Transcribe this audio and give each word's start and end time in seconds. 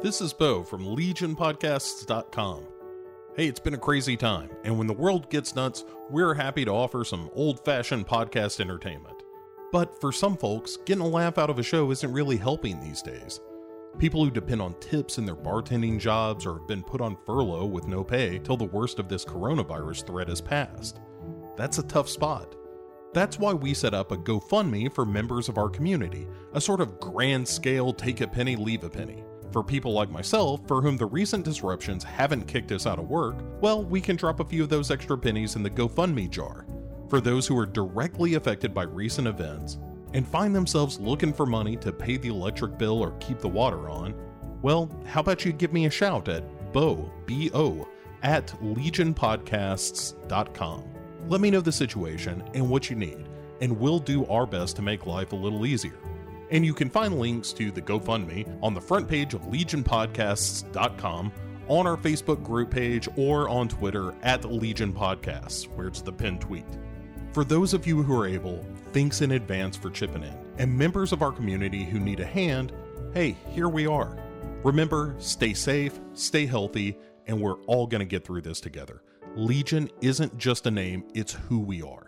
This 0.00 0.20
is 0.20 0.32
Bo 0.32 0.62
from 0.62 0.84
LegionPodcasts.com. 0.84 2.62
Hey, 3.34 3.48
it's 3.48 3.58
been 3.58 3.74
a 3.74 3.78
crazy 3.78 4.16
time, 4.16 4.48
and 4.62 4.78
when 4.78 4.86
the 4.86 4.92
world 4.92 5.28
gets 5.28 5.56
nuts, 5.56 5.84
we're 6.08 6.34
happy 6.34 6.64
to 6.64 6.70
offer 6.70 7.04
some 7.04 7.28
old 7.32 7.64
fashioned 7.64 8.06
podcast 8.06 8.60
entertainment. 8.60 9.24
But 9.72 10.00
for 10.00 10.12
some 10.12 10.36
folks, 10.36 10.76
getting 10.86 11.02
a 11.02 11.08
laugh 11.08 11.36
out 11.36 11.50
of 11.50 11.58
a 11.58 11.64
show 11.64 11.90
isn't 11.90 12.12
really 12.12 12.36
helping 12.36 12.78
these 12.78 13.02
days. 13.02 13.40
People 13.98 14.24
who 14.24 14.30
depend 14.30 14.62
on 14.62 14.78
tips 14.78 15.18
in 15.18 15.26
their 15.26 15.34
bartending 15.34 15.98
jobs 15.98 16.46
or 16.46 16.60
have 16.60 16.68
been 16.68 16.84
put 16.84 17.00
on 17.00 17.18
furlough 17.26 17.66
with 17.66 17.88
no 17.88 18.04
pay 18.04 18.38
till 18.38 18.56
the 18.56 18.66
worst 18.66 19.00
of 19.00 19.08
this 19.08 19.24
coronavirus 19.24 20.06
threat 20.06 20.28
has 20.28 20.40
passed. 20.40 21.00
That's 21.56 21.78
a 21.78 21.88
tough 21.88 22.08
spot. 22.08 22.54
That's 23.14 23.40
why 23.40 23.52
we 23.52 23.74
set 23.74 23.94
up 23.94 24.12
a 24.12 24.16
GoFundMe 24.16 24.94
for 24.94 25.04
members 25.04 25.48
of 25.48 25.58
our 25.58 25.68
community, 25.68 26.28
a 26.52 26.60
sort 26.60 26.80
of 26.80 27.00
grand 27.00 27.48
scale 27.48 27.92
take 27.92 28.20
a 28.20 28.28
penny, 28.28 28.54
leave 28.54 28.84
a 28.84 28.88
penny. 28.88 29.24
For 29.50 29.62
people 29.62 29.92
like 29.92 30.10
myself, 30.10 30.60
for 30.66 30.82
whom 30.82 30.98
the 30.98 31.06
recent 31.06 31.42
disruptions 31.44 32.04
haven't 32.04 32.46
kicked 32.46 32.70
us 32.70 32.86
out 32.86 32.98
of 32.98 33.08
work, 33.08 33.36
well, 33.62 33.82
we 33.82 33.98
can 34.00 34.16
drop 34.16 34.40
a 34.40 34.44
few 34.44 34.62
of 34.62 34.68
those 34.68 34.90
extra 34.90 35.16
pennies 35.16 35.56
in 35.56 35.62
the 35.62 35.70
GoFundMe 35.70 36.28
jar. 36.28 36.66
For 37.08 37.22
those 37.22 37.46
who 37.46 37.58
are 37.58 37.64
directly 37.64 38.34
affected 38.34 38.74
by 38.74 38.82
recent 38.82 39.26
events 39.26 39.78
and 40.12 40.28
find 40.28 40.54
themselves 40.54 41.00
looking 41.00 41.32
for 41.32 41.46
money 41.46 41.76
to 41.76 41.92
pay 41.92 42.18
the 42.18 42.28
electric 42.28 42.76
bill 42.76 43.00
or 43.00 43.12
keep 43.12 43.38
the 43.38 43.48
water 43.48 43.88
on, 43.88 44.14
well, 44.60 44.90
how 45.06 45.20
about 45.20 45.46
you 45.46 45.52
give 45.52 45.72
me 45.72 45.86
a 45.86 45.90
shout 45.90 46.28
at 46.28 46.44
bo, 46.74 47.10
B-O, 47.24 47.88
at 48.22 48.48
legionpodcasts.com. 48.62 50.84
Let 51.28 51.40
me 51.40 51.50
know 51.50 51.62
the 51.62 51.72
situation 51.72 52.42
and 52.52 52.68
what 52.68 52.90
you 52.90 52.96
need, 52.96 53.26
and 53.62 53.78
we'll 53.78 53.98
do 53.98 54.26
our 54.26 54.44
best 54.44 54.76
to 54.76 54.82
make 54.82 55.06
life 55.06 55.32
a 55.32 55.36
little 55.36 55.64
easier 55.64 55.96
and 56.50 56.64
you 56.64 56.74
can 56.74 56.90
find 56.90 57.18
links 57.18 57.52
to 57.54 57.70
the 57.70 57.82
GoFundMe 57.82 58.58
on 58.62 58.74
the 58.74 58.80
front 58.80 59.08
page 59.08 59.34
of 59.34 59.42
legionpodcasts.com, 59.42 61.32
on 61.68 61.86
our 61.86 61.96
Facebook 61.96 62.42
group 62.42 62.70
page, 62.70 63.08
or 63.16 63.48
on 63.48 63.68
Twitter 63.68 64.14
at 64.22 64.44
Legion 64.44 64.92
Podcasts, 64.92 65.64
where 65.74 65.86
it's 65.86 66.00
the 66.00 66.12
pinned 66.12 66.40
tweet. 66.40 66.64
For 67.32 67.44
those 67.44 67.74
of 67.74 67.86
you 67.86 68.02
who 68.02 68.18
are 68.18 68.26
able, 68.26 68.64
thanks 68.92 69.20
in 69.20 69.32
advance 69.32 69.76
for 69.76 69.90
chipping 69.90 70.22
in. 70.22 70.36
And 70.56 70.76
members 70.76 71.12
of 71.12 71.22
our 71.22 71.30
community 71.30 71.84
who 71.84 72.00
need 72.00 72.20
a 72.20 72.26
hand, 72.26 72.72
hey, 73.12 73.36
here 73.50 73.68
we 73.68 73.86
are. 73.86 74.16
Remember, 74.64 75.14
stay 75.18 75.54
safe, 75.54 76.00
stay 76.14 76.46
healthy, 76.46 76.98
and 77.26 77.40
we're 77.40 77.60
all 77.64 77.86
going 77.86 78.00
to 78.00 78.06
get 78.06 78.24
through 78.24 78.40
this 78.40 78.60
together. 78.60 79.02
Legion 79.36 79.88
isn't 80.00 80.36
just 80.38 80.66
a 80.66 80.70
name, 80.70 81.04
it's 81.14 81.34
who 81.34 81.60
we 81.60 81.82
are. 81.82 82.07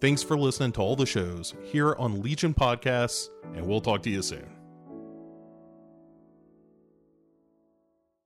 Thanks 0.00 0.22
for 0.22 0.38
listening 0.38 0.72
to 0.72 0.80
all 0.80 0.96
the 0.96 1.04
shows 1.04 1.54
here 1.62 1.94
on 1.98 2.22
Legion 2.22 2.54
Podcasts, 2.54 3.28
and 3.54 3.66
we'll 3.66 3.82
talk 3.82 4.02
to 4.04 4.10
you 4.10 4.22
soon. 4.22 4.48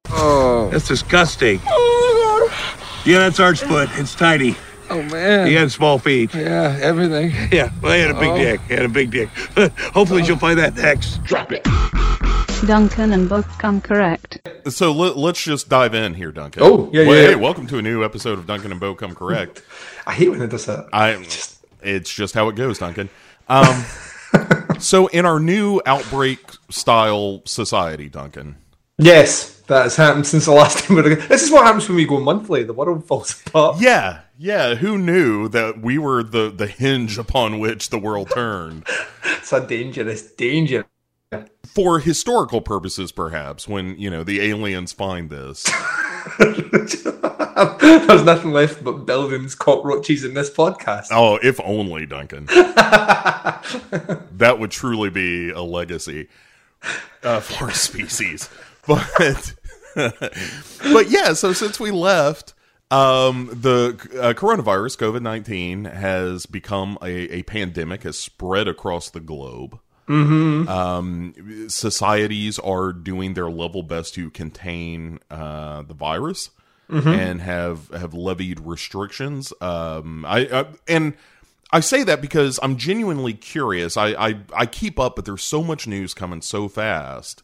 Oh. 0.08 0.68
That's 0.70 0.86
disgusting. 0.86 1.60
Oh, 1.66 2.48
God. 2.48 3.06
Yeah, 3.06 3.18
that's 3.18 3.40
Art's 3.40 3.60
foot. 3.60 3.88
It's 3.94 4.14
tiny. 4.14 4.54
Oh, 4.88 5.02
man. 5.02 5.48
He 5.48 5.54
had 5.54 5.72
small 5.72 5.98
feet. 5.98 6.32
Yeah, 6.32 6.78
everything. 6.80 7.32
Yeah, 7.52 7.70
well, 7.82 7.92
he 7.94 8.00
had 8.02 8.10
a 8.12 8.20
big 8.20 8.30
Oh. 8.30 8.38
dick. 8.38 8.60
He 8.68 8.74
had 8.74 8.84
a 8.84 8.88
big 8.88 9.10
dick. 9.10 9.28
Hopefully, 9.92 10.22
oh. 10.22 10.24
she'll 10.24 10.36
find 10.36 10.58
that 10.60 10.76
next. 10.76 11.24
Drop 11.24 11.50
it. 11.50 11.64
Duncan 12.66 13.12
and 13.12 13.28
Bo 13.28 13.42
come 13.42 13.80
correct. 13.80 14.48
So 14.68 14.92
let, 14.92 15.16
us 15.16 15.42
just 15.42 15.68
dive 15.68 15.92
in 15.94 16.14
here, 16.14 16.30
Duncan. 16.30 16.62
Oh, 16.62 16.88
yeah, 16.92 17.06
well, 17.06 17.16
yeah, 17.16 17.22
Hey, 17.22 17.30
yeah. 17.30 17.34
welcome 17.34 17.66
to 17.66 17.78
a 17.78 17.82
new 17.82 18.04
episode 18.04 18.38
of 18.38 18.46
Duncan 18.46 18.70
and 18.70 18.80
Bo 18.80 18.94
Come 18.94 19.14
Correct. 19.14 19.60
I 20.06 20.12
hate 20.12 20.30
when 20.30 20.40
it 20.40 20.50
does 20.50 20.66
that. 20.66 20.86
I 20.92 21.16
it's 21.84 22.12
just 22.12 22.34
how 22.34 22.48
it 22.48 22.56
goes, 22.56 22.78
Duncan. 22.78 23.08
Um, 23.48 23.84
so 24.78 25.06
in 25.08 25.26
our 25.26 25.40
new 25.40 25.80
outbreak 25.86 26.40
style 26.70 27.42
society, 27.44 28.08
Duncan. 28.08 28.56
Yes, 28.98 29.60
that 29.66 29.82
has 29.84 29.96
happened 29.96 30.26
since 30.26 30.44
the 30.44 30.52
last 30.52 30.78
time 30.78 30.96
we 30.96 31.02
were 31.02 31.14
This 31.16 31.42
is 31.42 31.50
what 31.50 31.64
happens 31.64 31.88
when 31.88 31.96
we 31.96 32.06
go 32.06 32.20
monthly. 32.20 32.62
The 32.62 32.72
world 32.72 33.04
falls 33.04 33.42
apart. 33.46 33.80
Yeah, 33.80 34.20
yeah. 34.38 34.76
Who 34.76 34.98
knew 34.98 35.48
that 35.48 35.80
we 35.80 35.98
were 35.98 36.22
the 36.22 36.50
the 36.50 36.66
hinge 36.66 37.18
upon 37.18 37.58
which 37.58 37.90
the 37.90 37.98
world 37.98 38.30
turned? 38.30 38.86
It's 39.24 39.52
a 39.52 39.66
dangerous 39.66 40.22
danger. 40.22 40.86
For 41.66 41.98
historical 41.98 42.62
purposes, 42.62 43.12
perhaps, 43.12 43.68
when 43.68 43.98
you 43.98 44.08
know 44.08 44.24
the 44.24 44.40
aliens 44.40 44.92
find 44.94 45.28
this. 45.28 45.66
There's 46.38 48.24
nothing 48.24 48.52
left 48.52 48.82
but 48.82 49.06
buildings, 49.06 49.54
cockroaches 49.54 50.24
in 50.24 50.34
this 50.34 50.50
podcast. 50.50 51.08
Oh, 51.10 51.38
if 51.42 51.60
only, 51.60 52.06
Duncan. 52.06 52.46
that 54.32 54.56
would 54.58 54.70
truly 54.70 55.10
be 55.10 55.50
a 55.50 55.62
legacy 55.62 56.28
uh, 57.22 57.40
for 57.40 57.70
species. 57.70 58.48
But, 58.86 59.54
but 59.94 61.08
yeah. 61.08 61.32
So 61.32 61.54
since 61.54 61.80
we 61.80 61.90
left, 61.90 62.52
um, 62.90 63.48
the 63.50 63.96
uh, 64.20 64.34
coronavirus, 64.34 64.98
COVID 64.98 65.22
nineteen, 65.22 65.86
has 65.86 66.44
become 66.44 66.98
a, 67.00 67.32
a 67.32 67.42
pandemic, 67.44 68.02
has 68.02 68.18
spread 68.18 68.68
across 68.68 69.08
the 69.08 69.20
globe. 69.20 69.80
Mm-hmm. 70.08 70.68
Um, 70.68 71.68
societies 71.68 72.58
are 72.58 72.92
doing 72.92 73.34
their 73.34 73.48
level 73.50 73.82
best 73.82 74.14
to 74.14 74.30
contain 74.30 75.18
uh, 75.30 75.82
the 75.82 75.94
virus 75.94 76.50
Mm-hmm. 76.90 77.08
and 77.08 77.40
have 77.40 77.88
have 77.88 78.12
levied 78.12 78.60
restrictions. 78.60 79.54
Um, 79.62 80.22
I, 80.26 80.40
I 80.40 80.66
and 80.86 81.14
I 81.72 81.80
say 81.80 82.02
that 82.04 82.20
because 82.20 82.60
I'm 82.62 82.76
genuinely 82.76 83.32
curious. 83.32 83.96
I, 83.96 84.08
I 84.08 84.40
I 84.54 84.66
keep 84.66 85.00
up, 85.00 85.16
but 85.16 85.24
there's 85.24 85.42
so 85.42 85.62
much 85.64 85.86
news 85.86 86.12
coming 86.12 86.42
so 86.42 86.68
fast. 86.68 87.42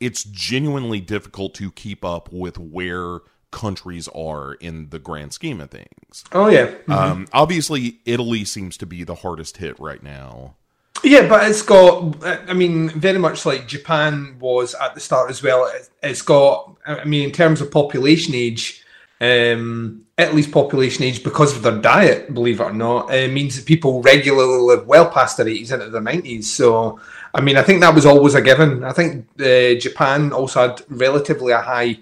It's 0.00 0.24
genuinely 0.24 1.00
difficult 1.00 1.54
to 1.54 1.70
keep 1.70 2.04
up 2.04 2.32
with 2.32 2.58
where 2.58 3.20
countries 3.52 4.08
are 4.08 4.54
in 4.54 4.88
the 4.90 4.98
grand 4.98 5.32
scheme 5.32 5.60
of 5.60 5.70
things. 5.70 6.24
Oh 6.32 6.48
yeah, 6.48 6.72
Um, 6.88 7.28
obviously, 7.32 8.00
Italy 8.04 8.44
seems 8.44 8.76
to 8.78 8.84
be 8.86 9.04
the 9.04 9.14
hardest 9.14 9.58
hit 9.58 9.78
right 9.78 10.02
now. 10.02 10.56
Yeah, 11.02 11.28
but 11.28 11.48
it's 11.48 11.62
got. 11.62 12.16
I 12.24 12.52
mean, 12.54 12.88
very 12.90 13.18
much 13.18 13.44
like 13.46 13.66
Japan 13.68 14.36
was 14.40 14.74
at 14.74 14.94
the 14.94 15.00
start 15.00 15.30
as 15.30 15.42
well. 15.42 15.66
it- 15.66 15.88
It's 16.02 16.22
got. 16.22 16.76
I 16.86 17.04
mean, 17.04 17.24
in 17.24 17.32
terms 17.32 17.60
of 17.60 17.70
population 17.70 18.34
age, 18.34 18.84
um, 19.20 20.02
Italy's 20.18 20.48
population 20.48 21.04
age 21.04 21.22
because 21.22 21.56
of 21.56 21.62
their 21.62 21.78
diet, 21.78 22.34
believe 22.34 22.60
it 22.60 22.64
or 22.64 22.72
not, 22.72 23.06
uh, 23.14 23.28
means 23.28 23.56
that 23.56 23.66
people 23.66 24.02
regularly 24.02 24.58
live 24.62 24.86
well 24.86 25.08
past 25.10 25.36
their 25.36 25.48
eighties 25.48 25.72
into 25.72 25.88
their 25.90 26.00
nineties. 26.00 26.52
So, 26.52 26.98
I 27.34 27.40
mean, 27.40 27.56
I 27.56 27.62
think 27.62 27.80
that 27.80 27.94
was 27.94 28.06
always 28.06 28.34
a 28.34 28.40
given. 28.42 28.84
I 28.84 28.92
think 28.92 29.26
uh, 29.40 29.74
Japan 29.80 30.32
also 30.32 30.68
had 30.68 30.82
relatively 30.88 31.52
a 31.52 31.60
high 31.60 31.98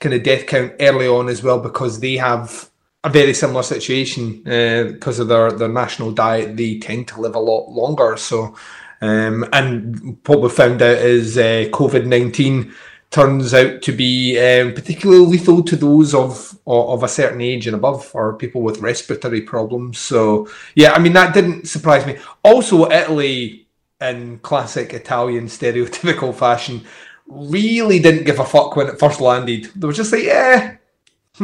kind 0.00 0.14
of 0.14 0.22
death 0.22 0.46
count 0.46 0.72
early 0.80 1.06
on 1.08 1.28
as 1.28 1.42
well 1.42 1.58
because 1.58 2.00
they 2.00 2.16
have 2.16 2.68
a 3.04 3.10
very 3.10 3.34
similar 3.34 3.62
situation 3.62 4.42
uh, 4.46 4.92
because 4.92 5.20
of 5.20 5.28
their, 5.28 5.52
their 5.52 5.68
national 5.68 6.10
diet. 6.10 6.56
They 6.56 6.78
tend 6.78 7.06
to 7.08 7.20
live 7.20 7.36
a 7.36 7.38
lot 7.38 7.68
longer. 7.68 8.16
So, 8.16 8.56
um, 9.00 9.46
and 9.52 10.18
what 10.26 10.40
we 10.40 10.48
found 10.48 10.80
out 10.82 10.98
is 10.98 11.36
uh, 11.36 11.68
COVID 11.70 12.06
nineteen 12.06 12.74
turns 13.10 13.54
out 13.54 13.82
to 13.82 13.92
be 13.92 14.36
um, 14.40 14.72
particularly 14.72 15.26
lethal 15.26 15.62
to 15.62 15.76
those 15.76 16.14
of 16.14 16.58
of 16.66 17.02
a 17.02 17.08
certain 17.08 17.42
age 17.42 17.66
and 17.68 17.76
above, 17.76 18.10
or 18.14 18.38
people 18.38 18.62
with 18.62 18.80
respiratory 18.80 19.42
problems. 19.42 19.98
So, 19.98 20.48
yeah, 20.74 20.92
I 20.92 20.98
mean 20.98 21.12
that 21.12 21.34
didn't 21.34 21.68
surprise 21.68 22.06
me. 22.06 22.16
Also, 22.42 22.90
Italy, 22.90 23.68
in 24.00 24.38
classic 24.38 24.94
Italian 24.94 25.46
stereotypical 25.46 26.34
fashion, 26.34 26.84
really 27.26 27.98
didn't 28.00 28.24
give 28.24 28.40
a 28.40 28.44
fuck 28.44 28.74
when 28.76 28.88
it 28.88 28.98
first 28.98 29.20
landed. 29.20 29.70
They 29.76 29.86
were 29.86 29.92
just 29.92 30.12
like, 30.12 30.24
yeah. 30.24 30.76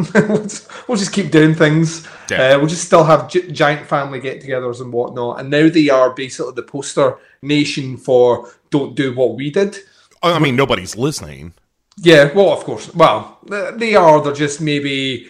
We'll 0.88 0.98
just 0.98 1.12
keep 1.12 1.30
doing 1.30 1.54
things. 1.54 2.06
Yeah. 2.30 2.54
Uh, 2.54 2.58
we'll 2.58 2.68
just 2.68 2.84
still 2.84 3.04
have 3.04 3.28
gi- 3.28 3.52
giant 3.52 3.86
family 3.86 4.20
get-togethers 4.20 4.80
and 4.80 4.92
whatnot. 4.92 5.40
And 5.40 5.50
now 5.50 5.68
they 5.68 5.88
are 5.88 6.14
basically 6.14 6.52
the 6.54 6.62
poster 6.62 7.18
nation 7.42 7.96
for 7.96 8.50
don't 8.70 8.94
do 8.94 9.14
what 9.14 9.34
we 9.34 9.50
did. 9.50 9.78
I 10.22 10.38
mean, 10.38 10.56
nobody's 10.56 10.96
listening. 10.96 11.54
Yeah, 11.98 12.32
well, 12.32 12.52
of 12.52 12.64
course. 12.64 12.92
Well, 12.94 13.38
they 13.44 13.94
are. 13.94 14.20
They're 14.20 14.32
just 14.32 14.60
maybe, 14.60 15.28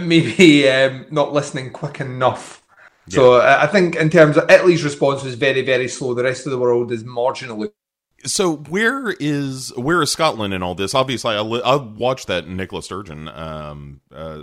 maybe 0.00 0.68
um, 0.70 1.06
not 1.10 1.32
listening 1.32 1.70
quick 1.70 2.00
enough. 2.00 2.62
So 3.10 3.34
uh, 3.34 3.58
I 3.62 3.66
think 3.66 3.96
in 3.96 4.10
terms 4.10 4.36
of 4.36 4.50
Italy's 4.50 4.84
response 4.84 5.22
was 5.24 5.34
very, 5.34 5.62
very 5.62 5.88
slow. 5.88 6.12
The 6.12 6.24
rest 6.24 6.46
of 6.46 6.52
the 6.52 6.58
world 6.58 6.92
is 6.92 7.04
marginally. 7.04 7.70
So 8.24 8.56
where 8.56 9.10
is 9.20 9.72
where 9.76 10.02
is 10.02 10.10
Scotland 10.10 10.52
in 10.52 10.62
all 10.62 10.74
this? 10.74 10.94
Obviously, 10.94 11.34
I, 11.36 11.40
li- 11.40 11.62
I 11.64 11.76
watched 11.76 12.26
that 12.26 12.48
Nicola 12.48 12.82
Sturgeon, 12.82 13.28
um, 13.28 14.00
uh, 14.12 14.42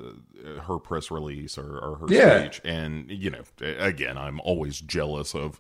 her 0.66 0.78
press 0.80 1.12
release 1.12 1.58
or, 1.58 1.78
or 1.80 1.96
her 1.98 2.06
Yeah. 2.10 2.40
speech, 2.40 2.62
and 2.64 3.10
you 3.12 3.30
know, 3.32 3.42
again, 3.62 4.18
I'm 4.18 4.40
always 4.42 4.80
jealous 4.80 5.36
of 5.36 5.60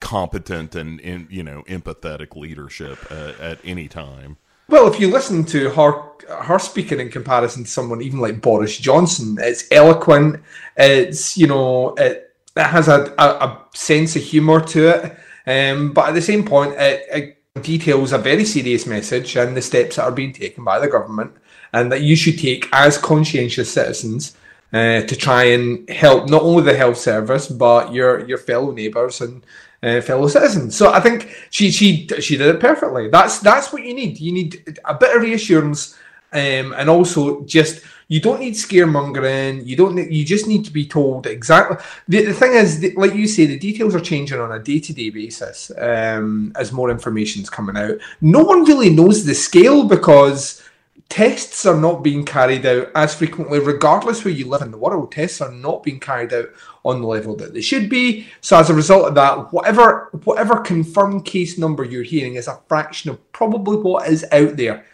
competent 0.00 0.74
and, 0.74 1.00
and 1.02 1.28
you 1.30 1.44
know 1.44 1.62
empathetic 1.68 2.34
leadership 2.34 2.98
at, 3.12 3.38
at 3.40 3.58
any 3.64 3.86
time. 3.86 4.36
Well, 4.68 4.92
if 4.92 4.98
you 4.98 5.08
listen 5.10 5.44
to 5.46 5.70
her 5.70 6.02
her 6.42 6.58
speaking 6.58 6.98
in 6.98 7.10
comparison 7.10 7.62
to 7.64 7.70
someone 7.70 8.02
even 8.02 8.18
like 8.18 8.40
Boris 8.40 8.76
Johnson, 8.76 9.36
it's 9.40 9.64
eloquent. 9.70 10.42
It's 10.76 11.36
you 11.38 11.46
know 11.46 11.94
it 11.94 12.34
it 12.56 12.62
has 12.64 12.88
a, 12.88 13.14
a, 13.18 13.24
a 13.24 13.64
sense 13.72 14.16
of 14.16 14.22
humour 14.22 14.60
to 14.66 14.88
it, 14.88 15.16
um, 15.46 15.92
but 15.92 16.08
at 16.08 16.14
the 16.14 16.20
same 16.22 16.44
point, 16.44 16.72
it, 16.74 17.06
it 17.12 17.38
details 17.60 18.12
a 18.12 18.18
very 18.18 18.44
serious 18.44 18.86
message 18.86 19.36
and 19.36 19.56
the 19.56 19.62
steps 19.62 19.96
that 19.96 20.04
are 20.04 20.12
being 20.12 20.32
taken 20.32 20.64
by 20.64 20.78
the 20.78 20.88
government, 20.88 21.36
and 21.72 21.92
that 21.92 22.00
you 22.00 22.16
should 22.16 22.38
take 22.38 22.66
as 22.72 22.96
conscientious 22.96 23.70
citizens 23.72 24.36
uh, 24.72 25.02
to 25.02 25.14
try 25.16 25.44
and 25.44 25.88
help 25.90 26.30
not 26.30 26.42
only 26.42 26.62
the 26.62 26.76
health 26.76 26.96
service 26.96 27.48
but 27.48 27.92
your 27.92 28.26
your 28.26 28.38
fellow 28.38 28.72
neighbours 28.72 29.20
and 29.20 29.44
uh, 29.82 30.00
fellow 30.00 30.28
citizens. 30.28 30.74
So 30.74 30.92
I 30.92 31.00
think 31.00 31.28
she 31.50 31.70
she 31.70 32.06
she 32.20 32.38
did 32.38 32.54
it 32.54 32.60
perfectly. 32.60 33.08
That's 33.08 33.40
that's 33.40 33.72
what 33.72 33.82
you 33.82 33.92
need. 33.92 34.18
You 34.18 34.32
need 34.32 34.78
a 34.84 34.94
bit 34.94 35.14
of 35.14 35.22
reassurance, 35.22 35.94
um, 36.32 36.72
and 36.72 36.88
also 36.88 37.44
just 37.44 37.84
you 38.12 38.20
don't 38.20 38.40
need 38.40 38.52
scaremongering. 38.52 39.66
You 39.66 39.74
don't. 39.74 39.94
Need, 39.94 40.12
you 40.12 40.22
just 40.22 40.46
need 40.46 40.66
to 40.66 40.70
be 40.70 40.84
told 40.84 41.26
exactly. 41.26 41.78
The, 42.08 42.26
the 42.26 42.34
thing 42.34 42.52
is, 42.52 42.78
that, 42.82 42.94
like 42.94 43.14
you 43.14 43.26
say, 43.26 43.46
the 43.46 43.58
details 43.58 43.94
are 43.94 44.00
changing 44.00 44.38
on 44.38 44.52
a 44.52 44.58
day 44.58 44.80
to 44.80 44.92
day 44.92 45.08
basis 45.08 45.72
um, 45.78 46.52
as 46.54 46.72
more 46.72 46.90
information 46.90 47.40
is 47.40 47.48
coming 47.48 47.74
out. 47.74 47.96
No 48.20 48.40
one 48.40 48.64
really 48.64 48.90
knows 48.90 49.24
the 49.24 49.34
scale 49.34 49.84
because 49.84 50.62
tests 51.08 51.64
are 51.64 51.80
not 51.80 52.02
being 52.02 52.26
carried 52.26 52.66
out 52.66 52.90
as 52.94 53.14
frequently, 53.14 53.60
regardless 53.60 54.26
where 54.26 54.34
you 54.34 54.46
live 54.46 54.60
in 54.60 54.72
the 54.72 54.76
world. 54.76 55.10
Tests 55.10 55.40
are 55.40 55.50
not 55.50 55.82
being 55.82 55.98
carried 55.98 56.34
out 56.34 56.50
on 56.84 57.00
the 57.00 57.06
level 57.06 57.34
that 57.36 57.54
they 57.54 57.62
should 57.62 57.88
be. 57.88 58.26
So 58.42 58.58
as 58.58 58.68
a 58.68 58.74
result 58.74 59.08
of 59.08 59.14
that, 59.14 59.54
whatever 59.54 60.10
whatever 60.24 60.60
confirmed 60.60 61.24
case 61.24 61.56
number 61.56 61.82
you're 61.82 62.02
hearing 62.02 62.34
is 62.34 62.46
a 62.46 62.60
fraction 62.68 63.10
of 63.10 63.32
probably 63.32 63.78
what 63.78 64.06
is 64.06 64.22
out 64.32 64.58
there. 64.58 64.84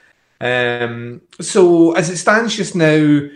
Um, 0.41 1.23
so 1.41 1.93
as 1.93 2.11
it 2.11 2.17
stands 2.17 2.57
just 2.57 2.75
now, 2.75 3.29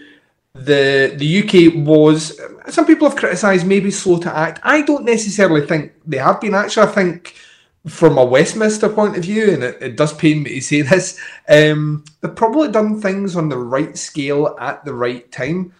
the 0.54 1.14
the 1.16 1.42
UK 1.42 1.86
was 1.86 2.38
some 2.68 2.86
people 2.86 3.08
have 3.08 3.18
criticised 3.18 3.66
maybe 3.66 3.90
slow 3.90 4.18
to 4.18 4.36
act. 4.36 4.60
I 4.62 4.82
don't 4.82 5.04
necessarily 5.04 5.66
think 5.66 5.92
they 6.06 6.18
have 6.18 6.40
been. 6.40 6.54
Actually, 6.54 6.88
I 6.88 6.92
think 6.92 7.34
from 7.86 8.18
a 8.18 8.24
Westminster 8.24 8.88
point 8.88 9.16
of 9.16 9.22
view, 9.22 9.50
and 9.50 9.62
it, 9.62 9.78
it 9.80 9.96
does 9.96 10.12
pain 10.12 10.42
me 10.42 10.54
to 10.54 10.60
say 10.60 10.82
this, 10.82 11.18
um, 11.48 12.04
they've 12.20 12.34
probably 12.34 12.70
done 12.70 13.00
things 13.00 13.34
on 13.34 13.48
the 13.48 13.58
right 13.58 13.96
scale 13.96 14.56
at 14.60 14.84
the 14.84 14.94
right 14.94 15.30
time. 15.32 15.72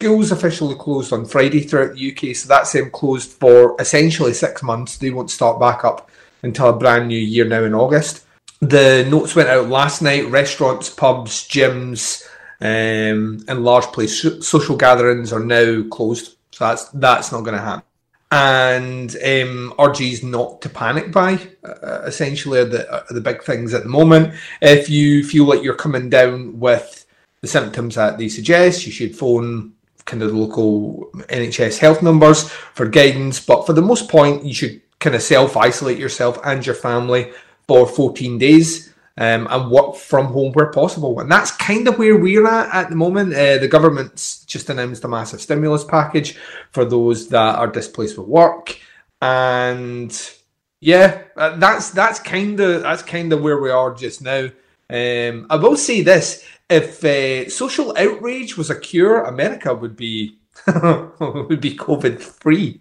Schools 0.00 0.32
officially 0.32 0.74
closed 0.74 1.12
on 1.12 1.24
Friday 1.24 1.60
throughout 1.60 1.94
the 1.94 2.10
UK, 2.12 2.34
so 2.34 2.48
that's 2.48 2.72
them 2.72 2.90
closed 2.90 3.30
for 3.30 3.76
essentially 3.78 4.34
six 4.34 4.62
months. 4.62 4.96
They 4.96 5.10
won't 5.10 5.30
start 5.30 5.60
back 5.60 5.84
up 5.84 6.10
until 6.42 6.70
a 6.70 6.72
brand 6.76 7.08
new 7.08 7.18
year 7.18 7.46
now 7.46 7.62
in 7.62 7.74
August. 7.74 8.23
The 8.68 9.06
notes 9.10 9.36
went 9.36 9.48
out 9.48 9.68
last 9.68 10.00
night. 10.00 10.30
Restaurants, 10.30 10.88
pubs, 10.88 11.46
gyms, 11.46 12.26
um, 12.60 13.44
and 13.48 13.64
large 13.64 13.86
place 13.86 14.20
social 14.46 14.76
gatherings 14.76 15.32
are 15.32 15.44
now 15.44 15.84
closed. 15.90 16.36
So 16.52 16.66
that's 16.66 16.88
that's 16.90 17.32
not 17.32 17.42
going 17.42 17.56
to 17.56 17.62
happen 17.62 17.84
and 18.34 19.14
um, 19.24 19.72
urges 19.78 20.24
not 20.24 20.60
to 20.62 20.68
panic 20.68 21.12
buy. 21.12 21.38
Uh, 21.62 22.02
essentially, 22.04 22.58
are 22.58 22.64
the 22.64 22.92
are 22.92 23.04
the 23.10 23.20
big 23.20 23.44
things 23.44 23.72
at 23.74 23.84
the 23.84 23.88
moment. 23.88 24.34
If 24.60 24.90
you 24.90 25.22
feel 25.22 25.44
like 25.44 25.62
you're 25.62 25.76
coming 25.76 26.10
down 26.10 26.58
with 26.58 27.06
the 27.42 27.46
symptoms 27.46 27.94
that 27.94 28.18
they 28.18 28.28
suggest, 28.28 28.86
you 28.86 28.92
should 28.92 29.14
phone 29.14 29.74
kind 30.04 30.22
of 30.22 30.32
the 30.32 30.36
local 30.36 31.10
NHS 31.28 31.78
health 31.78 32.02
numbers 32.02 32.48
for 32.48 32.86
guidance. 32.86 33.38
But 33.38 33.66
for 33.66 33.72
the 33.72 33.82
most 33.82 34.08
point, 34.08 34.44
you 34.44 34.52
should 34.52 34.80
kind 34.98 35.14
of 35.14 35.22
self 35.22 35.56
isolate 35.56 35.98
yourself 35.98 36.38
and 36.44 36.64
your 36.66 36.74
family 36.74 37.32
for 37.66 37.86
14 37.86 38.38
days 38.38 38.94
um, 39.16 39.46
and 39.50 39.70
work 39.70 39.96
from 39.96 40.26
home 40.26 40.52
where 40.52 40.70
possible. 40.70 41.20
And 41.20 41.30
that's 41.30 41.52
kind 41.52 41.86
of 41.86 41.98
where 41.98 42.16
we're 42.16 42.46
at 42.46 42.74
at 42.74 42.90
the 42.90 42.96
moment. 42.96 43.34
Uh, 43.34 43.58
the 43.58 43.68
government's 43.68 44.44
just 44.44 44.70
announced 44.70 45.04
a 45.04 45.08
massive 45.08 45.40
stimulus 45.40 45.84
package 45.84 46.36
for 46.72 46.84
those 46.84 47.28
that 47.28 47.56
are 47.56 47.68
displaced 47.68 48.18
with 48.18 48.26
work, 48.26 48.78
and 49.22 50.32
yeah, 50.80 51.22
uh, 51.36 51.56
that's 51.56 51.90
that's 51.90 52.18
kind 52.18 52.58
of 52.60 52.82
that's 52.82 53.02
kind 53.02 53.32
of 53.32 53.40
where 53.40 53.60
we 53.60 53.70
are 53.70 53.94
just 53.94 54.22
now. 54.22 54.48
Um, 54.90 55.46
I 55.48 55.56
will 55.56 55.76
say 55.76 56.02
this: 56.02 56.44
if 56.68 57.04
uh, 57.04 57.48
social 57.48 57.96
outrage 57.96 58.56
was 58.56 58.70
a 58.70 58.78
cure, 58.78 59.22
America 59.22 59.74
would 59.74 59.96
be 59.96 60.38
would 60.66 61.60
be 61.60 61.76
COVID 61.76 62.20
free. 62.20 62.80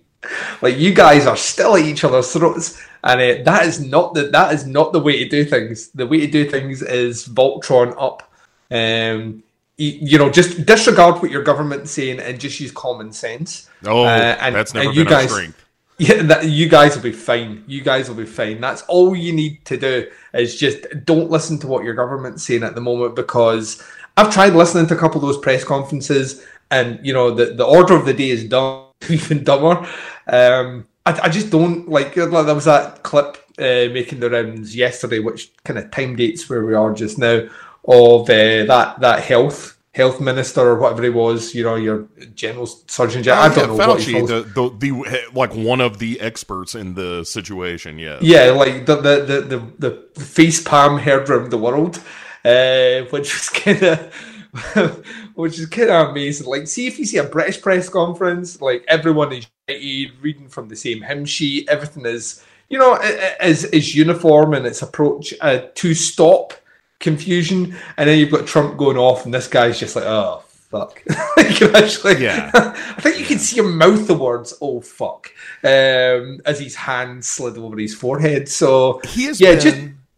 Like 0.61 0.77
you 0.77 0.93
guys 0.93 1.25
are 1.25 1.37
still 1.37 1.75
at 1.75 1.83
each 1.83 2.03
other's 2.03 2.31
throats 2.31 2.81
and 3.03 3.19
uh, 3.19 3.43
that 3.43 3.65
is 3.65 3.81
not 3.81 4.13
the 4.13 4.23
that 4.27 4.53
is 4.53 4.65
not 4.65 4.93
the 4.93 4.99
way 4.99 5.23
to 5.23 5.29
do 5.29 5.43
things. 5.43 5.89
The 5.89 6.07
way 6.07 6.21
to 6.21 6.27
do 6.27 6.49
things 6.49 6.81
is 6.81 7.27
Voltron 7.27 7.93
up. 7.99 8.31
Um, 8.71 9.43
you, 9.77 9.91
you 10.01 10.17
know, 10.17 10.29
just 10.29 10.65
disregard 10.65 11.21
what 11.21 11.29
your 11.29 11.43
government's 11.43 11.91
saying 11.91 12.19
and 12.19 12.39
just 12.39 12.59
use 12.59 12.71
common 12.71 13.11
sense. 13.11 13.69
Oh, 13.85 14.05
uh, 14.05 14.37
and, 14.39 14.55
that's 14.55 14.73
never 14.73 14.87
and 14.87 14.95
been 14.95 15.03
you 15.03 15.09
guys, 15.09 15.31
strength. 15.31 15.59
Yeah, 15.99 16.23
that, 16.23 16.45
you 16.45 16.67
guys 16.67 16.95
will 16.95 17.03
be 17.03 17.11
fine. 17.11 17.63
You 17.67 17.81
guys 17.81 18.09
will 18.09 18.15
be 18.15 18.25
fine. 18.25 18.59
That's 18.59 18.81
all 18.83 19.15
you 19.15 19.31
need 19.31 19.63
to 19.65 19.77
do 19.77 20.09
is 20.33 20.57
just 20.57 20.87
don't 21.05 21.29
listen 21.29 21.59
to 21.59 21.67
what 21.67 21.83
your 21.83 21.93
government's 21.93 22.43
saying 22.43 22.63
at 22.63 22.73
the 22.73 22.81
moment 22.81 23.15
because 23.15 23.81
I've 24.17 24.33
tried 24.33 24.53
listening 24.53 24.87
to 24.87 24.95
a 24.95 24.97
couple 24.97 25.17
of 25.17 25.27
those 25.27 25.37
press 25.37 25.63
conferences 25.63 26.43
and 26.71 26.99
you 27.05 27.13
know 27.13 27.29
the, 27.29 27.53
the 27.53 27.63
order 27.63 27.93
of 27.95 28.05
the 28.05 28.13
day 28.13 28.31
is 28.31 28.43
done 28.45 28.87
even 29.09 29.43
dumber. 29.43 29.87
Um, 30.27 30.87
I, 31.05 31.19
I 31.23 31.29
just 31.29 31.51
don't 31.51 31.89
like. 31.89 32.15
There 32.15 32.29
was 32.29 32.65
that 32.65 33.03
clip 33.03 33.37
uh, 33.59 33.91
making 33.93 34.19
the 34.21 34.29
rounds 34.29 34.75
yesterday, 34.75 35.19
which 35.19 35.51
kind 35.65 35.79
of 35.79 35.91
time 35.91 36.15
dates 36.15 36.49
where 36.49 36.65
we 36.65 36.73
are 36.75 36.93
just 36.93 37.17
now 37.17 37.47
of 37.87 38.23
uh, 38.29 38.65
that 38.65 38.97
that 39.01 39.23
health 39.23 39.77
health 39.93 40.21
minister 40.21 40.61
or 40.61 40.79
whatever 40.79 41.03
he 41.03 41.09
was. 41.09 41.55
You 41.55 41.63
know, 41.63 41.75
your 41.75 42.07
general 42.35 42.67
surgeon. 42.67 43.23
General. 43.23 43.43
I 43.43 43.49
don't 43.49 43.67
Yeah, 43.67 43.67
know 43.67 43.79
Fauci, 43.79 44.25
the, 44.25 44.43
the 44.43 44.69
the 44.77 45.29
like 45.33 45.53
one 45.55 45.81
of 45.81 45.99
the 45.99 46.19
experts 46.21 46.75
in 46.75 46.95
the 46.95 47.23
situation. 47.25 47.99
Yeah, 47.99 48.21
Yeah, 48.21 48.51
like 48.51 48.87
the 48.87 48.95
the 48.97 49.25
the 49.25 49.41
the, 49.41 49.89
the 50.15 50.21
face 50.25 50.63
palm 50.63 50.99
heard 50.99 51.29
around 51.29 51.51
the 51.51 51.59
world, 51.59 51.97
uh, 52.45 53.01
which 53.11 53.33
was 53.33 53.49
kind 53.49 53.83
of 53.83 55.05
which 55.35 55.59
is 55.59 55.67
kind 55.67 55.91
of 55.91 56.09
amazing. 56.09 56.47
Like, 56.47 56.67
see 56.67 56.87
if 56.87 56.99
you 56.99 57.05
see 57.05 57.17
a 57.19 57.25
British 57.25 57.61
press 57.61 57.89
conference, 57.89 58.61
like 58.61 58.85
everyone 58.87 59.33
is 59.33 59.47
reading 59.67 60.49
from 60.49 60.67
the 60.67 60.75
same 60.75 61.01
hymn 61.01 61.25
sheet. 61.25 61.69
Everything 61.69 62.05
is, 62.05 62.43
you 62.69 62.77
know, 62.77 62.99
is 63.41 63.65
is 63.65 63.95
uniform 63.95 64.53
in 64.53 64.65
its 64.65 64.81
approach 64.81 65.33
uh, 65.41 65.61
to 65.75 65.93
stop 65.93 66.53
confusion. 66.99 67.75
And 67.97 68.09
then 68.09 68.19
you've 68.19 68.31
got 68.31 68.47
Trump 68.47 68.77
going 68.77 68.97
off, 68.97 69.25
and 69.25 69.33
this 69.33 69.47
guy's 69.47 69.79
just 69.79 69.95
like, 69.95 70.05
oh. 70.05 70.43
Fuck. 70.73 71.03
you 71.61 71.71
actually, 71.75 72.23
Yeah. 72.23 72.49
I 72.55 72.99
think 72.99 73.19
you 73.19 73.25
can 73.25 73.37
see 73.37 73.59
him 73.59 73.77
mouth 73.77 74.07
the 74.07 74.15
words 74.15 74.55
"oh 74.59 74.81
fuck" 74.81 75.29
um, 75.63 76.39
as 76.47 76.59
his 76.59 76.73
hand 76.73 77.23
slid 77.23 77.59
over 77.59 77.77
his 77.77 77.93
forehead. 77.93 78.49
So 78.49 78.99
he 79.07 79.25
has 79.25 79.39
yeah, 79.39 79.51
been 79.51 79.61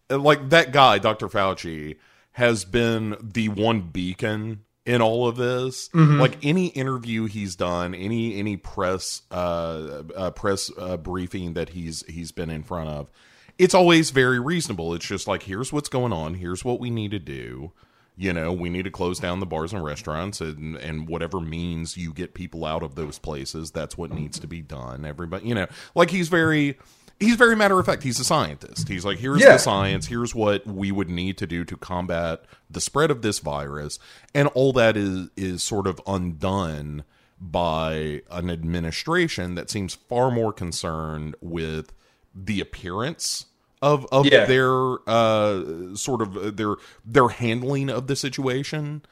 just 0.09 0.21
like 0.21 0.48
that 0.51 0.71
guy, 0.71 0.98
Dr. 0.98 1.27
Fauci, 1.27 1.98
has 2.31 2.63
been 2.63 3.18
the 3.21 3.50
one 3.50 3.81
beacon 3.81 4.62
in 4.86 5.01
all 5.01 5.27
of 5.27 5.36
this. 5.36 5.89
Mm-hmm. 5.89 6.20
Like 6.20 6.38
any 6.44 6.68
interview 6.68 7.25
he's 7.25 7.56
done, 7.56 7.94
any 7.96 8.38
any 8.39 8.58
press 8.58 9.24
uh, 9.32 10.04
uh 10.15 10.32
press 10.32 10.72
uh, 10.77 10.98
briefing 10.98 11.54
that 11.54 11.70
he's 11.70 12.04
he's 12.08 12.32
been 12.32 12.50
in 12.50 12.63
front 12.63 12.89
of, 12.89 13.12
it's 13.58 13.74
always 13.74 14.12
very 14.12 14.39
reasonable. 14.39 14.94
It's 14.94 15.06
just 15.06 15.27
like 15.27 15.44
here's 15.44 15.74
what's 15.74 15.89
going 15.89 16.13
on, 16.13 16.36
here's 16.36 16.63
what 16.63 16.80
we 16.80 16.89
need 16.89 17.12
to 17.12 17.20
do. 17.20 17.72
You 18.18 18.32
know, 18.32 18.54
we 18.54 18.70
need 18.70 18.84
to 18.84 18.92
close 18.92 19.20
down 19.20 19.42
the 19.42 19.46
bars 19.46 19.74
and 19.74 19.84
restaurants 19.84 20.39
and 20.39 20.77
and 20.77 21.10
whatever 21.10 21.42
means 21.42 21.98
you 21.98 22.13
get 22.13 22.34
people 22.34 22.63
out 22.63 22.84
of 22.84 22.96
those 22.96 23.20
places, 23.20 23.72
that's 23.72 23.98
what 23.98 24.12
needs 24.12 24.39
to 24.39 24.48
be 24.48 24.62
done. 24.62 25.04
Everybody, 25.04 25.48
you 25.48 25.56
know, 25.56 25.68
like 25.96 26.12
he's 26.12 26.30
very 26.30 26.77
he's 27.19 27.36
very 27.36 27.55
matter 27.55 27.79
of 27.79 27.86
fact. 27.86 28.03
He's 28.03 28.19
a 28.19 28.24
scientist. 28.24 28.88
He's 28.88 29.05
like, 29.05 29.17
here's 29.19 29.41
Yeah. 29.41 29.53
the 29.53 29.57
science. 29.60 30.07
Here's 30.07 30.34
what 30.36 30.65
we 30.67 30.91
would 30.91 31.10
need 31.10 31.38
to 31.39 31.48
do 31.48 31.63
to 31.65 31.77
combat 31.77 32.43
the 32.69 32.81
spread 32.81 33.12
of 33.12 33.22
this 33.22 33.39
virus, 33.39 34.00
and 34.34 34.48
all 34.50 34.74
that 34.74 34.95
is 34.98 35.29
is 35.38 35.63
sort 35.63 35.88
of 35.88 36.00
undone 36.07 37.03
by 37.39 38.22
an 38.31 38.50
administration 38.50 39.55
that 39.55 39.69
seems 39.69 39.93
far 39.93 40.31
more 40.31 40.53
concerned 40.53 41.36
with 41.41 41.91
the 42.34 42.60
appearance 42.62 43.45
of 43.81 44.05
of 44.12 44.25
Yeah. 44.25 44.45
their 44.45 44.98
uh 45.07 45.95
sort 45.95 46.22
of 46.22 46.55
their 46.57 46.75
their 47.05 47.27
handling 47.27 47.89
of 47.89 48.07
the 48.07 48.15
situation 48.15 49.03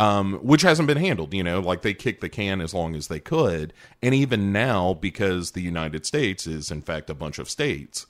um, 0.00 0.34
which 0.42 0.62
hasn't 0.62 0.86
been 0.88 0.96
handled. 0.96 1.34
You 1.34 1.42
know, 1.44 1.60
like 1.60 1.82
they 1.82 1.94
kicked 1.94 2.20
the 2.20 2.28
can 2.28 2.60
as 2.60 2.72
long 2.72 2.94
as 2.96 3.08
they 3.08 3.20
could, 3.20 3.72
and 4.02 4.14
even 4.14 4.52
now, 4.52 4.94
because 4.94 5.50
the 5.52 5.62
United 5.62 6.06
States 6.06 6.46
is 6.46 6.70
in 6.70 6.82
fact 6.82 7.10
a 7.10 7.14
bunch 7.14 7.38
of 7.38 7.50
states, 7.50 8.06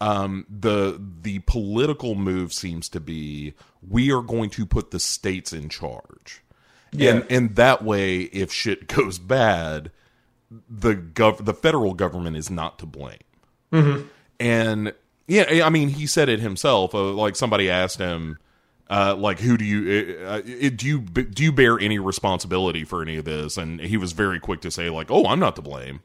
um, 0.00 0.46
the 0.48 1.00
the 1.22 1.40
political 1.40 2.14
move 2.14 2.52
seems 2.52 2.88
to 2.90 3.00
be 3.00 3.54
we 3.88 4.12
are 4.12 4.22
going 4.22 4.50
to 4.50 4.64
put 4.66 4.90
the 4.90 5.00
states 5.00 5.52
in 5.52 5.68
charge, 5.68 6.42
Yeah. 6.92 7.10
and 7.10 7.26
and 7.30 7.56
that 7.56 7.82
way, 7.84 8.20
if 8.22 8.52
shit 8.52 8.86
goes 8.96 9.18
bad, 9.18 9.90
the 10.70 10.94
gov 10.94 11.44
the 11.44 11.54
federal 11.54 11.94
government 11.94 12.36
is 12.36 12.50
not 12.50 12.78
to 12.78 12.86
blame. 12.86 13.18
And 14.40 14.92
yeah, 15.26 15.62
I 15.64 15.70
mean, 15.70 15.88
he 15.88 16.06
said 16.06 16.28
it 16.28 16.38
himself. 16.40 16.94
Uh, 16.94 17.12
like 17.12 17.34
somebody 17.34 17.68
asked 17.70 17.98
him, 17.98 18.38
uh, 18.90 19.14
like, 19.16 19.40
who 19.40 19.56
do 19.56 19.64
you 19.64 20.18
uh, 20.22 20.24
uh, 20.24 20.40
do 20.42 20.86
you 20.86 21.00
do 21.00 21.42
you 21.42 21.52
bear 21.52 21.78
any 21.78 21.98
responsibility 21.98 22.84
for 22.84 23.02
any 23.02 23.16
of 23.16 23.24
this? 23.24 23.56
And 23.56 23.80
he 23.80 23.96
was 23.96 24.12
very 24.12 24.38
quick 24.38 24.60
to 24.62 24.70
say, 24.70 24.90
like, 24.90 25.10
oh, 25.10 25.24
I'm 25.26 25.40
not 25.40 25.56
to 25.56 25.62
blame. 25.62 26.00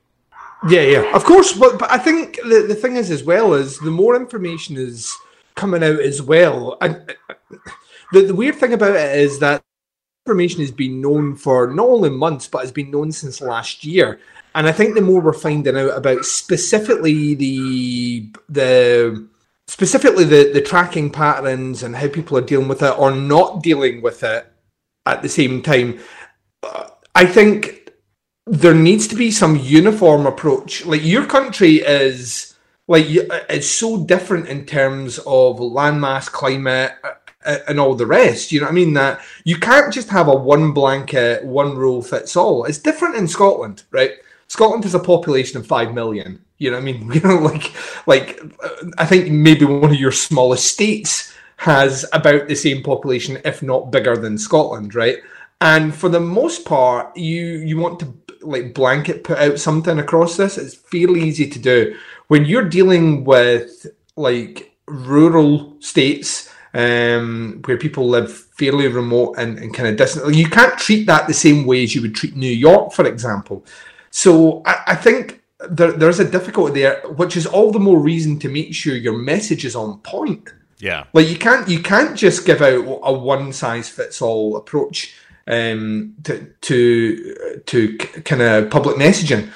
Yeah, 0.67 0.81
yeah, 0.81 1.15
of 1.15 1.23
course. 1.23 1.53
But, 1.53 1.79
but 1.79 1.89
I 1.89 1.97
think 1.97 2.35
the, 2.37 2.65
the 2.67 2.75
thing 2.75 2.97
is, 2.97 3.11
as 3.11 3.23
well, 3.23 3.53
is 3.53 3.79
the 3.79 3.91
more 3.91 4.15
information 4.15 4.75
is 4.77 5.13
coming 5.55 5.83
out 5.83 5.99
as 5.99 6.21
well. 6.21 6.77
And 6.81 7.15
the, 8.11 8.25
the 8.25 8.35
weird 8.35 8.55
thing 8.55 8.73
about 8.73 8.95
it 8.95 9.17
is 9.17 9.39
that 9.39 9.61
information 10.25 10.59
has 10.61 10.71
been 10.71 11.01
known 11.01 11.35
for 11.35 11.67
not 11.67 11.87
only 11.87 12.09
months, 12.09 12.47
but 12.47 12.59
has 12.61 12.71
been 12.71 12.91
known 12.91 13.11
since 13.11 13.41
last 13.41 13.85
year. 13.85 14.19
And 14.55 14.67
I 14.67 14.71
think 14.71 14.95
the 14.95 15.01
more 15.01 15.21
we're 15.21 15.33
finding 15.33 15.77
out 15.77 15.95
about 15.95 16.25
specifically 16.25 17.35
the 17.35 18.29
the 18.49 19.27
specifically 19.69 20.23
the, 20.23 20.49
the 20.51 20.61
tracking 20.61 21.11
patterns 21.11 21.83
and 21.83 21.95
how 21.95 22.07
people 22.07 22.35
are 22.35 22.41
dealing 22.41 22.67
with 22.67 22.81
it 22.81 22.97
or 22.97 23.11
not 23.11 23.61
dealing 23.61 24.01
with 24.01 24.23
it 24.23 24.51
at 25.05 25.21
the 25.21 25.29
same 25.29 25.61
time, 25.61 25.99
uh, 26.63 26.89
I 27.13 27.27
think 27.27 27.91
there 28.47 28.73
needs 28.73 29.07
to 29.09 29.15
be 29.15 29.29
some 29.29 29.55
uniform 29.57 30.25
approach. 30.25 30.87
Like 30.87 31.03
your 31.03 31.27
country 31.27 31.75
is 31.75 32.55
like 32.87 33.05
it's 33.07 33.69
so 33.69 34.03
different 34.05 34.47
in 34.47 34.65
terms 34.65 35.19
of 35.19 35.59
landmass, 35.59 36.31
climate, 36.31 36.93
and 37.45 37.79
all 37.79 37.93
the 37.93 38.07
rest. 38.07 38.51
You 38.51 38.61
know 38.61 38.65
what 38.65 38.71
I 38.71 38.75
mean? 38.75 38.93
That 38.95 39.21
you 39.43 39.59
can't 39.59 39.93
just 39.93 40.09
have 40.09 40.29
a 40.29 40.35
one 40.35 40.71
blanket, 40.71 41.45
one 41.45 41.75
rule 41.75 42.01
fits 42.01 42.35
all. 42.35 42.65
It's 42.65 42.79
different 42.79 43.17
in 43.17 43.27
Scotland, 43.27 43.83
right? 43.91 44.13
Scotland 44.47 44.83
has 44.85 44.95
a 44.95 44.99
population 44.99 45.59
of 45.59 45.67
five 45.67 45.93
million. 45.93 46.43
You 46.59 46.71
know 46.71 46.77
what 46.77 46.83
I 46.83 46.85
mean? 46.85 47.11
You 47.13 47.21
know, 47.21 47.37
like, 47.37 47.73
like 48.05 48.39
I 48.97 49.05
think 49.05 49.31
maybe 49.31 49.65
one 49.65 49.91
of 49.91 49.99
your 49.99 50.11
smallest 50.11 50.67
states 50.67 51.33
has 51.57 52.05
about 52.13 52.47
the 52.47 52.55
same 52.55 52.83
population, 52.83 53.39
if 53.43 53.63
not 53.63 53.91
bigger 53.91 54.15
than 54.15 54.37
Scotland, 54.37 54.95
right? 54.95 55.17
And 55.61 55.93
for 55.93 56.07
the 56.07 56.19
most 56.19 56.65
part, 56.65 57.17
you 57.17 57.57
you 57.59 57.77
want 57.77 57.99
to 58.01 58.13
like 58.41 58.73
blanket 58.73 59.23
put 59.23 59.37
out 59.37 59.59
something 59.59 59.99
across 59.99 60.37
this. 60.37 60.57
It's 60.57 60.75
fairly 60.75 61.21
easy 61.21 61.49
to 61.49 61.59
do 61.59 61.97
when 62.27 62.45
you're 62.45 62.69
dealing 62.69 63.25
with 63.25 63.87
like 64.15 64.73
rural 64.85 65.75
states 65.81 66.49
um, 66.73 67.61
where 67.65 67.77
people 67.77 68.07
live 68.07 68.31
fairly 68.31 68.87
remote 68.87 69.35
and, 69.37 69.57
and 69.57 69.73
kind 69.73 69.89
of 69.89 69.97
distant. 69.97 70.33
You 70.33 70.47
can't 70.47 70.77
treat 70.77 71.05
that 71.07 71.27
the 71.27 71.33
same 71.33 71.65
way 71.65 71.83
as 71.83 71.95
you 71.95 72.01
would 72.01 72.15
treat 72.15 72.35
New 72.35 72.51
York, 72.51 72.93
for 72.93 73.05
example. 73.05 73.65
So 74.11 74.61
I, 74.65 74.81
I 74.87 74.95
think 74.95 75.38
there, 75.67 75.91
there's 75.91 76.19
a 76.19 76.29
difficulty 76.29 76.81
there, 76.81 77.01
which 77.15 77.35
is 77.35 77.45
all 77.45 77.71
the 77.71 77.79
more 77.79 77.99
reason 77.99 78.39
to 78.39 78.49
make 78.49 78.73
sure 78.73 78.95
your 78.95 79.17
message 79.17 79.65
is 79.65 79.75
on 79.75 79.99
point. 79.99 80.53
Yeah, 80.79 81.05
like 81.11 81.27
you 81.27 81.37
can't 81.37 81.67
you 81.67 81.81
can't 81.81 82.17
just 82.17 82.45
give 82.45 82.61
out 82.61 82.99
a 83.03 83.11
one 83.11 83.51
size 83.51 83.89
fits 83.89 84.21
all 84.21 84.55
approach 84.55 85.13
um, 85.47 86.15
to 86.23 86.53
to 86.61 87.61
to 87.65 87.97
kind 87.97 88.41
of 88.41 88.69
public 88.69 88.95
messaging 88.95 89.49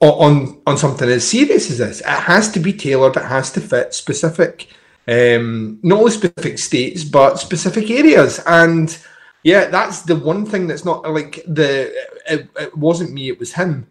on 0.00 0.60
on 0.66 0.78
something 0.78 1.08
as 1.08 1.28
serious 1.28 1.70
as 1.70 1.78
this. 1.78 2.00
It 2.00 2.06
has 2.06 2.50
to 2.52 2.60
be 2.60 2.72
tailored. 2.72 3.16
It 3.16 3.24
has 3.24 3.50
to 3.52 3.60
fit 3.60 3.92
specific, 3.92 4.68
um, 5.08 5.80
not 5.82 5.98
only 5.98 6.12
specific 6.12 6.58
states 6.60 7.02
but 7.02 7.40
specific 7.40 7.90
areas. 7.90 8.40
And 8.46 8.96
yeah, 9.42 9.66
that's 9.66 10.02
the 10.02 10.14
one 10.14 10.46
thing 10.46 10.68
that's 10.68 10.84
not 10.84 11.08
like 11.10 11.42
the. 11.46 11.92
It, 12.30 12.48
it 12.56 12.76
wasn't 12.76 13.12
me. 13.12 13.30
It 13.30 13.40
was 13.40 13.54
him. 13.54 13.88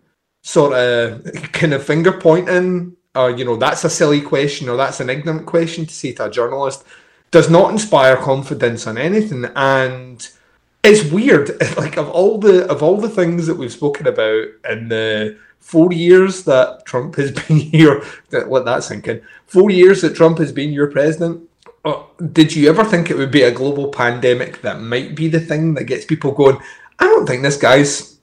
Sort 0.48 0.72
of 0.72 1.26
kind 1.52 1.74
of 1.74 1.84
finger 1.84 2.14
pointing. 2.14 2.96
Or 3.14 3.32
you 3.32 3.44
know, 3.44 3.58
that's 3.58 3.84
a 3.84 3.90
silly 3.90 4.22
question, 4.22 4.70
or 4.70 4.78
that's 4.78 5.02
an 5.02 5.10
ignorant 5.10 5.46
question 5.46 5.86
to 5.86 5.94
say 5.94 6.14
to 6.14 6.28
a 6.28 6.32
journalist. 6.32 6.86
Does 7.32 7.50
not 7.50 7.70
inspire 7.70 8.16
confidence 8.16 8.88
on 8.88 8.98
anything, 8.98 9.44
and 9.58 10.26
it's 10.86 11.12
weird. 11.12 11.52
Like 11.78 11.98
of 11.98 12.08
all 12.08 12.38
the 12.38 12.66
of 12.72 12.82
all 12.82 12.96
the 12.96 13.10
things 13.10 13.46
that 13.48 13.58
we've 13.58 13.74
spoken 13.74 14.08
about 14.08 14.48
in 14.70 14.88
the 14.88 15.38
four 15.60 15.92
years 15.92 16.46
that 16.46 16.86
Trump 16.86 17.16
has 17.16 17.32
been 17.48 17.58
here, 17.58 18.02
let 18.32 18.64
that 18.64 18.86
sink 18.86 19.10
in. 19.10 19.22
Four 19.48 19.70
years 19.70 20.02
that 20.02 20.16
Trump 20.16 20.38
has 20.38 20.54
been 20.54 20.72
your 20.72 20.88
president. 20.88 21.42
Uh, 21.84 22.04
did 22.32 22.56
you 22.56 22.70
ever 22.70 22.86
think 22.86 23.12
it 23.12 23.18
would 23.18 23.32
be 23.32 23.44
a 23.44 23.52
global 23.52 23.90
pandemic 23.90 24.62
that 24.62 24.80
might 24.80 25.14
be 25.14 25.28
the 25.28 25.42
thing 25.42 25.74
that 25.74 25.84
gets 25.84 26.06
people 26.06 26.32
going? 26.32 26.58
I 27.00 27.04
don't 27.04 27.26
think 27.26 27.44
this 27.44 27.58
guy's 27.58 28.17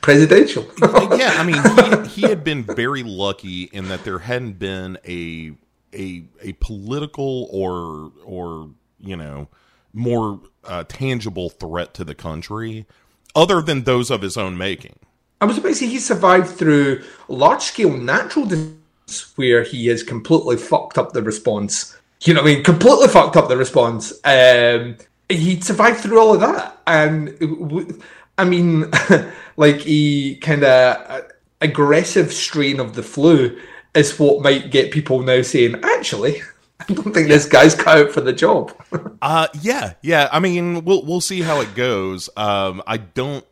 presidential. 0.00 0.64
yeah, 0.80 1.34
I 1.36 1.44
mean, 1.44 2.04
he, 2.04 2.20
he 2.20 2.28
had 2.28 2.44
been 2.44 2.62
very 2.62 3.02
lucky 3.02 3.64
in 3.64 3.88
that 3.88 4.04
there 4.04 4.20
hadn't 4.20 4.58
been 4.58 4.98
a 5.06 5.52
a 5.94 6.24
a 6.42 6.52
political 6.54 7.48
or 7.50 8.12
or 8.24 8.70
you 9.00 9.16
know 9.16 9.48
more 9.92 10.40
uh, 10.64 10.84
tangible 10.84 11.48
threat 11.48 11.94
to 11.94 12.04
the 12.04 12.14
country 12.14 12.86
other 13.34 13.62
than 13.62 13.84
those 13.84 14.10
of 14.10 14.22
his 14.22 14.36
own 14.36 14.56
making. 14.56 14.98
I 15.40 15.44
was 15.44 15.58
about 15.58 15.68
to 15.68 15.74
say 15.74 15.86
he 15.86 15.98
survived 15.98 16.48
through 16.48 17.02
large 17.28 17.62
scale 17.62 17.90
natural 17.96 18.46
disasters 18.46 19.32
where 19.36 19.62
he 19.62 19.86
has 19.88 20.02
completely 20.02 20.56
fucked 20.56 20.98
up 20.98 21.12
the 21.12 21.22
response. 21.22 21.96
You 22.22 22.34
know 22.34 22.42
what 22.42 22.50
I 22.50 22.54
mean? 22.54 22.64
Completely 22.64 23.08
fucked 23.08 23.36
up 23.36 23.48
the 23.48 23.56
response. 23.56 24.12
Um, 24.24 24.96
he 25.28 25.60
survived 25.60 26.00
through 26.00 26.18
all 26.18 26.34
of 26.34 26.40
that. 26.40 26.78
And 26.86 28.00
I 28.38 28.44
mean, 28.44 28.90
like 29.56 29.82
a 29.86 30.34
kind 30.36 30.64
of 30.64 31.26
aggressive 31.60 32.32
strain 32.32 32.80
of 32.80 32.94
the 32.94 33.02
flu 33.02 33.58
is 33.94 34.18
what 34.18 34.42
might 34.42 34.70
get 34.70 34.92
people 34.92 35.22
now 35.22 35.42
saying, 35.42 35.80
actually, 35.82 36.42
I 36.80 36.92
don't 36.92 37.14
think 37.14 37.28
this 37.28 37.46
guy's 37.46 37.74
cut 37.74 37.98
out 37.98 38.12
for 38.12 38.20
the 38.20 38.32
job. 38.32 38.72
uh 39.22 39.48
yeah, 39.60 39.94
yeah. 40.02 40.28
I 40.30 40.40
mean, 40.40 40.84
we'll 40.84 41.04
we'll 41.04 41.22
see 41.22 41.40
how 41.40 41.60
it 41.60 41.74
goes. 41.74 42.28
Um 42.36 42.82
I 42.86 42.98
don't 42.98 43.46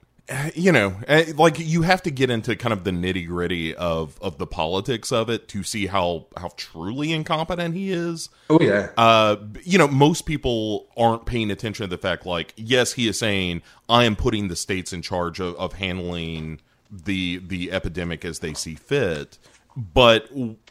you 0.54 0.72
know, 0.72 0.96
eh, 1.06 1.32
like 1.36 1.58
you 1.58 1.82
have 1.82 2.02
to 2.02 2.10
get 2.10 2.30
into 2.30 2.56
kind 2.56 2.72
of 2.72 2.84
the 2.84 2.90
nitty 2.90 3.26
gritty 3.26 3.74
of 3.74 4.18
of 4.22 4.38
the 4.38 4.46
politics 4.46 5.12
of 5.12 5.28
it 5.28 5.48
to 5.48 5.62
see 5.62 5.86
how 5.86 6.26
how 6.36 6.50
truly 6.56 7.12
incompetent 7.12 7.74
he 7.74 7.90
is. 7.90 8.30
Oh 8.48 8.58
yeah. 8.60 8.90
Uh, 8.96 9.36
you 9.64 9.76
know, 9.76 9.88
most 9.88 10.22
people 10.22 10.86
aren't 10.96 11.26
paying 11.26 11.50
attention 11.50 11.84
to 11.84 11.90
the 11.90 11.98
fact, 11.98 12.24
like, 12.24 12.54
yes, 12.56 12.94
he 12.94 13.06
is 13.06 13.18
saying, 13.18 13.62
"I 13.88 14.04
am 14.04 14.16
putting 14.16 14.48
the 14.48 14.56
states 14.56 14.92
in 14.92 15.02
charge 15.02 15.40
of, 15.40 15.54
of 15.56 15.74
handling 15.74 16.60
the 16.90 17.42
the 17.46 17.70
epidemic 17.70 18.24
as 18.24 18.38
they 18.38 18.54
see 18.54 18.76
fit," 18.76 19.38
but 19.76 20.30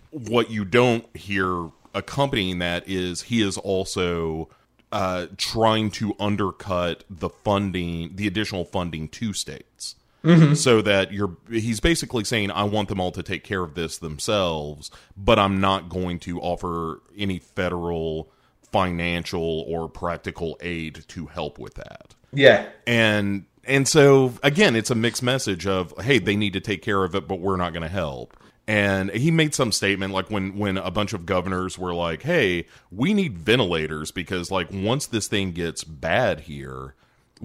what 0.10 0.50
you 0.50 0.66
don't 0.66 1.06
hear 1.16 1.70
accompanying 1.94 2.58
that 2.60 2.88
is 2.88 3.24
he 3.24 3.42
is 3.42 3.58
also 3.58 4.50
uh, 4.94 5.28
trying 5.36 5.92
to 5.92 6.16
undercut 6.20 7.04
the 7.10 7.30
funding, 7.30 8.16
the 8.16 8.28
additional 8.28 8.64
funding 8.64 9.10
to 9.10 9.34
states. 9.34 9.96
Mm-hmm. 10.24 10.54
So 10.54 10.82
that 10.82 11.12
you're, 11.12 11.36
he's 11.50 11.82
basically 11.82 12.24
saying, 12.24 12.50
I 12.50 12.64
want 12.64 12.88
them 12.88 13.02
all 13.02 13.12
to 13.12 13.22
take 13.22 13.44
care 13.44 13.62
of 13.62 13.74
this 13.74 13.98
themselves, 13.98 14.90
but 15.18 15.38
I'm 15.38 15.60
not 15.60 15.90
going 15.90 16.20
to 16.20 16.40
offer 16.40 17.02
any 17.18 17.40
federal 17.40 18.32
financial 18.72 19.66
or 19.68 19.90
practical 19.90 20.58
aid 20.62 21.04
to 21.10 21.26
help 21.26 21.60
with 21.60 21.74
that. 21.74 22.16
Yeah. 22.32 22.70
And, 22.88 23.48
and 23.66 23.86
so 23.86 24.36
again, 24.44 24.78
it's 24.78 24.90
a 24.90 24.96
mixed 24.96 25.24
message 25.24 25.68
of, 25.68 25.94
hey, 26.00 26.20
they 26.20 26.38
need 26.38 26.54
to 26.54 26.62
take 26.62 26.82
care 26.82 27.04
of 27.04 27.16
it, 27.16 27.28
but 27.28 27.42
we're 27.42 27.58
not 27.58 27.74
going 27.74 27.84
to 27.84 27.90
help 27.90 28.38
and 28.68 29.12
he 29.12 29.30
made 29.30 29.54
some 29.54 29.72
statement 29.72 30.14
like 30.14 30.30
when 30.30 30.58
when 30.58 30.78
a 30.78 30.92
bunch 30.92 31.14
of 31.14 31.26
governors 31.26 31.78
were 31.78 31.94
like 31.94 32.24
hey 32.24 32.66
we 32.92 33.14
need 33.14 33.38
ventilators 33.38 34.12
because 34.12 34.50
like 34.50 34.68
once 34.72 35.06
this 35.06 35.28
thing 35.28 35.52
gets 35.52 35.84
bad 35.84 36.42
here 36.42 36.96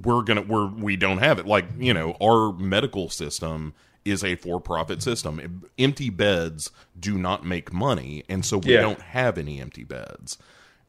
we're 0.05 0.23
gonna 0.23 0.43
we're 0.43 0.67
we 0.67 0.97
don't 0.97 1.19
have 1.19 1.39
it. 1.39 1.47
Like 1.47 1.67
you 1.79 1.95
know 1.95 2.17
our 2.23 2.53
medical 2.53 3.09
system 3.09 3.75
is 4.05 4.25
a 4.25 4.37
for-profit 4.37 5.03
system. 5.03 5.69
Empty 5.79 6.11
beds 6.11 6.71
do 6.99 7.19
not 7.19 7.45
make 7.45 7.73
money 7.73 8.25
and 8.29 8.45
so 8.45 8.59
we 8.59 8.75
yeah. 8.75 8.81
don't 8.81 9.01
have 9.01 9.39
any 9.39 9.61
empty 9.61 9.85
beds. 9.85 10.39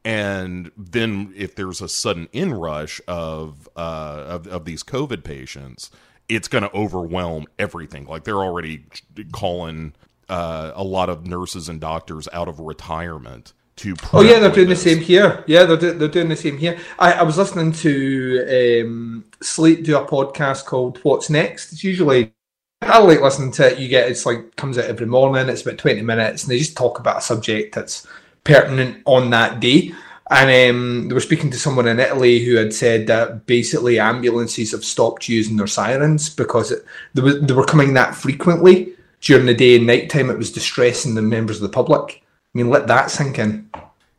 And 0.02 0.70
then 0.78 1.34
if 1.36 1.54
there's 1.56 1.82
a 1.82 1.88
sudden 1.88 2.28
inrush 2.32 3.00
of 3.08 3.68
uh 3.76 4.24
of, 4.26 4.46
of 4.46 4.64
these 4.64 4.82
covid 4.82 5.24
patients 5.24 5.90
it's 6.28 6.46
going 6.46 6.62
to 6.62 6.72
overwhelm 6.72 7.46
everything. 7.58 8.04
Like 8.04 8.22
they're 8.22 8.36
already 8.36 8.84
calling 9.32 9.94
uh, 10.30 10.72
a 10.76 10.84
lot 10.84 11.10
of 11.10 11.26
nurses 11.26 11.68
and 11.68 11.80
doctors 11.80 12.28
out 12.32 12.48
of 12.48 12.60
retirement 12.60 13.52
to. 13.76 13.96
Oh 14.12 14.22
yeah, 14.22 14.38
they're 14.38 14.52
doing 14.52 14.68
this. 14.68 14.84
the 14.84 14.90
same 14.90 15.02
here. 15.02 15.44
Yeah, 15.46 15.64
they're, 15.64 15.76
do- 15.76 15.92
they're 15.98 16.08
doing 16.08 16.28
the 16.28 16.36
same 16.36 16.56
here. 16.56 16.78
I, 16.98 17.14
I 17.14 17.22
was 17.22 17.36
listening 17.36 17.72
to 17.72 18.82
um, 18.84 19.24
Slate 19.42 19.82
do 19.82 19.98
a 19.98 20.06
podcast 20.06 20.66
called 20.66 20.98
"What's 21.02 21.28
Next." 21.28 21.72
It's 21.72 21.84
usually 21.84 22.32
I 22.80 22.98
like 23.00 23.20
listening 23.20 23.50
to 23.52 23.72
it. 23.72 23.78
You 23.78 23.88
get 23.88 24.08
it's 24.08 24.24
like 24.24 24.54
comes 24.56 24.78
out 24.78 24.84
every 24.84 25.06
morning. 25.06 25.48
It's 25.48 25.62
about 25.62 25.78
twenty 25.78 26.02
minutes, 26.02 26.44
and 26.44 26.52
they 26.52 26.58
just 26.58 26.76
talk 26.76 27.00
about 27.00 27.18
a 27.18 27.22
subject 27.22 27.74
that's 27.74 28.06
pertinent 28.44 29.02
on 29.06 29.30
that 29.30 29.60
day. 29.60 29.92
And 30.30 30.70
um, 30.70 31.08
they 31.08 31.14
were 31.14 31.20
speaking 31.20 31.50
to 31.50 31.58
someone 31.58 31.88
in 31.88 31.98
Italy 31.98 32.44
who 32.44 32.54
had 32.54 32.72
said 32.72 33.08
that 33.08 33.46
basically 33.46 33.98
ambulances 33.98 34.70
have 34.70 34.84
stopped 34.84 35.28
using 35.28 35.56
their 35.56 35.66
sirens 35.66 36.28
because 36.28 36.70
it, 36.70 36.84
they, 37.14 37.22
were, 37.22 37.32
they 37.32 37.52
were 37.52 37.64
coming 37.64 37.94
that 37.94 38.14
frequently 38.14 38.94
during 39.20 39.46
the 39.46 39.54
day 39.54 39.76
and 39.76 39.86
night 39.86 40.10
time, 40.10 40.30
it 40.30 40.38
was 40.38 40.52
distressing 40.52 41.14
the 41.14 41.22
members 41.22 41.56
of 41.56 41.62
the 41.62 41.74
public. 41.74 42.22
I 42.22 42.58
mean, 42.58 42.70
let 42.70 42.86
that 42.88 43.10
sink 43.10 43.38
in. 43.38 43.70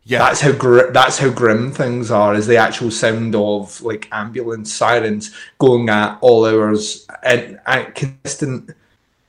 Yeah, 0.04 0.20
that's 0.20 0.42
how 0.42 0.52
gr- 0.52 0.92
that's 0.92 1.20
how 1.20 1.30
grim 1.30 1.72
things 1.72 2.10
are. 2.10 2.34
Is 2.34 2.48
the 2.48 2.58
actual 2.58 2.90
sound 2.90 3.36
of 3.36 3.82
like 3.82 4.08
ambulance 4.12 4.74
sirens 4.74 5.34
going 5.60 5.90
at 5.90 6.18
all 6.22 6.46
hours 6.46 7.06
and, 7.24 7.60
and 7.68 7.94
consistent, 7.94 8.72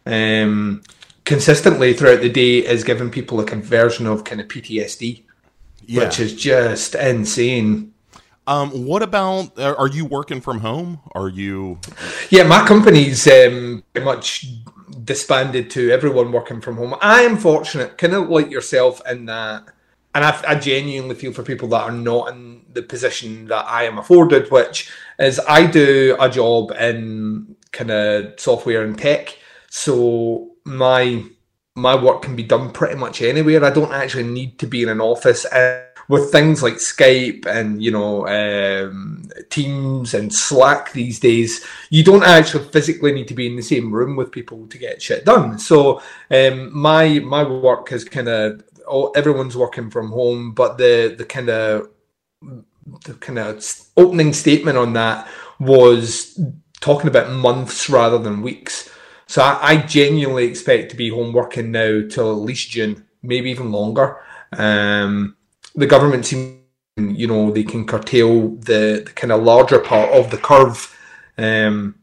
um, 0.06 0.82
consistently 1.24 1.92
throughout 1.92 2.20
the 2.20 2.30
day 2.30 2.58
is 2.58 2.84
giving 2.84 3.10
people 3.10 3.38
a 3.40 3.44
conversion 3.44 4.06
of 4.06 4.24
kind 4.24 4.40
of 4.40 4.48
PTSD. 4.48 5.22
Yeah. 5.84 6.04
which 6.04 6.20
is 6.20 6.34
just 6.34 6.94
insane. 6.94 7.92
Um, 8.46 8.86
what 8.86 9.02
about? 9.02 9.58
Are 9.58 9.88
you 9.88 10.04
working 10.04 10.40
from 10.40 10.60
home? 10.60 11.00
Are 11.12 11.28
you? 11.28 11.78
Yeah, 12.30 12.42
my 12.44 12.66
company's 12.66 13.26
um, 13.26 13.84
pretty 13.92 14.04
much 14.04 14.46
disbanded 15.04 15.70
to 15.70 15.90
everyone 15.90 16.32
working 16.32 16.60
from 16.60 16.76
home. 16.76 16.94
I 17.00 17.22
am 17.22 17.36
fortunate, 17.36 17.98
kind 17.98 18.14
of 18.14 18.28
like 18.28 18.50
yourself, 18.50 19.00
in 19.08 19.26
that, 19.26 19.64
and 20.14 20.24
I, 20.24 20.40
I 20.46 20.54
genuinely 20.56 21.14
feel 21.14 21.32
for 21.32 21.42
people 21.42 21.68
that 21.68 21.82
are 21.82 21.92
not 21.92 22.32
in 22.32 22.66
the 22.72 22.82
position 22.82 23.46
that 23.46 23.66
I 23.66 23.84
am 23.84 23.98
afforded, 23.98 24.50
which 24.50 24.90
is 25.18 25.40
I 25.48 25.66
do 25.66 26.16
a 26.20 26.28
job 26.28 26.72
in 26.72 27.56
kind 27.70 27.90
of 27.90 28.38
software 28.38 28.84
and 28.84 28.98
tech, 28.98 29.38
so 29.70 30.50
my 30.64 31.24
my 31.74 31.94
work 31.94 32.22
can 32.22 32.36
be 32.36 32.42
done 32.42 32.70
pretty 32.70 32.96
much 32.96 33.22
anywhere. 33.22 33.64
I 33.64 33.70
don't 33.70 33.92
actually 33.92 34.24
need 34.24 34.58
to 34.58 34.66
be 34.66 34.82
in 34.82 34.88
an 34.88 35.00
office. 35.00 35.44
And 35.46 35.84
with 36.08 36.30
things 36.30 36.62
like 36.62 36.74
Skype 36.74 37.46
and 37.46 37.82
you 37.82 37.90
know 37.90 38.26
um, 38.28 39.24
Teams 39.50 40.14
and 40.14 40.32
Slack 40.32 40.92
these 40.92 41.18
days, 41.18 41.64
you 41.90 42.04
don't 42.04 42.24
actually 42.24 42.64
physically 42.68 43.12
need 43.12 43.28
to 43.28 43.34
be 43.34 43.46
in 43.46 43.56
the 43.56 43.62
same 43.62 43.92
room 43.92 44.16
with 44.16 44.32
people 44.32 44.66
to 44.66 44.78
get 44.78 45.00
shit 45.00 45.24
done. 45.24 45.58
So 45.58 46.02
um, 46.30 46.76
my 46.76 47.20
my 47.20 47.42
work 47.44 47.92
is 47.92 48.04
kind 48.04 48.28
of 48.28 48.62
oh, 48.86 49.10
everyone's 49.10 49.56
working 49.56 49.90
from 49.90 50.10
home, 50.10 50.52
but 50.52 50.76
the 50.76 51.14
the 51.16 51.24
kind 51.24 51.48
of 51.48 51.88
the 53.04 53.14
kind 53.14 53.38
of 53.38 53.64
opening 53.96 54.32
statement 54.32 54.76
on 54.76 54.92
that 54.94 55.28
was 55.60 56.38
talking 56.80 57.08
about 57.08 57.30
months 57.30 57.88
rather 57.88 58.18
than 58.18 58.42
weeks. 58.42 58.90
So 59.32 59.40
I, 59.40 59.58
I 59.62 59.76
genuinely 59.78 60.44
expect 60.44 60.90
to 60.90 60.96
be 60.96 61.08
home 61.08 61.32
working 61.32 61.70
now 61.70 62.02
till 62.06 62.32
at 62.32 62.46
least 62.46 62.68
June, 62.68 63.06
maybe 63.22 63.50
even 63.50 63.72
longer. 63.72 64.18
Um, 64.52 65.38
the 65.74 65.86
government 65.86 66.26
seems, 66.26 66.60
you 66.98 67.28
know, 67.28 67.50
they 67.50 67.64
can 67.64 67.86
curtail 67.86 68.50
the, 68.56 69.04
the 69.06 69.12
kind 69.14 69.32
of 69.32 69.42
larger 69.42 69.78
part 69.78 70.10
of 70.10 70.30
the 70.30 70.36
curve 70.36 70.94
um, 71.38 71.94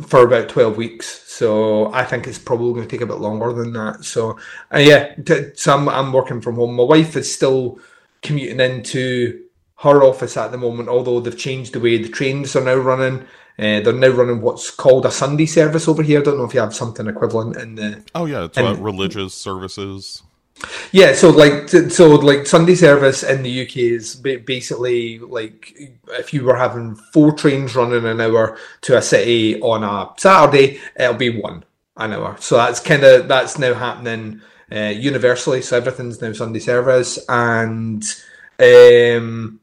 for 0.00 0.24
about 0.24 0.48
12 0.48 0.78
weeks. 0.78 1.28
So 1.28 1.92
I 1.92 2.06
think 2.06 2.26
it's 2.26 2.38
probably 2.38 2.72
going 2.72 2.88
to 2.88 2.90
take 2.90 3.02
a 3.02 3.12
bit 3.12 3.18
longer 3.18 3.52
than 3.52 3.74
that. 3.74 4.06
So, 4.06 4.38
uh, 4.72 4.78
yeah, 4.78 5.14
t- 5.16 5.50
so 5.56 5.76
I'm, 5.76 5.90
I'm 5.90 6.10
working 6.10 6.40
from 6.40 6.54
home. 6.54 6.74
My 6.74 6.84
wife 6.84 7.16
is 7.16 7.30
still 7.30 7.78
commuting 8.22 8.60
into 8.60 9.44
her 9.80 10.02
office 10.02 10.38
at 10.38 10.52
the 10.52 10.58
moment, 10.58 10.88
although 10.88 11.20
they've 11.20 11.36
changed 11.36 11.74
the 11.74 11.80
way 11.80 11.98
the 11.98 12.08
trains 12.08 12.56
are 12.56 12.64
now 12.64 12.76
running. 12.76 13.26
Uh, 13.60 13.80
they're 13.80 13.92
now 13.92 14.08
running 14.08 14.40
what's 14.40 14.70
called 14.70 15.04
a 15.04 15.10
Sunday 15.10 15.44
service 15.44 15.86
over 15.86 16.02
here. 16.02 16.20
I 16.20 16.22
don't 16.22 16.38
know 16.38 16.44
if 16.44 16.54
you 16.54 16.60
have 16.60 16.74
something 16.74 17.06
equivalent 17.06 17.56
in 17.56 17.74
the 17.74 18.02
Oh 18.14 18.24
yeah, 18.24 18.44
it's 18.44 18.56
what 18.56 18.80
religious 18.80 19.34
services. 19.34 20.22
Yeah, 20.92 21.12
so 21.12 21.28
like 21.28 21.68
so 21.68 22.14
like 22.14 22.46
Sunday 22.46 22.74
service 22.74 23.22
in 23.22 23.42
the 23.42 23.62
UK 23.62 23.76
is 23.76 24.16
basically 24.16 25.18
like 25.18 25.74
if 26.08 26.32
you 26.32 26.44
were 26.44 26.56
having 26.56 26.94
four 27.12 27.32
trains 27.32 27.76
running 27.76 28.06
an 28.06 28.20
hour 28.20 28.56
to 28.82 28.96
a 28.96 29.02
city 29.02 29.60
on 29.60 29.84
a 29.84 30.10
Saturday, 30.18 30.80
it'll 30.98 31.14
be 31.14 31.40
one 31.40 31.64
an 31.96 32.14
hour. 32.14 32.36
So 32.40 32.56
that's 32.56 32.80
kind 32.80 33.04
of 33.04 33.28
that's 33.28 33.58
now 33.58 33.74
happening 33.74 34.40
uh, 34.72 34.92
universally. 34.96 35.60
So 35.60 35.76
everything's 35.76 36.20
now 36.22 36.32
Sunday 36.32 36.60
service, 36.60 37.18
and 37.28 38.02
um, 38.58 39.59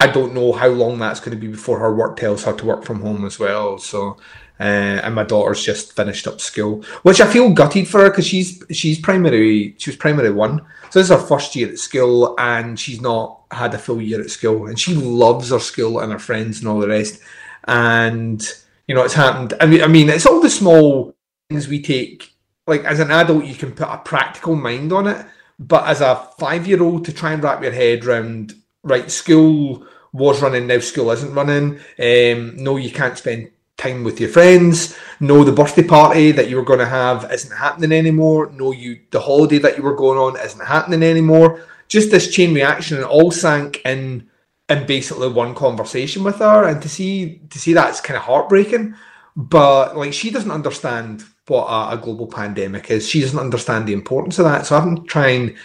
I 0.00 0.06
don't 0.06 0.32
know 0.32 0.52
how 0.52 0.68
long 0.68 0.98
that's 0.98 1.18
going 1.18 1.36
to 1.36 1.40
be 1.40 1.48
before 1.48 1.80
her 1.80 1.92
work 1.92 2.16
tells 2.16 2.44
her 2.44 2.52
to 2.52 2.66
work 2.66 2.84
from 2.84 3.00
home 3.00 3.24
as 3.24 3.40
well. 3.40 3.78
So, 3.78 4.16
uh, 4.60 4.62
and 5.02 5.14
my 5.14 5.24
daughter's 5.24 5.64
just 5.64 5.96
finished 5.96 6.28
up 6.28 6.40
school, 6.40 6.84
which 7.02 7.20
I 7.20 7.26
feel 7.26 7.52
gutted 7.52 7.88
for 7.88 8.02
her 8.02 8.10
because 8.10 8.26
she's 8.26 8.62
she's 8.70 9.00
primary 9.00 9.74
she 9.78 9.90
was 9.90 9.96
primary 9.96 10.30
one, 10.30 10.64
so 10.90 10.98
this 10.98 11.10
is 11.10 11.16
her 11.16 11.26
first 11.26 11.54
year 11.56 11.68
at 11.68 11.78
school, 11.78 12.34
and 12.38 12.78
she's 12.78 13.00
not 13.00 13.42
had 13.50 13.74
a 13.74 13.78
full 13.78 14.00
year 14.00 14.20
at 14.20 14.30
school, 14.30 14.66
and 14.68 14.78
she 14.78 14.94
loves 14.94 15.50
her 15.50 15.58
school 15.58 16.00
and 16.00 16.12
her 16.12 16.18
friends 16.18 16.60
and 16.60 16.68
all 16.68 16.80
the 16.80 16.88
rest, 16.88 17.20
and 17.66 18.42
you 18.86 18.94
know 18.94 19.02
it's 19.02 19.14
happened. 19.14 19.54
I 19.60 19.66
mean, 19.66 19.82
I 19.82 19.88
mean 19.88 20.08
it's 20.08 20.26
all 20.26 20.40
the 20.40 20.50
small 20.50 21.14
things 21.50 21.68
we 21.68 21.82
take. 21.82 22.32
Like 22.66 22.84
as 22.84 23.00
an 23.00 23.10
adult, 23.10 23.46
you 23.46 23.54
can 23.54 23.72
put 23.72 23.88
a 23.88 23.98
practical 23.98 24.54
mind 24.54 24.92
on 24.92 25.06
it, 25.08 25.26
but 25.58 25.86
as 25.86 26.00
a 26.00 26.28
five 26.38 26.68
year 26.68 26.82
old 26.82 27.04
to 27.06 27.12
try 27.12 27.32
and 27.32 27.42
wrap 27.42 27.62
your 27.62 27.72
head 27.72 28.04
around 28.04 28.54
right 28.88 29.10
school 29.10 29.86
was 30.12 30.42
running 30.42 30.66
now 30.66 30.78
school 30.78 31.10
isn't 31.10 31.34
running. 31.34 31.78
Um 31.98 32.56
no 32.56 32.76
you 32.76 32.90
can't 32.90 33.18
spend 33.18 33.50
time 33.76 34.04
with 34.04 34.20
your 34.20 34.28
friends. 34.28 34.96
No 35.20 35.44
the 35.44 35.52
birthday 35.52 35.84
party 35.84 36.32
that 36.32 36.48
you 36.50 36.56
were 36.56 36.64
going 36.64 36.80
to 36.80 36.86
have 36.86 37.30
isn't 37.32 37.56
happening 37.56 37.92
anymore. 37.92 38.50
No 38.52 38.72
you 38.72 39.00
the 39.10 39.20
holiday 39.20 39.58
that 39.58 39.76
you 39.76 39.82
were 39.82 39.96
going 39.96 40.18
on 40.18 40.40
isn't 40.44 40.66
happening 40.66 41.02
anymore. 41.02 41.64
Just 41.86 42.10
this 42.10 42.32
chain 42.34 42.52
reaction 42.52 42.96
and 42.96 43.06
it 43.06 43.10
all 43.10 43.30
sank 43.30 43.80
in 43.84 44.28
in 44.68 44.86
basically 44.86 45.28
one 45.28 45.54
conversation 45.54 46.22
with 46.24 46.36
her 46.36 46.64
and 46.64 46.82
to 46.82 46.88
see 46.88 47.40
to 47.50 47.58
see 47.58 47.72
that's 47.72 48.00
kind 48.00 48.16
of 48.16 48.24
heartbreaking. 48.24 48.94
But 49.36 49.96
like 49.96 50.12
she 50.12 50.30
doesn't 50.30 50.50
understand 50.50 51.24
what 51.46 51.66
a, 51.66 51.94
a 51.94 51.96
global 51.96 52.26
pandemic 52.26 52.90
is. 52.90 53.08
She 53.08 53.20
doesn't 53.20 53.38
understand 53.38 53.86
the 53.86 53.94
importance 53.94 54.38
of 54.38 54.44
that 54.44 54.66
so 54.66 54.76
i'm 54.76 55.06
trying 55.06 55.56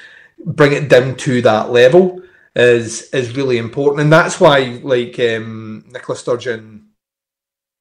bring 0.46 0.74
it 0.74 0.90
down 0.90 1.16
to 1.16 1.42
that 1.42 1.72
level 1.72 2.22
is 2.56 3.10
is 3.12 3.36
really 3.36 3.58
important, 3.58 4.02
and 4.02 4.12
that's 4.14 4.40
why 4.40 4.80
like 4.84 5.20
um, 5.20 5.86
Nicola 5.92 6.18
Sturgeon 6.18 6.90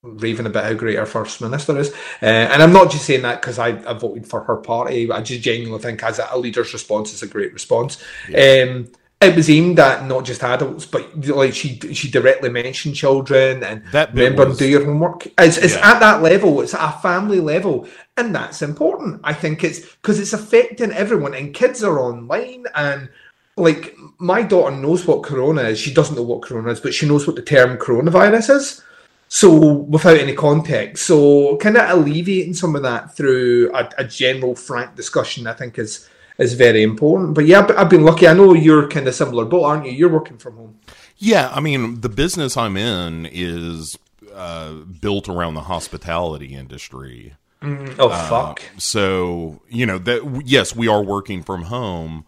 raving 0.02 0.46
about 0.46 0.64
how 0.64 0.74
great 0.74 0.98
our 0.98 1.06
first 1.06 1.40
minister 1.40 1.78
is, 1.78 1.92
uh, 2.22 2.26
and 2.26 2.62
I'm 2.62 2.72
not 2.72 2.90
just 2.90 3.04
saying 3.04 3.22
that 3.22 3.40
because 3.40 3.58
I, 3.58 3.68
I 3.88 3.92
voted 3.92 4.26
for 4.26 4.42
her 4.44 4.56
party. 4.56 5.10
I 5.10 5.20
just 5.22 5.42
genuinely 5.42 5.78
think 5.80 6.02
as 6.02 6.18
a 6.18 6.36
leader's 6.38 6.72
response 6.72 7.12
is 7.12 7.22
a 7.22 7.28
great 7.28 7.52
response. 7.52 8.02
Um, 8.28 8.88
it 9.20 9.36
was 9.36 9.48
aimed 9.48 9.78
at 9.78 10.04
not 10.04 10.24
just 10.24 10.42
adults, 10.42 10.84
but 10.86 11.24
like 11.28 11.54
she 11.54 11.78
she 11.94 12.10
directly 12.10 12.48
mentioned 12.50 12.96
children 12.96 13.62
and 13.62 13.84
That 13.92 14.12
remember 14.12 14.46
was- 14.48 14.58
do 14.58 14.66
your 14.66 14.84
homework. 14.84 15.26
It's, 15.38 15.58
it's 15.58 15.76
Yeah. 15.76 15.92
at 15.92 16.00
that 16.00 16.22
level. 16.22 16.60
It's 16.60 16.74
at 16.74 16.96
a 16.96 16.98
family 16.98 17.38
level, 17.38 17.86
and 18.16 18.34
that's 18.34 18.62
important. 18.62 19.20
I 19.22 19.34
think 19.34 19.62
it's 19.62 19.78
because 19.80 20.18
it's 20.18 20.32
affecting 20.32 20.90
everyone, 20.90 21.34
and 21.34 21.54
kids 21.54 21.84
are 21.84 22.00
online 22.00 22.64
and 22.74 23.10
like 23.56 23.96
my 24.18 24.42
daughter 24.42 24.74
knows 24.74 25.06
what 25.06 25.22
corona 25.22 25.62
is. 25.62 25.78
She 25.78 25.92
doesn't 25.92 26.16
know 26.16 26.22
what 26.22 26.42
corona 26.42 26.70
is, 26.70 26.80
but 26.80 26.94
she 26.94 27.06
knows 27.06 27.26
what 27.26 27.36
the 27.36 27.42
term 27.42 27.76
coronavirus 27.78 28.56
is. 28.56 28.82
So 29.28 29.72
without 29.72 30.18
any 30.18 30.34
context, 30.34 31.06
so 31.06 31.56
kind 31.56 31.76
of 31.78 31.88
alleviating 31.90 32.54
some 32.54 32.76
of 32.76 32.82
that 32.82 33.16
through 33.16 33.70
a, 33.74 33.88
a 33.98 34.04
general 34.04 34.54
frank 34.54 34.94
discussion, 34.94 35.46
I 35.46 35.54
think 35.54 35.78
is 35.78 36.08
is 36.38 36.54
very 36.54 36.82
important. 36.82 37.34
But 37.34 37.46
yeah, 37.46 37.66
I've- 37.76 37.88
been 37.94 38.04
lucky. 38.04 38.26
I 38.26 38.34
know 38.34 38.52
you're 38.54 38.88
kind 38.88 39.06
of 39.06 39.14
similar 39.14 39.44
boat, 39.44 39.64
aren't 39.64 39.86
you? 39.86 39.92
You're 39.92 40.08
working 40.12 40.38
from 40.38 40.56
home. 40.56 40.78
Yeah, 41.16 41.50
I 41.54 41.60
mean, 41.60 42.00
the 42.00 42.08
business 42.08 42.56
I'm 42.56 42.76
in 42.76 43.26
is 43.30 43.96
uh, 44.34 44.72
built 45.00 45.28
around 45.28 45.54
the 45.54 45.62
hospitality 45.62 46.54
industry. 46.54 47.34
Oh 47.62 48.08
fuck! 48.28 48.60
So, 48.76 49.62
you 49.68 49.86
know, 49.86 49.96
that 49.98 50.42
yes, 50.44 50.74
we 50.74 50.88
are 50.88 51.02
working 51.02 51.42
from 51.42 51.62
home. 51.64 52.24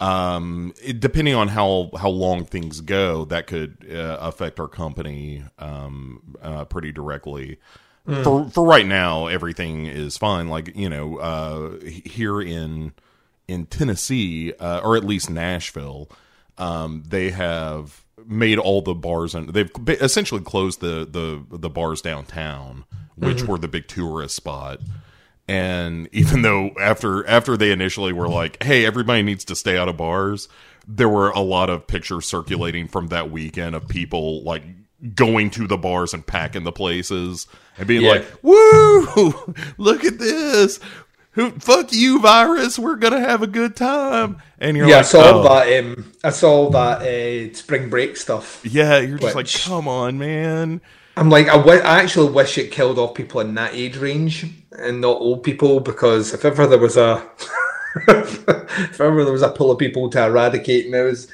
Um, 0.00 0.74
it, 0.82 1.00
depending 1.00 1.34
on 1.34 1.48
how 1.48 1.90
how 1.98 2.08
long 2.08 2.44
things 2.44 2.80
go, 2.80 3.24
that 3.26 3.46
could 3.46 3.86
uh, 3.90 4.18
affect 4.20 4.60
our 4.60 4.68
company 4.68 5.44
um, 5.58 6.36
uh, 6.40 6.64
pretty 6.66 6.92
directly. 6.92 7.58
For 8.22 8.48
for 8.48 8.64
right 8.64 8.86
now, 8.86 9.26
everything 9.26 9.84
is 9.84 10.16
fine. 10.16 10.48
Like 10.48 10.74
you 10.74 10.88
know, 10.88 11.18
uh, 11.18 11.80
here 11.84 12.40
in 12.40 12.92
in 13.48 13.66
Tennessee, 13.66 14.52
uh, 14.54 14.80
or 14.82 14.96
at 14.96 15.04
least 15.04 15.28
Nashville, 15.28 16.10
um, 16.56 17.02
they 17.06 17.30
have 17.30 18.04
made 18.26 18.58
all 18.58 18.82
the 18.82 18.94
bars 18.94 19.34
and 19.34 19.50
they've 19.50 19.70
essentially 19.88 20.40
closed 20.40 20.80
the 20.80 21.06
the 21.10 21.44
the 21.58 21.68
bars 21.68 22.00
downtown, 22.00 22.84
which 23.16 23.42
were 23.42 23.58
the 23.58 23.68
big 23.68 23.88
tourist 23.88 24.34
spot. 24.36 24.80
And 25.48 26.08
even 26.12 26.42
though 26.42 26.70
after 26.80 27.26
after 27.26 27.56
they 27.56 27.70
initially 27.72 28.12
were 28.12 28.28
like, 28.28 28.62
"Hey, 28.62 28.84
everybody 28.84 29.22
needs 29.22 29.44
to 29.46 29.56
stay 29.56 29.76
out 29.78 29.88
of 29.88 29.96
bars," 29.96 30.48
there 30.86 31.08
were 31.08 31.30
a 31.30 31.40
lot 31.40 31.70
of 31.70 31.86
pictures 31.86 32.26
circulating 32.26 32.86
from 32.88 33.08
that 33.08 33.30
weekend 33.30 33.74
of 33.74 33.88
people 33.88 34.42
like 34.44 34.62
going 35.14 35.48
to 35.50 35.66
the 35.66 35.76
bars 35.78 36.12
and 36.12 36.26
packing 36.26 36.64
the 36.64 36.72
places 36.72 37.46
and 37.78 37.86
being 37.88 38.02
Yeah. 38.02 38.10
like, 38.10 38.26
"Woo! 38.42 39.54
Look 39.78 40.04
at 40.04 40.18
this! 40.18 40.80
Who 41.32 41.50
fuck 41.52 41.92
you, 41.92 42.20
virus? 42.20 42.78
We're 42.78 42.96
gonna 42.96 43.20
have 43.20 43.42
a 43.42 43.46
good 43.46 43.76
time." 43.76 44.42
And 44.58 44.76
you're 44.76 44.88
Yeah, 44.88 44.96
I 44.96 44.98
like, 44.98 45.06
saw 45.06 45.22
"Oh." 45.40 45.42
that. 45.44 45.78
Um, 45.84 46.12
I 46.24 46.30
saw 46.30 46.68
that 46.70 47.02
uh, 47.02 47.54
spring 47.54 47.88
break 47.88 48.16
stuff. 48.16 48.60
Yeah, 48.64 48.98
you're 48.98 49.18
just 49.18 49.36
like, 49.36 49.50
"Come 49.64 49.86
on, 49.88 50.18
man." 50.18 50.80
I'm 51.16 51.30
like, 51.30 51.48
I 51.48 51.56
I 51.60 52.00
actually 52.02 52.30
wish 52.32 52.58
it 52.58 52.70
killed 52.70 52.98
off 52.98 53.14
people 53.14 53.40
in 53.40 53.54
that 53.54 53.74
age 53.74 53.96
range 53.96 54.46
and 54.80 55.00
not 55.00 55.20
old 55.20 55.42
people 55.42 55.80
because 55.80 56.32
if 56.34 56.44
ever 56.44 56.66
there 56.66 56.78
was 56.78 56.96
a, 56.96 57.22
if 58.08 59.00
ever 59.00 59.24
there 59.24 59.32
was 59.32 59.42
a 59.42 59.50
pool 59.50 59.70
of 59.70 59.78
people 59.78 60.08
to 60.10 60.24
eradicate, 60.24 60.84
and 60.84 60.92
now 60.92 61.04
is, 61.06 61.28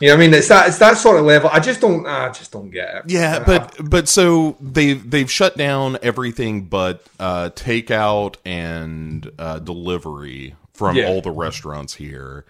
you 0.00 0.08
know, 0.08 0.14
what 0.14 0.22
I 0.22 0.26
mean, 0.26 0.34
it's 0.34 0.48
that 0.48 0.68
it's 0.68 0.78
that 0.78 0.96
sort 0.96 1.18
of 1.18 1.24
level. 1.24 1.50
I 1.52 1.60
just 1.60 1.80
don't, 1.80 2.06
I 2.06 2.28
just 2.30 2.50
don't 2.52 2.70
get 2.70 2.94
it. 2.96 3.02
Yeah, 3.08 3.42
but 3.44 3.76
but 3.88 4.08
so 4.08 4.56
they've 4.60 5.08
they've 5.08 5.30
shut 5.30 5.56
down 5.56 5.98
everything 6.02 6.62
but 6.64 7.06
uh, 7.20 7.50
takeout 7.50 8.36
and 8.44 9.30
uh, 9.38 9.58
delivery 9.60 10.56
from 10.72 10.96
Yeah. 10.96 11.06
all 11.08 11.20
the 11.20 11.30
restaurants 11.30 11.94
here. 11.94 12.44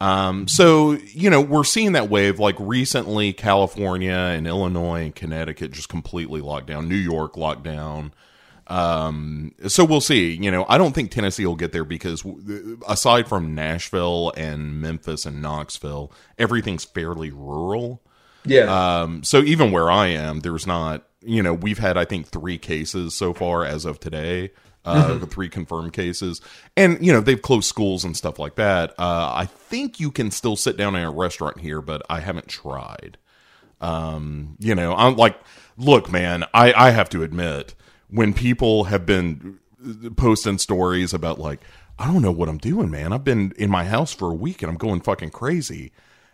Um, 0.00 0.48
so 0.48 0.92
you 1.14 1.30
know 1.30 1.40
we're 1.40 1.64
seeing 1.64 1.92
that 1.92 2.10
wave. 2.10 2.38
Like 2.40 2.56
recently, 2.58 3.32
California 3.32 4.12
and 4.12 4.46
Illinois 4.46 5.04
and 5.04 5.14
Connecticut 5.14 5.70
just 5.70 5.88
completely 5.88 6.40
locked 6.40 6.66
down. 6.66 6.88
New 6.88 6.96
York 6.96 7.36
locked 7.36 7.62
down. 7.62 8.12
Um, 8.72 9.54
so 9.66 9.84
we'll 9.84 10.00
see. 10.00 10.32
You 10.34 10.50
know, 10.50 10.64
I 10.66 10.78
don't 10.78 10.94
think 10.94 11.10
Tennessee 11.10 11.44
will 11.44 11.56
get 11.56 11.72
there 11.72 11.84
because 11.84 12.24
aside 12.88 13.28
from 13.28 13.54
Nashville 13.54 14.32
and 14.34 14.80
Memphis 14.80 15.26
and 15.26 15.42
Knoxville, 15.42 16.10
everything's 16.38 16.84
fairly 16.84 17.30
rural. 17.30 18.02
Yeah. 18.46 19.02
Um, 19.02 19.24
so 19.24 19.40
even 19.42 19.72
where 19.72 19.90
I 19.90 20.06
am, 20.06 20.40
there's 20.40 20.66
not, 20.66 21.06
you 21.20 21.42
know, 21.42 21.52
we've 21.52 21.78
had, 21.78 21.98
I 21.98 22.06
think, 22.06 22.28
three 22.28 22.56
cases 22.56 23.14
so 23.14 23.34
far 23.34 23.64
as 23.64 23.84
of 23.84 24.00
today, 24.00 24.52
uh, 24.86 25.18
three 25.26 25.50
confirmed 25.50 25.92
cases. 25.92 26.40
And, 26.74 27.04
you 27.04 27.12
know, 27.12 27.20
they've 27.20 27.42
closed 27.42 27.68
schools 27.68 28.04
and 28.04 28.16
stuff 28.16 28.38
like 28.38 28.54
that. 28.54 28.92
Uh, 28.98 29.32
I 29.34 29.44
think 29.44 30.00
you 30.00 30.10
can 30.10 30.30
still 30.30 30.56
sit 30.56 30.78
down 30.78 30.96
in 30.96 31.02
a 31.02 31.10
restaurant 31.10 31.60
here, 31.60 31.82
but 31.82 32.00
I 32.08 32.20
haven't 32.20 32.48
tried. 32.48 33.18
Um, 33.82 34.56
you 34.60 34.74
know, 34.74 34.94
I'm 34.94 35.16
like, 35.16 35.38
look, 35.76 36.10
man, 36.10 36.44
I, 36.54 36.72
I 36.72 36.90
have 36.90 37.10
to 37.10 37.22
admit, 37.22 37.74
when 38.12 38.32
people 38.34 38.84
have 38.84 39.06
been 39.06 39.58
posting 40.16 40.58
stories 40.58 41.12
about, 41.12 41.40
like, 41.40 41.60
I 41.98 42.06
don't 42.06 42.22
know 42.22 42.32
what 42.32 42.48
I'm 42.48 42.58
doing, 42.58 42.90
man. 42.90 43.12
I've 43.12 43.24
been 43.24 43.52
in 43.56 43.70
my 43.70 43.84
house 43.84 44.12
for 44.12 44.30
a 44.30 44.34
week 44.34 44.62
and 44.62 44.70
I'm 44.70 44.76
going 44.76 45.00
fucking 45.00 45.30
crazy. 45.30 45.92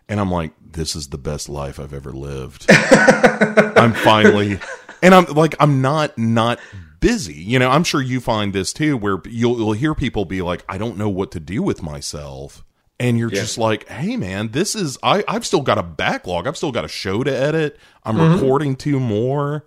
And 0.09 0.21
I'm 0.21 0.31
like, 0.31 0.53
this 0.61 0.97
is 0.97 1.09
the 1.09 1.19
best 1.19 1.49
life 1.49 1.79
I've 1.79 1.93
ever 1.93 2.13
lived. 2.13 2.67
I'm 2.71 3.93
finally, 3.93 4.59
and 5.03 5.15
I'm 5.15 5.27
like, 5.27 5.55
I'm 5.61 5.83
not 5.83 6.17
not 6.17 6.59
busy. 7.01 7.35
You 7.35 7.59
know, 7.59 7.71
I'm 7.71 7.85
sure 7.85 8.01
you 8.01 8.21
find 8.21 8.53
this 8.53 8.73
too, 8.73 8.97
where 8.97 9.19
you'll, 9.27 9.59
you'll 9.59 9.73
hear 9.73 9.95
people 9.95 10.25
be 10.25 10.43
like, 10.43 10.65
I 10.69 10.79
don't 10.79 10.97
know 10.97 11.09
what 11.09 11.31
to 11.33 11.41
do 11.41 11.63
with 11.63 11.83
myself. 11.83 12.65
And 12.99 13.19
you're 13.19 13.33
Yeah. 13.33 13.43
just 13.43 13.59
like, 13.59 13.89
hey 13.89 14.17
man, 14.17 14.49
this 14.49 14.75
is 14.75 14.99
I, 15.03 15.23
I've 15.29 15.47
still 15.47 15.61
got 15.61 15.79
a 15.79 15.83
backlog. 15.85 16.47
I've 16.47 16.57
still 16.57 16.73
got 16.73 16.85
a 16.85 16.89
show 16.89 17.23
to 17.23 17.31
edit. 17.31 17.79
I'm 18.03 18.17
mm-hmm. 18.17 18.35
recording 18.35 18.77
two 18.77 18.99
more. 18.99 19.65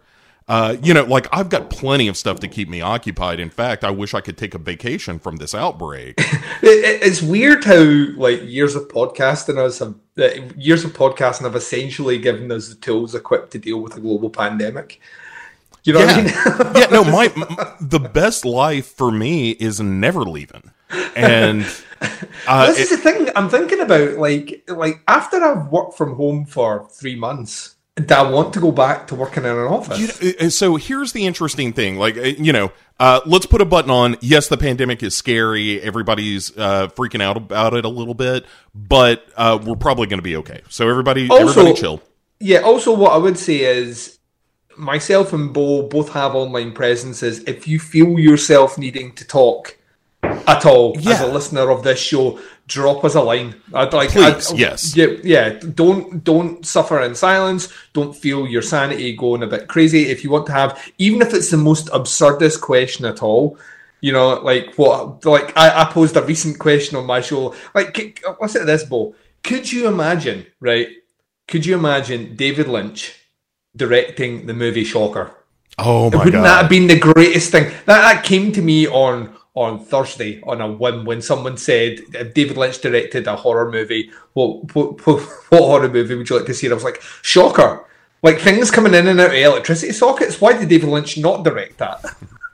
Uh, 0.52 0.76
you 0.84 0.94
know, 0.94 1.06
like 1.06 1.28
I've 1.32 1.48
got 1.48 1.70
plenty 1.70 2.10
of 2.10 2.18
stuff 2.18 2.42
to 2.42 2.48
keep 2.50 2.68
me 2.68 2.82
occupied. 2.82 3.40
In 3.40 3.50
fact, 3.50 3.86
I 3.86 3.90
wish 3.90 4.14
I 4.14 4.20
could 4.20 4.38
take 4.38 4.54
a 4.54 4.58
vacation 4.58 5.18
from 5.18 5.38
this 5.38 5.56
outbreak. 5.56 6.16
It, 6.64 6.86
it- 6.86 7.02
it's 7.08 7.22
weird 7.22 7.64
how 7.64 7.82
like 8.18 8.42
years 8.44 8.76
of 8.76 8.90
podcasting 8.90 9.58
us 9.58 9.80
have 9.80 9.96
uh, 10.20 10.28
years 10.58 10.84
of 10.84 10.92
podcasting 10.92 11.44
have 11.44 11.56
essentially 11.56 12.18
given 12.20 12.52
us 12.52 12.68
the 12.68 12.76
tools 12.76 13.16
equipped 13.16 13.52
to 13.54 13.60
deal 13.60 13.80
with 13.80 13.96
a 13.96 14.02
global 14.02 14.30
pandemic. 14.30 15.00
You 15.86 15.94
know 15.94 16.00
what 16.06 16.10
I 16.10 16.18
mean? 16.18 16.26
yeah, 16.28 16.80
yeah. 16.82 16.86
No, 16.92 17.04
my 17.20 17.32
m- 17.36 17.78
the 17.80 18.00
best 18.00 18.44
life 18.46 18.88
for 18.88 19.10
me 19.10 19.52
is 19.52 19.80
never 19.80 20.22
leaving, 20.24 20.70
and 21.16 21.66
uh, 22.48 22.68
this 22.68 22.78
it- 22.80 22.82
is 22.84 22.90
the 22.92 22.98
thing 22.98 23.30
I'm 23.36 23.50
thinking 23.50 23.80
about. 23.80 24.18
Like, 24.18 24.64
like 24.68 25.02
after 25.08 25.42
I've 25.42 25.68
worked 25.72 25.96
from 25.98 26.16
home 26.16 26.46
for 26.46 26.88
three 26.92 27.16
months, 27.16 27.76
do 27.97 28.13
I 28.15 28.30
want 28.30 28.54
to 28.54 28.60
go 28.60 28.71
back 28.71 29.08
to 29.08 29.15
working 29.15 29.43
in 29.43 29.49
an 29.51 29.58
office? 29.67 29.99
You 29.99 30.08
know, 30.32 30.47
uh, 30.47 30.49
so 30.49 30.75
here's 30.77 31.12
the 31.12 31.25
interesting 31.25 31.73
thing 31.73 31.97
like 31.97 32.17
uh, 32.17 32.21
you 32.21 32.54
know 32.54 32.71
uh, 32.99 33.19
let's 33.25 33.45
put 33.45 33.60
a 33.62 33.65
button 33.65 33.91
on 33.91 34.15
yes 34.21 34.47
the 34.47 34.58
pandemic 34.58 35.04
is 35.04 35.15
scary 35.15 35.82
everybody's 35.82 36.56
uh, 36.58 36.88
freaking 36.89 37.21
out 37.21 37.36
about 37.38 37.73
it 37.73 37.84
a 37.84 37.89
little 37.89 38.13
bit 38.13 38.45
but 38.73 39.25
uh, 39.36 39.60
we're 39.62 39.75
probably 39.75 40.08
going 40.08 40.19
to 40.19 40.23
be 40.23 40.38
okay 40.38 40.62
so 40.69 40.88
everybody 40.89 41.27
Also- 41.30 41.49
everybody 41.49 41.73
chill 41.73 42.01
Yeah. 42.39 42.60
Also, 42.60 42.95
what 42.95 43.12
I 43.12 43.17
would 43.17 43.38
say 43.38 43.58
is, 43.60 44.17
myself 44.77 45.34
and 45.34 45.54
Bo 45.54 45.84
both 45.84 46.10
have 46.13 46.34
online 46.34 46.71
presences. 46.71 47.39
If 47.45 47.67
you 47.67 47.77
feel 47.77 48.17
yourself 48.17 48.77
needing 48.80 49.12
to 49.15 49.27
talk 49.27 49.77
at 50.23 50.65
all 50.65 50.97
as 50.97 51.21
a 51.21 51.27
listener 51.27 51.69
of 51.69 51.84
this 51.84 51.99
show, 51.99 52.39
drop 52.67 53.04
us 53.04 53.15
a 53.15 53.21
line. 53.21 53.56
I'd 53.74 53.93
like, 53.93 54.10
Please, 54.10 54.52
I'd- 54.52 54.60
yes. 54.60 54.95
yeah, 54.95 55.08
yeah. 55.24 55.50
Don't 55.60 56.24
don't 56.24 56.65
suffer 56.65 57.02
in 57.02 57.15
silence. 57.15 57.67
Don't 57.93 58.15
feel 58.15 58.47
your 58.47 58.62
sanity 58.62 59.15
going 59.15 59.43
a 59.43 59.47
bit 59.47 59.67
crazy. 59.67 60.10
If 60.10 60.24
you 60.24 60.30
want 60.30 60.45
to 60.47 60.54
have, 60.54 60.82
even 60.97 61.21
if 61.21 61.34
it's 61.34 61.52
the 61.52 61.58
most 61.58 61.89
absurdest 61.93 62.62
question 62.62 63.06
at 63.06 63.21
all. 63.24 63.58
You 64.04 64.12
know, 64.13 64.30
like 64.41 64.74
what? 64.78 65.24
Like 65.26 65.56
I, 65.56 65.82
I 65.84 65.86
posed 65.86 66.17
a 66.17 66.24
recent 66.24 66.58
question 66.58 66.97
on 66.97 67.06
my 67.06 67.21
show. 67.21 67.54
Like, 67.76 68.24
what's 68.39 68.56
it 68.56 68.65
this, 68.65 68.84
Bo. 68.84 69.13
Could 69.43 69.71
you 69.71 69.88
imagine, 69.88 70.47
right? 70.60 70.88
Could 71.47 71.67
you 71.67 71.76
imagine 71.78 72.36
David 72.36 72.67
Lynch 72.67 73.13
directing 73.76 74.47
the 74.47 74.54
movie 74.56 74.84
Shocker? 74.84 75.36
oh 75.78 76.06
my 76.06 76.10
God. 76.17 76.26
Wouldn't 76.26 76.43
that 76.43 76.62
have 76.62 76.69
been 76.69 76.88
the 76.88 76.97
greatest 77.00 77.52
thing? 77.52 77.65
That, 77.86 78.02
that 78.02 78.24
came 78.24 78.52
to 78.54 78.62
me 78.62 78.88
on 78.88 79.36
on 79.54 79.84
Thursday 79.84 80.42
on 80.44 80.62
a 80.62 80.72
whim 80.72 81.04
when 81.04 81.22
someone 81.22 81.58
said 81.58 82.00
if 82.14 82.34
David 82.34 82.58
Lynch 82.58 82.80
directed 82.80 83.28
a 83.28 83.36
horror 83.36 83.70
movie, 83.70 84.12
what 84.34 84.74
what, 84.76 85.06
what, 85.06 85.22
what 85.50 85.62
horror 85.62 85.90
movie 85.90 86.16
would 86.16 86.30
you 86.30 86.38
like 86.38 86.46
to 86.46 86.54
see? 86.54 86.68
And 86.68 86.74
I 86.74 86.76
was 86.76 86.84
like, 86.84 87.02
Shocker. 87.22 87.86
Like 88.24 88.40
things 88.40 88.70
coming 88.70 88.94
in 88.94 89.08
and 89.08 89.20
out 89.20 89.32
of 89.32 89.34
electricity 89.34 89.94
sockets. 89.94 90.40
Why 90.40 90.56
did 90.56 90.70
David 90.70 90.90
Lynch 90.90 91.18
not 91.18 91.44
direct 91.44 91.80
that? 91.80 92.06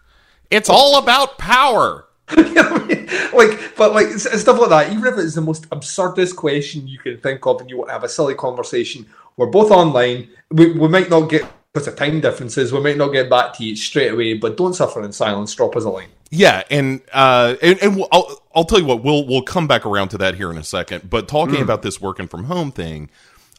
it's 0.49 0.69
all 0.69 0.97
about 0.97 1.37
power 1.37 2.07
You 2.37 2.53
know 2.53 2.61
I 2.61 2.85
mean? 2.85 3.07
Like, 3.33 3.75
but 3.77 3.93
like 3.93 4.09
stuff 4.09 4.59
like 4.59 4.69
that. 4.69 4.91
Even 4.91 5.05
if 5.13 5.17
it's 5.17 5.35
the 5.35 5.41
most 5.41 5.65
absurdest 5.71 6.35
question 6.35 6.87
you 6.87 6.99
can 6.99 7.17
think 7.19 7.45
of, 7.45 7.61
and 7.61 7.69
you 7.69 7.77
want 7.77 7.89
to 7.89 7.93
have 7.93 8.03
a 8.03 8.09
silly 8.09 8.35
conversation, 8.35 9.05
we're 9.37 9.47
both 9.47 9.71
online. 9.71 10.29
We, 10.51 10.73
we 10.73 10.87
might 10.89 11.09
not 11.09 11.29
get 11.29 11.45
because 11.77 11.87
of 11.87 11.95
time 11.95 12.21
differences. 12.21 12.73
We 12.73 12.79
might 12.79 12.97
not 12.97 13.09
get 13.09 13.29
back 13.29 13.53
to 13.53 13.63
you 13.63 13.75
straight 13.75 14.11
away, 14.11 14.33
but 14.33 14.57
don't 14.57 14.73
suffer 14.73 15.03
in 15.03 15.11
silence. 15.11 15.53
Drop 15.53 15.75
us 15.75 15.83
a 15.83 15.89
line. 15.89 16.09
Yeah, 16.29 16.63
and 16.69 17.01
uh, 17.13 17.55
and, 17.61 17.81
and 17.81 17.95
we'll, 17.95 18.07
I'll 18.11 18.43
I'll 18.55 18.65
tell 18.65 18.79
you 18.79 18.85
what 18.85 19.03
we'll 19.03 19.25
we'll 19.25 19.43
come 19.43 19.67
back 19.67 19.85
around 19.85 20.09
to 20.09 20.17
that 20.17 20.35
here 20.35 20.51
in 20.51 20.57
a 20.57 20.63
second. 20.63 21.09
But 21.09 21.27
talking 21.27 21.61
about 21.61 21.83
this 21.83 22.01
working 22.01 22.27
from 22.27 22.45
home 22.45 22.71
thing, 22.71 23.09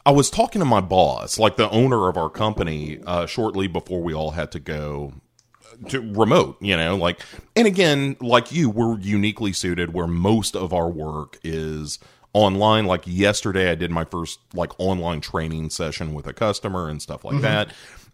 I 0.05 0.11
was 0.11 0.29
talking 0.29 0.59
to 0.59 0.65
my 0.65 0.81
boss, 0.81 1.39
like 1.39 1.55
the 1.55 1.69
owner 1.69 2.09
of 2.09 2.17
our 2.17 2.29
company, 2.29 2.99
uh, 3.05 3.25
shortly 3.25 3.67
before 3.67 4.01
we 4.01 4.13
all 4.13 4.31
had 4.31 4.51
to 4.51 4.59
go 4.59 5.13
to 5.87 5.99
remote. 5.99 6.57
You 6.61 6.77
know, 6.77 6.95
like, 6.95 7.21
and 7.55 7.65
again, 7.65 8.17
like 8.19 8.51
you, 8.51 8.69
we're 8.69 8.99
uniquely 8.99 9.53
suited 9.53 9.93
where 9.93 10.07
most 10.07 10.55
of 10.55 10.71
our 10.71 10.89
work 10.89 11.39
is 11.43 11.97
online. 12.33 12.85
Like 12.85 13.03
yesterday, 13.05 13.71
I 13.71 13.75
did 13.75 13.89
my 13.89 14.05
first 14.05 14.39
like 14.53 14.79
online 14.79 15.21
training 15.21 15.71
session 15.71 16.13
with 16.13 16.27
a 16.27 16.33
customer 16.33 16.87
and 16.87 17.01
stuff 17.01 17.25
like 17.25 17.41
that. 17.41 17.71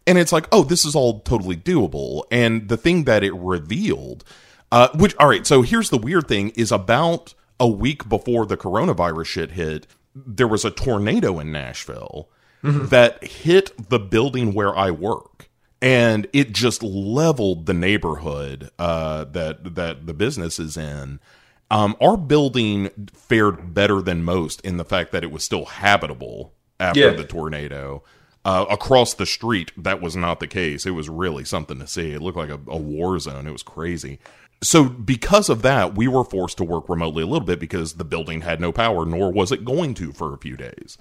And 0.08 0.18
it's 0.18 0.32
like, 0.32 0.48
oh, 0.52 0.64
this 0.64 0.86
is 0.86 0.96
all 0.96 1.22
totally 1.22 1.56
doable. 1.58 2.24
And 2.32 2.68
the 2.70 2.78
thing 2.78 3.06
that 3.06 3.24
it 3.24 3.34
revealed, 3.34 4.24
uh, 4.72 4.90
which, 4.96 5.16
all 5.18 5.28
right, 5.28 5.46
so 5.48 5.62
here's 5.64 5.90
the 5.90 5.98
weird 5.98 6.28
thing 6.28 6.50
is 6.52 6.72
about 6.72 7.34
a 7.60 7.68
week 7.68 8.08
before 8.08 8.46
the 8.46 8.58
coronavirus 8.58 9.26
shit 9.26 9.52
hit, 9.52 9.88
there 10.16 10.48
was 10.48 10.64
a 10.64 10.72
tornado 10.72 11.40
in 11.40 11.52
Nashville 11.52 12.30
that 12.64 13.24
hit 13.24 13.90
the 13.90 14.00
building 14.00 14.54
where 14.54 14.76
I 14.76 14.90
work. 14.92 15.50
And 15.82 16.26
it 16.34 16.52
just 16.52 16.82
leveled 16.82 17.66
the 17.68 17.74
neighborhood 17.76 18.72
uh, 18.80 19.26
that 19.26 19.76
that 19.76 20.08
the 20.08 20.14
business 20.16 20.58
is 20.58 20.78
in. 20.78 21.20
Um, 21.70 21.96
our 22.02 22.18
building 22.18 22.90
fared 23.14 23.74
better 23.74 24.02
than 24.02 24.24
most 24.24 24.62
in 24.62 24.78
the 24.78 24.86
fact 24.86 25.12
that 25.12 25.24
it 25.24 25.32
was 25.32 25.44
still 25.44 25.66
habitable 25.66 26.54
after 26.80 27.02
Yeah. 27.02 27.10
the 27.12 27.24
tornado. 27.26 28.04
Uh, 28.46 28.66
across 28.70 29.16
the 29.16 29.26
street, 29.26 29.72
that 29.76 30.00
was 30.02 30.16
not 30.16 30.40
the 30.40 30.48
case. 30.48 30.86
It 30.86 30.92
was 30.92 31.10
really 31.10 31.44
something 31.44 31.80
to 31.80 31.88
see. 31.88 32.12
It 32.12 32.22
looked 32.22 32.38
like 32.38 32.52
a, 32.52 32.60
a 32.68 32.78
war 32.78 33.18
zone. 33.18 33.48
It 33.48 33.52
was 33.52 33.64
crazy. 33.64 34.20
So, 34.64 34.86
because 34.86 35.50
of 35.50 35.64
that, 35.64 35.96
we 35.96 36.08
were 36.08 36.24
forced 36.24 36.58
to 36.58 36.64
work 36.64 36.88
remotely 36.88 37.24
a 37.24 37.26
little 37.26 37.46
bit 37.46 37.60
because 37.60 37.94
the 37.94 38.06
building 38.06 38.42
had 38.42 38.62
no 38.62 38.72
power, 38.72 39.04
nor 39.06 39.32
was 39.32 39.52
it 39.52 39.66
going 39.66 39.96
to 39.96 40.14
for 40.14 40.34
a 40.34 40.38
few 40.38 40.56
days. 40.56 40.98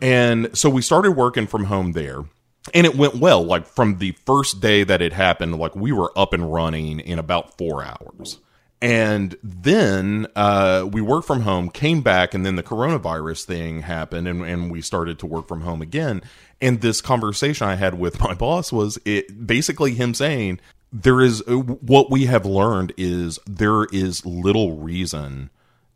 And 0.00 0.56
so 0.56 0.70
we 0.70 0.80
started 0.80 1.12
working 1.12 1.46
from 1.46 1.64
home 1.64 1.92
there. 1.92 2.24
And 2.72 2.86
it 2.86 2.94
went 2.94 3.16
well. 3.16 3.42
Like 3.42 3.66
from 3.66 3.98
the 3.98 4.12
first 4.24 4.60
day 4.60 4.84
that 4.84 5.02
it 5.02 5.12
happened, 5.12 5.58
like 5.58 5.74
we 5.74 5.92
were 5.92 6.12
up 6.16 6.32
and 6.32 6.52
running 6.52 7.00
in 7.00 7.18
about 7.18 7.58
four 7.58 7.82
hours. 7.84 8.38
And 8.82 9.36
then 9.42 10.26
uh, 10.34 10.88
we 10.90 11.02
worked 11.02 11.26
from 11.26 11.42
home, 11.42 11.68
came 11.68 12.00
back, 12.00 12.32
and 12.32 12.46
then 12.46 12.56
the 12.56 12.62
coronavirus 12.62 13.44
thing 13.44 13.82
happened, 13.82 14.26
and, 14.26 14.42
and 14.42 14.70
we 14.70 14.80
started 14.80 15.18
to 15.18 15.26
work 15.26 15.48
from 15.48 15.60
home 15.60 15.82
again. 15.82 16.22
And 16.60 16.80
this 16.80 17.00
conversation 17.00 17.66
I 17.66 17.76
had 17.76 17.98
with 17.98 18.20
my 18.20 18.34
boss 18.44 18.72
was 18.72 18.98
it 19.04 19.46
basically 19.46 19.94
him 19.94 20.14
saying, 20.14 20.60
There 20.92 21.20
is 21.20 21.42
uh, 21.48 21.56
what 21.56 22.10
we 22.10 22.26
have 22.26 22.44
learned 22.44 22.92
is 22.96 23.38
there 23.46 23.84
is 23.84 24.24
little 24.26 24.76
reason 24.76 25.50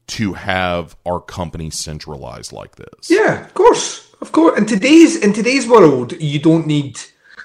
to 0.06 0.34
have 0.34 0.96
our 1.06 1.20
company 1.20 1.70
centralized 1.70 2.52
like 2.52 2.76
this. 2.76 3.08
Yeah, 3.08 3.44
of 3.44 3.54
course, 3.54 4.14
of 4.20 4.32
course. 4.32 4.58
In 4.58 4.66
today's 4.66 5.16
in 5.16 5.32
today's 5.32 5.66
world, 5.66 6.12
you 6.20 6.38
don't 6.38 6.66
need 6.66 6.98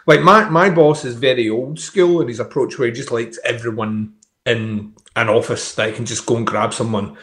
like 0.05 0.21
my 0.21 0.49
my 0.49 0.69
boss 0.69 1.05
is 1.05 1.15
very 1.15 1.49
old 1.49 1.79
school 1.79 2.21
in 2.21 2.27
his 2.27 2.39
approach, 2.39 2.77
where 2.77 2.87
he 2.87 2.93
just 2.93 3.11
likes 3.11 3.39
everyone 3.45 4.13
in 4.45 4.93
an 5.15 5.29
office 5.29 5.75
that 5.75 5.95
can 5.95 6.05
just 6.05 6.25
go 6.25 6.37
and 6.37 6.47
grab 6.47 6.73
someone 6.73 7.09
and 7.09 7.17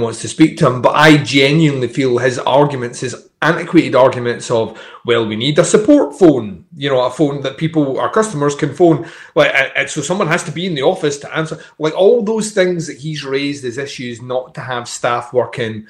wants 0.00 0.22
to 0.22 0.28
speak 0.28 0.56
to 0.56 0.66
him. 0.66 0.80
But 0.80 0.94
I 0.94 1.18
genuinely 1.18 1.88
feel 1.88 2.16
his 2.18 2.38
arguments, 2.38 3.00
his 3.00 3.28
antiquated 3.42 3.94
arguments 3.94 4.50
of, 4.50 4.80
well, 5.04 5.26
we 5.26 5.36
need 5.36 5.58
a 5.58 5.64
support 5.64 6.18
phone, 6.18 6.64
you 6.74 6.88
know, 6.88 7.04
a 7.04 7.10
phone 7.10 7.42
that 7.42 7.58
people, 7.58 8.00
our 8.00 8.10
customers 8.10 8.54
can 8.54 8.74
phone, 8.74 9.06
like, 9.34 9.52
and, 9.54 9.72
and 9.76 9.90
so 9.90 10.00
someone 10.00 10.28
has 10.28 10.44
to 10.44 10.52
be 10.52 10.64
in 10.64 10.74
the 10.74 10.82
office 10.82 11.18
to 11.18 11.36
answer, 11.36 11.58
like 11.78 11.94
all 11.94 12.22
those 12.22 12.52
things 12.52 12.86
that 12.86 12.96
he's 12.96 13.24
raised 13.24 13.64
as 13.64 13.76
issues 13.76 14.22
not 14.22 14.54
to 14.54 14.62
have 14.62 14.88
staff 14.88 15.32
working 15.32 15.86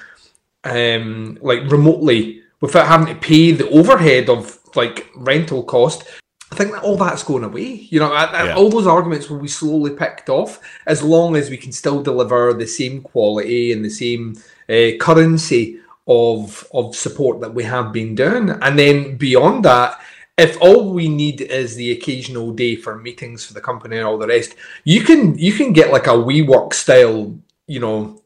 um, 0.64 1.38
like 1.40 1.70
remotely 1.70 2.42
without 2.60 2.86
having 2.86 3.06
to 3.06 3.20
pay 3.20 3.52
the 3.52 3.68
overhead 3.70 4.28
of 4.28 4.58
like 4.74 5.10
rental 5.14 5.62
cost. 5.62 6.04
I 6.52 6.54
think 6.54 6.72
that 6.72 6.82
all 6.82 6.98
that's 6.98 7.22
going 7.22 7.44
away. 7.44 7.86
You 7.90 7.98
know, 8.00 8.12
I- 8.12 8.44
Yeah. 8.48 8.56
all 8.56 8.68
those 8.68 8.86
arguments 8.86 9.30
will 9.30 9.38
be 9.38 9.48
slowly 9.48 9.90
picked 10.02 10.28
off 10.28 10.60
as 10.86 11.02
long 11.02 11.34
as 11.34 11.48
we 11.48 11.56
can 11.56 11.72
still 11.72 12.02
deliver 12.02 12.52
the 12.52 12.66
same 12.66 13.00
quality 13.00 13.72
and 13.72 13.82
the 13.84 13.90
same 14.04 14.36
uh, 14.68 14.92
currency 15.00 15.78
of 16.06 16.66
of 16.74 16.94
support 16.94 17.40
that 17.40 17.54
we 17.54 17.64
have 17.64 17.92
been 17.92 18.14
doing. 18.14 18.50
And 18.50 18.78
then 18.78 19.16
beyond 19.16 19.64
that, 19.64 19.98
if 20.36 20.56
all 20.60 20.92
we 20.92 21.08
need 21.08 21.40
is 21.40 21.74
the 21.74 21.90
occasional 21.92 22.52
day 22.52 22.74
for 22.76 22.98
meetings 22.98 23.44
for 23.44 23.54
the 23.54 23.60
company 23.60 23.96
and 23.96 24.06
all 24.06 24.18
the 24.18 24.26
rest, 24.26 24.54
you 24.84 25.00
can 25.08 25.20
you 25.38 25.52
can 25.52 25.72
get 25.72 25.90
like 25.92 26.06
a 26.06 26.10
WeWork 26.28 26.74
style, 26.74 27.34
you 27.66 27.80
know, 27.80 28.20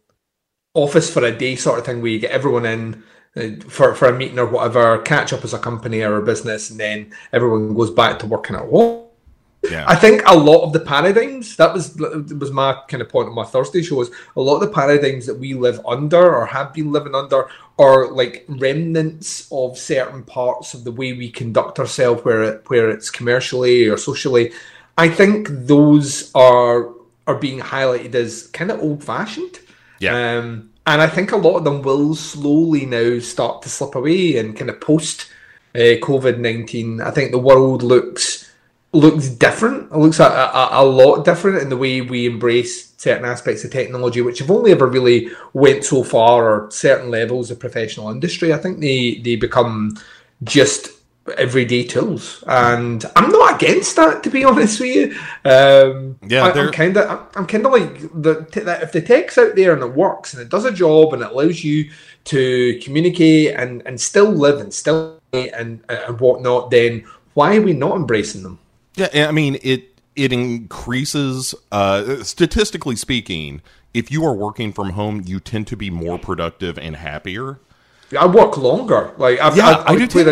office 0.75 1.09
for 1.11 1.23
a 1.25 1.33
day 1.45 1.55
sort 1.57 1.79
of 1.79 1.85
thing 1.87 2.01
where 2.03 2.11
you 2.11 2.19
get 2.19 2.31
everyone 2.33 2.67
in 2.67 3.03
for, 3.69 3.95
for 3.95 4.09
a 4.09 4.17
meeting 4.17 4.39
or 4.39 4.47
whatever, 4.47 4.99
catch 4.99 5.33
up 5.33 5.45
as 5.45 5.53
a 5.53 5.59
company 5.59 6.03
or 6.03 6.17
a 6.17 6.23
business, 6.23 6.71
and 6.71 6.81
then 6.81 7.13
everyone 7.33 7.75
goes 7.75 7.91
back 7.91 8.19
to 8.21 8.27
working 8.27 8.57
at 8.57 8.63
home. 8.63 9.03
Yeah. 9.71 9.85
I 9.89 9.97
think 9.97 10.23
a 10.27 10.37
lot 10.37 10.63
of 10.63 10.73
the 10.73 10.81
paradigms 10.81 11.57
that 11.57 11.73
was 11.75 11.97
was 11.97 12.53
my 12.53 12.81
kind 12.89 13.03
of 13.03 13.09
point 13.09 13.29
on 13.29 13.35
my 13.35 13.45
Thursday 13.45 13.83
show 13.83 14.01
is 14.01 14.11
a 14.37 14.41
lot 14.41 14.57
of 14.57 14.61
the 14.61 14.69
paradigms 14.69 15.27
that 15.27 15.35
we 15.35 15.55
live 15.55 15.81
under 15.85 16.35
or 16.37 16.47
have 16.47 16.73
been 16.73 16.93
living 16.93 17.15
under 17.15 17.49
are 17.79 18.11
like 18.13 18.45
remnants 18.49 19.49
of 19.51 19.77
certain 19.77 20.23
parts 20.23 20.75
of 20.75 20.85
the 20.85 20.93
way 20.93 21.13
we 21.13 21.31
conduct 21.31 21.79
ourselves, 21.79 22.25
where 22.25 22.43
it, 22.45 22.65
where 22.69 22.91
it's 22.91 23.11
commercially 23.11 23.89
or 23.89 23.97
socially. 23.97 24.53
I 24.97 25.09
think 25.09 25.49
those 25.51 26.31
are 26.35 26.95
are 27.27 27.35
being 27.35 27.59
highlighted 27.61 28.15
as 28.15 28.47
kind 28.49 28.71
of 28.71 28.81
old 28.81 29.03
fashioned. 29.03 29.59
Yeah. 29.99 30.39
Um, 30.39 30.71
and 30.87 31.03
I 31.03 31.09
think 31.09 31.33
a 31.33 31.37
lot 31.37 31.57
of 31.57 31.65
them 31.65 31.83
will 31.83 32.15
slowly 32.15 32.87
now 32.87 33.19
start 33.19 33.63
to 33.63 33.69
slip 33.69 33.95
away 33.95 34.39
and 34.39 34.57
kind 34.57 34.71
of 34.71 34.81
post 34.81 35.29
uh, 35.75 35.99
COVID 36.01 36.39
nineteen. 36.39 37.01
I 37.01 37.11
think 37.11 37.31
the 37.31 37.39
world 37.39 37.83
looks 37.83 38.51
looks 38.93 39.29
different. 39.29 39.93
It 39.93 39.99
looks 39.99 40.21
a, 40.21 40.25
a, 40.25 40.69
a 40.73 40.85
lot 40.85 41.25
different 41.25 41.61
in 41.61 41.69
the 41.69 41.77
way 41.77 42.01
we 42.01 42.27
embrace 42.27 42.95
certain 42.97 43.27
aspects 43.27 43.65
of 43.65 43.71
technology, 43.71 44.23
which 44.23 44.39
have 44.39 44.51
only 44.51 44.73
ever 44.73 44.87
really 44.87 45.29
went 45.53 45.85
so 45.85 46.03
far, 46.03 46.49
or 46.49 46.71
certain 46.71 47.11
levels 47.11 47.51
of 47.51 47.61
professional 47.61 48.11
industry. 48.11 48.55
I 48.55 48.59
think 48.59 48.81
they 48.81 49.21
they 49.23 49.37
become 49.37 49.97
just 50.45 50.89
everyday 51.37 51.85
tools, 51.85 52.43
and 52.47 53.05
I'm 53.17 53.31
not 53.31 53.61
against 53.61 53.97
that 53.97 54.23
to 54.25 54.31
be 54.31 54.45
honest 54.51 54.81
with 54.81 54.95
you. 54.95 55.19
Um, 55.51 56.19
Yeah, 56.27 56.45
I, 56.45 56.53
they're- 56.53 56.67
I'm 56.67 56.73
kind 56.73 56.97
of 56.97 57.27
I'm 57.37 57.47
kind 57.47 57.67
of 57.67 57.73
like 57.73 58.01
the 58.23 58.47
that 58.65 58.83
if 58.83 58.93
the 58.93 59.03
tech's 59.03 59.39
out 59.39 59.55
there 59.57 59.73
and 59.73 59.83
it 59.83 59.93
works 59.95 60.33
and 60.35 60.43
it 60.43 60.49
does 60.49 60.65
a 60.65 60.73
job 60.73 61.13
and 61.15 61.23
it 61.23 61.31
allows 61.31 61.63
you 61.65 61.91
to 62.25 62.79
communicate 62.83 63.55
and 63.55 63.83
and 63.87 64.01
still 64.01 64.31
live 64.31 64.59
and 64.61 64.73
still 64.73 65.21
and 65.33 65.83
and 65.89 66.21
whatnot, 66.21 66.71
then 66.71 67.05
why 67.35 67.57
are 67.57 67.63
we 67.63 67.73
not 67.73 67.97
embracing 67.97 68.43
them? 68.43 68.59
Yeah, 68.97 69.27
I 69.29 69.33
mean 69.33 69.59
it. 69.63 69.93
It 70.17 70.33
increases, 70.33 71.55
uh, 71.71 72.23
statistically 72.25 72.97
speaking, 72.97 73.61
if 73.93 74.11
you 74.11 74.25
are 74.25 74.33
working 74.33 74.73
from 74.73 74.91
home, 74.93 75.23
you 75.27 75.41
tend 75.41 75.67
to 75.67 75.77
be 75.77 75.91
more 75.91 76.19
productive 76.19 76.79
and 76.79 76.97
happier. 76.97 77.59
I 78.19 78.27
work 78.27 78.57
longer. 78.57 79.13
Like 79.19 79.39
I've, 79.41 79.59
Yeah, 79.59 79.85
I, 79.87 79.93
I 79.93 79.97
do 79.97 80.07
too. 80.07 80.25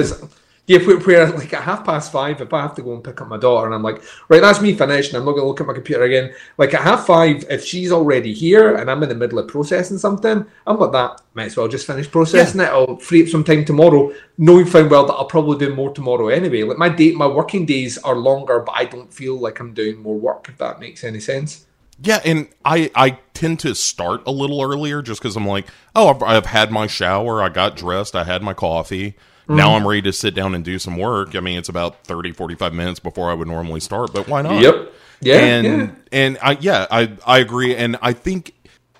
Yeah, 0.66 0.79
where, 0.79 1.31
like 1.31 1.53
at 1.53 1.62
half 1.62 1.85
past 1.85 2.11
five, 2.11 2.40
if 2.40 2.55
I 2.55 2.62
have 2.62 2.74
to 2.77 2.83
go 2.83 2.94
and 2.94 3.05
pick 3.05 3.20
up 3.20 3.29
my 3.29 3.37
daughter, 3.37 3.66
and 3.66 3.74
I'm 3.74 3.83
like, 3.83 4.03
right, 4.31 4.40
that's 4.40 4.62
me 4.62 4.74
finished, 4.74 5.12
and 5.12 5.18
I'm 5.18 5.27
not 5.27 5.33
going 5.33 5.42
to 5.42 5.46
look 5.46 5.61
at 5.61 5.66
my 5.66 5.74
computer 5.74 6.05
again. 6.05 6.33
Like 6.57 6.72
at 6.72 6.81
half 6.81 7.07
five, 7.07 7.44
if 7.50 7.62
she's 7.62 7.92
already 7.92 8.33
here 8.33 8.77
and 8.77 8.90
I'm 8.90 9.03
in 9.03 9.11
the 9.11 9.14
middle 9.14 9.38
of 9.38 9.46
processing 9.46 9.98
something, 9.98 10.46
I'm 10.66 10.79
like 10.79 10.92
that. 10.92 11.20
Might 11.35 11.46
as 11.46 11.57
well 11.59 11.68
just 11.68 11.87
finish 11.87 12.11
processing 12.11 12.62
it. 12.62 12.70
I'll 12.70 12.96
free 12.96 13.22
up 13.22 13.29
some 13.29 13.44
time 13.44 13.66
tomorrow, 13.66 14.14
knowing 14.38 14.64
fine 14.64 14.88
well 14.88 15.05
that 15.05 15.12
I'll 15.12 15.27
probably 15.27 15.59
do 15.59 15.74
more 15.74 15.92
tomorrow 15.92 16.29
anyway. 16.29 16.62
Like 16.62 16.79
my 16.79 16.88
day, 16.88 17.12
my 17.12 17.27
working 17.27 17.66
days 17.66 17.98
are 17.98 18.16
longer, 18.16 18.61
but 18.61 18.72
I 18.74 18.87
don't 18.87 19.12
feel 19.12 19.38
like 19.38 19.61
I'm 19.61 19.74
doing 19.74 19.98
more 19.98 20.18
work. 20.18 20.48
If 20.48 20.57
that 20.59 20.81
makes 20.81 21.05
any 21.05 21.20
sense. 21.20 21.66
Yeah, 22.00 22.20
and 22.24 22.48
I 22.64 22.90
I 22.94 23.18
tend 23.35 23.61
to 23.61 23.74
start 23.74 24.22
a 24.27 24.31
little 24.31 24.62
earlier 24.62 25.03
just 25.03 25.20
because 25.20 25.37
I'm 25.37 25.46
like, 25.46 25.66
oh, 25.94 26.09
I've, 26.09 26.22
I've 26.22 26.46
had 26.46 26.72
my 26.72 26.87
shower, 26.87 27.42
I 27.42 27.50
got 27.50 27.77
dressed, 27.77 28.16
I 28.16 28.24
had 28.24 28.42
my 28.42 28.55
coffee. 28.55 29.14
Now 29.46 29.68
mm-hmm. 29.68 29.76
I'm 29.76 29.88
ready 29.88 30.02
to 30.02 30.12
sit 30.12 30.35
down 30.35 30.54
and 30.54 30.64
do 30.64 30.78
some 30.78 30.96
work. 30.96 31.37
I 31.37 31.40
mean, 31.40 31.59
it's 31.59 31.68
about 31.68 32.04
30, 32.04 32.33
45 32.33 32.72
minutes 32.72 32.98
before 32.98 33.30
I 33.30 33.35
would 33.35 33.48
normally 33.48 33.80
start, 33.80 34.12
but 34.14 34.26
why 34.28 34.42
not? 34.42 34.61
Yep. 34.62 34.92
Yeah. 35.20 35.37
and 35.38 35.66
yeah. 35.66 35.90
and 36.12 36.38
I 36.42 36.59
yeah 36.61 36.87
I 36.90 37.12
I 37.26 37.38
agree, 37.38 37.74
and 37.74 37.96
I 38.02 38.12
think 38.12 38.54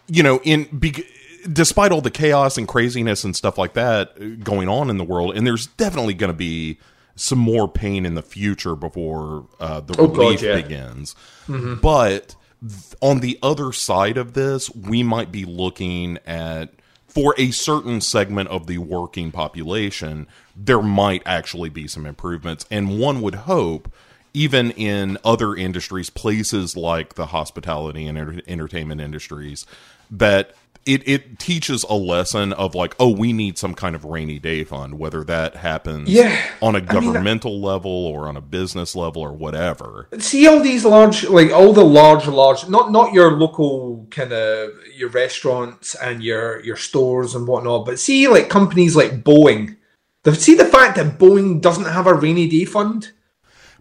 you 0.07 0.23
know 0.23 0.41
in 0.43 0.65
be, 0.65 1.05
despite 1.51 1.93
all 1.93 2.01
the 2.01 2.11
chaos 2.11 2.57
and 2.57 2.67
craziness 2.67 3.25
and 3.25 3.37
stuff 3.37 3.59
like 3.59 3.75
that 3.75 4.13
uh, 4.21 4.25
going 4.43 4.69
on 4.69 4.91
in 4.91 4.97
the 4.97 5.05
world, 5.05 5.37
and 5.37 5.47
there's 5.47 5.67
definitely 5.67 6.15
going 6.15 6.33
to 6.33 6.37
be 6.37 6.79
some 7.17 7.39
more 7.39 7.69
pain 7.69 8.05
in 8.07 8.15
the 8.15 8.23
future 8.23 8.75
before 8.75 9.47
uh, 9.61 9.81
the 9.81 9.95
Oh, 9.99 10.09
God, 10.09 10.19
relief 10.19 10.43
yeah. 10.43 10.57
begins. 10.57 11.15
Mm-hmm. 11.47 11.77
But 11.77 12.35
th- 12.61 12.95
on 13.01 13.21
the 13.21 13.39
other 13.43 13.73
side 13.73 14.17
of 14.17 14.33
this, 14.33 14.75
we 14.75 15.03
might 15.03 15.31
be 15.31 15.45
looking 15.45 16.19
at 16.27 16.71
for 17.15 17.35
a 17.39 17.53
certain 17.53 18.01
segment 18.01 18.49
of 18.49 18.67
the 18.67 18.79
working 18.79 19.31
population, 19.31 20.27
there 20.57 20.83
might 20.83 21.23
actually 21.25 21.71
be 21.71 21.87
some 21.87 22.05
improvements, 22.05 22.67
and 22.71 22.99
one 22.99 23.23
would 23.23 23.35
hope. 23.37 23.91
Even 24.37 24.73
in 24.73 25.17
other 25.25 25.55
industries, 25.55 26.11
places 26.11 26.77
like 26.77 27.15
the 27.15 27.27
hospitality 27.27 28.09
and 28.09 28.19
enter- 28.19 28.43
entertainment 28.49 29.01
industries, 29.01 29.65
that 30.11 30.57
it, 30.87 31.07
it 31.09 31.39
teaches 31.39 31.85
a 31.89 31.95
lesson 31.95 32.53
of 32.53 32.75
like, 32.75 32.95
oh, 33.01 33.09
we 33.11 33.33
need 33.33 33.57
some 33.59 33.75
kind 33.75 33.95
of 33.95 34.05
rainy 34.05 34.39
day 34.39 34.65
fund, 34.65 34.99
whether 34.99 35.25
that 35.25 35.57
happens 35.57 36.09
Yeah. 36.11 36.39
on 36.61 36.75
a 36.75 36.79
I 36.79 36.81
mean, 36.81 36.87
governmental 36.89 37.61
level 37.61 37.91
or 37.91 38.29
on 38.29 38.37
a 38.37 38.41
business 38.41 38.95
level 38.95 39.23
or 39.23 39.33
whatever. 39.33 40.09
see 40.19 40.47
all 40.47 40.61
these 40.61 40.85
large 40.85 41.25
like 41.25 41.51
all 41.51 41.73
the 41.73 41.85
large 41.85 42.27
large 42.27 42.69
not 42.69 42.93
not 42.93 43.13
your 43.13 43.33
local 43.33 44.07
kind 44.11 44.33
of 44.33 44.71
your 44.95 45.09
restaurants 45.09 45.95
and 45.97 46.23
your 46.23 46.63
your 46.65 46.77
stores 46.77 47.35
and 47.35 47.47
whatnot 47.49 47.87
but 47.87 47.99
see 47.99 48.29
like 48.29 48.49
companies 48.49 48.95
like 48.95 49.23
boeing 49.25 49.77
the, 50.25 50.35
see 50.35 50.55
the 50.55 50.65
fact 50.65 50.97
that 50.97 51.19
boeing 51.19 51.61
doesn't 51.61 51.85
have 51.87 52.07
a 52.07 52.15
rainy 52.15 52.49
day 52.49 52.65
fund 52.65 53.13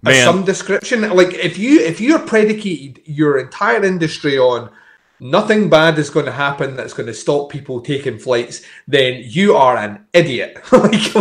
Man. 0.01 0.23
some 0.25 0.43
description 0.43 1.01
like 1.15 1.33
if 1.33 1.57
you 1.57 1.79
if 1.79 2.01
you're 2.01 2.19
predicated 2.19 3.01
your 3.05 3.37
entire 3.39 3.83
industry 3.83 4.37
on 4.37 4.69
nothing 5.23 5.69
bad 5.69 5.97
is 5.97 6.09
going 6.09 6.25
to 6.25 6.31
happen 6.31 6.75
that's 6.75 6.93
going 6.93 7.07
to 7.07 7.13
stop 7.13 7.49
people 7.49 7.81
taking 7.81 8.19
flights 8.19 8.61
then 8.87 9.23
you 9.25 9.55
are 9.55 9.77
an 9.77 10.05
idiot. 10.13 10.57
Like 10.73 11.15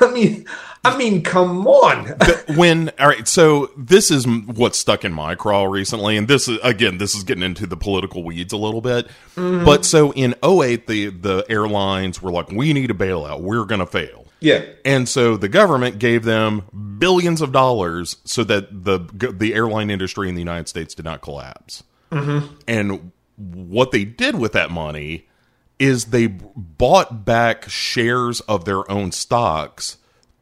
i 0.00 0.10
mean 0.12 0.46
i 0.84 0.96
mean 0.96 1.22
come 1.22 1.66
on. 1.66 2.16
When 2.56 2.90
all 2.98 3.08
right 3.08 3.26
so 3.26 3.70
this 3.76 4.10
is 4.10 4.26
what's 4.26 4.78
stuck 4.78 5.04
in 5.04 5.12
my 5.12 5.34
craw 5.34 5.64
recently 5.64 6.16
and 6.16 6.28
this 6.28 6.46
is 6.46 6.58
again 6.62 6.98
this 6.98 7.14
is 7.14 7.24
getting 7.24 7.42
into 7.42 7.66
the 7.66 7.76
political 7.76 8.22
weeds 8.22 8.52
a 8.52 8.56
little 8.56 8.80
bit. 8.80 9.08
Mm-hmm. 9.34 9.64
But 9.64 9.84
so 9.84 10.12
in 10.12 10.34
08 10.42 10.86
the 10.86 11.10
the 11.10 11.44
airlines 11.48 12.22
were 12.22 12.30
like 12.30 12.50
we 12.50 12.72
need 12.72 12.90
a 12.90 12.94
bailout. 12.94 13.40
We're 13.40 13.64
going 13.64 13.80
to 13.80 13.86
fail. 13.86 14.26
Yeah. 14.40 14.64
And 14.84 15.08
so 15.08 15.36
the 15.36 15.48
government 15.48 15.98
gave 15.98 16.24
them 16.24 16.62
billions 16.98 17.40
of 17.40 17.52
dollars 17.52 18.16
so 18.24 18.44
that 18.44 18.84
the 18.84 19.00
the 19.32 19.54
airline 19.54 19.90
industry 19.90 20.28
in 20.28 20.34
the 20.34 20.40
United 20.40 20.68
States 20.68 20.94
did 20.94 21.04
not 21.04 21.22
collapse. 21.22 21.82
Mm-hmm. 22.12 22.54
And 22.66 23.12
what 23.38 23.90
they 23.92 24.04
did 24.04 24.36
with 24.36 24.52
that 24.52 24.70
money 24.70 25.26
is 25.78 26.06
they 26.06 26.26
bought 26.26 27.24
back 27.24 27.68
shares 27.68 28.40
of 28.40 28.64
their 28.64 28.90
own 28.90 29.12
stocks 29.12 29.96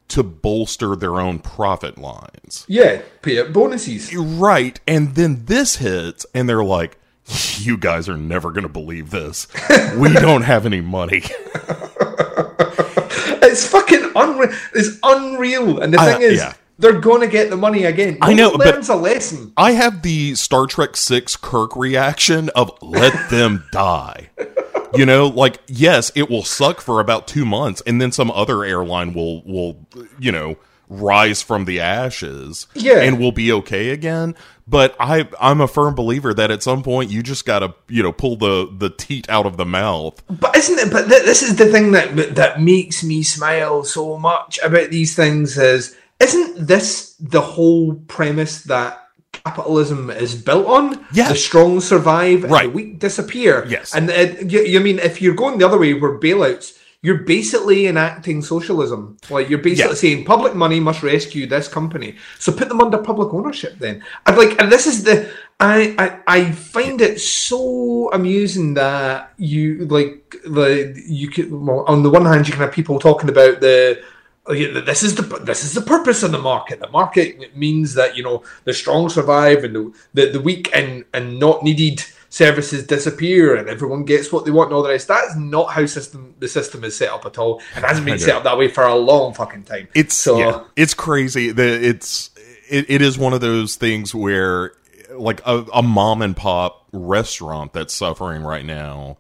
to 0.09 0.23
bolster 0.23 0.97
their 0.97 1.21
own 1.21 1.39
profit 1.39 1.99
lines. 1.99 2.65
yeah 2.69 3.03
pay 3.23 3.43
bonuses 3.43 4.15
Right. 4.17 4.81
And 4.87 5.15
then 5.15 5.45
this 5.47 5.77
hits, 5.77 6.25
and 6.35 6.49
they're 6.49 6.65
like, 6.65 6.97
you 7.59 7.77
guys 7.77 8.09
are 8.09 8.17
never 8.17 8.51
going 8.53 8.63
to 8.63 8.69
believe 8.69 9.11
this. 9.11 9.49
We 9.97 10.13
don't 10.15 10.43
have 10.43 10.65
any 10.65 10.81
money. 10.81 11.23
It's 13.43 13.67
fucking 13.69 14.13
unreal. 14.15 14.53
It's 14.75 14.99
unreal. 15.03 15.81
And 15.81 15.93
the 15.95 15.99
I- 16.01 16.13
thing 16.13 16.23
is, 16.23 16.39
yeah. 16.39 16.55
They're 16.79 17.01
going 17.01 17.21
to 17.23 17.27
get 17.27 17.51
the 17.51 17.57
money 17.57 17.85
again. 17.85 18.19
I 18.21 18.35
know, 18.35 18.51
learns 18.51 18.89
a 18.89 18.97
lesson. 18.97 19.53
I 19.57 19.73
have 19.73 20.03
the 20.03 20.35
Star 20.35 20.67
Trek 20.67 20.97
Six 20.97 21.37
Kirk 21.37 21.75
reaction 21.77 22.49
of 22.51 22.71
let 22.83 23.31
them 23.31 23.65
die. 23.73 24.31
You 24.95 25.05
know, 25.05 25.27
like 25.27 25.61
yes, 25.67 26.11
it 26.15 26.31
will 26.31 26.45
suck 26.45 26.81
for 26.81 27.01
about 27.01 27.27
two 27.27 27.45
months, 27.45 27.83
and 27.87 28.01
then 28.01 28.13
some 28.13 28.31
other 28.31 28.65
airline 28.65 29.13
will 29.15 29.43
will 29.43 29.87
you 30.19 30.33
know 30.33 30.57
rise 30.89 31.43
from 31.43 31.65
the 31.65 31.81
ashes, 31.81 32.69
Yeah. 32.75 33.01
and 33.01 33.19
will 33.19 33.33
be 33.33 33.51
okay 33.53 33.91
again. 33.91 34.37
But 34.69 34.95
I 35.01 35.29
I'm 35.41 35.61
a 35.61 35.69
firm 35.69 35.95
believer 35.95 36.33
that 36.35 36.51
at 36.51 36.63
some 36.63 36.83
point 36.83 37.11
you 37.11 37.23
just 37.23 37.45
gotta 37.45 37.75
you 37.89 38.03
know 38.03 38.13
pull 38.13 38.37
the 38.37 38.73
the 38.79 38.89
teat 38.91 39.29
out 39.29 39.45
of 39.47 39.57
the 39.57 39.67
mouth. 39.67 40.23
But 40.29 40.57
isn't 40.57 40.79
it? 40.79 40.91
But 40.93 41.09
th- 41.09 41.25
this 41.25 41.43
is 41.43 41.57
the 41.57 41.67
thing 41.67 41.93
that 41.93 42.37
that 42.37 42.61
makes 42.63 43.03
me 43.05 43.23
smile 43.23 43.83
so 43.85 44.17
much 44.19 44.59
about 44.65 44.91
these 44.91 45.15
things. 45.17 45.59
Is 45.59 45.95
isn't 46.21 46.67
this 46.67 47.15
the 47.21 47.41
whole 47.41 47.95
premise 48.09 48.63
that 48.65 49.09
capitalism 49.33 50.11
is 50.11 50.35
built 50.35 50.67
on? 50.67 51.07
Yeah. 51.13 51.29
the 51.29 51.37
strong 51.37 51.81
survive, 51.81 52.45
and 52.45 52.53
Right. 52.53 52.65
the 52.65 52.71
weak 52.71 52.99
disappear. 52.99 53.65
Yes. 53.69 53.95
and 53.95 54.11
it, 54.11 54.51
you, 54.51 54.63
you 54.63 54.81
mean 54.81 54.99
if 54.99 55.21
you're 55.23 55.35
going 55.35 55.59
the 55.59 55.67
other 55.67 55.79
way, 55.79 55.95
where 55.95 56.19
bailouts 56.19 56.79
you're 57.03 57.19
basically 57.23 57.87
enacting 57.87 58.43
socialism. 58.43 59.17
Like 59.31 59.49
you're 59.49 59.61
basically 59.61 59.95
saying 59.95 60.25
public 60.25 60.57
money 60.57 60.81
must 60.81 61.05
rescue 61.05 61.47
this 61.47 61.69
company. 61.69 62.17
So 62.41 62.51
put 62.51 62.69
them 62.69 62.81
under 62.81 62.99
public 62.99 63.33
ownership 63.33 63.79
then. 63.79 64.03
I'd 64.25 64.37
like 64.37 64.61
and 64.61 64.73
this 64.73 64.89
is 64.89 65.05
the 65.05 65.31
I, 65.61 65.95
I 65.99 66.19
I 66.27 66.51
find 66.53 67.01
it 67.01 67.21
so 67.21 68.11
amusing 68.13 68.75
that 68.75 69.33
you 69.37 69.87
like 69.87 70.35
the 70.45 71.01
you 71.07 71.29
can 71.31 71.65
well, 71.65 71.85
on 71.87 72.03
the 72.03 72.11
one 72.11 72.25
hand 72.25 72.49
you 72.49 72.53
can 72.55 72.63
have 72.63 72.73
people 72.73 72.99
talking 72.99 73.29
about 73.29 73.61
the 73.61 74.03
Oh, 74.49 74.55
this 74.55 75.03
is 75.03 75.17
the 75.17 75.23
this 75.23 75.65
is 75.65 75.75
the 75.75 75.81
purpose 75.81 76.23
of 76.23 76.31
the 76.31 76.39
market. 76.39 76.79
The 76.81 76.91
market 76.91 77.57
means 77.57 77.95
that 77.95 78.17
you 78.17 78.23
know 78.23 78.45
the 78.65 78.73
strong 78.73 79.09
survive 79.09 79.65
and 79.65 79.75
the 79.75 79.93
the, 80.15 80.27
the 80.33 80.41
weak 80.41 80.71
and 80.75 81.05
and 81.13 81.39
not 81.39 81.63
needed 81.65 82.05
services 82.29 82.87
disappear 82.87 83.57
and 83.57 83.69
everyone 83.69 84.05
gets 84.05 84.31
what 84.31 84.45
they 84.45 84.51
want 84.51 84.69
and 84.69 84.77
all 84.77 84.83
the 84.83 84.91
rest. 84.91 85.09
That's 85.09 85.37
not 85.37 85.73
how 85.73 85.87
system 85.87 86.35
the 86.39 86.49
system 86.49 86.85
is 86.85 86.97
set 86.97 87.11
up 87.11 87.25
at 87.27 87.39
all. 87.39 87.61
and 87.75 87.85
hasn't 87.85 88.07
been 88.07 88.19
set 88.19 88.37
up 88.37 88.45
that 88.45 88.59
way 88.59 88.69
for 88.69 88.85
a 88.85 88.95
long 88.95 89.35
fucking 89.35 89.65
time. 89.65 89.89
It's 89.95 90.15
so 90.15 90.39
yeah, 90.39 90.65
it's 90.77 90.95
crazy. 90.95 91.51
The 91.51 91.85
it's 91.85 92.31
it, 92.69 92.89
it 92.89 93.03
is 93.03 93.19
one 93.19 93.33
of 93.33 93.41
those 93.41 93.77
things 93.77 94.15
where 94.15 94.73
like 95.11 95.41
a, 95.47 95.65
a 95.73 95.83
mom 95.83 96.23
and 96.23 96.37
pop 96.37 96.87
restaurant 96.93 97.73
that's 97.73 97.95
suffering 97.95 98.43
right 98.43 98.65
now 98.65 99.19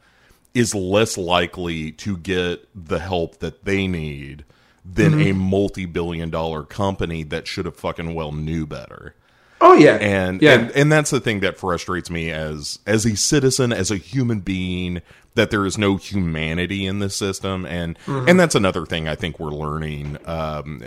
is 0.54 0.74
less 0.74 1.18
likely 1.18 1.92
to 1.92 2.16
get 2.16 2.66
the 2.74 2.98
help 2.98 3.38
that 3.40 3.64
they 3.64 3.86
need 3.86 4.44
than 4.94 5.12
Mm-hmm. 5.12 5.30
a 5.30 5.34
multi-billion 5.34 6.30
dollar 6.30 6.62
company 6.62 7.22
that 7.24 7.46
should 7.46 7.64
have 7.66 7.76
fucking 7.76 8.14
well 8.14 8.32
knew 8.32 8.66
better. 8.66 9.14
oh 9.60 9.72
yeah, 9.74 9.96
and 9.96 10.40
yeah. 10.42 10.52
and 10.54 10.70
and 10.72 10.92
that's 10.92 11.10
the 11.10 11.20
thing 11.20 11.40
that 11.40 11.58
frustrates 11.58 12.10
me 12.10 12.30
as 12.30 12.78
as 12.86 13.04
a 13.06 13.16
citizen 13.16 13.72
as 13.72 13.90
a 13.90 13.96
human 13.96 14.40
being 14.40 15.00
that 15.34 15.50
there 15.50 15.66
is 15.66 15.76
no 15.76 15.96
humanity 15.96 16.86
in 16.86 16.98
this 16.98 17.14
system 17.16 17.66
and 17.66 17.98
Mm-hmm. 18.06 18.28
and 18.28 18.40
that's 18.40 18.54
another 18.54 18.86
thing 18.86 19.06
i 19.08 19.14
think 19.14 19.38
we're 19.40 19.50
learning 19.50 20.16
um 20.26 20.82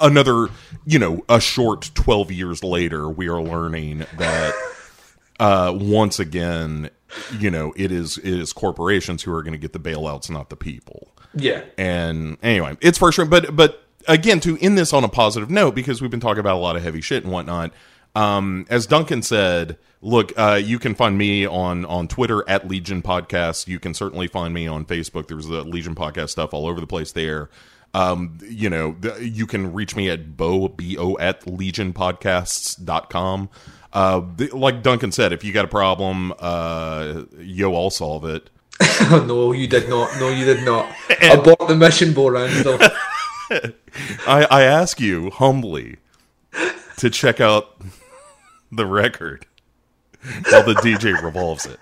another 0.00 0.48
you 0.84 0.98
know 0.98 1.24
a 1.28 1.40
short 1.40 1.90
12 1.94 2.30
years 2.32 2.62
later 2.64 3.08
we 3.08 3.28
are 3.28 3.40
learning 3.40 4.04
that 4.18 4.52
uh 5.40 5.72
once 5.74 6.18
again 6.18 6.90
you 7.38 7.50
know 7.50 7.72
it 7.76 7.90
is 7.92 8.18
it 8.18 8.26
is 8.34 8.52
corporations 8.52 9.22
who 9.22 9.32
are 9.32 9.42
going 9.42 9.52
to 9.52 9.58
get 9.58 9.72
the 9.72 9.78
bailouts 9.80 10.28
not 10.30 10.50
the 10.50 10.56
people 10.56 11.15
yeah. 11.36 11.62
and 11.78 12.36
anyway, 12.42 12.76
it's 12.80 12.98
frustrating. 12.98 13.30
But 13.30 13.54
but 13.54 13.84
again, 14.08 14.40
to 14.40 14.58
end 14.60 14.76
this 14.76 14.92
on 14.92 15.04
a 15.04 15.08
positive 15.08 15.50
note, 15.50 15.74
because 15.74 16.02
we've 16.02 16.10
been 16.10 16.20
talking 16.20 16.40
about 16.40 16.56
a 16.56 16.60
lot 16.60 16.76
of 16.76 16.82
heavy 16.82 17.00
shit 17.00 17.22
and 17.22 17.32
whatnot. 17.32 17.72
Um, 18.14 18.66
as 18.70 18.86
Duncan 18.86 19.22
said, 19.22 19.76
look, 20.00 20.32
uh, 20.38 20.58
you 20.62 20.78
can 20.78 20.94
find 20.94 21.18
me 21.18 21.46
on 21.46 21.84
on 21.84 22.08
Twitter 22.08 22.48
at 22.48 22.66
Legion 22.66 23.02
Podcast. 23.02 23.68
You 23.68 23.78
can 23.78 23.92
certainly 23.92 24.26
find 24.26 24.54
me 24.54 24.66
on 24.66 24.86
Facebook. 24.86 25.28
There's 25.28 25.46
the 25.46 25.62
Legion 25.62 25.94
Podcast 25.94 26.30
stuff 26.30 26.54
all 26.54 26.66
over 26.66 26.80
the 26.80 26.86
place 26.86 27.12
there. 27.12 27.50
Um, 27.92 28.38
you 28.42 28.70
know, 28.70 28.96
you 29.20 29.46
can 29.46 29.72
reach 29.72 29.94
me 29.96 30.10
at 30.10 30.36
bo 30.36 30.68
bo 30.68 31.18
at 31.18 31.42
legionpodcasts.com. 31.42 33.50
Uh, 33.92 34.22
the, 34.36 34.48
like 34.48 34.82
Duncan 34.82 35.12
said, 35.12 35.32
if 35.32 35.44
you 35.44 35.52
got 35.52 35.64
a 35.64 35.68
problem, 35.68 36.32
uh, 36.38 37.22
yo, 37.38 37.74
I'll 37.74 37.90
solve 37.90 38.24
it. 38.24 38.50
Oh, 39.00 39.24
no, 39.28 39.52
you 39.52 39.66
did 39.66 39.88
not. 39.88 40.18
No, 40.18 40.28
you 40.28 40.44
did 40.44 40.64
not. 40.64 40.90
Abort 41.30 41.68
the 41.68 41.76
mission. 41.76 42.14
So. 42.14 42.78
I, 44.26 44.46
I 44.50 44.62
ask 44.62 45.00
you 45.00 45.30
humbly 45.30 45.96
to 46.98 47.10
check 47.10 47.40
out 47.40 47.80
the 48.72 48.86
record 48.86 49.46
while 50.50 50.64
the 50.64 50.74
DJ 50.74 51.20
revolves 51.22 51.66
it. 51.66 51.78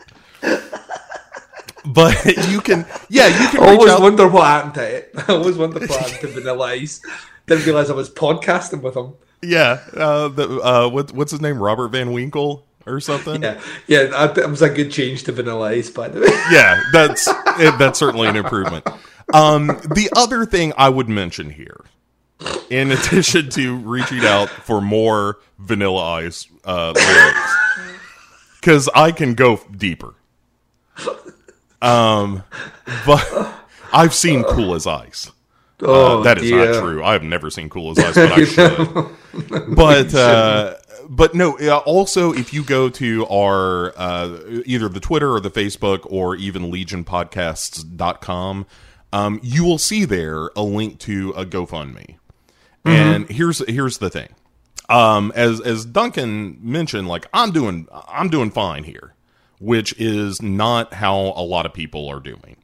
But 1.86 2.24
you 2.48 2.60
can, 2.60 2.86
yeah, 3.10 3.26
you 3.26 3.48
can 3.48 3.62
I 3.62 3.72
always 3.72 3.90
out. 3.90 4.00
wonder 4.00 4.26
what 4.26 4.44
happened 4.44 4.74
to 4.74 4.96
it. 4.96 5.10
I 5.28 5.32
always 5.32 5.56
wonder 5.56 5.80
what 5.80 5.90
happened 5.90 6.20
to 6.20 6.28
Vanilla 6.28 6.68
Ice. 6.68 7.02
Didn't 7.46 7.66
realize 7.66 7.90
I 7.90 7.94
was 7.94 8.08
podcasting 8.08 8.80
with 8.80 8.96
him. 8.96 9.14
Yeah, 9.42 9.80
uh, 9.94 10.28
the 10.28 10.60
uh, 10.60 10.88
what, 10.88 11.12
what's 11.12 11.30
his 11.30 11.42
name? 11.42 11.62
Robert 11.62 11.88
Van 11.88 12.12
Winkle 12.12 12.66
or 12.86 13.00
something. 13.00 13.42
Yeah, 13.42 13.60
yeah, 13.86 14.04
that, 14.34 14.48
was 14.50 14.62
a 14.62 14.68
good 14.70 14.90
change 14.90 15.24
to 15.24 15.32
Vanilla 15.32 15.70
Ice, 15.70 15.90
by 15.90 16.08
the 16.08 16.20
way. 16.20 16.26
yeah, 16.52 16.80
that's 16.92 17.26
it, 17.28 17.78
that's 17.78 17.98
certainly 17.98 18.28
an 18.28 18.36
improvement. 18.36 18.86
Um, 19.32 19.66
the 19.66 20.10
other 20.16 20.44
thing 20.46 20.72
I 20.76 20.88
would 20.88 21.08
mention 21.08 21.50
here, 21.50 21.80
in 22.70 22.90
addition 22.92 23.48
to 23.50 23.76
reaching 23.76 24.20
out 24.24 24.48
for 24.48 24.80
more 24.80 25.38
Vanilla 25.58 26.02
Ice 26.16 26.46
uh, 26.64 26.92
lyrics, 26.94 27.56
because 28.60 28.88
I 28.94 29.12
can 29.12 29.34
go 29.34 29.60
deeper. 29.76 30.14
Um, 31.82 32.42
but 33.06 33.54
I've 33.92 34.14
seen 34.14 34.42
Cool 34.44 34.74
as 34.74 34.86
Ice. 34.86 35.30
Oh, 35.82 36.20
Uh, 36.20 36.22
that 36.22 36.38
is 36.38 36.44
dear. 36.50 36.72
not 36.72 36.80
true. 36.82 37.04
I 37.04 37.12
have 37.12 37.22
never 37.22 37.50
seen 37.50 37.68
Cool 37.68 37.90
as 37.90 37.98
Ice, 37.98 38.14
but 38.14 38.32
I 38.32 38.44
should. 39.64 39.74
but 39.76 40.14
uh, 40.14 40.74
but 41.08 41.34
no. 41.34 41.58
uh, 41.58 41.78
Also, 41.86 42.32
if 42.32 42.52
you 42.52 42.62
go 42.64 42.88
to 42.90 43.26
our 43.26 43.92
uh, 43.96 44.38
either 44.66 44.88
the 44.88 45.00
Twitter 45.00 45.32
or 45.32 45.40
the 45.40 45.50
Facebook 45.50 46.00
or 46.04 46.36
even 46.36 46.70
LegionPodcasts.com, 46.70 48.66
um, 49.12 49.40
you 49.42 49.64
will 49.64 49.78
see 49.78 50.04
there 50.04 50.50
a 50.56 50.62
link 50.62 50.98
to 51.00 51.30
a 51.30 51.44
GoFundMe. 51.46 52.16
And 52.86 53.28
here's 53.30 53.66
here's 53.66 53.98
the 53.98 54.10
thing. 54.10 54.28
Um, 54.88 55.32
as 55.34 55.60
as 55.60 55.86
Duncan 55.86 56.58
mentioned, 56.60 57.08
like 57.08 57.26
I'm 57.32 57.50
doing 57.50 57.88
I'm 58.08 58.28
doing 58.28 58.50
fine 58.50 58.84
here, 58.84 59.14
which 59.58 59.94
is 59.98 60.42
not 60.42 60.92
how 60.92 61.32
a 61.36 61.42
lot 61.42 61.64
of 61.64 61.72
people 61.72 62.08
are 62.08 62.20
doing. 62.20 62.56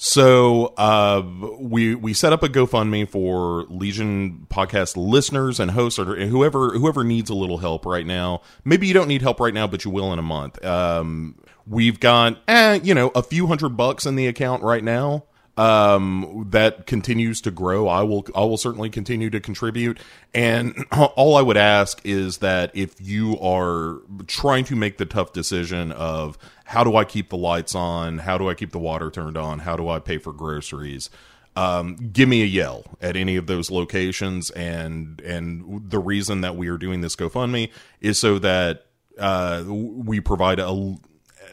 So 0.00 0.74
uh, 0.76 1.22
we 1.58 1.96
we 1.96 2.14
set 2.14 2.32
up 2.32 2.44
a 2.44 2.48
GoFundMe 2.48 3.08
for 3.08 3.64
Legion 3.64 4.46
podcast 4.48 4.96
listeners 4.96 5.58
and 5.58 5.72
hosts 5.72 5.98
or 5.98 6.04
whoever 6.26 6.70
whoever 6.70 7.02
needs 7.02 7.30
a 7.30 7.34
little 7.34 7.58
help 7.58 7.84
right 7.84 8.06
now. 8.06 8.42
Maybe 8.64 8.86
you 8.86 8.94
don't 8.94 9.08
need 9.08 9.22
help 9.22 9.40
right 9.40 9.52
now, 9.52 9.66
but 9.66 9.84
you 9.84 9.90
will 9.90 10.12
in 10.12 10.20
a 10.20 10.22
month. 10.22 10.64
Um, 10.64 11.34
we've 11.66 11.98
got 11.98 12.38
eh, 12.46 12.78
you 12.80 12.94
know 12.94 13.08
a 13.16 13.24
few 13.24 13.48
hundred 13.48 13.70
bucks 13.70 14.06
in 14.06 14.14
the 14.14 14.28
account 14.28 14.62
right 14.62 14.84
now. 14.84 15.24
Um, 15.56 16.46
that 16.50 16.86
continues 16.86 17.40
to 17.40 17.50
grow. 17.50 17.88
I 17.88 18.02
will 18.04 18.24
I 18.36 18.42
will 18.42 18.56
certainly 18.56 18.90
continue 18.90 19.30
to 19.30 19.40
contribute. 19.40 19.98
And 20.32 20.86
all 20.92 21.34
I 21.34 21.42
would 21.42 21.56
ask 21.56 22.00
is 22.04 22.38
that 22.38 22.70
if 22.74 23.00
you 23.00 23.36
are 23.40 23.98
trying 24.28 24.64
to 24.66 24.76
make 24.76 24.98
the 24.98 25.06
tough 25.06 25.32
decision 25.32 25.90
of 25.90 26.38
how 26.68 26.84
do 26.84 26.96
I 26.96 27.04
keep 27.04 27.30
the 27.30 27.36
lights 27.36 27.74
on? 27.74 28.18
How 28.18 28.36
do 28.36 28.50
I 28.50 28.52
keep 28.52 28.72
the 28.72 28.78
water 28.78 29.10
turned 29.10 29.38
on? 29.38 29.60
How 29.60 29.74
do 29.74 29.88
I 29.88 30.00
pay 30.00 30.18
for 30.18 30.34
groceries? 30.34 31.08
Um, 31.56 31.96
give 31.96 32.28
me 32.28 32.42
a 32.42 32.44
yell 32.44 32.84
at 33.00 33.16
any 33.16 33.36
of 33.36 33.46
those 33.46 33.70
locations. 33.70 34.50
And 34.50 35.18
and 35.22 35.90
the 35.90 35.98
reason 35.98 36.42
that 36.42 36.56
we 36.56 36.68
are 36.68 36.76
doing 36.76 37.00
this 37.00 37.16
GoFundMe 37.16 37.70
is 38.02 38.18
so 38.18 38.38
that 38.40 38.84
uh, 39.18 39.64
we 39.66 40.20
provide 40.20 40.58
a 40.58 40.96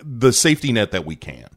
the 0.03 0.33
safety 0.33 0.73
net 0.73 0.91
that 0.91 1.05
we 1.05 1.15
can. 1.15 1.47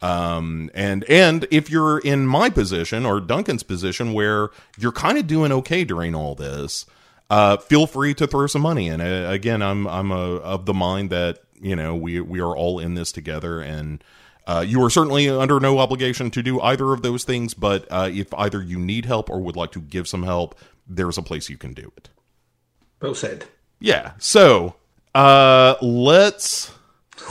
Um, 0.00 0.70
and 0.72 1.02
and 1.10 1.44
if 1.50 1.68
you're 1.70 1.98
in 1.98 2.24
my 2.24 2.50
position 2.50 3.04
or 3.04 3.20
Duncan's 3.20 3.64
position 3.64 4.12
where 4.12 4.50
you're 4.78 4.92
kind 4.92 5.18
of 5.18 5.26
doing 5.26 5.50
okay 5.50 5.82
during 5.82 6.14
all 6.14 6.36
this, 6.36 6.86
uh, 7.30 7.56
feel 7.56 7.88
free 7.88 8.14
to 8.14 8.28
throw 8.28 8.46
some 8.46 8.62
money 8.62 8.86
in. 8.86 9.00
Uh, 9.00 9.28
again, 9.28 9.60
I'm 9.60 9.88
I'm 9.88 10.12
a, 10.12 10.36
of 10.36 10.66
the 10.66 10.74
mind 10.74 11.10
that 11.10 11.40
you 11.60 11.76
know 11.76 11.94
we 11.94 12.20
we 12.20 12.40
are 12.40 12.56
all 12.56 12.78
in 12.78 12.94
this 12.94 13.12
together, 13.12 13.60
and 13.60 14.02
uh, 14.46 14.64
you 14.66 14.82
are 14.84 14.90
certainly 14.90 15.28
under 15.28 15.60
no 15.60 15.78
obligation 15.78 16.30
to 16.32 16.42
do 16.42 16.60
either 16.60 16.92
of 16.92 17.02
those 17.02 17.24
things. 17.24 17.54
But 17.54 17.86
uh, 17.90 18.08
if 18.12 18.32
either 18.34 18.62
you 18.62 18.78
need 18.78 19.04
help 19.04 19.28
or 19.30 19.40
would 19.40 19.56
like 19.56 19.72
to 19.72 19.80
give 19.80 20.08
some 20.08 20.22
help, 20.22 20.54
there's 20.86 21.18
a 21.18 21.22
place 21.22 21.48
you 21.48 21.56
can 21.58 21.72
do 21.74 21.92
it. 21.96 22.08
Well 23.00 23.14
said. 23.14 23.44
Yeah. 23.80 24.12
So 24.18 24.74
uh, 25.14 25.76
let's 25.82 26.72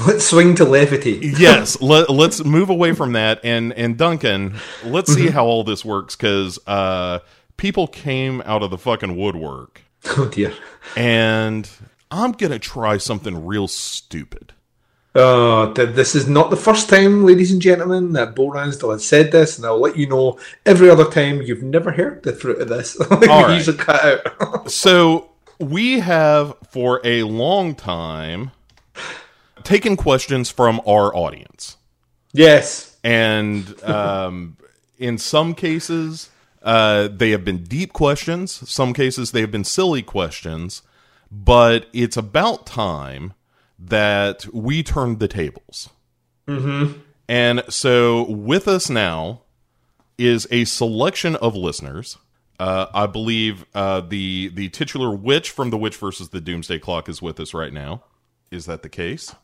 Let's 0.06 0.26
swing 0.28 0.54
to 0.56 0.66
levity. 0.66 1.20
yes 1.40 1.82
let, 1.82 2.10
let's 2.10 2.44
move 2.44 2.70
away 2.70 2.92
from 2.94 3.14
that 3.14 3.40
and 3.44 3.72
and 3.74 3.98
duncan 3.98 4.58
let's 4.84 5.12
see 5.14 5.30
how 5.30 5.46
all 5.46 5.64
this 5.64 5.84
works 5.86 6.16
because 6.16 6.60
uh 6.68 7.20
people 7.56 7.88
came 7.88 8.42
out 8.46 8.62
of 8.64 8.70
the 8.70 8.78
fucking 8.78 9.16
woodwork 9.18 9.82
Oh 10.18 10.28
dear. 10.28 10.54
and 10.96 11.68
i'm 12.12 12.32
gonna 12.32 12.60
try 12.60 12.98
something 12.98 13.46
real 13.46 13.68
stupid 13.68 14.54
Oh, 15.20 15.74
this 15.74 16.14
is 16.14 16.28
not 16.28 16.52
the 16.52 16.56
first 16.56 16.90
time, 16.90 17.26
ladies 17.26 17.52
and 17.52 17.60
gentlemen, 17.60 18.14
that 18.14 18.36
Bo 18.36 18.52
Ransdell 18.52 18.92
has 18.92 19.04
said 19.04 19.32
this, 19.32 19.58
and 19.58 19.66
I'll 19.66 19.80
let 19.80 19.98
you 19.98 20.08
know 20.08 20.38
every 20.64 20.92
other 20.92 21.06
time 21.06 21.42
you've 21.42 21.64
never 21.64 21.92
heard 21.92 22.22
the 22.22 22.34
fruit 22.34 22.62
of 22.62 22.70
this. 22.70 23.02
All 23.12 23.18
right. 23.18 23.56
usually 23.58 23.78
cut 23.78 24.24
out. 24.40 24.70
so 24.72 25.32
we 25.60 26.00
have 26.00 26.56
for 26.70 27.02
a 27.04 27.24
long 27.24 27.76
time 27.76 28.52
taken 29.64 29.98
questions 29.98 30.50
from 30.50 30.80
our 30.88 31.14
audience 31.16 31.78
yes. 32.32 32.98
and 33.04 33.82
um, 33.84 34.56
in 34.98 35.18
some 35.18 35.54
cases 35.54 36.30
uh, 36.62 37.08
they 37.08 37.32
have 37.32 37.44
been 37.44 37.64
deep 37.64 37.92
questions 37.92 38.70
some 38.70 38.94
cases 38.94 39.32
they 39.32 39.42
have 39.42 39.52
been 39.52 39.64
silly 39.64 40.02
questions 40.02 40.84
but 41.32 41.88
it's 41.94 42.18
about 42.18 42.66
time 42.66 43.34
that 43.80 44.46
we 44.54 44.82
turned 44.84 45.20
the 45.20 45.28
tables 45.28 45.90
mm-hmm. 46.48 47.00
and 47.28 47.64
so 47.70 48.30
with 48.30 48.68
us 48.68 48.90
now 48.90 49.42
is 50.18 50.48
a 50.52 50.66
selection 50.66 51.36
of 51.38 51.56
listeners. 51.56 52.18
Uh, 52.60 52.88
I 52.94 53.06
believe 53.06 53.66
uh, 53.76 54.02
the 54.02 54.50
the 54.50 54.70
titular 54.70 55.16
witch 55.16 55.52
from 55.52 55.70
The 55.70 55.78
Witch 55.78 55.96
versus 55.98 56.30
the 56.30 56.42
Doomsday 56.42 56.80
Clock 56.80 57.08
is 57.08 57.22
with 57.22 57.40
us 57.40 57.54
right 57.54 57.72
now. 57.72 58.04
Is 58.50 58.66
that 58.66 58.82
the 58.82 58.90
case? 58.90 59.36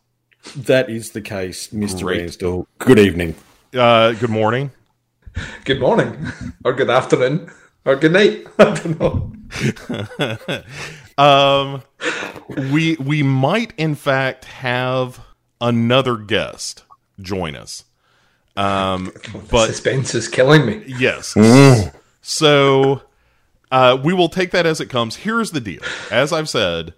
That 0.55 0.89
is 0.89 1.11
the 1.11 1.21
case, 1.21 1.67
Mr. 1.67 2.01
Great. 2.01 2.21
Ransdell. 2.21 2.65
Good 2.79 2.99
evening. 2.99 3.35
Uh, 3.73 4.13
good 4.13 4.29
morning. 4.29 4.71
Good 5.65 5.79
morning, 5.79 6.27
or 6.63 6.73
good 6.73 6.91
afternoon, 6.91 7.51
or 7.85 7.95
good 7.95 8.11
night. 8.11 8.45
I 8.59 8.75
don't 8.75 8.99
know. 8.99 9.33
Um, 11.17 11.83
we 12.71 12.95
we 12.97 13.23
might 13.23 13.73
in 13.77 13.95
fact 13.95 14.45
have 14.45 15.19
another 15.61 16.17
guest 16.17 16.83
join 17.19 17.55
us. 17.55 17.83
Um, 18.55 19.11
but 19.51 19.67
Suspense 19.67 20.15
is 20.15 20.27
killing 20.27 20.65
me. 20.65 20.83
Yes. 20.87 21.35
So 22.21 23.01
uh, 23.71 23.97
we 24.03 24.13
will 24.13 24.29
take 24.29 24.51
that 24.51 24.65
as 24.65 24.79
it 24.79 24.89
comes. 24.89 25.17
Here's 25.17 25.51
the 25.51 25.59
deal. 25.59 25.81
As 26.11 26.31
I've 26.31 26.49
said, 26.49 26.93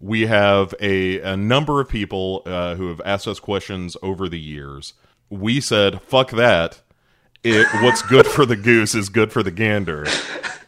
we 0.00 0.26
have 0.26 0.74
a, 0.80 1.20
a 1.20 1.36
number 1.36 1.80
of 1.80 1.88
people 1.88 2.42
uh, 2.46 2.74
who 2.76 2.88
have 2.88 3.00
asked 3.04 3.26
us 3.26 3.40
questions 3.40 3.96
over 4.02 4.28
the 4.28 4.38
years. 4.38 4.94
We 5.30 5.60
said, 5.60 6.00
fuck 6.02 6.30
that. 6.32 6.80
It, 7.42 7.66
what's 7.82 8.02
good 8.02 8.26
for 8.26 8.44
the 8.44 8.56
goose 8.56 8.94
is 8.94 9.08
good 9.08 9.32
for 9.32 9.42
the 9.42 9.50
gander. 9.50 10.06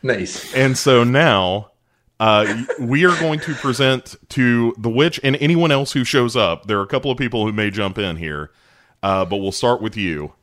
Nice. 0.02 0.54
And 0.54 0.78
so 0.78 1.04
now 1.04 1.69
uh, 2.20 2.62
we 2.78 3.04
are 3.04 3.18
going 3.18 3.40
to 3.40 3.54
present 3.54 4.14
to 4.28 4.74
the 4.78 4.90
witch 4.90 5.18
and 5.24 5.36
anyone 5.40 5.72
else 5.72 5.92
who 5.92 6.04
shows 6.04 6.36
up. 6.36 6.66
There 6.66 6.78
are 6.78 6.82
a 6.82 6.86
couple 6.86 7.10
of 7.10 7.18
people 7.18 7.46
who 7.46 7.52
may 7.52 7.70
jump 7.70 7.98
in 7.98 8.16
here, 8.16 8.50
uh, 9.02 9.24
but 9.24 9.38
we'll 9.38 9.50
start 9.52 9.80
with 9.82 9.96
you. 9.96 10.34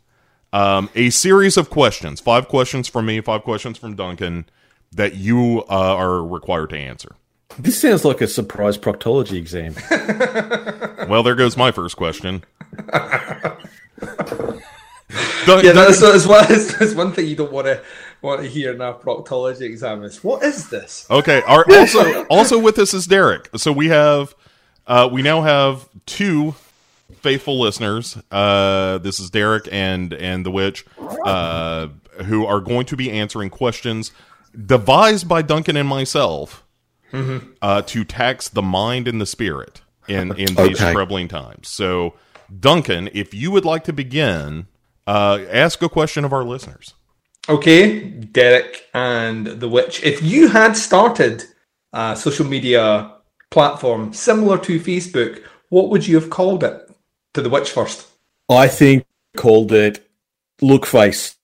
Um, 0.52 0.90
a 0.96 1.10
series 1.12 1.56
of 1.56 1.70
questions, 1.70 2.20
five 2.20 2.48
questions 2.48 2.88
from 2.88 3.06
me, 3.06 3.22
five 3.22 3.44
questions 3.44 3.78
from 3.78 3.96
Duncan, 3.96 4.46
that 4.92 5.16
you 5.16 5.64
uh, 5.70 5.96
are 5.96 6.24
required 6.26 6.70
to 6.72 6.78
answer. 6.78 7.16
This 7.60 7.80
sounds 7.82 8.06
like 8.06 8.22
a 8.22 8.28
surprise 8.28 8.78
proctology 8.78 9.34
exam. 9.38 9.76
Well, 11.08 11.24
there 11.24 11.36
goes 11.36 11.56
my 11.56 11.72
first 11.72 11.96
question. 11.96 12.44
Dun- 12.90 13.58
Yeah, 15.64 15.72
Dun- 15.72 15.76
that's, 15.76 16.02
that's, 16.02 16.26
one, 16.26 16.46
that's 16.50 16.94
one 16.94 17.14
thing 17.14 17.28
you 17.28 17.36
don't 17.36 17.52
want 17.52 17.68
to 17.68 17.82
want 18.22 18.42
to 18.42 18.48
hear 18.48 18.74
in 18.74 18.82
a 18.82 18.94
proctology 18.94 19.62
exam 19.62 20.04
is 20.04 20.24
what 20.24 20.44
is 20.44 20.70
this? 20.70 21.06
Okay. 21.10 21.42
Our, 21.44 21.66
also, 21.72 22.26
also 22.26 22.60
with 22.60 22.78
us 22.80 22.94
is 22.94 23.06
Derek. 23.08 23.50
So 23.58 23.72
we 23.72 23.88
have, 23.88 24.36
uh, 24.88 25.10
we 25.12 25.22
now 25.22 25.42
have 25.42 25.88
two 26.06 26.56
faithful 27.22 27.60
listeners. 27.60 28.18
Uh, 28.32 28.98
this 29.00 29.20
is 29.20 29.30
Derek 29.30 29.68
and 29.72 30.14
and 30.14 30.46
the 30.46 30.52
witch, 30.52 30.86
uh, 31.26 31.88
who 32.26 32.46
are 32.46 32.60
going 32.60 32.86
to 32.88 32.96
be 32.98 33.12
answering 33.12 33.50
questions 33.50 34.12
devised 34.66 35.28
by 35.28 35.42
Duncan 35.42 35.78
and 35.78 35.88
myself 35.88 36.64
uh, 37.62 37.82
to 37.84 38.04
tax 38.04 38.50
the 38.50 38.62
mind 38.62 39.08
and 39.08 39.20
the 39.22 39.26
spirit 39.26 39.82
in 40.08 40.32
in 40.38 40.56
these 40.56 40.82
Okay. 40.82 40.92
troubling 40.94 41.28
times. 41.28 41.68
So, 41.68 42.14
Duncan, 42.60 43.10
if 43.14 43.34
you 43.34 43.52
would 43.52 43.66
like 43.66 43.84
to 43.86 43.94
begin, 43.94 44.68
uh, 45.06 45.40
ask 45.50 45.82
a 45.82 45.90
question 45.90 46.24
of 46.26 46.34
our 46.34 46.44
listeners. 46.44 46.94
Okay, 47.50 48.00
Derek 48.00 48.84
and 48.94 49.48
the 49.48 49.70
witch. 49.70 50.04
If 50.04 50.22
you 50.22 50.48
had 50.50 50.76
started 50.76 51.44
a 51.94 52.16
social 52.16 52.46
media 52.46 53.14
platform 53.52 54.12
similar 54.14 54.58
to 54.60 54.80
Facebook, 54.80 55.44
what 55.70 55.90
would 55.90 56.06
you 56.06 56.16
have 56.20 56.30
called 56.30 56.64
it? 56.64 56.84
To 57.34 57.42
the 57.42 57.50
witch 57.50 57.72
first. 57.72 58.08
I 58.50 58.68
think 58.68 59.06
called 59.38 59.72
it 59.72 60.10
look 60.62 60.86
face. 60.86 61.36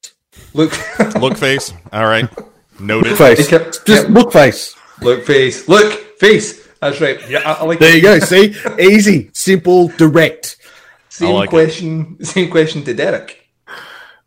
Look, 0.56 0.74
Look 1.22 1.38
face. 1.38 1.72
All 1.92 2.06
right. 2.08 2.28
Noted. 2.80 3.10
Look 3.10 3.18
face. 3.20 3.54
Okay, 3.54 3.64
Just 3.86 3.88
yep. 3.88 4.10
look 4.10 4.34
face. 4.34 4.76
look 5.02 5.24
face, 5.26 5.68
look 5.70 6.18
face. 6.20 6.68
That's 6.82 7.00
right. 7.00 7.20
Yeah, 7.30 7.40
I, 7.46 7.54
I 7.54 7.64
like 7.66 7.80
There 7.80 7.92
it. 7.92 7.98
you 7.98 8.02
go. 8.02 8.20
See? 8.20 8.56
Easy, 8.80 9.30
simple, 9.34 9.90
direct. 9.90 10.58
Same 11.10 11.36
like 11.36 11.48
it. 11.48 11.50
question. 11.52 12.18
Same 12.26 12.50
question 12.50 12.84
to 12.86 12.94
Derek. 12.96 13.48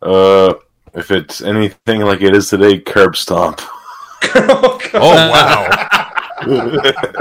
Uh, 0.01 0.55
if 0.97 1.11
it's 1.11 1.41
anything 1.43 2.01
like 2.01 2.23
it 2.23 2.35
is 2.35 2.49
today, 2.49 2.79
curb 2.79 3.17
stomp. 3.17 3.61
oh, 4.35 4.81
Oh 4.95 6.11
wow. 6.47 7.13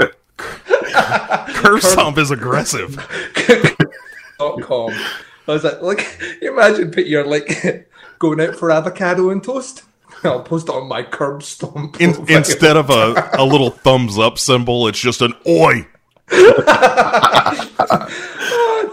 Curve 1.48 1.82
stomp 1.82 2.18
is 2.18 2.30
aggressive. 2.30 2.96
dot 4.38 4.60
com. 4.62 4.90
I 5.48 5.52
was 5.52 5.64
like, 5.64 5.80
like, 5.82 6.18
you 6.42 6.52
imagine 6.52 6.90
put 6.90 7.06
your 7.06 7.24
like 7.24 7.88
going 8.18 8.40
out 8.40 8.56
for 8.56 8.70
avocado 8.70 9.30
and 9.30 9.42
toast. 9.42 9.84
I'll 10.24 10.42
post 10.42 10.68
it 10.68 10.74
on 10.74 10.88
my 10.88 11.02
curb 11.02 11.42
stomp. 11.42 12.00
In, 12.00 12.14
instead 12.30 12.76
of 12.76 12.90
a, 12.90 13.30
a 13.34 13.44
little 13.44 13.70
thumbs 13.70 14.18
up 14.18 14.38
symbol, 14.38 14.88
it's 14.88 14.98
just 14.98 15.20
an 15.20 15.34
oi. 15.46 15.86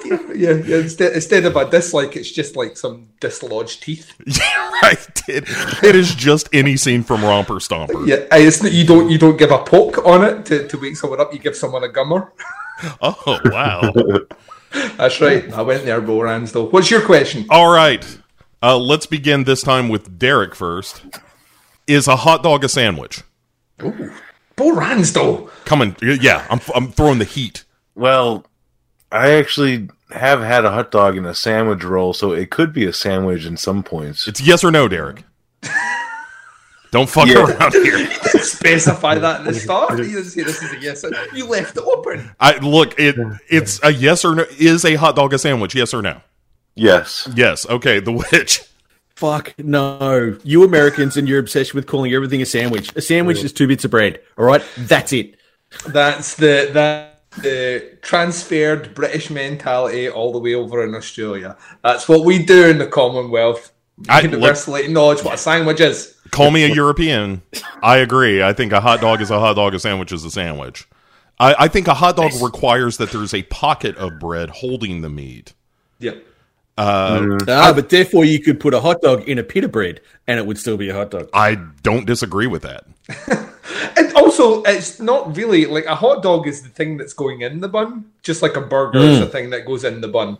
Dear. 0.03 0.35
yeah, 0.35 0.51
yeah. 0.65 0.77
Instead, 0.77 1.13
instead 1.13 1.45
of 1.45 1.55
a 1.55 1.69
dislike, 1.69 2.15
it's 2.15 2.31
just 2.31 2.55
like 2.55 2.77
some 2.77 3.07
dislodged 3.19 3.83
teeth. 3.83 4.13
Yeah, 4.25 4.69
right. 4.81 5.21
It, 5.27 5.45
it 5.83 5.95
is 5.95 6.13
just 6.15 6.49
any 6.53 6.75
scene 6.77 7.03
from 7.03 7.23
Romper 7.23 7.55
Stomper. 7.55 8.05
Yeah, 8.07 8.25
it's, 8.31 8.61
you 8.63 8.85
don't 8.85 9.09
you 9.09 9.17
don't 9.17 9.37
give 9.37 9.51
a 9.51 9.59
poke 9.59 10.05
on 10.05 10.23
it 10.23 10.45
to, 10.47 10.67
to 10.67 10.77
wake 10.77 10.97
someone 10.97 11.21
up. 11.21 11.33
You 11.33 11.39
give 11.39 11.55
someone 11.55 11.83
a 11.83 11.89
gummer. 11.89 12.31
Oh 13.01 13.39
wow. 13.45 13.93
That's 14.97 15.21
right. 15.21 15.49
I 15.53 15.61
went 15.61 15.85
there, 15.85 16.01
Bo 16.01 16.19
Ransdell. 16.19 16.71
What's 16.71 16.89
your 16.89 17.01
question? 17.01 17.45
All 17.49 17.71
right. 17.71 18.03
Uh, 18.61 18.77
let's 18.77 19.05
begin 19.05 19.43
this 19.43 19.61
time 19.61 19.89
with 19.89 20.17
Derek 20.17 20.55
first. 20.55 21.03
Is 21.85 22.07
a 22.07 22.15
hot 22.15 22.41
dog 22.43 22.63
a 22.63 22.67
sandwich? 22.67 23.21
Bo 23.77 23.91
Ransdell. 24.57 25.49
Coming, 25.65 25.95
yeah, 26.01 26.45
I'm, 26.49 26.59
I'm 26.73 26.91
throwing 26.91 27.19
the 27.19 27.25
heat. 27.25 27.63
Well, 27.95 28.45
I 29.13 29.31
actually 29.33 29.89
have 30.11 30.41
had 30.41 30.65
a 30.65 30.71
hot 30.71 30.91
dog 30.91 31.15
in 31.17 31.25
a 31.25 31.35
sandwich 31.35 31.83
roll, 31.83 32.13
so 32.13 32.31
it 32.33 32.49
could 32.49 32.73
be 32.73 32.85
a 32.85 32.93
sandwich 32.93 33.45
in 33.45 33.57
some 33.57 33.83
points. 33.83 34.27
It's 34.27 34.41
yes 34.41 34.63
or 34.63 34.71
no, 34.71 34.87
Derek. 34.87 35.23
Don't 36.91 37.09
fuck 37.09 37.27
Yeah. 37.27 37.45
around 37.45 37.73
here. 37.73 38.09
Specify 38.41 39.15
that 39.15 39.41
at 39.41 39.45
the 39.45 39.53
start. 39.59 39.97
You 39.97 40.05
didn't 40.05 40.25
say 40.25 40.43
this 40.43 40.61
is 40.61 40.71
a 40.73 40.79
yes. 40.79 41.03
You 41.33 41.47
left 41.47 41.77
it 41.77 41.83
open. 41.83 42.31
I 42.39 42.57
look. 42.59 42.99
It 42.99 43.15
it's 43.49 43.79
a 43.83 43.91
yes 43.91 44.23
or 44.25 44.35
no. 44.35 44.45
Is 44.59 44.85
a 44.85 44.95
hot 44.95 45.15
dog 45.15 45.33
a 45.33 45.39
sandwich? 45.39 45.73
Yes 45.73 45.93
or 45.93 46.01
no? 46.01 46.21
Yes. 46.75 47.27
Yes. 47.35 47.67
Okay. 47.67 47.99
The 47.99 48.11
witch. 48.11 48.61
Fuck 49.15 49.53
no. 49.57 50.37
You 50.43 50.63
Americans 50.63 51.17
and 51.17 51.27
your 51.27 51.39
obsession 51.39 51.75
with 51.77 51.87
calling 51.87 52.13
everything 52.13 52.41
a 52.41 52.45
sandwich. 52.45 52.95
A 52.95 53.01
sandwich 53.01 53.43
is 53.43 53.53
two 53.53 53.67
bits 53.67 53.85
of 53.85 53.91
bread. 53.91 54.19
All 54.37 54.45
right? 54.45 54.63
That's 54.77 55.13
it. 55.13 55.35
That's 55.87 56.35
the 56.35 56.69
that 56.73 57.12
the 57.37 57.97
transferred 58.01 58.93
British 58.93 59.29
mentality 59.29 60.09
all 60.09 60.31
the 60.31 60.39
way 60.39 60.53
over 60.53 60.83
in 60.83 60.95
Australia. 60.95 61.57
That's 61.83 62.07
what 62.07 62.25
we 62.25 62.43
do 62.43 62.67
in 62.69 62.77
the 62.77 62.87
Commonwealth. 62.87 63.71
I- 64.09 64.21
Universally 64.21 64.85
acknowledge 64.85 65.23
what 65.23 65.35
a 65.35 65.37
sandwich 65.37 65.79
is. 65.79 66.17
Call 66.31 66.49
me 66.49 66.63
a 66.63 66.73
European. 66.73 67.43
I 67.83 67.97
agree. 67.97 68.41
I 68.41 68.53
think 68.53 68.71
a 68.71 68.81
hot 68.81 69.01
dog 69.01 69.21
is 69.21 69.29
a 69.29 69.39
hot 69.39 69.55
dog. 69.55 69.75
A 69.75 69.79
sandwich 69.79 70.11
is 70.11 70.23
a 70.25 70.31
sandwich. 70.31 70.87
I, 71.39 71.55
I 71.59 71.67
think 71.67 71.87
a 71.87 71.93
hot 71.93 72.15
dog 72.15 72.31
requires 72.41 72.97
that 72.97 73.11
there's 73.11 73.33
a 73.33 73.43
pocket 73.43 73.95
of 73.97 74.19
bread 74.19 74.49
holding 74.49 75.01
the 75.01 75.09
meat. 75.09 75.53
Yep. 75.99 76.25
Ah, 76.77 77.71
but 77.75 77.89
therefore 77.89 78.25
you 78.25 78.39
could 78.39 78.59
put 78.59 78.73
a 78.73 78.81
hot 78.81 79.01
dog 79.01 79.27
in 79.29 79.37
a 79.37 79.43
pita 79.43 79.67
bread 79.67 80.01
and 80.27 80.39
it 80.39 80.45
would 80.45 80.57
still 80.57 80.77
be 80.77 80.89
a 80.89 80.93
hot 80.93 81.11
dog. 81.11 81.29
I 81.33 81.55
don't 81.83 82.05
disagree 82.05 82.47
with 82.47 82.63
that. 82.63 82.85
And 83.97 84.13
also, 84.13 84.63
it's 84.63 84.99
not 84.99 85.35
really 85.35 85.65
like 85.65 85.85
a 85.85 85.95
hot 85.95 86.23
dog 86.23 86.47
is 86.47 86.61
the 86.63 86.69
thing 86.69 86.97
that's 86.97 87.13
going 87.13 87.41
in 87.41 87.59
the 87.59 87.69
bun, 87.69 88.05
just 88.21 88.41
like 88.41 88.55
a 88.55 88.61
burger 88.61 88.99
is 88.99 89.19
the 89.19 89.25
hmm. 89.25 89.31
thing 89.31 89.49
that 89.51 89.65
goes 89.65 89.83
in 89.83 90.01
the 90.01 90.07
bun. 90.07 90.37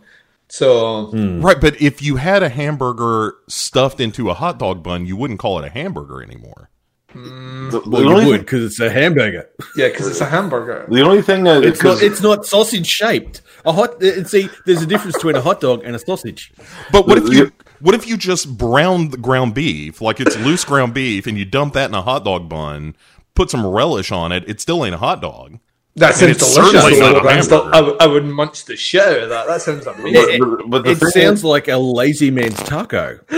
So 0.48 1.06
hmm. 1.06 1.40
Right, 1.40 1.60
but 1.60 1.80
if 1.80 2.02
you 2.02 2.16
had 2.16 2.42
a 2.42 2.48
hamburger 2.48 3.34
stuffed 3.48 4.00
into 4.00 4.30
a 4.30 4.34
hot 4.34 4.58
dog 4.58 4.82
bun, 4.82 5.06
you 5.06 5.16
wouldn't 5.16 5.40
call 5.40 5.58
it 5.58 5.64
a 5.64 5.70
hamburger 5.70 6.22
anymore. 6.22 6.70
Hmm. 7.10 7.70
The, 7.70 7.80
the 7.80 7.90
Well, 7.90 8.22
you 8.22 8.28
would 8.28 8.40
because 8.40 8.64
it's 8.64 8.80
a 8.80 8.90
hamburger. 8.90 9.48
yeah, 9.76 9.88
because 9.88 10.08
it's 10.08 10.20
a 10.20 10.26
hamburger. 10.26 10.84
the 10.88 11.02
only 11.02 11.22
thing 11.22 11.44
that 11.44 11.64
It's 11.64 11.82
not. 11.82 11.90
'cause- 11.94 12.02
It's 12.02 12.20
not 12.20 12.46
sausage 12.46 12.86
shaped. 12.86 13.40
A 13.64 13.72
hot. 13.72 14.02
uh, 14.02 14.24
See, 14.24 14.50
there's 14.66 14.82
a 14.82 14.86
difference 14.86 15.16
between 15.16 15.36
a 15.36 15.40
hot 15.40 15.60
dog 15.60 15.82
and 15.84 15.96
a 15.96 15.98
sausage. 15.98 16.52
But 16.92 17.06
what 17.06 17.16
if 17.18 17.32
you 17.32 17.50
what 17.80 17.94
if 17.94 18.06
you 18.06 18.16
just 18.16 18.56
brown 18.58 19.10
the 19.10 19.16
ground 19.16 19.54
beef 19.54 20.00
like 20.00 20.20
it's 20.20 20.36
loose 20.38 20.64
ground 20.64 20.94
beef 20.94 21.26
and 21.26 21.38
you 21.38 21.44
dump 21.44 21.74
that 21.74 21.88
in 21.88 21.94
a 21.94 22.02
hot 22.02 22.24
dog 22.24 22.48
bun, 22.48 22.96
put 23.34 23.50
some 23.50 23.66
relish 23.66 24.10
on 24.12 24.32
it? 24.32 24.44
It 24.48 24.60
still 24.60 24.84
ain't 24.84 24.94
a 24.94 24.98
hot 24.98 25.20
dog. 25.20 25.58
That 25.96 26.14
sounds 26.16 26.32
it's 26.42 26.54
delicious. 26.54 26.98
not 26.98 27.16
a 27.16 27.20
but 27.20 27.28
I'm 27.28 27.42
still- 27.42 27.62
hamburger. 27.62 27.76
I, 27.76 27.80
would- 27.80 28.02
I 28.02 28.06
would 28.08 28.24
munch 28.24 28.64
the 28.64 28.76
shit 28.76 29.00
out 29.06 29.18
of 29.22 29.28
that. 29.28 29.46
That 29.46 29.62
sounds 29.62 29.86
amazing. 29.86 30.40
but, 30.40 30.68
but 30.70 30.84
the 30.84 30.90
It 30.90 30.98
thing 30.98 31.10
sounds 31.10 31.44
like 31.44 31.68
a 31.68 31.76
lazy 31.76 32.30
man's 32.30 32.56
taco. 32.64 33.20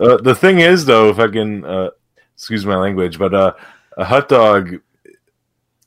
Uh, 0.00 0.16
the 0.16 0.34
thing 0.34 0.60
is, 0.60 0.86
though, 0.86 1.10
if 1.10 1.18
I 1.18 1.28
can 1.28 1.62
uh, 1.64 1.90
excuse 2.34 2.64
my 2.64 2.76
language, 2.76 3.18
but 3.18 3.34
uh, 3.34 3.52
a 3.98 4.04
hot 4.04 4.28
dog 4.30 4.76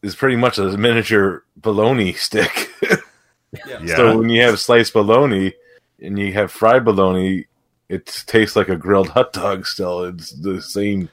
is 0.04 0.16
pretty 0.16 0.36
much 0.36 0.60
a 0.60 0.78
miniature 0.78 1.44
bologna 1.58 2.14
stick. 2.14 2.70
Yeah. 2.82 3.86
So 3.96 4.18
when 4.18 4.30
you 4.30 4.42
have 4.44 4.60
sliced 4.60 4.94
bologna 4.94 5.54
and 6.00 6.18
you 6.18 6.34
have 6.34 6.52
fried 6.52 6.86
bologna, 6.86 7.46
it 7.90 8.06
tastes 8.28 8.56
like 8.56 8.70
a 8.70 8.76
grilled 8.76 9.10
hot 9.10 9.32
dog. 9.34 9.66
Still, 9.68 10.04
it's 10.06 10.32
the 10.32 10.62
same. 10.62 11.10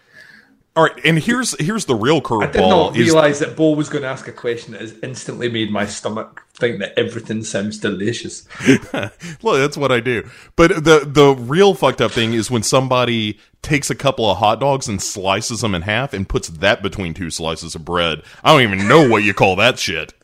All 0.80 0.86
right, 0.86 1.04
and 1.04 1.18
here's 1.18 1.54
here's 1.60 1.84
the 1.84 1.94
real 1.94 2.22
curveball. 2.22 2.42
I 2.42 2.52
did 2.52 2.60
not 2.60 2.94
curveball 2.94 2.96
is 2.96 3.06
realise 3.08 3.38
that 3.40 3.54
Bo 3.54 3.72
was 3.72 3.90
going 3.90 4.00
to 4.00 4.08
ask 4.08 4.26
a 4.28 4.32
question 4.32 4.72
that 4.72 4.80
has 4.80 4.94
instantly 5.02 5.50
made 5.50 5.70
my 5.70 5.84
stomach 5.84 6.42
think 6.54 6.78
that 6.78 6.98
everything 6.98 7.44
sounds 7.44 7.78
delicious. 7.78 8.48
Well, 9.42 9.56
that's 9.56 9.76
what 9.76 9.92
I 9.92 10.00
do. 10.00 10.26
But 10.56 10.84
the 10.84 11.04
the 11.06 11.34
real 11.38 11.74
fucked 11.74 12.00
up 12.00 12.12
thing 12.12 12.32
is 12.32 12.50
when 12.50 12.62
somebody 12.62 13.38
takes 13.60 13.90
a 13.90 13.94
couple 13.94 14.30
of 14.30 14.38
hot 14.38 14.60
dogs 14.60 14.88
and 14.88 15.02
slices 15.02 15.60
them 15.60 15.74
in 15.74 15.82
half 15.82 16.14
and 16.14 16.26
puts 16.26 16.48
that 16.48 16.82
between 16.82 17.12
two 17.12 17.28
slices 17.28 17.74
of 17.74 17.84
bread. 17.84 18.22
I 18.42 18.52
don't 18.52 18.62
even 18.62 18.88
know 18.88 19.06
what 19.06 19.22
you 19.22 19.34
call 19.34 19.56
that 19.56 19.78
shit. 19.78 20.14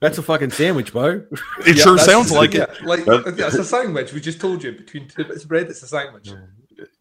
That's 0.00 0.18
a 0.18 0.22
fucking 0.22 0.50
sandwich, 0.50 0.92
Bo. 0.92 1.24
It 1.66 1.78
sure 1.78 1.96
sounds 1.96 2.32
like 2.32 2.54
yeah, 2.54 2.64
it. 2.64 2.82
Like 2.82 3.04
That- 3.04 3.36
yeah, 3.38 3.46
it's 3.46 3.54
a 3.54 3.64
sandwich. 3.64 4.12
We 4.12 4.20
just 4.20 4.40
told 4.40 4.64
you 4.64 4.72
between 4.72 5.06
two 5.06 5.24
bits 5.24 5.44
of 5.44 5.48
bread, 5.48 5.68
it's 5.68 5.82
a 5.82 5.86
sandwich. 5.86 6.30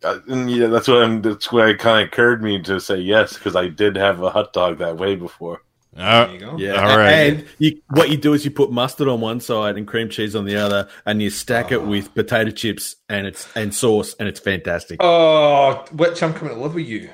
Uh, 0.04 0.20
and 0.28 0.50
yeah, 0.50 0.68
that's 0.68 0.88
what 0.88 1.04
I'm. 1.04 1.22
That's 1.22 1.52
why 1.52 1.70
it 1.70 1.80
kind 1.80 2.02
of 2.02 2.08
occurred 2.08 2.42
me 2.42 2.62
to 2.64 2.80
say 2.80 2.98
yes 2.98 3.34
because 3.34 3.56
I 3.56 3.68
did 3.68 3.96
have 3.96 4.22
a 4.22 4.30
hot 4.30 4.54
dog 4.54 4.78
that 4.78 4.98
way 4.98 5.16
before. 5.16 5.62
Uh, 5.98 6.26
There 6.26 6.34
you 6.34 6.40
go. 6.40 6.58
Yeah, 6.58 6.90
All 6.90 6.98
right. 6.98 7.10
And 7.10 7.46
you, 7.58 7.82
what 7.90 8.10
you 8.10 8.18
do 8.18 8.34
is 8.34 8.44
you 8.44 8.52
put 8.52 8.72
mustard 8.72 9.08
on 9.08 9.22
one 9.22 9.40
side 9.40 9.78
and 9.78 9.88
cream 9.88 10.10
cheese 10.10 10.36
on 10.36 10.46
the 10.46 10.58
other, 10.58 10.90
and 11.06 11.22
you 11.22 11.30
stack 11.30 11.72
it 11.72 11.82
with 11.82 12.14
potato 12.14 12.52
chips 12.52 12.98
and 13.10 13.26
it's 13.28 13.48
and 13.56 13.74
sauce, 13.74 14.14
and 14.20 14.28
it's 14.28 14.40
fantastic. 14.40 14.98
Oh, 15.02 15.86
which 15.94 16.22
I'm 16.22 16.34
coming 16.34 16.54
to 16.54 16.60
live 16.60 16.76
with 16.76 16.86
you. 16.88 17.10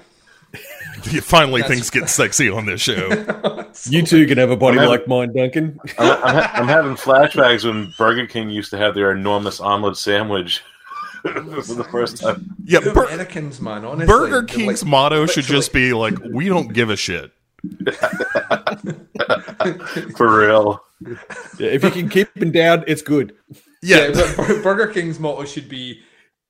finally, 1.21 1.61
things 1.63 1.89
get 1.89 2.09
sexy 2.09 2.49
on 2.49 2.65
this 2.65 2.81
show. 2.81 3.09
you 3.85 4.03
too 4.05 4.27
can 4.27 4.37
have 4.37 4.51
a 4.51 4.57
body 4.57 4.79
I'm 4.79 4.89
like 4.89 5.07
mine, 5.07 5.33
Duncan. 5.33 5.79
I'm, 5.97 6.11
I'm, 6.23 6.35
ha- 6.35 6.51
I'm 6.55 6.67
having 6.67 6.95
flashbacks 6.95 7.63
when 7.63 7.93
Burger 7.97 8.27
King 8.27 8.49
used 8.49 8.71
to 8.71 8.77
have 8.77 8.93
their 8.95 9.11
enormous 9.11 9.59
omelet 9.59 9.97
sandwich 9.97 10.61
for 11.65 11.73
the 11.75 11.87
first 11.91 12.17
time. 12.17 12.55
Yeah, 12.63 12.79
Bur- 12.79 13.05
Americans, 13.05 13.59
man. 13.61 13.85
Honestly, 13.85 14.07
Burger 14.07 14.43
King's 14.43 14.83
like- 14.83 14.89
motto 14.89 15.25
should 15.25 15.43
literally- 15.43 15.59
just 15.59 15.73
be 15.73 15.93
like, 15.93 16.15
"We 16.31 16.47
don't 16.49 16.73
give 16.73 16.89
a 16.89 16.95
shit." 16.95 17.31
For 20.17 20.39
real. 20.39 20.83
Yeah, 21.59 21.67
if 21.69 21.83
you 21.83 21.91
can 21.91 22.09
keep 22.09 22.33
them 22.33 22.51
down, 22.51 22.83
it's 22.87 23.01
good. 23.01 23.35
Yeah, 23.81 24.07
Yeah, 24.13 24.35
Burger 24.63 24.87
King's 24.87 25.19
motto 25.19 25.45
should 25.45 25.67
be, 25.69 26.01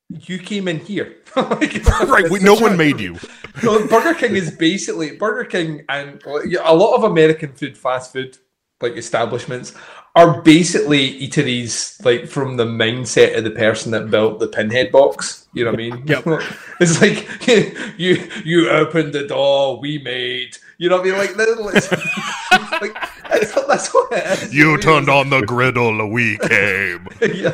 "You 0.09 0.37
came 0.39 0.67
in 0.67 0.79
here." 0.79 1.17
Like, 1.35 1.85
right. 2.09 2.29
We, 2.29 2.39
no 2.41 2.55
one 2.55 2.75
made 2.75 2.99
you. 2.99 3.15
No, 3.63 3.87
Burger 3.87 4.13
King 4.13 4.35
is 4.35 4.51
basically 4.51 5.15
Burger 5.15 5.45
King 5.45 5.85
and 5.87 6.21
a 6.25 6.75
lot 6.75 6.95
of 6.95 7.03
American 7.05 7.53
food, 7.53 7.77
fast 7.77 8.11
food 8.11 8.37
like 8.81 8.97
establishments 8.97 9.73
are 10.15 10.41
basically 10.41 11.19
eateries 11.25 12.03
like 12.03 12.27
from 12.27 12.57
the 12.57 12.65
mindset 12.65 13.37
of 13.37 13.43
the 13.45 13.51
person 13.51 13.91
that 13.93 14.09
built 14.11 14.39
the 14.39 14.47
pinhead 14.47 14.91
box. 14.91 15.47
You 15.53 15.65
know 15.65 15.71
what 15.71 15.79
I 15.79 15.83
mean? 15.89 16.03
Yep. 16.05 16.23
it's 16.81 17.01
like 17.01 17.47
you 17.99 18.29
you 18.43 18.69
opened 18.69 19.13
the 19.13 19.25
door, 19.27 19.79
we 19.79 19.99
made. 19.99 20.57
You 20.77 20.89
know 20.89 20.97
what 20.97 21.07
I 21.07 21.09
mean? 21.11 21.17
Like, 21.37 21.75
it's, 21.75 21.91
like 22.81 22.93
that's, 23.29 23.53
that's 23.67 23.93
what 23.93 24.11
it 24.11 24.43
is. 24.43 24.53
You 24.53 24.77
turned 24.79 25.09
on 25.09 25.29
the 25.29 25.41
griddle, 25.41 26.07
we 26.09 26.37
came. 26.39 27.07
yeah. 27.21 27.51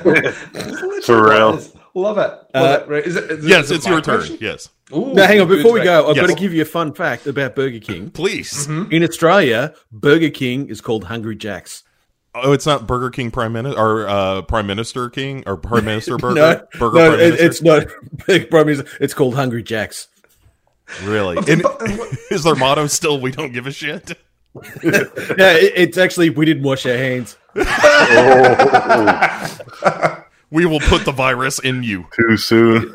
That's 0.54 1.06
For 1.06 1.30
real. 1.30 1.60
Love 1.94 2.18
it. 2.20 2.22
Love 2.24 2.46
Uh, 2.54 2.80
it. 2.84 2.88
Right. 2.88 3.06
Is 3.06 3.16
it, 3.16 3.30
is 3.32 3.46
Yes, 3.46 3.66
is 3.66 3.72
it 3.72 3.76
it's 3.78 3.88
your 3.88 4.02
turn. 4.02 4.18
question? 4.20 4.38
Yes, 4.40 4.70
Ooh, 4.96 5.14
Now, 5.14 5.26
hang 5.28 5.42
on. 5.42 5.48
Before 5.48 5.74
we 5.74 5.84
go, 5.84 6.08
I've 6.10 6.16
Yes. 6.16 6.28
got 6.28 6.36
to 6.36 6.40
give 6.42 6.54
you 6.54 6.62
a 6.62 6.66
fun 6.66 6.94
fact 6.94 7.26
about 7.28 7.56
Burger 7.56 7.80
King. 7.80 8.10
please. 8.12 8.68
In 8.68 9.04
Australia, 9.04 9.74
Burger 9.92 10.30
King 10.30 10.70
is 10.70 10.80
called 10.80 11.04
Hungry 11.06 11.36
Jack's. 11.36 11.84
Oh, 12.44 12.52
it's 12.54 12.66
not 12.66 12.86
Burger 12.88 13.10
King 13.10 13.32
Prime 13.32 13.54
Minister 13.54 13.80
or 13.80 14.08
uh, 14.08 14.42
Prime 14.44 14.68
Minister 14.68 15.10
King 15.10 15.44
or 15.46 15.58
Prime 15.58 15.86
Minister 15.86 16.18
Burger. 16.20 16.36
No, 16.36 16.68
Burger 16.80 16.98
no, 16.98 17.10
Prime 17.10 17.20
it, 17.20 17.24
Minister. 17.40 17.46
it's 17.46 17.62
not. 17.62 17.88
Big 18.28 18.50
Prime 18.50 18.66
Minister. 18.68 18.90
It's 19.02 19.14
called 19.14 19.36
Hungry 19.36 19.64
Jack's. 19.64 20.08
really. 21.04 21.38
And 21.52 21.64
is 22.32 22.44
their 22.44 22.56
motto 22.56 22.88
still 22.88 23.20
"We 23.20 23.32
don't 23.32 23.52
give 23.54 23.68
a 23.68 23.72
shit"? 23.72 24.18
Yeah, 24.84 25.54
it, 25.54 25.74
it's 25.76 25.98
actually 25.98 26.30
we 26.32 26.46
didn't 26.46 26.64
wash 26.64 26.86
our 26.86 26.98
hands. 26.98 27.38
We 30.50 30.66
will 30.66 30.80
put 30.80 31.04
the 31.04 31.12
virus 31.12 31.60
in 31.60 31.84
you. 31.84 32.06
Too 32.16 32.38
soon. 32.38 32.94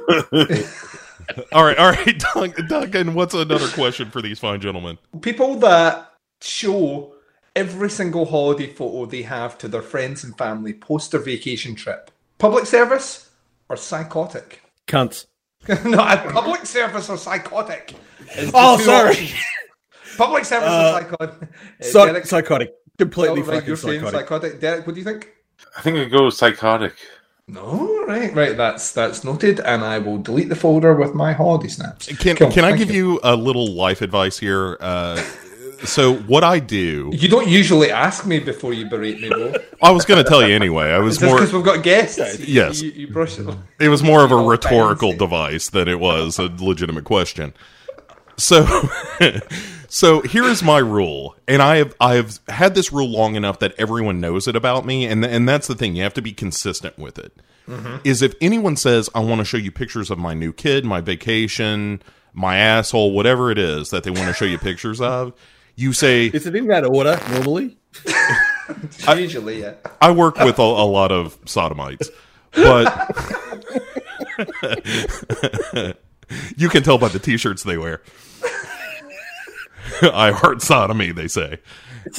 All 1.52 1.64
right, 1.64 1.78
all 1.78 1.90
right, 1.92 2.18
Dun- 2.34 2.66
Duncan. 2.66 3.14
What's 3.14 3.34
another 3.34 3.68
question 3.68 4.10
for 4.10 4.22
these 4.22 4.38
fine 4.38 4.60
gentlemen? 4.60 4.98
people 5.20 5.56
that 5.56 6.12
show 6.40 7.11
every 7.54 7.90
single 7.90 8.24
holiday 8.26 8.66
photo 8.66 9.06
they 9.06 9.22
have 9.22 9.58
to 9.58 9.68
their 9.68 9.82
friends 9.82 10.24
and 10.24 10.36
family 10.36 10.72
post 10.72 11.10
their 11.12 11.20
vacation 11.20 11.74
trip. 11.74 12.10
Public 12.38 12.66
service 12.66 13.30
or 13.68 13.76
psychotic? 13.76 14.62
Cunts. 14.86 15.26
no, 15.84 15.98
public 16.32 16.66
service 16.66 17.08
or 17.08 17.16
psychotic. 17.16 17.94
is 18.36 18.50
the 18.50 18.52
Oh, 18.54 18.76
two 18.78 18.84
sorry. 18.84 19.10
options. 19.10 19.34
Public 20.16 20.44
service 20.44 20.68
Uh, 20.68 20.92
or 20.94 21.00
psychotic? 21.02 21.42
Uh, 21.42 21.46
Psy- 21.84 22.06
Derek- 22.06 22.26
psychotic. 22.26 22.70
Completely 22.98 23.40
right, 23.42 23.54
fucking 23.54 23.66
you're 23.68 23.76
psychotic. 23.76 24.20
psychotic. 24.20 24.60
Derek, 24.60 24.86
what 24.86 24.94
do 24.94 25.00
you 25.00 25.04
think? 25.04 25.28
I 25.76 25.80
think 25.80 25.96
it 25.96 26.10
goes 26.10 26.36
psychotic. 26.36 26.94
No, 27.48 28.04
right, 28.06 28.32
right. 28.34 28.56
That's 28.56 28.92
that's 28.92 29.24
noted, 29.24 29.58
and 29.60 29.82
I 29.82 29.98
will 29.98 30.18
delete 30.18 30.48
the 30.48 30.54
folder 30.56 30.94
with 30.94 31.14
my 31.14 31.32
holiday 31.32 31.68
snaps. 31.68 32.06
Can 32.18 32.36
Cool, 32.36 32.50
Can 32.52 32.64
I 32.64 32.68
thank 32.68 32.78
give 32.78 32.90
you 32.90 33.18
a 33.24 33.34
little 33.34 33.72
life 33.74 34.00
advice 34.02 34.38
here? 34.38 34.76
Uh, 34.80 35.20
so 35.84 36.14
what 36.14 36.44
I 36.44 36.58
do, 36.58 37.10
You 37.12 37.28
don't 37.28 37.48
usually 37.48 37.90
ask 37.90 38.26
me 38.26 38.38
before 38.38 38.72
you 38.72 38.88
berate 38.88 39.20
me, 39.20 39.28
though. 39.28 39.54
I 39.82 39.90
was 39.90 40.04
going 40.04 40.22
to 40.22 40.28
tell 40.28 40.46
you 40.46 40.54
anyway. 40.54 40.90
I 40.90 40.98
was 40.98 41.18
Just 41.18 41.26
more. 41.26 41.36
because 41.36 41.52
we've 41.52 41.64
got 41.64 41.82
guests. 41.82 42.38
Yes. 42.40 42.82
You, 42.82 42.90
you 42.90 43.08
brush 43.08 43.38
it. 43.38 43.48
Off. 43.48 43.56
It 43.80 43.88
was 43.88 44.02
more 44.02 44.24
of 44.24 44.32
a 44.32 44.36
rhetorical 44.36 45.10
fancy. 45.10 45.18
device 45.18 45.70
than 45.70 45.88
it 45.88 46.00
was 46.00 46.38
a 46.38 46.44
legitimate 46.58 47.04
question. 47.04 47.52
So, 48.36 48.66
so 49.88 50.20
here 50.22 50.44
is 50.44 50.62
my 50.62 50.78
rule, 50.78 51.36
and 51.46 51.60
I 51.60 51.76
have 51.76 51.94
I 52.00 52.14
have 52.14 52.40
had 52.48 52.74
this 52.74 52.92
rule 52.92 53.08
long 53.08 53.36
enough 53.36 53.58
that 53.58 53.74
everyone 53.78 54.20
knows 54.20 54.48
it 54.48 54.56
about 54.56 54.86
me, 54.86 55.06
and 55.06 55.24
and 55.24 55.48
that's 55.48 55.66
the 55.66 55.74
thing. 55.74 55.96
You 55.96 56.02
have 56.02 56.14
to 56.14 56.22
be 56.22 56.32
consistent 56.32 56.98
with 56.98 57.18
it. 57.18 57.32
Mm-hmm. 57.68 57.96
Is 58.04 58.22
if 58.22 58.34
anyone 58.40 58.76
says 58.76 59.08
I 59.14 59.20
want 59.20 59.40
to 59.40 59.44
show 59.44 59.58
you 59.58 59.70
pictures 59.70 60.10
of 60.10 60.18
my 60.18 60.34
new 60.34 60.52
kid, 60.52 60.84
my 60.84 61.00
vacation, 61.00 62.02
my 62.32 62.56
asshole, 62.56 63.12
whatever 63.12 63.50
it 63.50 63.58
is 63.58 63.90
that 63.90 64.02
they 64.04 64.10
want 64.10 64.26
to 64.28 64.34
show 64.34 64.44
you 64.44 64.58
pictures 64.58 65.00
of, 65.00 65.32
you 65.76 65.92
say 65.92 66.26
Is 66.26 66.46
it 66.46 66.54
in 66.54 66.66
that 66.68 66.84
order 66.84 67.18
normally? 67.30 67.76
Usually, 69.16 69.60
yeah. 69.60 69.74
I 70.00 70.10
work 70.12 70.38
with 70.38 70.58
a, 70.58 70.62
a 70.62 70.86
lot 70.86 71.12
of 71.12 71.38
sodomites, 71.44 72.08
but 72.52 72.86
you 76.56 76.68
can 76.68 76.82
tell 76.82 76.98
by 76.98 77.08
the 77.08 77.18
t-shirts 77.18 77.62
they 77.62 77.76
wear. 77.76 78.02
I 80.02 80.30
heart 80.32 80.62
sodomy, 80.62 81.12
they 81.12 81.28
say, 81.28 81.58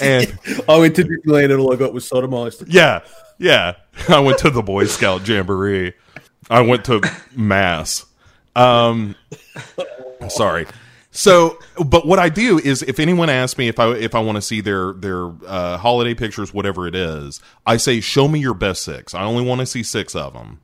and 0.01 0.37
I 0.69 0.77
went 0.77 0.95
to 0.97 1.03
Disneyland 1.03 1.45
and 1.45 1.59
all 1.59 1.73
I 1.73 1.75
got 1.75 1.93
was 1.93 2.07
sodomized. 2.09 2.65
yeah, 2.67 3.01
yeah. 3.39 3.75
I 4.09 4.19
went 4.19 4.37
to 4.39 4.49
the 4.49 4.61
Boy 4.61 4.85
Scout 4.85 5.27
Jamboree. 5.27 5.93
I 6.49 6.61
went 6.61 6.85
to 6.85 7.01
mass. 7.35 8.05
Um, 8.55 9.15
sorry. 10.29 10.67
So, 11.15 11.59
but 11.85 12.07
what 12.07 12.17
I 12.17 12.29
do 12.29 12.57
is, 12.57 12.81
if 12.81 12.99
anyone 12.99 13.29
asks 13.29 13.55
me 13.57 13.67
if 13.67 13.79
I 13.79 13.91
if 13.93 14.15
I 14.15 14.19
want 14.19 14.35
to 14.37 14.41
see 14.41 14.61
their 14.61 14.93
their 14.93 15.27
uh, 15.45 15.77
holiday 15.77 16.15
pictures, 16.15 16.53
whatever 16.53 16.87
it 16.87 16.95
is, 16.95 17.39
I 17.67 17.77
say, 17.77 17.99
"Show 17.99 18.27
me 18.27 18.39
your 18.39 18.55
best 18.55 18.83
six. 18.83 19.13
I 19.13 19.23
only 19.23 19.43
want 19.45 19.59
to 19.59 19.67
see 19.67 19.83
six 19.83 20.15
of 20.15 20.33
them, 20.33 20.59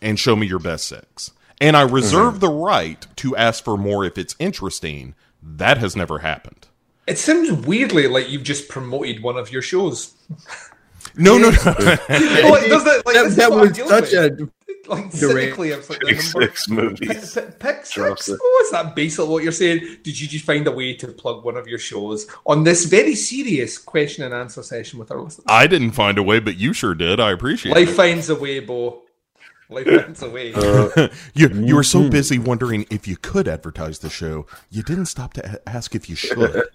and 0.00 0.16
show 0.18 0.36
me 0.36 0.46
your 0.46 0.60
best 0.60 0.86
six. 0.86 1.32
And 1.60 1.76
I 1.76 1.82
reserve 1.82 2.38
the 2.38 2.48
right 2.48 3.04
to 3.16 3.36
ask 3.36 3.64
for 3.64 3.76
more 3.76 4.04
if 4.04 4.16
it's 4.16 4.36
interesting. 4.38 5.14
That 5.42 5.78
has 5.78 5.96
never 5.96 6.20
happened. 6.20 6.68
It 7.08 7.18
seems 7.18 7.50
weirdly 7.50 8.06
like 8.06 8.30
you've 8.30 8.44
just 8.44 8.68
promoted 8.68 9.22
one 9.24 9.36
of 9.36 9.50
your 9.50 9.62
shows. 9.62 10.14
No, 11.16 11.36
no, 11.36 11.50
no. 11.50 11.56
It 12.08 12.68
does 12.68 12.84
that, 12.84 13.02
like, 13.04 13.14
That, 13.16 13.32
that 13.36 13.50
was 13.50 13.76
such 13.88 14.12
with. 14.12 14.40
a 14.40 14.50
like 14.90 15.12
cynically, 15.12 15.72
I 15.72 15.76
was 15.76 15.88
like, 15.88 16.00
the 16.00 16.06
Pick 16.06 16.20
six 16.20 16.68
movies. 16.68 17.34
Pick, 17.34 17.58
pick 17.58 17.88
Drops 17.88 18.26
six. 18.26 18.38
Oh, 18.42 18.62
is 18.64 18.70
that 18.72 18.94
basically 18.94 19.28
what 19.28 19.42
you're 19.42 19.52
saying? 19.52 19.98
Did 20.02 20.20
you 20.20 20.28
just 20.28 20.44
find 20.44 20.66
a 20.66 20.72
way 20.72 20.94
to 20.94 21.08
plug 21.08 21.44
one 21.44 21.56
of 21.56 21.66
your 21.66 21.78
shows 21.78 22.26
on 22.46 22.64
this 22.64 22.84
very 22.84 23.14
serious 23.14 23.78
question 23.78 24.24
and 24.24 24.34
answer 24.34 24.62
session 24.62 24.98
with 24.98 25.10
our 25.10 25.20
listeners? 25.20 25.46
I 25.48 25.66
didn't 25.66 25.92
find 25.92 26.18
a 26.18 26.22
way, 26.22 26.40
but 26.40 26.56
you 26.56 26.72
sure 26.72 26.94
did. 26.94 27.20
I 27.20 27.30
appreciate 27.30 27.74
Life 27.74 27.90
it. 27.90 27.94
finds 27.94 28.28
a 28.28 28.34
way, 28.34 28.60
Bo. 28.60 29.02
Life 29.68 29.86
finds 30.04 30.22
a 30.22 30.30
way. 30.30 30.52
Uh, 30.52 31.08
you 31.34 31.48
you 31.48 31.76
were 31.76 31.82
so 31.82 32.00
mm-hmm. 32.00 32.10
busy 32.10 32.38
wondering 32.38 32.86
if 32.90 33.06
you 33.06 33.16
could 33.16 33.46
advertise 33.48 34.00
the 34.00 34.10
show, 34.10 34.46
you 34.70 34.82
didn't 34.82 35.06
stop 35.06 35.32
to 35.34 35.54
a- 35.54 35.68
ask 35.68 35.94
if 35.94 36.08
you 36.10 36.16
should. 36.16 36.64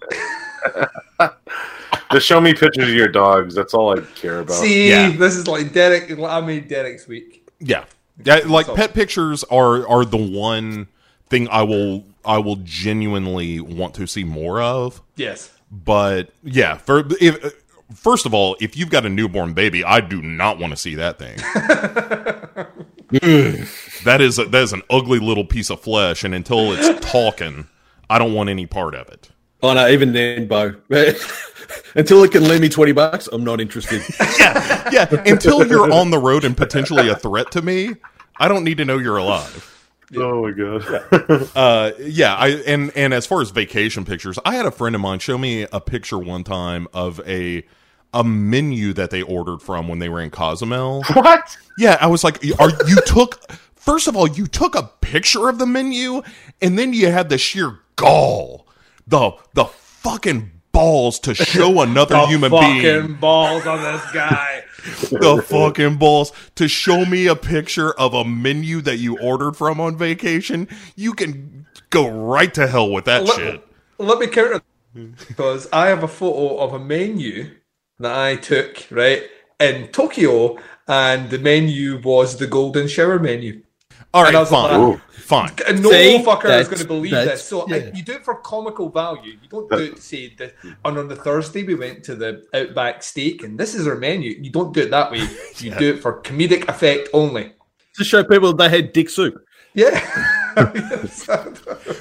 Just 2.12 2.26
show 2.26 2.40
me 2.40 2.54
pictures 2.54 2.88
of 2.88 2.94
your 2.94 3.08
dogs. 3.08 3.54
That's 3.54 3.74
all 3.74 3.98
I 3.98 4.00
care 4.14 4.40
about. 4.40 4.54
See, 4.54 4.90
Yeah. 4.90 5.10
this 5.10 5.34
is 5.34 5.48
like 5.48 5.72
Derek. 5.72 6.18
I 6.18 6.40
made 6.40 6.68
Derek's 6.68 7.08
week. 7.08 7.48
yeah, 7.58 7.84
yeah. 8.24 8.40
Like 8.46 8.66
So- 8.66 8.74
pet 8.76 8.94
pictures 8.94 9.44
are 9.44 9.86
are 9.88 10.04
the 10.04 10.16
one 10.16 10.88
thing 11.28 11.48
I 11.48 11.62
will 11.62 12.04
I 12.24 12.38
will 12.38 12.56
genuinely 12.56 13.60
want 13.60 13.94
to 13.94 14.06
see 14.06 14.24
more 14.24 14.60
of. 14.60 15.02
Yes. 15.16 15.50
But 15.70 16.30
yeah, 16.42 16.76
for 16.76 17.04
if 17.20 17.54
first 17.94 18.26
of 18.26 18.34
all, 18.34 18.56
if 18.60 18.76
you've 18.76 18.90
got 18.90 19.04
a 19.06 19.08
newborn 19.08 19.52
baby, 19.54 19.84
I 19.84 20.00
do 20.00 20.22
not 20.22 20.58
want 20.58 20.72
to 20.72 20.76
see 20.76 20.94
that 20.96 21.18
thing. 21.18 21.36
that 24.04 24.20
is 24.20 24.38
a, 24.38 24.44
that 24.46 24.62
is 24.62 24.72
an 24.72 24.82
ugly 24.90 25.18
little 25.18 25.44
piece 25.44 25.70
of 25.70 25.80
flesh, 25.80 26.24
and 26.24 26.34
until 26.34 26.72
it's 26.72 27.10
talking, 27.10 27.66
I 28.10 28.18
don't 28.18 28.34
want 28.34 28.48
any 28.48 28.66
part 28.66 28.94
of 28.94 29.08
it. 29.08 29.30
Oh 29.62 29.72
no, 29.72 29.88
even 29.88 30.12
then, 30.12 30.46
Bo. 30.46 30.74
Until 31.94 32.22
it 32.24 32.30
can 32.32 32.44
lend 32.46 32.60
me 32.60 32.68
twenty 32.68 32.92
bucks, 32.92 33.28
I'm 33.32 33.44
not 33.44 33.60
interested. 33.60 34.02
Yeah, 34.38 34.90
yeah. 34.92 35.22
Until 35.26 35.66
you're 35.66 35.90
on 35.92 36.10
the 36.10 36.18
road 36.18 36.44
and 36.44 36.56
potentially 36.56 37.08
a 37.08 37.16
threat 37.16 37.50
to 37.52 37.62
me, 37.62 37.94
I 38.38 38.48
don't 38.48 38.64
need 38.64 38.78
to 38.78 38.84
know 38.84 38.98
you're 38.98 39.16
alive. 39.16 39.72
Oh 40.16 40.42
my 40.42 40.50
god. 40.52 41.50
Uh, 41.56 41.90
yeah, 41.98 42.34
I 42.36 42.48
and 42.66 42.92
and 42.94 43.12
as 43.12 43.26
far 43.26 43.40
as 43.40 43.50
vacation 43.50 44.04
pictures, 44.04 44.38
I 44.44 44.54
had 44.54 44.66
a 44.66 44.70
friend 44.70 44.94
of 44.94 45.00
mine 45.00 45.18
show 45.18 45.36
me 45.36 45.66
a 45.72 45.80
picture 45.80 46.18
one 46.18 46.44
time 46.44 46.86
of 46.92 47.20
a 47.26 47.64
a 48.14 48.22
menu 48.22 48.92
that 48.92 49.10
they 49.10 49.22
ordered 49.22 49.60
from 49.62 49.88
when 49.88 49.98
they 49.98 50.08
were 50.08 50.20
in 50.20 50.30
Cozumel. 50.30 51.02
what? 51.14 51.56
Yeah, 51.78 51.98
I 52.00 52.06
was 52.06 52.22
like, 52.22 52.36
are 52.58 52.70
you 52.86 52.96
took 53.06 53.50
first 53.74 54.08
of 54.08 54.16
all, 54.16 54.28
you 54.28 54.46
took 54.46 54.74
a 54.74 54.84
picture 55.00 55.48
of 55.48 55.58
the 55.58 55.66
menu, 55.66 56.22
and 56.60 56.78
then 56.78 56.92
you 56.92 57.10
had 57.10 57.28
the 57.28 57.38
sheer 57.38 57.78
gall, 57.96 58.65
the 59.06 59.32
the 59.54 59.64
fucking 59.64 60.50
balls 60.72 61.18
to 61.20 61.34
show 61.34 61.80
another 61.82 62.14
The 62.16 62.26
human 62.26 62.50
fucking 62.50 62.82
being 62.82 63.14
balls 63.14 63.66
on 63.66 63.82
this 63.82 64.10
guy. 64.12 64.64
the 65.10 65.42
fucking 65.44 65.96
balls 65.96 66.32
to 66.54 66.68
show 66.68 67.04
me 67.04 67.26
a 67.26 67.34
picture 67.34 67.92
of 67.94 68.14
a 68.14 68.24
menu 68.24 68.80
that 68.82 68.98
you 68.98 69.18
ordered 69.18 69.56
from 69.56 69.80
on 69.80 69.96
vacation. 69.96 70.68
You 70.94 71.12
can 71.14 71.66
go 71.90 72.08
right 72.08 72.52
to 72.54 72.66
hell 72.66 72.90
with 72.90 73.04
that 73.06 73.24
Let- 73.24 73.36
shit. 73.36 73.62
Let 73.98 74.18
me 74.18 74.26
counter 74.26 74.62
because 75.28 75.68
I 75.72 75.86
have 75.86 76.02
a 76.02 76.08
photo 76.08 76.58
of 76.58 76.72
a 76.74 76.78
menu 76.78 77.50
that 77.98 78.14
I 78.16 78.36
took 78.36 78.86
right 78.90 79.22
in 79.58 79.88
Tokyo, 79.88 80.58
and 80.86 81.30
the 81.30 81.38
menu 81.38 82.00
was 82.02 82.36
the 82.36 82.46
golden 82.46 82.88
shower 82.88 83.18
menu. 83.18 83.62
All 84.12 84.22
right, 84.22 84.28
And 84.28 84.36
I 84.36 84.40
was 84.40 84.50
fine, 84.50 84.90
like, 84.90 85.00
fine. 85.26 85.52
And 85.66 85.82
no 85.82 85.90
See? 85.90 86.22
fucker 86.24 86.44
is 86.44 86.50
That's- 86.50 86.68
going 86.68 86.78
to 86.78 86.86
believe 86.86 87.10
that's- 87.12 87.40
this. 87.40 87.48
So 87.48 87.66
yeah. 87.68 87.76
I, 87.76 87.92
you 87.94 88.02
do 88.02 88.12
it 88.12 88.24
for 88.24 88.36
comical 88.36 88.88
value. 88.88 89.32
You 89.42 89.48
don't 89.48 89.68
do 89.70 89.76
it 89.78 89.96
to 89.96 90.02
say 90.02 90.34
that. 90.38 90.54
Oh, 90.64 90.88
and 90.90 90.98
on 90.98 91.08
the 91.08 91.16
Thursday, 91.16 91.62
we 91.64 91.74
went 91.74 92.02
to 92.04 92.14
the 92.14 92.44
Outback 92.54 93.02
Steak, 93.02 93.42
and 93.42 93.58
this 93.58 93.74
is 93.74 93.86
our 93.86 93.96
menu. 93.96 94.30
You 94.40 94.50
don't 94.50 94.72
do 94.72 94.80
it 94.82 94.90
that 94.90 95.10
way. 95.10 95.26
You 95.58 95.74
do 95.74 95.94
it 95.94 96.00
for 96.02 96.20
comedic 96.22 96.68
effect 96.68 97.08
only. 97.12 97.52
to 97.94 98.04
show 98.04 98.22
people 98.24 98.52
that 98.52 98.70
they 98.70 98.76
had 98.76 98.92
dick 98.92 99.08
soup. 99.10 99.34
Yeah. 99.74 100.00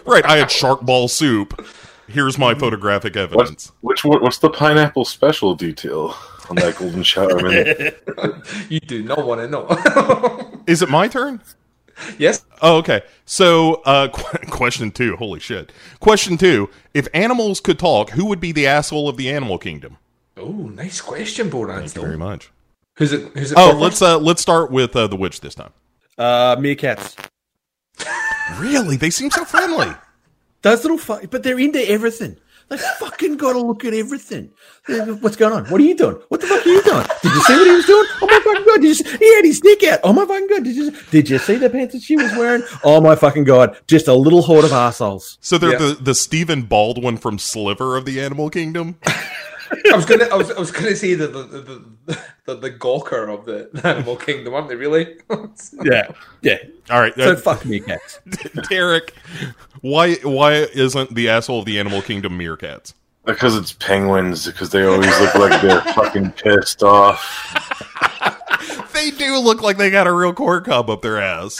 Right, 0.05 0.23
I 0.25 0.37
had 0.37 0.49
shark 0.51 0.81
ball 0.81 1.07
soup. 1.07 1.65
Here's 2.07 2.37
my 2.37 2.53
photographic 2.55 3.15
evidence. 3.17 3.71
What's 3.81 4.03
which 4.03 4.05
one? 4.05 4.21
What's 4.21 4.37
the 4.37 4.49
pineapple 4.49 5.03
special 5.05 5.55
detail 5.55 6.15
on 6.49 6.55
that 6.57 6.75
golden 6.77 7.03
shower 7.03 7.35
menu? 7.41 7.91
you 8.69 8.79
do 8.79 9.03
not 9.03 9.25
want 9.25 9.41
to 9.41 9.47
know. 9.47 10.61
Is 10.67 10.81
it 10.81 10.89
my 10.89 11.07
turn? 11.07 11.41
yes. 12.17 12.45
Oh, 12.61 12.77
okay. 12.77 13.01
So, 13.25 13.75
uh, 13.85 14.07
qu- 14.13 14.47
question 14.49 14.91
two. 14.91 15.15
Holy 15.15 15.39
shit. 15.39 15.71
Question 15.99 16.37
two. 16.37 16.69
If 16.93 17.07
animals 17.13 17.59
could 17.59 17.79
talk, 17.79 18.11
who 18.11 18.25
would 18.25 18.39
be 18.39 18.51
the 18.51 18.67
asshole 18.67 19.09
of 19.09 19.17
the 19.17 19.29
animal 19.29 19.57
kingdom? 19.57 19.97
Oh, 20.37 20.51
nice 20.51 21.01
question, 21.01 21.49
Bo 21.49 21.65
Thank 21.65 21.95
you 21.95 22.01
very 22.01 22.17
much. 22.17 22.51
Who's 22.97 23.13
it? 23.13 23.31
Who's 23.33 23.51
it? 23.51 23.57
Oh, 23.57 23.71
for 23.71 23.77
let's 23.77 24.01
uh, 24.01 24.19
let's 24.19 24.41
start 24.41 24.71
with 24.71 24.95
uh, 24.95 25.07
the 25.07 25.15
witch 25.15 25.41
this 25.41 25.55
time. 25.55 25.71
Uh, 26.17 26.55
meerkats. 26.55 27.15
Really? 28.57 28.95
They 28.95 29.09
seem 29.09 29.31
so 29.31 29.45
friendly. 29.45 29.93
Those 30.61 30.83
little 30.83 30.97
fuck, 30.97 31.29
but 31.29 31.43
they're 31.43 31.59
into 31.59 31.79
everything. 31.89 32.37
They 32.67 32.77
fucking 32.77 33.37
got 33.37 33.53
to 33.53 33.59
look 33.59 33.85
at 33.85 33.93
everything. 33.93 34.51
What's 35.21 35.35
going 35.35 35.53
on? 35.53 35.65
What 35.65 35.79
are 35.79 35.83
you 35.83 35.95
doing? 35.95 36.15
What 36.29 36.41
the 36.41 36.47
fuck 36.47 36.65
are 36.65 36.69
you 36.69 36.81
doing? 36.83 37.05
Did 37.21 37.31
you 37.33 37.41
see 37.41 37.53
what 37.53 37.67
he 37.67 37.75
was 37.75 37.85
doing? 37.85 38.05
Oh 38.21 38.27
my 38.27 38.39
fucking 38.43 38.65
god! 38.65 38.81
Did 38.81 38.87
you 38.87 38.93
see? 38.95 39.17
He 39.17 39.35
had 39.35 39.45
his 39.45 39.59
dick 39.59 39.83
out. 39.83 39.99
Oh 40.03 40.13
my 40.13 40.25
fucking 40.25 40.47
god! 40.47 40.63
Did 40.63 40.75
you 40.75 40.91
did 41.11 41.29
you 41.29 41.37
see 41.37 41.55
the 41.57 41.69
pants 41.69 41.93
that 41.93 42.01
she 42.01 42.15
was 42.15 42.31
wearing? 42.33 42.63
Oh 42.83 42.99
my 43.01 43.15
fucking 43.15 43.43
god! 43.43 43.77
Just 43.87 44.07
a 44.07 44.13
little 44.15 44.41
horde 44.41 44.65
of 44.65 44.71
assholes. 44.71 45.37
So 45.41 45.57
they're 45.59 45.73
Yeah. 45.73 45.77
the 45.77 45.97
the 46.01 46.15
Stephen 46.15 46.63
Baldwin 46.63 47.17
from 47.17 47.37
Sliver 47.37 47.95
of 47.97 48.05
the 48.05 48.19
Animal 48.19 48.49
Kingdom. 48.49 48.97
I 49.05 49.95
was 49.95 50.05
gonna, 50.05 50.25
I 50.25 50.35
was, 50.35 50.51
I 50.51 50.59
was 50.59 50.71
gonna 50.71 50.95
say 50.95 51.13
the 51.15 51.27
the 51.27 51.43
the, 51.43 51.85
the, 52.05 52.19
the, 52.45 52.55
the 52.55 52.71
gawker 52.71 53.27
of 53.33 53.45
the 53.45 53.69
animal 53.87 54.15
kingdom, 54.15 54.53
aren't 54.53 54.69
they? 54.69 54.75
Really? 54.75 55.17
Yeah, 55.83 56.07
yeah. 56.41 56.57
All 56.89 56.99
right, 57.01 57.13
So 57.15 57.31
uh, 57.31 57.35
fuck 57.35 57.61
meerkats. 57.61 58.19
Derek, 58.69 59.13
why 59.81 60.15
why 60.15 60.53
isn't 60.53 61.13
the 61.15 61.29
asshole 61.29 61.59
of 61.59 61.65
the 61.65 61.79
Animal 61.79 62.01
Kingdom 62.01 62.37
meerkats? 62.37 62.93
because 63.25 63.55
it's 63.57 63.73
penguins. 63.73 64.45
Because 64.45 64.69
they 64.69 64.83
always 64.83 65.19
look 65.19 65.33
like 65.35 65.59
they're 65.61 65.81
fucking 65.93 66.31
pissed 66.33 66.83
off. 66.83 67.21
They 68.93 69.09
do 69.11 69.37
look 69.39 69.61
like 69.63 69.77
they 69.77 69.89
got 69.89 70.05
a 70.07 70.13
real 70.13 70.31
corn 70.33 70.63
cob 70.63 70.89
up 70.91 71.01
their 71.01 71.19
ass. 71.19 71.59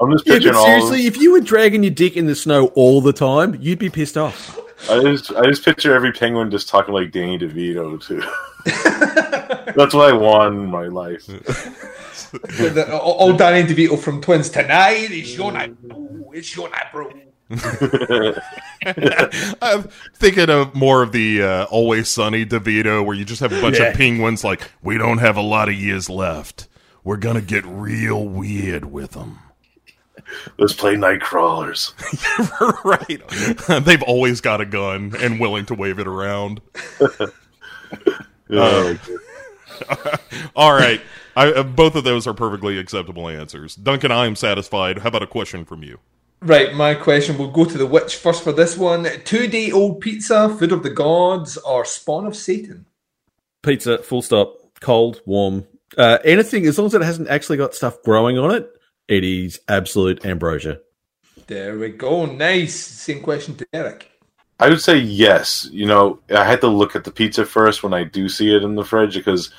I'm 0.00 0.10
just 0.10 0.26
Yeah, 0.26 0.34
picturing 0.34 0.54
but 0.54 0.58
all. 0.60 0.66
seriously, 0.66 1.06
if 1.06 1.16
you 1.16 1.30
were 1.32 1.40
dragging 1.40 1.84
your 1.84 1.92
dick 1.94 2.16
in 2.16 2.26
the 2.26 2.34
snow 2.34 2.66
all 2.74 3.00
the 3.00 3.12
time, 3.12 3.56
you'd 3.60 3.78
be 3.78 3.88
pissed 3.90 4.16
off. 4.16 4.58
I 4.90 5.00
just 5.02 5.32
I 5.32 5.44
just 5.46 5.64
picture 5.64 5.94
every 5.94 6.12
penguin 6.12 6.50
just 6.50 6.68
talking 6.68 6.94
like 6.94 7.10
Danny 7.10 7.38
DeVito 7.38 8.00
too. 8.02 8.22
That's 9.74 9.94
what 9.94 10.10
I 10.10 10.12
want 10.16 10.54
in 10.54 10.66
my 10.66 10.86
life. 10.86 11.26
the, 11.26 12.70
the, 12.74 12.96
all 12.98 13.32
Danny 13.36 13.66
DeVito 13.68 13.98
from 13.98 14.20
Twins 14.20 14.50
tonight. 14.50 15.08
It's 15.10 15.36
your 15.36 15.52
night. 15.52 15.74
Ooh, 15.92 16.30
it's 16.34 16.54
your 16.56 16.68
night, 16.70 16.86
bro. 16.92 17.10
I'm 19.62 19.82
thinking 20.14 20.48
of 20.50 20.74
more 20.74 21.02
of 21.02 21.12
the 21.12 21.42
uh, 21.42 21.64
Always 21.64 22.08
Sunny 22.08 22.44
DeVito, 22.46 23.04
where 23.04 23.14
you 23.14 23.24
just 23.24 23.40
have 23.40 23.52
a 23.52 23.60
bunch 23.60 23.78
Yeah. 23.78 23.86
of 23.88 23.96
penguins 23.96 24.44
like, 24.44 24.70
we 24.82 24.96
don't 24.98 25.18
have 25.18 25.36
a 25.36 25.42
lot 25.42 25.68
of 25.68 25.74
years 25.74 26.08
left. 26.08 26.68
We're 27.04 27.18
gonna 27.18 27.42
get 27.42 27.64
real 27.66 28.26
weird 28.26 28.86
with 28.86 29.12
them. 29.12 29.38
Let's 30.58 30.72
play 30.72 30.96
night 30.96 31.20
crawlers. 31.20 31.94
right. 32.84 33.22
They've 33.84 34.02
always 34.02 34.40
got 34.40 34.60
a 34.60 34.64
gun 34.64 35.14
and 35.18 35.40
willing 35.40 35.66
to 35.66 35.74
wave 35.74 35.98
it 35.98 36.06
around. 36.06 36.60
Uh, 38.50 38.94
All 40.56 40.72
right. 40.72 41.00
I, 41.36 41.50
uh, 41.50 41.62
both 41.62 41.96
of 41.96 42.04
those 42.04 42.26
are 42.26 42.34
perfectly 42.34 42.78
acceptable 42.78 43.28
answers. 43.28 43.74
Duncan, 43.74 44.12
I 44.12 44.26
am 44.26 44.36
satisfied. 44.36 44.98
How 44.98 45.08
about 45.08 45.22
a 45.22 45.26
question 45.26 45.64
from 45.64 45.82
you? 45.82 45.98
Right, 46.40 46.74
my 46.74 46.94
question. 46.94 47.38
We'll 47.38 47.50
go 47.50 47.64
to 47.64 47.78
the 47.78 47.86
witch 47.86 48.16
first 48.16 48.44
for 48.44 48.52
this 48.52 48.76
one. 48.76 49.08
Two 49.24 49.46
day 49.46 49.72
old 49.72 50.00
pizza, 50.00 50.54
food 50.54 50.72
of 50.72 50.82
the 50.82 50.90
gods, 50.90 51.56
or 51.56 51.84
spawn 51.84 52.26
of 52.26 52.36
Satan? 52.36 52.86
Pizza, 53.62 53.98
full 53.98 54.22
stop. 54.22 54.58
Cold, 54.80 55.22
warm, 55.24 55.66
uh, 55.96 56.18
anything 56.24 56.66
as 56.66 56.76
long 56.76 56.88
as 56.88 56.94
it 56.94 57.00
hasn't 57.00 57.28
actually 57.28 57.56
got 57.56 57.74
stuff 57.74 58.02
growing 58.02 58.36
on 58.36 58.54
it. 58.54 58.68
It 59.08 59.24
is 59.24 59.60
absolute 59.68 60.24
ambrosia. 60.24 60.80
There 61.46 61.78
we 61.78 61.90
go. 61.90 62.24
Nice. 62.26 62.74
Same 62.74 63.20
question 63.20 63.54
to 63.56 63.66
Eric. 63.72 64.10
I 64.60 64.68
would 64.68 64.80
say 64.80 64.96
yes. 64.98 65.68
You 65.72 65.86
know, 65.86 66.20
I 66.34 66.44
had 66.44 66.60
to 66.62 66.68
look 66.68 66.96
at 66.96 67.04
the 67.04 67.10
pizza 67.10 67.44
first 67.44 67.82
when 67.82 67.92
I 67.92 68.04
do 68.04 68.28
see 68.28 68.54
it 68.54 68.62
in 68.62 68.76
the 68.76 68.84
fridge 68.84 69.14
because 69.14 69.52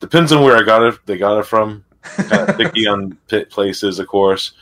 depends 0.00 0.32
on 0.32 0.42
where 0.42 0.56
I 0.56 0.62
got 0.62 0.82
it. 0.82 0.98
They 1.06 1.18
got 1.18 1.38
it 1.38 1.46
from. 1.46 1.84
Kind 2.02 2.48
of 2.48 2.56
picky 2.56 2.86
on 2.88 3.16
pit 3.28 3.50
places, 3.50 3.98
of 4.00 4.08
course, 4.08 4.52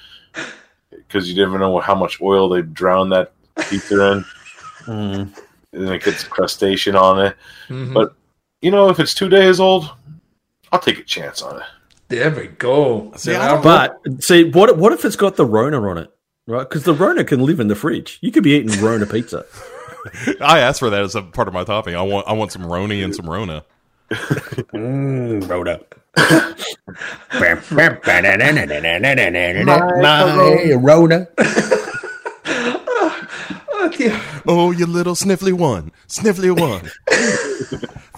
because 0.90 1.30
you 1.30 1.36
never 1.42 1.58
know 1.58 1.78
how 1.80 1.94
much 1.94 2.20
oil 2.20 2.48
they 2.48 2.60
drown 2.62 3.08
that 3.10 3.32
pizza 3.68 4.12
in, 4.12 4.24
Mm. 4.86 5.38
and 5.72 5.88
it 5.88 6.02
gets 6.02 6.24
crustacean 6.24 6.96
on 6.96 7.26
it. 7.26 7.36
Mhm. 7.68 7.94
But 7.94 8.14
you 8.60 8.70
know, 8.70 8.88
if 8.90 8.98
it's 9.00 9.14
two 9.14 9.28
days 9.28 9.60
old, 9.60 9.88
I'll 10.72 10.78
take 10.80 10.98
a 10.98 11.04
chance 11.04 11.40
on 11.42 11.56
it. 11.58 11.66
There 12.10 12.30
we 12.30 12.48
go. 12.48 13.12
See, 13.16 13.30
There 13.32 13.40
I 13.40 13.48
don't- 13.48 13.58
are- 13.66 13.96
But 14.04 14.22
see, 14.22 14.44
what 14.50 14.76
what 14.76 14.92
if 14.92 15.04
it's 15.04 15.16
got 15.16 15.36
the 15.36 15.46
Rona 15.46 15.80
on 15.88 15.96
it? 15.98 16.10
Right, 16.46 16.68
because 16.68 16.82
the 16.84 16.92
Rona 16.94 17.22
can 17.24 17.40
live 17.44 17.60
in 17.60 17.68
the 17.68 17.74
fridge. 17.76 18.18
You 18.20 18.32
could 18.32 18.42
be 18.42 18.50
eating 18.52 18.78
Rona 18.82 19.06
pizza. 19.06 19.44
I 20.40 20.58
asked 20.60 20.80
for 20.80 20.90
that 20.90 21.02
as 21.02 21.14
a 21.14 21.22
part 21.22 21.46
of 21.48 21.54
my 21.54 21.62
topping. 21.64 21.94
I 21.94 22.02
want 22.02 22.26
I 22.28 22.32
want 22.32 22.50
some 22.52 22.62
Roni 22.62 23.04
and 23.04 23.14
some 23.14 23.28
Rona. 23.30 23.64
Mm, 24.10 25.48
Rona. 25.48 25.78
My 29.64 30.74
Rona. 30.76 31.28
Oh, 33.72 33.88
dear. 33.96 34.20
Oh, 34.46 34.70
you 34.72 34.86
little 34.86 35.14
sniffly 35.14 35.52
one, 35.52 35.92
sniffly 36.08 36.50
one. 36.58 36.90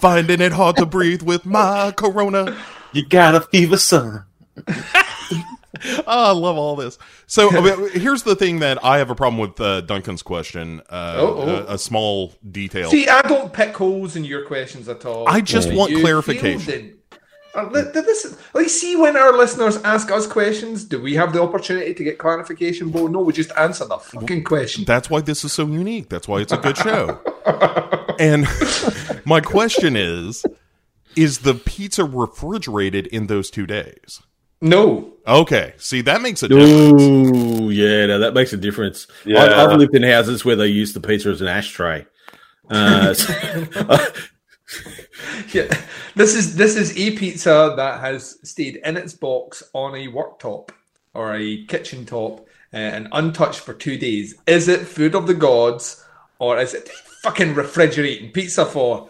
Finding 0.01 0.41
it 0.41 0.53
hard 0.53 0.77
to 0.77 0.87
breathe 0.87 1.23
with 1.23 1.45
my 1.47 1.93
corona. 1.97 2.57
You 2.93 3.07
got 3.07 3.35
a 3.35 3.41
fever, 3.41 3.77
son. 3.77 4.25
Oh, 5.85 6.03
I 6.07 6.31
love 6.31 6.57
all 6.57 6.77
this. 6.77 6.97
So 7.27 7.51
I 7.51 7.61
mean, 7.61 7.91
here's 7.91 8.23
the 8.23 8.37
thing 8.37 8.61
that 8.61 8.85
I 8.85 8.99
have 8.99 9.11
a 9.11 9.17
problem 9.17 9.39
with 9.41 9.61
uh, 9.61 9.81
Duncan's 9.81 10.23
question. 10.23 10.81
Uh, 10.89 11.17
Oh, 11.19 11.35
oh. 11.43 11.49
A, 11.71 11.75
a 11.75 11.79
small 11.79 12.35
detail. 12.49 12.89
See, 12.91 13.09
I 13.09 13.21
don't 13.23 13.53
pick 13.53 13.75
holes 13.77 14.15
in 14.15 14.25
your 14.25 14.45
questions 14.45 14.89
at 14.89 15.05
all. 15.05 15.27
I 15.29 15.41
just 15.41 15.73
want 15.73 15.91
You 15.91 16.01
clarification. 16.01 16.61
fielded- 16.61 16.99
Uh, 17.55 17.69
this, 17.69 18.37
like, 18.55 18.69
see, 18.69 18.95
when 18.97 19.17
our 19.17 19.37
listeners 19.37 19.77
ask 19.83 20.11
us 20.13 20.27
questions, 20.27 20.85
do 20.85 21.01
we 21.03 21.15
have 21.17 21.33
the 21.33 21.43
opportunity 21.43 21.93
to 21.95 22.05
get 22.05 22.17
clarification? 22.19 22.91
Bo, 22.91 23.09
no, 23.09 23.21
we 23.21 23.33
just 23.33 23.51
answer 23.59 23.85
the 23.85 23.99
fucking 23.99 24.45
question. 24.45 24.85
That's 24.85 25.11
why 25.11 25.21
this 25.21 25.43
is 25.45 25.53
so 25.53 25.67
unique. 25.67 26.09
That's 26.11 26.29
why 26.29 26.43
it's 26.43 26.53
a 26.53 26.59
good 26.59 26.77
show. 26.77 27.19
and 28.21 28.47
my 29.27 29.41
question 29.41 29.97
is: 29.97 30.45
Is 31.17 31.39
the 31.41 31.55
pizza 31.55 32.05
refrigerated 32.05 33.07
in 33.09 33.27
those 33.27 33.51
two 33.51 33.67
days? 33.67 34.21
No. 34.61 35.13
Okay, 35.27 35.75
see 35.77 36.01
that 36.03 36.23
makes 36.23 36.43
a 36.43 36.49
difference. 36.49 37.03
Ooh, 37.03 37.71
yeah, 37.71 38.07
no, 38.07 38.19
that 38.21 38.33
makes 38.35 38.53
a 38.53 38.57
difference. 38.57 39.07
Yeah. 39.25 39.43
I've, 39.43 39.71
I've 39.71 39.79
lived 39.79 39.95
in 39.95 40.03
houses 40.05 40.45
where 40.45 40.57
they 40.57 40.69
use 40.69 40.93
the 40.93 41.01
pizza 41.01 41.31
as 41.31 41.41
an 41.41 41.49
ashtray. 41.49 42.07
Uh, 42.71 43.13
so- 43.15 43.35
Yeah. 45.53 45.69
This 46.15 46.35
is 46.35 46.57
this 46.57 46.77
is 46.77 46.97
a 46.97 47.17
pizza 47.17 47.75
that 47.77 48.01
has 48.01 48.39
stayed 48.49 48.77
in 48.85 48.97
its 48.97 49.13
box 49.13 49.63
on 49.73 49.95
a 49.95 50.09
worktop 50.09 50.71
or 51.15 51.35
a 51.35 51.65
kitchen 51.67 52.07
top 52.07 52.41
uh, 52.73 52.77
and 52.77 53.09
untouched 53.13 53.61
for 53.61 53.75
two 53.75 53.99
days. 53.99 54.35
Is 54.47 54.69
it 54.69 54.81
food 54.87 55.15
of 55.15 55.27
the 55.27 55.35
gods 55.35 56.05
or 56.39 56.59
is 56.59 56.75
it 56.75 56.89
fucking 57.23 57.55
refrigerating 57.55 58.31
pizza 58.33 58.65
for? 58.65 59.09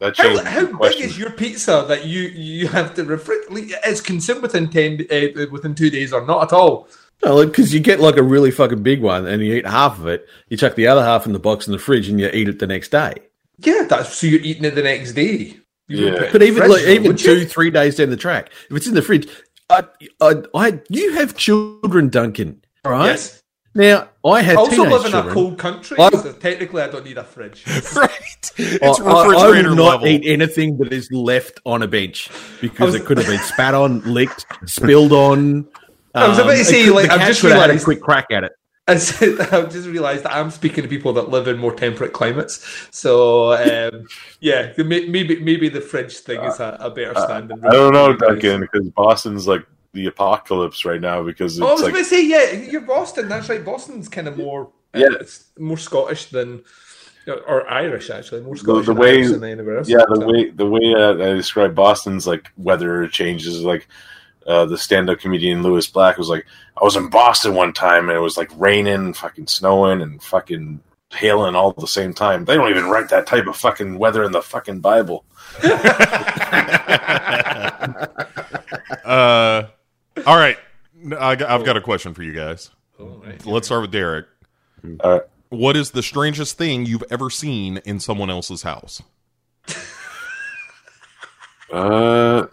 That 0.00 0.16
How, 0.16 0.44
how 0.44 0.78
big 0.78 1.00
is 1.00 1.18
your 1.18 1.30
pizza 1.30 1.84
that 1.88 2.04
you 2.04 2.22
you 2.22 2.68
have 2.68 2.94
to 2.94 3.04
refrigerate? 3.04 3.72
It's 3.84 4.00
consumed 4.00 4.42
within 4.42 4.70
ten 4.70 5.06
uh, 5.10 5.46
within 5.50 5.74
two 5.74 5.90
days 5.90 6.12
or 6.12 6.24
not 6.24 6.44
at 6.44 6.52
all. 6.52 6.88
No, 7.24 7.44
because 7.44 7.74
you 7.74 7.80
get 7.80 7.98
like 7.98 8.16
a 8.16 8.22
really 8.22 8.52
fucking 8.52 8.82
big 8.84 9.02
one 9.02 9.26
and 9.26 9.42
you 9.42 9.54
eat 9.54 9.66
half 9.66 9.98
of 9.98 10.06
it, 10.06 10.28
you 10.48 10.56
chuck 10.56 10.76
the 10.76 10.86
other 10.86 11.02
half 11.02 11.26
in 11.26 11.32
the 11.32 11.40
box 11.40 11.66
in 11.66 11.72
the 11.72 11.78
fridge 11.78 12.08
and 12.08 12.20
you 12.20 12.30
eat 12.32 12.48
it 12.48 12.60
the 12.60 12.66
next 12.66 12.90
day. 12.90 13.14
Yeah, 13.58 13.86
that's 13.88 14.16
so 14.16 14.28
you're 14.28 14.40
eating 14.40 14.64
it 14.64 14.76
the 14.76 14.84
next 14.84 15.14
day. 15.14 15.58
You 15.88 16.12
Yeah. 16.12 16.28
But 16.30 16.42
even 16.42 16.58
fridge 16.58 16.70
like 16.70 16.82
even 16.82 17.08
would 17.08 17.20
you? 17.20 17.40
two, 17.40 17.44
three 17.44 17.70
days 17.70 17.96
down 17.96 18.10
the 18.10 18.16
track, 18.16 18.50
if 18.70 18.76
it's 18.76 18.86
in 18.86 18.94
the 18.94 19.02
fridge, 19.02 19.28
I, 19.68 19.84
I, 20.20 20.42
I 20.54 20.80
you 20.88 21.14
have 21.14 21.36
children, 21.36 22.08
Duncan. 22.08 22.62
All 22.84 22.92
right. 22.92 23.06
Yes. 23.06 23.42
Now 23.78 24.08
I 24.24 24.42
have 24.42 24.56
I 24.58 24.60
also 24.60 24.82
live 24.82 25.04
in 25.04 25.12
children. 25.12 25.30
a 25.30 25.34
cold 25.34 25.56
country, 25.56 25.96
I- 26.00 26.10
so 26.10 26.32
technically 26.32 26.82
I 26.82 26.88
don't 26.88 27.04
need 27.04 27.16
a 27.16 27.22
fridge. 27.22 27.64
right? 27.96 28.10
It's 28.56 29.00
I- 29.00 29.04
I- 29.04 29.12
I 29.12 29.26
refrigerator 29.28 29.68
will 29.70 29.76
not 29.76 30.02
level. 30.02 30.08
eat 30.08 30.22
anything 30.26 30.76
that 30.78 30.92
is 30.92 31.10
left 31.12 31.60
on 31.64 31.82
a 31.82 31.86
bench 31.88 32.28
because 32.60 32.86
was- 32.92 32.94
it 32.96 33.06
could 33.06 33.18
have 33.18 33.28
been 33.28 33.38
spat 33.52 33.74
on, 33.74 34.00
licked, 34.02 34.46
spilled 34.66 35.12
on. 35.12 35.68
I 36.14 36.26
was 36.26 36.38
about 36.38 36.50
to 36.54 36.58
um, 36.58 36.64
say, 36.64 36.84
could- 36.86 36.94
like, 36.96 37.10
I've 37.10 37.20
just 37.28 37.40
could 37.40 37.52
have 37.52 37.60
had 37.60 37.70
a 37.70 37.78
quick 37.80 38.00
crack 38.00 38.26
at 38.32 38.42
it. 38.42 38.52
I 38.88 38.96
said- 38.96 39.38
I've 39.52 39.70
just 39.70 39.86
realised 39.86 40.24
that 40.24 40.34
I'm 40.34 40.50
speaking 40.50 40.82
to 40.82 40.88
people 40.88 41.12
that 41.12 41.28
live 41.28 41.46
in 41.46 41.56
more 41.56 41.72
temperate 41.72 42.12
climates. 42.12 42.88
So 42.90 43.52
um, 43.52 44.08
yeah, 44.40 44.72
maybe 44.76 45.38
maybe 45.40 45.68
the 45.68 45.80
fridge 45.80 46.16
thing 46.16 46.40
uh, 46.40 46.48
is 46.48 46.58
a, 46.58 46.76
a 46.80 46.90
better 46.90 47.16
uh, 47.16 47.24
standing. 47.24 47.64
I 47.64 47.70
don't 47.70 47.92
know, 47.92 48.16
Duncan, 48.16 48.62
because 48.62 48.88
Boston's 48.88 49.46
like 49.46 49.64
the 49.94 50.06
apocalypse 50.06 50.84
right 50.84 51.00
now 51.00 51.22
because 51.22 51.56
it's 51.58 51.64
Oh, 51.64 51.68
I 51.68 51.72
was 51.72 51.82
like 51.82 51.90
about 51.90 51.98
to 52.00 52.04
say, 52.04 52.24
yeah, 52.26 52.52
you're 52.52 52.80
Boston. 52.82 53.28
That's 53.28 53.48
right. 53.48 53.64
Boston's 53.64 54.08
kind 54.08 54.28
of 54.28 54.36
more, 54.36 54.70
uh, 54.94 54.98
Yeah. 55.00 55.06
it's 55.20 55.44
more 55.58 55.78
Scottish 55.78 56.26
than, 56.26 56.62
or 57.26 57.68
Irish 57.68 58.10
actually, 58.10 58.40
more 58.42 58.56
Scottish 58.56 58.86
the 58.86 58.92
than 58.92 59.00
way- 59.00 59.26
than 59.26 59.44
anywhere 59.44 59.78
else. 59.78 59.88
yeah 59.88 59.98
the 60.08 60.26
way 60.26 60.50
the 60.50 60.66
way 60.66 60.94
uh, 60.94 61.12
I 61.12 61.34
describe 61.34 61.74
Boston's 61.74 62.26
like 62.26 62.50
weather 62.56 63.06
changes 63.08 63.62
like 63.62 63.86
uh, 64.46 64.64
the 64.64 64.78
stand-up 64.78 65.18
comedian 65.18 65.62
Lewis 65.62 65.86
Black 65.88 66.16
was 66.16 66.28
like 66.30 66.46
I 66.80 66.84
was 66.84 66.96
in 66.96 67.10
Boston 67.10 67.54
one 67.54 67.72
time 67.74 68.08
and 68.08 68.16
it 68.16 68.20
was 68.20 68.36
like 68.38 68.50
raining, 68.56 69.12
fucking 69.12 69.46
snowing, 69.46 70.00
and 70.00 70.22
fucking 70.22 70.80
hailing 71.12 71.54
all 71.54 71.70
at 71.70 71.76
the 71.76 71.86
same 71.88 72.14
time. 72.14 72.44
They 72.44 72.54
don't 72.54 72.70
even 72.70 72.86
write 72.88 73.08
that 73.10 73.26
type 73.26 73.46
of 73.46 73.56
fucking 73.56 73.98
weather 73.98 74.22
in 74.24 74.32
the 74.32 74.42
fucking 74.42 74.80
Bible. 74.80 75.24
Uh, 79.04 79.66
all 80.26 80.36
right, 80.36 80.58
I, 81.18 81.36
have 81.36 81.64
got 81.64 81.76
a 81.76 81.80
question 81.80 82.14
for 82.14 82.22
you 82.22 82.32
guys. 82.32 82.70
All 82.98 83.22
right. 83.24 83.44
Let's 83.46 83.68
start 83.68 83.82
with 83.82 83.92
Derek. 83.92 84.26
All 85.00 85.10
right. 85.10 85.22
What 85.50 85.76
is 85.76 85.92
the 85.92 86.02
strangest 86.02 86.58
thing 86.58 86.84
you've 86.84 87.04
ever 87.10 87.30
seen 87.30 87.78
in 87.84 88.00
someone 88.00 88.30
else's 88.30 88.62
house? 88.62 89.02
Uh, 91.70 92.46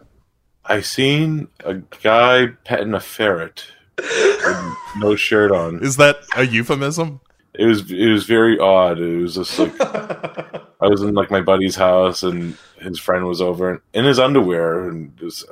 I 0.65 0.81
seen 0.81 1.47
a 1.63 1.75
guy 1.75 2.47
petting 2.65 2.93
a 2.93 2.99
ferret 2.99 3.65
with 3.97 4.75
no 4.97 5.15
shirt 5.15 5.51
on. 5.51 5.83
Is 5.83 5.97
that 5.97 6.17
a 6.35 6.45
euphemism? 6.45 7.21
It 7.53 7.65
was 7.65 7.89
it 7.89 8.09
was 8.09 8.25
very 8.25 8.59
odd. 8.59 8.99
It 8.99 9.17
was 9.17 9.35
just 9.35 9.57
like 9.57 9.73
I 9.79 10.87
was 10.87 11.01
in 11.01 11.13
like 11.13 11.31
my 11.31 11.41
buddy's 11.41 11.75
house 11.75 12.23
and 12.23 12.57
his 12.79 12.99
friend 12.99 13.25
was 13.25 13.41
over 13.41 13.81
in 13.93 14.05
his 14.05 14.19
underwear 14.19 14.89
and 14.89 15.13
it 15.17 15.23
was, 15.23 15.45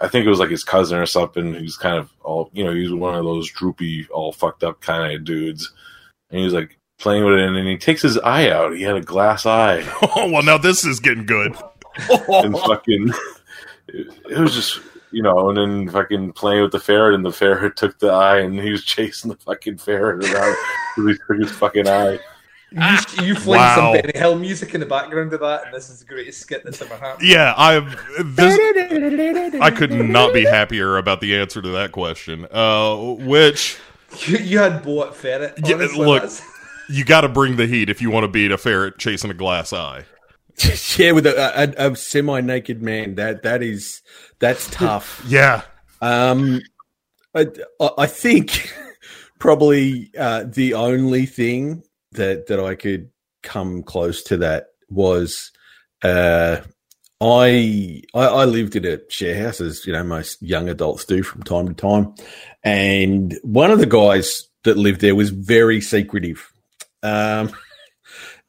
I, 0.00 0.08
think 0.08 0.26
it 0.26 0.30
was 0.30 0.38
like 0.38 0.50
his 0.50 0.64
cousin 0.64 0.98
or 0.98 1.06
something. 1.06 1.52
Was 1.52 1.76
kind 1.76 1.98
of 1.98 2.12
all 2.22 2.50
you 2.52 2.64
know. 2.64 2.74
He 2.74 2.82
was 2.82 2.92
one 2.92 3.14
of 3.14 3.24
those 3.24 3.50
droopy, 3.50 4.06
all 4.10 4.32
fucked 4.32 4.64
up 4.64 4.80
kind 4.80 5.14
of 5.14 5.24
dudes, 5.24 5.72
and 6.30 6.38
he 6.38 6.44
was 6.44 6.54
like 6.54 6.78
playing 6.98 7.24
with 7.24 7.34
it 7.34 7.40
and 7.40 7.56
then 7.56 7.66
he 7.66 7.76
takes 7.76 8.02
his 8.02 8.18
eye 8.18 8.48
out. 8.50 8.76
He 8.76 8.82
had 8.82 8.96
a 8.96 9.00
glass 9.00 9.46
eye 9.46 9.82
Oh 10.02 10.30
well, 10.30 10.42
now 10.42 10.58
this 10.58 10.84
is 10.84 11.00
getting 11.00 11.26
good. 11.26 11.56
and 12.08 12.58
fucking. 12.58 13.12
It, 13.88 14.06
it 14.30 14.38
was 14.38 14.54
just. 14.54 14.80
You 15.10 15.22
know, 15.22 15.48
and 15.48 15.56
then 15.56 15.88
fucking 15.90 16.32
playing 16.32 16.62
with 16.62 16.72
the 16.72 16.80
ferret, 16.80 17.14
and 17.14 17.24
the 17.24 17.30
ferret 17.30 17.76
took 17.76 18.00
the 18.00 18.08
eye, 18.08 18.40
and 18.40 18.58
he 18.58 18.72
was 18.72 18.84
chasing 18.84 19.30
the 19.30 19.36
fucking 19.36 19.78
ferret 19.78 20.28
around. 20.28 20.56
he 20.96 21.14
took 21.14 21.38
his 21.38 21.52
fucking 21.52 21.86
eye. 21.86 22.18
You, 22.74 23.24
you 23.24 23.34
fling 23.36 23.60
Wow. 23.60 23.74
some 23.76 23.92
Benny 24.02 24.18
Hill 24.18 24.38
music 24.38 24.74
in 24.74 24.80
the 24.80 24.86
background 24.86 25.32
of 25.32 25.40
that, 25.40 25.66
and 25.66 25.74
this 25.74 25.88
is 25.90 26.00
the 26.00 26.04
greatest 26.06 26.40
skit 26.40 26.64
that's 26.64 26.82
ever 26.82 26.96
happened. 26.96 27.28
Yeah, 27.28 27.54
I've 27.56 27.96
this. 28.36 28.58
I 29.60 29.70
could 29.70 29.92
not 29.92 30.32
be 30.34 30.44
happier 30.44 30.96
about 30.96 31.20
the 31.20 31.36
answer 31.38 31.62
to 31.62 31.68
that 31.70 31.92
question. 31.92 32.46
Uh, 32.50 32.96
which 33.20 33.78
You, 34.26 34.38
you 34.38 34.58
had 34.58 34.82
Bo 34.82 35.04
at 35.06 35.14
Ferret. 35.14 35.54
Yeah, 35.64 35.76
look. 35.76 36.22
that's- 36.22 36.42
you 36.90 37.02
got 37.04 37.22
to 37.22 37.30
bring 37.30 37.56
the 37.56 37.66
heat 37.66 37.88
if 37.88 38.02
you 38.02 38.10
want 38.10 38.24
to 38.24 38.28
beat 38.28 38.50
a 38.52 38.58
ferret 38.58 38.98
chasing 38.98 39.30
a 39.30 39.34
glass 39.34 39.72
eye. 39.72 40.04
yeah, 40.98 41.12
with 41.12 41.26
a, 41.26 41.74
a, 41.78 41.90
a 41.92 41.96
semi-naked 41.96 42.82
man, 42.82 43.14
that 43.14 43.42
that 43.44 43.62
is 43.62 44.02
that's 44.38 44.68
tough. 44.70 45.22
Yeah, 45.26 45.62
Um, 46.02 46.60
I, 47.34 47.46
I 47.96 48.06
think 48.06 48.70
probably 49.38 50.10
uh, 50.18 50.44
the 50.46 50.74
only 50.74 51.24
thing 51.26 51.84
that 52.14 52.46
that 52.48 52.60
I 52.60 52.74
could 52.74 53.10
come 53.42 53.82
close 53.82 54.22
to 54.24 54.38
that 54.38 54.68
was 54.88 55.52
uh, 56.02 56.60
I, 57.20 58.02
I 58.14 58.24
I 58.24 58.44
lived 58.44 58.76
in 58.76 58.84
a 58.84 58.98
share 59.08 59.42
house 59.44 59.60
as 59.60 59.86
you 59.86 59.92
know 59.92 60.04
most 60.04 60.42
young 60.42 60.68
adults 60.68 61.04
do 61.04 61.22
from 61.22 61.42
time 61.42 61.68
to 61.68 61.74
time, 61.74 62.14
and 62.62 63.38
one 63.42 63.70
of 63.70 63.78
the 63.78 63.86
guys 63.86 64.48
that 64.64 64.76
lived 64.76 65.00
there 65.00 65.14
was 65.14 65.30
very 65.30 65.80
secretive, 65.80 66.52
um, 67.02 67.50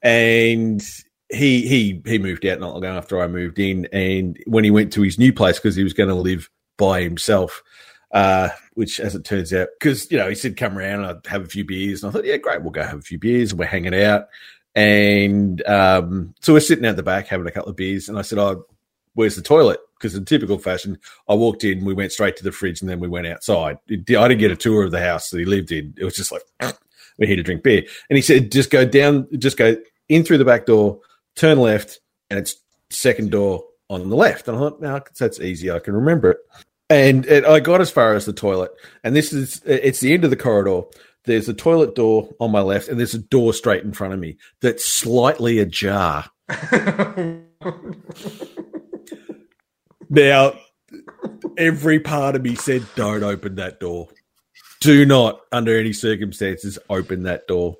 and 0.02 0.82
he 1.30 1.68
he 1.68 2.02
he 2.06 2.18
moved 2.18 2.46
out 2.46 2.60
not 2.60 2.74
long 2.74 2.86
after 2.86 3.22
I 3.22 3.28
moved 3.28 3.60
in, 3.60 3.88
and 3.94 4.38
when 4.46 4.64
he 4.64 4.72
went 4.72 4.94
to 4.94 5.02
his 5.02 5.20
new 5.20 5.34
place 5.34 5.58
because 5.58 5.76
he 5.76 5.84
was 5.84 5.94
going 5.94 6.10
to 6.10 6.16
live 6.16 6.50
by 6.78 7.02
himself, 7.02 7.64
uh, 8.12 8.50
which 8.76 9.00
as 9.00 9.16
it 9.16 9.26
turns 9.26 9.54
out, 9.54 9.70
because 9.80 10.10
you 10.12 10.18
know 10.18 10.30
he 10.30 10.36
said 10.36 10.56
come 10.56 10.78
around 10.78 11.00
and 11.00 11.08
I'd 11.08 11.28
have 11.28 11.44
a 11.44 11.48
few 11.48 11.66
beers, 11.66 12.04
and 12.04 12.10
I 12.10 12.14
thought 12.14 12.26
yeah 12.26 12.38
great 12.38 12.62
we'll 12.62 12.72
go 12.72 12.84
have 12.84 13.00
a 13.00 13.02
few 13.02 13.18
beers, 13.18 13.52
and 13.52 13.60
we're 13.60 13.66
hanging 13.66 13.96
out, 13.96 14.28
and 14.76 15.66
um, 15.68 16.36
so 16.42 16.54
we're 16.54 16.60
sitting 16.60 16.86
out 16.86 16.96
the 16.96 17.04
back 17.04 17.28
having 17.28 17.48
a 17.48 17.52
couple 17.52 17.70
of 17.70 17.76
beers, 17.76 18.08
and 18.08 18.18
I 18.18 18.22
said 18.22 18.38
oh 18.38 18.66
where's 19.16 19.36
the 19.36 19.42
toilet? 19.42 19.80
Because 19.98 20.14
in 20.14 20.26
typical 20.26 20.60
fashion, 20.60 21.00
I 21.28 21.34
walked 21.34 21.64
in, 21.64 21.86
we 21.86 21.94
went 21.94 22.12
straight 22.12 22.36
to 22.38 22.44
the 22.44 22.52
fridge, 22.52 22.82
and 22.82 22.90
then 22.90 23.00
we 23.00 23.08
went 23.08 23.28
outside. 23.28 23.80
I 23.90 23.96
didn't 23.96 24.38
get 24.38 24.52
a 24.52 24.56
tour 24.56 24.84
of 24.84 24.92
the 24.92 25.02
house 25.02 25.30
that 25.30 25.40
he 25.40 25.46
lived 25.46 25.72
in. 25.72 25.94
It 25.98 26.04
was 26.04 26.16
just 26.16 26.32
like 26.32 26.44
we're 27.18 27.28
here 27.28 27.38
to 27.38 27.44
drink 27.44 27.64
beer, 27.64 27.84
and 28.10 28.18
he 28.18 28.22
said 28.22 28.52
just 28.52 28.70
go 28.70 28.86
down, 28.86 29.28
just 29.38 29.58
go 29.58 29.76
in 30.10 30.24
through 30.24 30.38
the 30.38 30.46
back 30.46 30.66
door, 30.68 31.00
turn 31.36 31.60
left, 31.60 32.00
and 32.30 32.38
it's 32.38 32.56
second 32.90 33.32
door 33.32 33.64
on 33.90 34.10
the 34.10 34.16
left. 34.16 34.48
And 34.48 34.58
I 34.58 34.60
thought, 34.60 34.82
no, 34.82 35.02
that's 35.18 35.40
easy. 35.40 35.72
I 35.72 35.80
can 35.80 35.94
remember 35.94 36.32
it. 36.32 36.38
And, 36.90 37.26
and 37.26 37.46
I 37.46 37.60
got 37.60 37.82
as 37.82 37.90
far 37.90 38.14
as 38.14 38.26
the 38.26 38.34
toilet, 38.34 38.72
and 39.04 39.16
this 39.16 39.34
is 39.34 39.60
it's 39.66 40.02
the 40.02 40.14
end 40.14 40.24
of 40.24 40.30
the 40.30 40.36
corridor. 40.36 40.84
There's 41.24 41.50
a 41.50 41.54
toilet 41.54 41.96
door 41.96 42.30
on 42.40 42.52
my 42.52 42.62
left, 42.62 42.90
and 42.90 43.00
there's 43.00 43.16
a 43.16 43.20
door 43.20 43.54
straight 43.54 43.84
in 43.84 43.92
front 43.92 44.14
of 44.14 44.20
me 44.20 44.38
that's 44.62 44.86
slightly 44.86 45.58
ajar. 45.60 46.30
Now, 50.08 50.54
every 51.58 52.00
part 52.00 52.36
of 52.36 52.44
me 52.44 52.54
said, 52.54 52.86
"Don't 52.96 53.24
open 53.24 53.56
that 53.56 53.80
door. 53.80 54.10
Do 54.82 55.04
not, 55.04 55.42
under 55.52 55.80
any 55.80 55.94
circumstances, 55.94 56.78
open 56.92 57.24
that 57.24 57.48
door." 57.48 57.78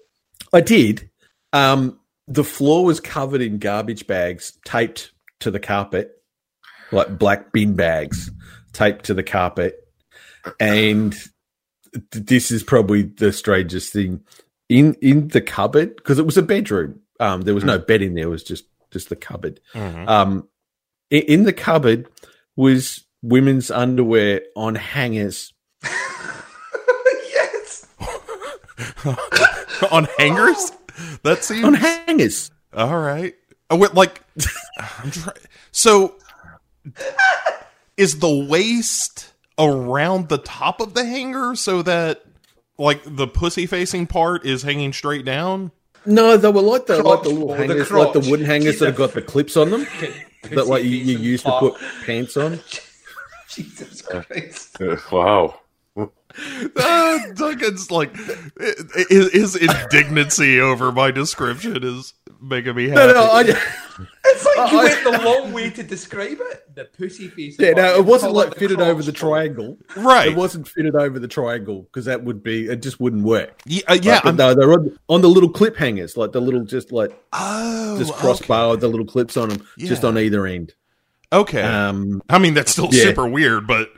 I 0.52 0.62
did. 0.62 1.12
Um, 1.54 2.00
the 2.28 2.44
floor 2.44 2.84
was 2.84 3.00
covered 3.00 3.42
in 3.42 3.60
garbage 3.60 4.08
bags 4.08 4.58
taped 4.66 5.12
to 5.42 5.52
the 5.52 5.60
carpet, 5.60 6.12
like 6.92 7.20
black 7.20 7.52
bin 7.52 7.76
bags 7.76 8.32
taped 8.76 9.06
to 9.06 9.14
the 9.14 9.24
carpet, 9.24 9.88
and 10.60 11.14
th- 11.94 12.26
this 12.26 12.52
is 12.52 12.62
probably 12.64 13.04
the 13.04 13.32
strangest 13.34 13.92
thing 13.94 14.22
in 14.70 14.94
in 15.02 15.30
the 15.30 15.42
cupboard 15.42 15.96
because 15.96 16.20
it 16.20 16.26
was 16.26 16.38
a 16.38 16.44
bedroom. 16.44 17.00
Um, 17.20 17.42
there 17.42 17.56
was 17.56 17.64
no 17.64 17.80
bed 17.80 18.02
in 18.02 18.14
there; 18.16 18.26
it 18.26 18.30
was 18.30 18.44
just 18.44 18.66
just 18.92 19.10
the 19.10 19.16
cupboard. 19.16 19.60
Um, 19.74 20.48
i- 21.12 21.16
in 21.16 21.44
the 21.44 21.54
cupboard 21.54 22.08
was 22.56 23.06
women's 23.22 23.72
underwear 23.72 24.42
on 24.56 24.76
hangers. 24.76 25.54
yes. 27.34 27.88
on 29.92 30.08
hangers. 30.18 30.72
That 31.24 31.44
seems 31.44 31.64
On 31.66 31.74
hangers. 31.74 32.52
all 32.74 32.98
right. 33.00 33.34
Oh, 33.70 33.78
wait, 33.78 33.94
like 33.94 34.22
I'm 35.04 35.12
trying. 35.12 35.36
So 35.72 36.16
is 37.98 38.20
the 38.20 38.46
waist 38.50 39.34
around 39.58 40.30
the 40.30 40.38
top 40.38 40.82
of 40.82 40.94
the 40.94 41.06
hanger 41.06 41.56
so 41.56 41.82
that 41.82 42.24
like 42.78 43.02
the 43.06 43.28
pussy 43.28 43.66
facing 43.66 44.06
part 44.08 44.46
is 44.46 44.64
hanging 44.64 44.92
straight 44.94 45.26
down? 45.26 45.72
No, 46.06 46.38
they 46.38 46.50
were 46.52 46.62
like 46.62 46.86
the 46.86 47.02
like 47.02 47.24
the 47.24 47.30
little 47.30 47.50
or 47.52 47.58
the 47.58 47.68
hangers, 47.68 47.90
like 47.92 48.14
the 48.14 48.20
wooden 48.30 48.46
hangers 48.46 48.80
that 48.80 48.86
have 48.88 48.96
got 48.96 49.14
the 49.14 49.22
clips 49.22 49.58
on 49.58 49.70
them 49.72 49.88
that 50.52 50.68
like 50.68 50.84
you, 50.84 50.90
you 50.92 51.18
use 51.18 51.42
to 51.44 51.52
put 51.60 51.76
pants 52.06 52.38
on. 52.38 52.60
Jesus 53.50 54.02
Christ. 54.02 54.80
Uh, 54.82 54.98
wow. 55.12 55.60
Uh, 55.98 57.20
Duncan's 57.36 57.90
like 57.90 58.14
i- 58.60 58.74
i- 59.00 59.30
his 59.32 59.56
indignancy 59.56 60.60
over 60.60 60.92
my 60.92 61.10
description 61.12 61.82
is 61.84 62.14
making 62.42 62.76
me 62.76 62.90
happy. 62.90 63.14
No, 63.14 63.14
no, 63.14 63.24
I, 63.32 63.60
It's 64.28 64.46
like 64.46 64.72
you 64.72 64.78
went 64.80 65.04
the 65.04 65.24
long 65.24 65.54
way 65.54 65.70
to 65.70 65.84
describe 65.84 66.38
it. 66.40 66.76
The 66.76 66.86
pussy 66.86 67.28
face. 67.30 67.56
yeah, 67.60 67.72
no, 67.72 67.96
it 67.96 68.06
wasn't 68.06 68.34
like 68.34 68.50
the 68.54 68.56
fitted 68.60 68.82
over 68.82 69.02
the 69.04 69.12
triangle. 69.12 69.78
right? 69.96 70.30
It 70.30 70.36
wasn't 70.36 70.68
fitted 70.68 70.96
over 70.96 71.20
the 71.20 71.28
triangle 71.28 71.84
because 71.84 72.06
that 72.06 72.24
would 72.24 72.44
be 72.44 72.68
it. 72.68 72.82
Just 72.82 73.00
wouldn't 73.00 73.24
work. 73.24 73.62
yeah, 73.66 73.82
uh, 73.88 73.98
yeah. 74.02 74.22
Like, 74.26 74.36
no, 74.36 74.54
they're 74.54 74.74
on, 74.74 74.98
on 75.08 75.22
the 75.22 75.30
little 75.30 75.50
clip 75.50 75.78
hangers, 75.78 76.18
like 76.18 76.32
the 76.32 76.42
little 76.42 76.64
just 76.64 76.92
like 76.92 77.12
oh, 77.34 77.98
just 77.98 78.14
crossbar 78.14 78.72
with 78.72 78.82
the 78.82 78.88
little 78.88 79.06
clips 79.06 79.38
on 79.38 79.50
them, 79.50 79.68
just 79.78 80.04
on 80.04 80.18
either 80.18 80.46
end. 80.48 80.74
Okay. 81.32 81.62
Um, 81.62 82.22
I 82.30 82.38
mean, 82.40 82.54
that's 82.54 82.72
still 82.72 82.90
yeah. 82.92 83.04
super 83.04 83.28
weird, 83.28 83.68
but 83.68 83.90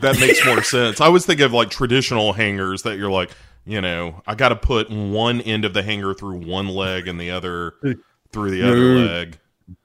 that 0.00 0.18
makes 0.20 0.44
more 0.44 0.62
sense. 0.64 1.00
I 1.00 1.08
was 1.08 1.24
thinking 1.26 1.46
of 1.46 1.52
like 1.52 1.70
traditional 1.70 2.32
hangers 2.32 2.82
that 2.82 2.98
you're 2.98 3.10
like, 3.10 3.30
you 3.64 3.80
know, 3.80 4.22
I 4.26 4.34
got 4.34 4.48
to 4.50 4.56
put 4.56 4.90
one 4.90 5.40
end 5.40 5.64
of 5.64 5.74
the 5.74 5.82
hanger 5.82 6.14
through 6.14 6.46
one 6.46 6.68
leg 6.68 7.08
and 7.08 7.20
the 7.20 7.30
other 7.30 7.74
through 8.32 8.50
the 8.50 8.62
other 8.62 8.94
No. 8.94 9.00
leg. 9.12 9.38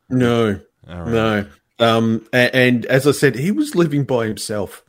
No, 0.09 0.59
All 0.89 1.01
right. 1.01 1.11
no. 1.11 1.45
Um, 1.79 2.25
a- 2.33 2.55
and, 2.55 2.85
as 2.87 3.05
I 3.05 3.11
said, 3.11 3.35
he 3.35 3.51
was 3.51 3.75
living 3.75 4.03
by 4.03 4.25
himself. 4.27 4.83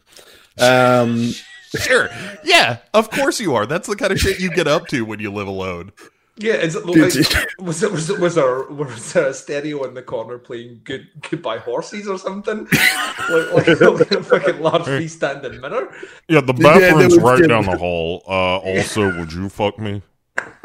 Um, 0.58 1.32
Sure. 1.78 2.08
Yeah, 2.44 2.78
of 2.94 3.10
course 3.10 3.38
you 3.40 3.54
are. 3.54 3.66
That's 3.66 3.86
the 3.88 3.94
kind 3.94 4.10
of 4.10 4.18
shit 4.18 4.40
you 4.40 4.48
get 4.48 4.66
up 4.66 4.86
to 4.88 5.04
when 5.04 5.20
you 5.20 5.30
live 5.30 5.46
alone. 5.46 5.92
Yeah, 6.38 6.54
is 6.54 6.74
it 6.74 6.86
like, 6.86 6.96
was 6.96 7.82
it 7.82 7.92
was 7.92 8.08
it 8.08 8.18
was 8.20 8.34
there 8.36 8.62
was 8.70 9.12
there 9.12 9.26
a 9.26 9.34
stereo 9.34 9.84
in 9.84 9.92
the 9.92 10.00
corner 10.00 10.38
playing 10.38 10.80
"Good 10.84 11.08
Goodbye 11.28 11.58
Horses" 11.58 12.08
or 12.08 12.16
something? 12.18 12.66
like, 13.28 13.52
like, 13.52 13.80
like 13.80 14.10
a 14.12 14.22
fucking 14.22 14.60
large 14.62 14.82
freestanding 14.84 15.60
mirror. 15.60 15.92
Yeah, 16.26 16.40
the 16.40 16.54
Yeah, 16.56 16.78
there 16.78 16.90
bathroom's 16.94 17.16
was 17.16 17.22
right 17.24 17.46
down 17.46 17.66
the 17.66 17.76
hall. 17.76 18.22
Uh, 18.26 18.56
also, 18.58 19.18
would 19.18 19.32
you 19.34 19.50
fuck 19.50 19.78
me? 19.78 20.00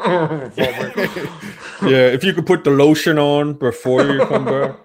yeah, 1.82 2.06
if 2.08 2.24
you 2.24 2.32
could 2.32 2.46
put 2.46 2.64
the 2.64 2.70
lotion 2.70 3.18
on 3.18 3.54
before 3.54 4.04
you 4.04 4.24
come 4.26 4.44
back. 4.44 4.76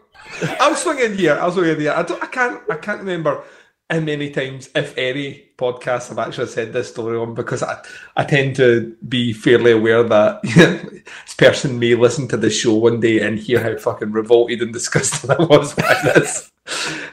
I'm 0.59 0.75
swinging 0.75 1.17
here. 1.17 1.37
I'm 1.39 1.51
swinging 1.51 1.79
here. 1.79 1.93
I 1.93 2.03
don't. 2.03 2.21
I 2.23 2.27
can't. 2.27 2.61
I 2.69 2.75
can't 2.75 2.99
remember 2.99 3.43
how 3.89 3.99
many 3.99 4.29
times, 4.29 4.69
if 4.75 4.95
any, 4.97 5.45
podcasts 5.57 6.11
I've 6.11 6.19
actually 6.19 6.47
said 6.47 6.73
this 6.73 6.89
story 6.89 7.17
on 7.17 7.33
because 7.33 7.63
I, 7.63 7.81
I 8.15 8.23
tend 8.23 8.55
to 8.57 8.95
be 9.07 9.33
fairly 9.33 9.71
aware 9.71 10.03
that 10.03 10.41
this 10.43 11.33
person 11.35 11.79
may 11.79 11.95
listen 11.95 12.27
to 12.27 12.37
the 12.37 12.51
show 12.51 12.75
one 12.75 12.99
day 12.99 13.19
and 13.19 13.39
hear 13.39 13.61
how 13.61 13.75
fucking 13.77 14.11
revolted 14.11 14.61
and 14.61 14.71
disgusted 14.71 15.31
I 15.31 15.43
was 15.43 15.73
by 15.73 15.95
this. 16.03 16.51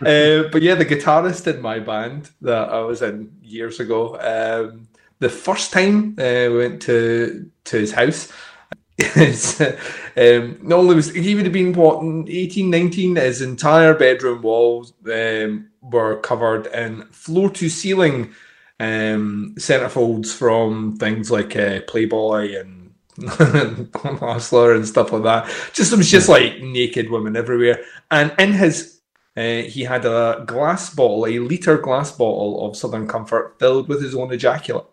uh, 0.03 0.49
but 0.53 0.61
yeah, 0.61 0.74
the 0.74 0.85
guitarist 0.85 1.53
in 1.53 1.62
my 1.62 1.79
band 1.79 2.31
that 2.43 2.68
I 2.68 2.81
was 2.81 3.01
in 3.01 3.33
years 3.43 3.81
ago. 3.81 4.16
Um, 4.20 4.89
the 5.19 5.29
first 5.29 5.73
time 5.73 6.17
uh, 6.19 6.49
we 6.51 6.59
went 6.59 6.83
to 6.83 7.51
to 7.64 7.79
his 7.79 7.93
house. 7.93 8.33
Um, 10.19 10.59
not 10.62 10.79
only 10.79 10.95
was 10.95 11.12
he 11.12 11.35
would 11.35 11.45
have 11.45 11.53
been 11.53 11.75
what 11.75 12.03
18, 12.27 12.71
19, 12.71 13.17
his 13.17 13.43
entire 13.43 13.93
bedroom 13.93 14.41
walls 14.41 14.95
um, 15.12 15.69
were 15.83 16.17
covered 16.21 16.69
in 16.69 17.03
floor 17.09 17.51
to 17.51 17.69
ceiling 17.69 18.33
um, 18.81 19.55
centerfolds 19.59 20.33
from 20.33 20.97
things 20.97 21.31
like 21.31 21.55
uh, 21.55 21.81
Playboy 21.87 22.57
and 22.59 22.95
Hustler 23.95 24.75
and 24.75 24.89
stuff 24.89 25.12
like 25.12 25.25
that. 25.25 25.51
Just 25.75 25.93
it 25.93 25.97
was 25.97 26.11
just 26.11 26.31
like 26.31 26.62
naked 26.62 27.11
women 27.11 27.37
everywhere, 27.37 27.85
and 28.11 28.33
in 28.39 28.53
his 28.53 29.01
uh, 29.37 29.62
he 29.62 29.85
had 29.85 30.07
a 30.07 30.45
glass 30.47 30.95
bottle, 30.95 31.27
a 31.27 31.39
liter 31.39 31.77
glass 31.77 32.11
bottle 32.11 32.67
of 32.67 32.75
Southern 32.75 33.07
Comfort 33.07 33.59
filled 33.59 33.89
with 33.89 34.03
his 34.03 34.14
own 34.14 34.33
ejaculate. 34.33 34.87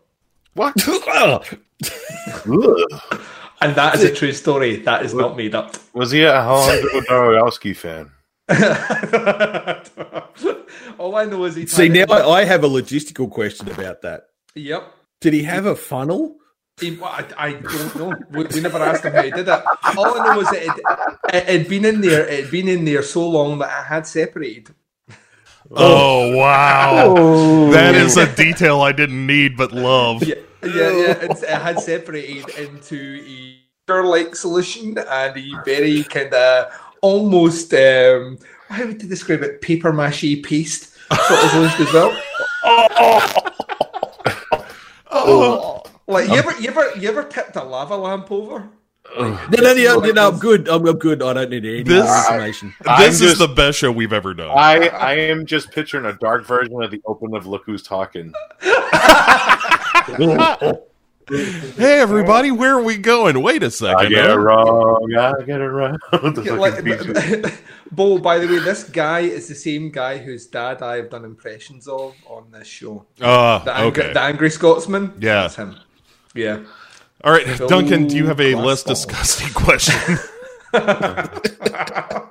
What? 0.54 0.76
And 3.64 3.74
that 3.76 3.95
is 3.95 4.04
a 4.04 4.14
true 4.14 4.34
story. 4.34 4.76
That 4.78 5.06
is 5.06 5.14
not 5.14 5.38
made 5.38 5.56
up. 5.56 5.78
Was 5.93 6.12
he 6.12 6.24
a 6.24 6.36
Alejandro 6.36 6.99
Jodorowsky 7.01 7.74
fan? 7.74 8.12
All 10.99 11.16
I 11.16 11.24
know 11.24 11.45
is 11.45 11.56
he. 11.56 11.66
See, 11.66 11.88
now 11.88 12.04
I, 12.10 12.41
I 12.41 12.43
have 12.43 12.66
a 12.66 12.68
logistical 12.68 13.32
question 13.32 13.70
about 13.70 14.01
that. 14.01 14.26
Yep. 14.56 14.93
Did 15.22 15.34
he 15.34 15.43
have 15.43 15.66
a 15.66 15.78
funnel? 15.78 16.36
He, 16.82 16.97
well, 16.97 17.10
I, 17.10 17.26
I 17.38 17.54
don't 17.54 17.95
know. 17.95 18.14
We, 18.32 18.43
we 18.47 18.60
never 18.60 18.80
asked 18.80 19.06
him 19.06 19.14
how 19.14 19.24
he 19.24 19.32
did 19.32 19.47
it. 19.47 19.64
All 19.95 20.20
I 20.20 20.34
know 20.34 20.41
is 20.41 20.49
that 20.49 20.64
it, 20.64 20.72
it 21.34 21.45
had 21.60 21.70
been 21.70 21.86
in 21.86 22.01
there. 22.01 22.28
It 22.28 22.43
had 22.43 22.51
been 22.51 22.68
in 22.68 22.84
there 22.84 23.01
so 23.01 23.30
long 23.30 23.60
that 23.60 23.70
I 23.70 23.84
had 23.84 24.06
separated. 24.06 24.76
Oh, 25.72 26.36
wow. 26.36 27.72
That 27.72 27.95
is 27.95 28.18
a 28.18 28.34
detail 28.36 28.82
I 28.82 28.91
didn't 28.91 29.26
need 29.26 29.57
but 29.57 29.72
love. 29.72 30.24
Yeah, 30.24 30.36
yeah, 30.64 30.70
yeah. 30.72 31.18
It's, 31.22 31.41
it 31.41 31.49
had 31.49 31.80
separated 31.80 32.49
into 32.49 33.24
a 33.89 33.93
like 33.93 34.36
solution 34.36 34.97
and 34.97 35.38
a 35.38 35.64
very 35.66 36.03
kind 36.03 36.34
of 36.34 36.72
almost 37.01 37.74
um, 37.74 38.38
how 38.70 38.86
would 38.86 39.01
you 39.01 39.09
describe 39.09 39.41
it? 39.43 39.61
Paper 39.61 39.91
mache 39.91 40.41
paste 40.43 40.95
sort 41.11 41.43
of 41.43 41.49
solution 41.51 41.88
as 41.88 41.93
well. 41.93 42.22
Oh, 45.16 45.84
Like 46.07 46.28
you 46.28 46.36
ever, 46.36 46.59
you 46.59 46.70
ever, 46.70 46.91
you 46.97 47.07
ever 47.07 47.24
tipped 47.24 47.55
a 47.55 47.64
lava 47.64 47.95
lamp 47.95 48.32
over? 48.32 48.68
No, 49.18 49.38
no, 49.51 49.74
no, 49.74 49.99
no, 49.99 50.12
no, 50.12 50.28
I'm 50.30 50.39
good. 50.39 50.68
I'm, 50.70 50.88
I'm 50.88 50.97
good. 50.97 51.22
I 51.22 51.34
don't 51.34 51.49
need 51.49 51.66
any 51.66 51.84
This- 51.84 52.06
more 52.06 52.18
information. 52.18 52.74
this 52.80 52.88
I'm 52.88 53.10
is 53.12 53.20
just- 53.20 53.39
the 53.39 53.47
best 53.47 53.78
show 53.78 53.91
we've 53.91 54.14
ever 54.14 54.34
done. 54.34 54.49
I 54.49 54.88
I 54.88 55.14
am 55.16 55.45
just 55.45 55.72
picturing 55.72 56.06
a 56.06 56.14
dark 56.14 56.45
version 56.45 56.82
of 56.82 56.89
the 56.89 57.01
open 57.06 57.36
of 57.36 57.45
Look 57.45 57.64
Who's 57.66 57.84
Talking. 57.84 58.34
Hey, 61.26 62.01
everybody, 62.01 62.51
where 62.51 62.78
are 62.78 62.84
we 62.84 62.97
going? 62.97 63.41
Wait 63.41 63.64
a 63.64 63.72
second. 63.72 64.08
I 64.08 64.10
get 64.10 64.30
it 64.30 64.36
wrong. 64.36 65.08
I 65.18 65.32
get 65.43 65.62
it 65.62 65.70
wrong. 65.70 65.97
The 66.12 66.58
like, 66.60 66.84
piece 66.84 67.45
of- 67.45 67.62
Bo, 67.93 68.18
by 68.18 68.39
the 68.39 68.47
way, 68.47 68.60
this 68.60 68.84
guy 68.84 69.22
is 69.22 69.47
the 69.47 69.56
same 69.56 69.89
guy 69.89 70.18
whose 70.18 70.47
dad 70.47 70.82
I 70.82 70.97
have 70.97 71.10
done 71.10 71.24
impressions 71.24 71.88
of 71.88 72.14
on 72.28 72.51
this 72.51 72.68
show. 72.68 73.06
Uh, 73.22 73.60
The 73.60 73.74
angry, 73.74 74.04
okay. 74.04 74.14
the 74.14 74.22
angry 74.22 74.49
Scotsman. 74.49 75.14
Yeah. 75.20 75.43
that's 75.43 75.56
him. 75.56 75.78
Yeah. 76.36 76.64
All 77.24 77.32
right, 77.32 77.47
Phil 77.47 77.67
Duncan, 77.67 78.07
do 78.07 78.17
you 78.17 78.26
have 78.28 78.39
a 78.39 78.53
Glassball. 78.53 78.65
less 78.65 78.84
disgusting 78.84 79.49
question? 79.53 80.17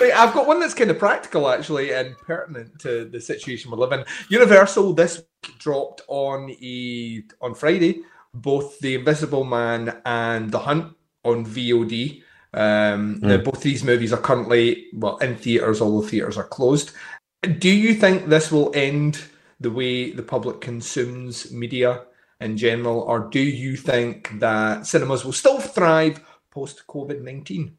Right, 0.00 0.14
I've 0.14 0.32
got 0.32 0.46
one 0.46 0.60
that's 0.60 0.72
kind 0.72 0.90
of 0.90 0.98
practical 0.98 1.46
actually 1.46 1.92
and 1.92 2.16
pertinent 2.16 2.78
to 2.80 3.04
the 3.04 3.20
situation 3.20 3.70
we 3.70 3.76
live 3.76 3.92
in. 3.92 4.02
Universal 4.30 4.94
this 4.94 5.18
week 5.18 5.58
dropped 5.58 6.00
on 6.08 6.50
a 6.50 7.22
on 7.42 7.54
Friday 7.54 8.00
both 8.32 8.78
The 8.78 8.94
Invisible 8.94 9.44
Man 9.44 10.00
and 10.04 10.50
The 10.50 10.60
Hunt 10.60 10.94
on 11.24 11.44
VOD. 11.44 12.22
Um, 12.52 13.20
now 13.20 13.36
both 13.36 13.60
these 13.60 13.84
movies 13.84 14.12
are 14.12 14.20
currently 14.20 14.86
well 14.94 15.18
in 15.18 15.36
theaters, 15.36 15.80
although 15.80 16.06
theaters 16.06 16.36
are 16.36 16.44
closed. 16.48 16.92
Do 17.58 17.70
you 17.70 17.94
think 17.94 18.26
this 18.26 18.50
will 18.50 18.72
end 18.74 19.22
the 19.60 19.70
way 19.70 20.10
the 20.10 20.22
public 20.22 20.60
consumes 20.60 21.52
media 21.52 22.04
in 22.40 22.56
general, 22.56 23.00
or 23.00 23.28
do 23.30 23.40
you 23.40 23.76
think 23.76 24.38
that 24.40 24.86
cinemas 24.86 25.24
will 25.24 25.32
still 25.32 25.60
thrive 25.60 26.20
post 26.50 26.86
COVID 26.86 27.22
nineteen? 27.22 27.76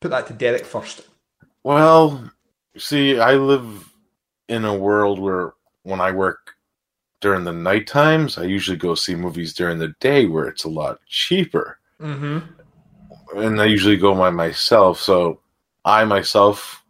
Put 0.00 0.10
that 0.10 0.26
to 0.28 0.32
Derek 0.32 0.64
first. 0.64 1.08
Well, 1.62 2.30
see, 2.76 3.18
I 3.18 3.34
live 3.34 3.88
in 4.48 4.64
a 4.64 4.76
world 4.76 5.18
where 5.18 5.54
when 5.82 6.00
I 6.00 6.12
work 6.12 6.54
during 7.20 7.44
the 7.44 7.52
night 7.52 7.86
times, 7.86 8.36
I 8.36 8.44
usually 8.44 8.76
go 8.76 8.94
see 8.94 9.14
movies 9.14 9.54
during 9.54 9.78
the 9.78 9.94
day 10.00 10.26
where 10.26 10.46
it's 10.46 10.64
a 10.64 10.68
lot 10.68 11.00
cheaper. 11.08 11.78
Mm-hmm. 12.00 13.38
And 13.38 13.60
I 13.60 13.64
usually 13.64 13.96
go 13.96 14.14
by 14.14 14.30
myself, 14.30 15.00
so 15.00 15.40
I 15.84 16.04
myself 16.04 16.84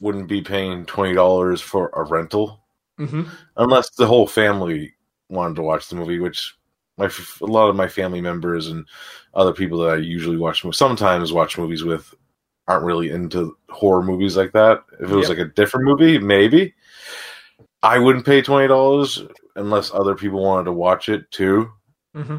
wouldn't 0.00 0.28
be 0.28 0.42
paying 0.42 0.84
twenty 0.84 1.14
dollars 1.14 1.60
for 1.60 1.90
a 1.94 2.04
rental 2.04 2.58
Mm-hmm. 2.98 3.22
unless 3.56 3.88
the 3.96 4.06
whole 4.06 4.26
family 4.26 4.92
wanted 5.32 5.56
to 5.56 5.62
watch 5.62 5.88
the 5.88 5.96
movie, 5.96 6.18
which 6.18 6.54
my 6.98 7.10
a 7.40 7.46
lot 7.46 7.68
of 7.68 7.76
my 7.76 7.88
family 7.88 8.20
members 8.20 8.68
and 8.68 8.86
other 9.34 9.52
people 9.52 9.78
that 9.78 9.94
I 9.94 9.96
usually 9.96 10.36
watch 10.36 10.64
sometimes 10.72 11.32
watch 11.32 11.58
movies 11.58 11.82
with 11.84 12.14
aren't 12.68 12.84
really 12.84 13.10
into 13.10 13.56
horror 13.70 14.02
movies 14.02 14.36
like 14.36 14.52
that. 14.52 14.84
If 15.00 15.10
it 15.10 15.14
was 15.16 15.28
Yep. 15.28 15.38
like 15.38 15.46
a 15.46 15.50
different 15.52 15.86
movie, 15.86 16.18
maybe 16.18 16.74
I 17.82 17.98
wouldn't 17.98 18.26
pay 18.26 18.42
twenty 18.42 18.68
dollars 18.68 19.22
unless 19.56 19.92
other 19.92 20.14
people 20.14 20.42
wanted 20.42 20.64
to 20.64 20.72
watch 20.72 21.08
it 21.08 21.30
too. 21.30 21.70
Mm-hmm. 22.14 22.36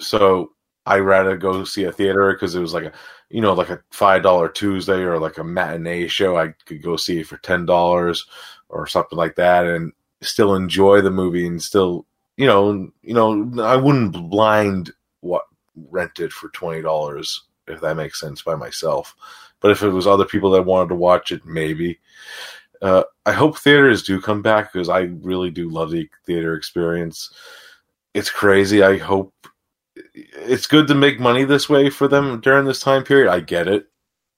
So 0.00 0.52
I 0.86 0.98
rather 0.98 1.36
go 1.36 1.64
see 1.64 1.84
a 1.84 1.92
theater 1.92 2.32
because 2.32 2.54
it 2.54 2.60
was 2.60 2.74
like 2.74 2.84
a 2.84 2.92
you 3.30 3.40
know 3.40 3.54
like 3.54 3.70
a 3.70 3.82
five 3.90 4.22
dollar 4.22 4.48
Tuesday 4.48 5.00
or 5.00 5.18
like 5.18 5.38
a 5.38 5.44
matinee 5.44 6.06
show. 6.08 6.36
I 6.36 6.48
could 6.66 6.82
go 6.82 6.96
see 6.96 7.20
it 7.20 7.26
for 7.26 7.38
ten 7.38 7.66
dollars 7.66 8.26
or 8.68 8.86
something 8.86 9.16
like 9.18 9.36
that, 9.36 9.66
and 9.66 9.92
still 10.22 10.54
enjoy 10.54 11.00
the 11.00 11.10
movie 11.10 11.46
and 11.46 11.62
still 11.62 12.06
you 12.40 12.46
know 12.46 12.90
you 13.02 13.12
know 13.12 13.62
I 13.62 13.76
wouldn't 13.76 14.30
blind 14.30 14.90
what 15.20 15.42
rent 15.90 16.20
it 16.20 16.32
for 16.32 16.48
twenty 16.48 16.80
dollars 16.80 17.44
if 17.68 17.82
that 17.82 17.96
makes 17.96 18.18
sense 18.18 18.40
by 18.40 18.54
myself. 18.54 19.14
But 19.60 19.72
if 19.72 19.82
it 19.82 19.90
was 19.90 20.06
other 20.06 20.24
people 20.24 20.50
that 20.52 20.62
wanted 20.62 20.88
to 20.88 20.94
watch 20.94 21.32
it, 21.32 21.44
maybe. 21.44 22.00
Uh, 22.80 23.04
I 23.26 23.32
hope 23.32 23.58
theaters 23.58 24.02
do 24.02 24.22
come 24.22 24.40
back 24.40 24.72
because 24.72 24.88
I 24.88 25.00
really 25.20 25.50
do 25.50 25.68
love 25.68 25.90
the 25.90 26.08
theater 26.24 26.54
experience. 26.54 27.30
It's 28.14 28.30
crazy. 28.30 28.82
I 28.82 28.96
hope 28.96 29.34
it's 30.14 30.66
good 30.66 30.88
to 30.88 30.94
make 30.94 31.20
money 31.20 31.44
this 31.44 31.68
way 31.68 31.90
for 31.90 32.08
them 32.08 32.40
during 32.40 32.64
this 32.64 32.80
time 32.80 33.04
period. 33.04 33.30
I 33.30 33.40
get 33.40 33.68
it 33.68 33.86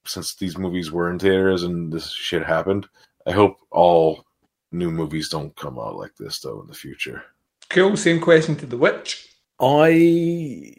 since 0.05 0.35
these 0.35 0.57
movies 0.57 0.91
were 0.91 1.09
in 1.09 1.19
theaters 1.19 1.63
and 1.63 1.91
this 1.91 2.11
shit 2.11 2.45
happened. 2.45 2.85
I 3.25 3.31
hope 3.31 3.55
all 3.71 4.25
new 4.73 4.91
movies 4.91 5.29
don't 5.29 5.55
come 5.55 5.79
out 5.79 5.95
like 5.95 6.15
this 6.17 6.41
though 6.41 6.59
in 6.59 6.67
the 6.67 6.73
future. 6.73 7.23
Cool. 7.73 7.97
Same 7.97 8.19
question 8.21 8.55
to 8.57 8.65
the 8.67 8.77
witch. 8.77 9.27
I 9.59 10.71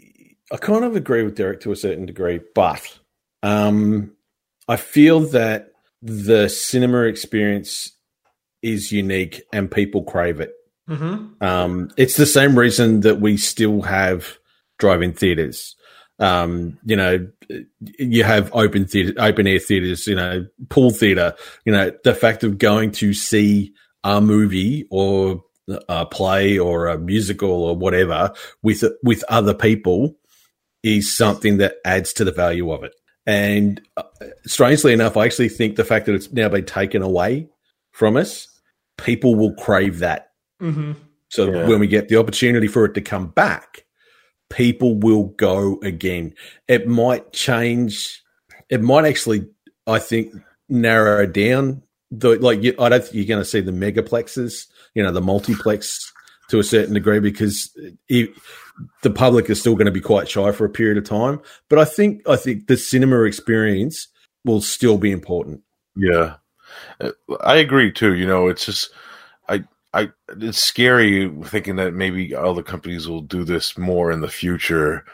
I 0.52 0.56
kind 0.58 0.84
of 0.84 0.94
agree 0.94 1.24
with 1.24 1.36
Derek 1.36 1.60
to 1.62 1.72
a 1.72 1.76
certain 1.76 2.06
degree, 2.06 2.40
but 2.54 2.98
um, 3.42 4.12
I 4.68 4.76
feel 4.76 5.20
that 5.20 5.72
the 6.00 6.48
cinema 6.48 7.02
experience 7.02 7.92
is 8.62 8.92
unique 8.92 9.42
and 9.52 9.70
people 9.70 10.04
crave 10.04 10.40
it. 10.40 10.52
Mm-hmm. 10.88 11.42
Um, 11.44 11.90
it's 11.96 12.16
the 12.16 12.26
same 12.26 12.58
reason 12.58 13.00
that 13.00 13.20
we 13.20 13.38
still 13.38 13.82
have 13.82 14.38
drive-in 14.78 15.14
theaters. 15.14 15.74
Um, 16.20 16.78
you 16.84 16.94
know, 16.94 17.26
you 17.98 18.22
have 18.22 18.54
open 18.54 18.86
theater, 18.86 19.14
open 19.18 19.48
air 19.48 19.58
theaters. 19.58 20.06
You 20.06 20.14
know, 20.14 20.46
pool 20.68 20.90
theater. 20.90 21.34
You 21.64 21.72
know, 21.72 21.90
the 22.04 22.14
fact 22.14 22.44
of 22.44 22.58
going 22.58 22.92
to 22.92 23.12
see 23.14 23.72
a 24.04 24.20
movie 24.20 24.86
or 24.90 25.42
a 25.88 26.06
play 26.06 26.58
or 26.58 26.88
a 26.88 26.98
musical 26.98 27.50
or 27.50 27.76
whatever 27.76 28.32
with 28.62 28.84
with 29.02 29.24
other 29.28 29.54
people 29.54 30.16
is 30.82 31.16
something 31.16 31.56
that 31.56 31.76
adds 31.84 32.12
to 32.12 32.24
the 32.24 32.32
value 32.32 32.70
of 32.70 32.84
it. 32.84 32.94
And 33.26 33.80
uh, 33.96 34.02
strangely 34.44 34.92
enough, 34.92 35.16
I 35.16 35.24
actually 35.24 35.48
think 35.48 35.76
the 35.76 35.84
fact 35.84 36.06
that 36.06 36.14
it's 36.14 36.30
now 36.32 36.50
been 36.50 36.66
taken 36.66 37.00
away 37.00 37.48
from 37.92 38.16
us, 38.18 38.48
people 38.98 39.34
will 39.34 39.54
crave 39.54 40.00
that. 40.00 40.32
Mm-hmm. 40.60 40.92
So 41.30 41.50
Yeah. 41.50 41.66
when 41.66 41.80
we 41.80 41.86
get 41.86 42.08
the 42.08 42.16
opportunity 42.18 42.66
for 42.66 42.84
it 42.84 42.92
to 42.94 43.00
come 43.00 43.28
back, 43.28 43.86
people 44.50 44.94
will 44.98 45.28
go 45.38 45.78
again. 45.82 46.34
It 46.68 46.86
might 46.86 47.32
change. 47.32 48.22
It 48.68 48.82
might 48.82 49.06
actually, 49.06 49.48
I 49.86 49.98
think, 49.98 50.34
narrow 50.68 51.26
down 51.26 51.82
the 52.18 52.38
like. 52.38 52.62
You, 52.62 52.74
I 52.78 52.88
don't 52.88 53.02
think 53.02 53.14
you're 53.14 53.24
going 53.24 53.42
to 53.42 53.48
see 53.48 53.60
the 53.60 53.72
megaplexes, 53.72 54.66
you 54.94 55.02
know, 55.02 55.12
the 55.12 55.20
multiplex 55.20 56.12
to 56.48 56.58
a 56.58 56.64
certain 56.64 56.94
degree 56.94 57.20
because 57.20 57.70
it, 58.08 58.30
the 59.02 59.10
public 59.10 59.48
is 59.48 59.60
still 59.60 59.74
going 59.74 59.86
to 59.86 59.92
be 59.92 60.00
quite 60.00 60.28
shy 60.28 60.52
for 60.52 60.64
a 60.64 60.70
period 60.70 60.98
of 60.98 61.04
time. 61.04 61.40
But 61.68 61.78
I 61.78 61.84
think 61.84 62.28
I 62.28 62.36
think 62.36 62.66
the 62.66 62.76
cinema 62.76 63.22
experience 63.22 64.08
will 64.44 64.60
still 64.60 64.98
be 64.98 65.10
important. 65.10 65.62
Yeah, 65.96 66.36
Uh, 67.00 67.12
I 67.40 67.56
agree 67.56 67.92
too. 67.92 68.14
You 68.14 68.26
know, 68.26 68.48
it's 68.48 68.66
just 68.66 68.90
I 69.48 69.64
I 69.92 70.10
it's 70.28 70.58
scary 70.58 71.32
thinking 71.44 71.76
that 71.76 71.94
maybe 71.94 72.34
other 72.34 72.62
companies 72.62 73.08
will 73.08 73.22
do 73.22 73.44
this 73.44 73.78
more 73.78 74.10
in 74.10 74.20
the 74.20 74.28
future 74.28 75.04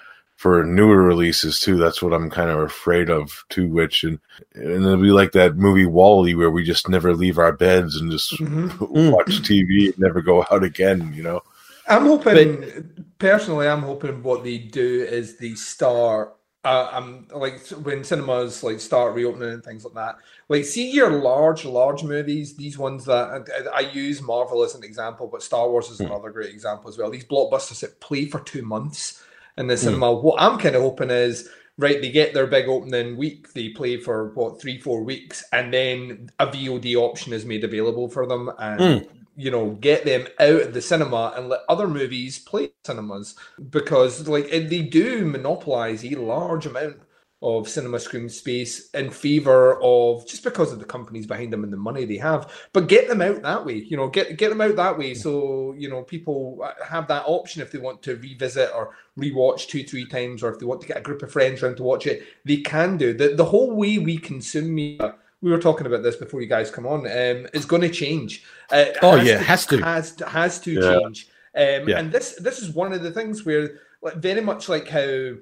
for 0.40 0.64
newer 0.64 1.02
releases 1.02 1.60
too. 1.60 1.76
That's 1.76 2.00
what 2.00 2.14
I'm 2.14 2.30
kind 2.30 2.48
of 2.48 2.60
afraid 2.60 3.10
of 3.10 3.44
too. 3.50 3.68
Which 3.68 4.04
and 4.04 4.18
and 4.54 4.86
it'll 4.86 4.96
be 4.96 5.10
like 5.10 5.32
that 5.32 5.56
movie 5.56 5.84
WALL-E 5.84 6.34
where 6.34 6.50
we 6.50 6.64
just 6.64 6.88
never 6.88 7.14
leave 7.14 7.36
our 7.36 7.52
beds 7.52 7.94
and 8.00 8.10
just 8.10 8.32
Mm-hmm. 8.40 9.10
watch 9.10 9.42
TV 9.42 9.88
and 9.88 9.98
never 9.98 10.22
go 10.22 10.46
out 10.50 10.64
again. 10.64 11.12
You 11.14 11.24
know. 11.24 11.40
I'm 11.86 12.06
hoping, 12.06 12.88
personally, 13.18 13.68
I'm 13.68 13.82
hoping 13.82 14.22
what 14.22 14.42
they 14.42 14.56
do 14.56 15.02
is 15.02 15.36
they 15.36 15.52
start. 15.52 16.34
Uh, 16.64 16.88
I'm 16.90 17.28
like 17.34 17.66
when 17.68 18.02
cinemas 18.02 18.62
like 18.62 18.80
start 18.80 19.14
reopening 19.14 19.50
and 19.50 19.62
things 19.62 19.84
like 19.84 19.94
that. 19.94 20.16
Like, 20.48 20.64
see 20.64 20.90
your 20.90 21.10
large, 21.10 21.66
large 21.66 22.02
movies. 22.02 22.56
These 22.56 22.78
ones 22.78 23.04
that 23.04 23.46
I, 23.74 23.76
I 23.76 23.80
use 23.90 24.22
Marvel 24.22 24.62
as 24.62 24.74
an 24.74 24.84
example, 24.84 25.28
but 25.30 25.42
Star 25.42 25.68
Wars 25.68 25.90
is 25.90 26.00
another 26.00 26.30
great 26.30 26.48
example 26.54 26.88
as 26.88 26.96
well. 26.96 27.10
These 27.10 27.26
blockbusters 27.26 27.80
that 27.80 28.00
play 28.00 28.24
for 28.24 28.40
two 28.40 28.62
months 28.62 29.22
in 29.60 29.68
the 29.68 29.74
hmm. 29.74 29.80
cinema. 29.80 30.12
What 30.12 30.40
I'm 30.40 30.58
kind 30.58 30.74
of 30.74 30.82
hoping 30.82 31.10
is 31.10 31.48
right. 31.78 32.00
They 32.00 32.10
get 32.10 32.34
their 32.34 32.48
big 32.48 32.66
opening 32.66 33.16
week. 33.16 33.52
They 33.52 33.68
play 33.68 33.98
for 33.98 34.32
what 34.34 34.60
three, 34.60 34.80
four 34.80 35.04
weeks, 35.04 35.44
and 35.52 35.72
then 35.72 36.30
a 36.40 36.48
VOD 36.48 36.96
option 36.96 37.32
is 37.32 37.44
made 37.44 37.62
available 37.62 38.08
for 38.08 38.26
them, 38.26 38.50
and 38.58 39.02
hmm. 39.02 39.08
you 39.36 39.52
know, 39.52 39.70
get 39.80 40.04
them 40.04 40.26
out 40.40 40.62
of 40.62 40.74
the 40.74 40.82
cinema 40.82 41.34
and 41.36 41.48
let 41.48 41.60
other 41.68 41.86
movies 41.86 42.40
play 42.40 42.72
cinemas 42.84 43.36
because, 43.70 44.26
like, 44.26 44.50
they 44.50 44.82
do 44.82 45.24
monopolize 45.24 46.04
a 46.04 46.16
large 46.16 46.66
amount 46.66 46.96
of 47.42 47.66
cinema 47.68 47.98
screen 47.98 48.28
space 48.28 48.90
in 48.90 49.10
favor 49.10 49.80
of 49.82 50.26
just 50.26 50.44
because 50.44 50.72
of 50.72 50.78
the 50.78 50.84
companies 50.84 51.26
behind 51.26 51.50
them 51.50 51.64
and 51.64 51.72
the 51.72 51.76
money 51.76 52.04
they 52.04 52.18
have. 52.18 52.52
But 52.74 52.86
get 52.88 53.08
them 53.08 53.22
out 53.22 53.40
that 53.42 53.64
way, 53.64 53.76
you 53.76 53.96
know, 53.96 54.08
get 54.08 54.36
get 54.36 54.50
them 54.50 54.60
out 54.60 54.76
that 54.76 54.98
way 54.98 55.14
so 55.14 55.74
you 55.78 55.88
know 55.88 56.02
people 56.02 56.62
have 56.86 57.08
that 57.08 57.24
option 57.26 57.62
if 57.62 57.72
they 57.72 57.78
want 57.78 58.02
to 58.02 58.16
revisit 58.16 58.70
or 58.74 58.94
rewatch 59.18 59.68
two, 59.68 59.84
three 59.84 60.06
times, 60.06 60.42
or 60.42 60.52
if 60.52 60.58
they 60.58 60.66
want 60.66 60.82
to 60.82 60.86
get 60.86 60.98
a 60.98 61.02
group 61.02 61.22
of 61.22 61.32
friends 61.32 61.62
around 61.62 61.76
to 61.76 61.82
watch 61.82 62.06
it, 62.06 62.24
they 62.44 62.58
can 62.58 62.96
do. 62.98 63.14
The 63.14 63.34
the 63.34 63.44
whole 63.44 63.74
way 63.74 63.98
we 63.98 64.18
consume 64.18 64.74
media. 64.74 65.14
We 65.42 65.50
were 65.50 65.58
talking 65.58 65.86
about 65.86 66.02
this 66.02 66.16
before 66.16 66.42
you 66.42 66.46
guys 66.48 66.70
come 66.70 66.86
on. 66.86 67.06
Um, 67.06 67.46
is 67.54 67.64
going 67.64 67.80
to 67.80 67.88
change. 67.88 68.44
Uh, 68.70 68.84
Oh, 69.00 69.16
yeah, 69.16 69.40
it 69.40 69.46
has 69.46 69.64
to. 69.68 69.78
has 69.78 70.12
to, 70.16 70.28
has 70.28 70.60
to 70.60 70.72
Yeah. 70.72 70.98
change. 70.98 71.28
Um, 71.54 71.88
Yeah. 71.88 71.98
And 71.98 72.12
this 72.12 72.34
this 72.34 72.58
is 72.58 72.74
one 72.74 72.92
of 72.92 73.02
the 73.02 73.10
things 73.10 73.46
where, 73.46 73.78
like, 74.02 74.16
very 74.16 74.42
much 74.42 74.68
like 74.68 74.86
how, 74.88 75.36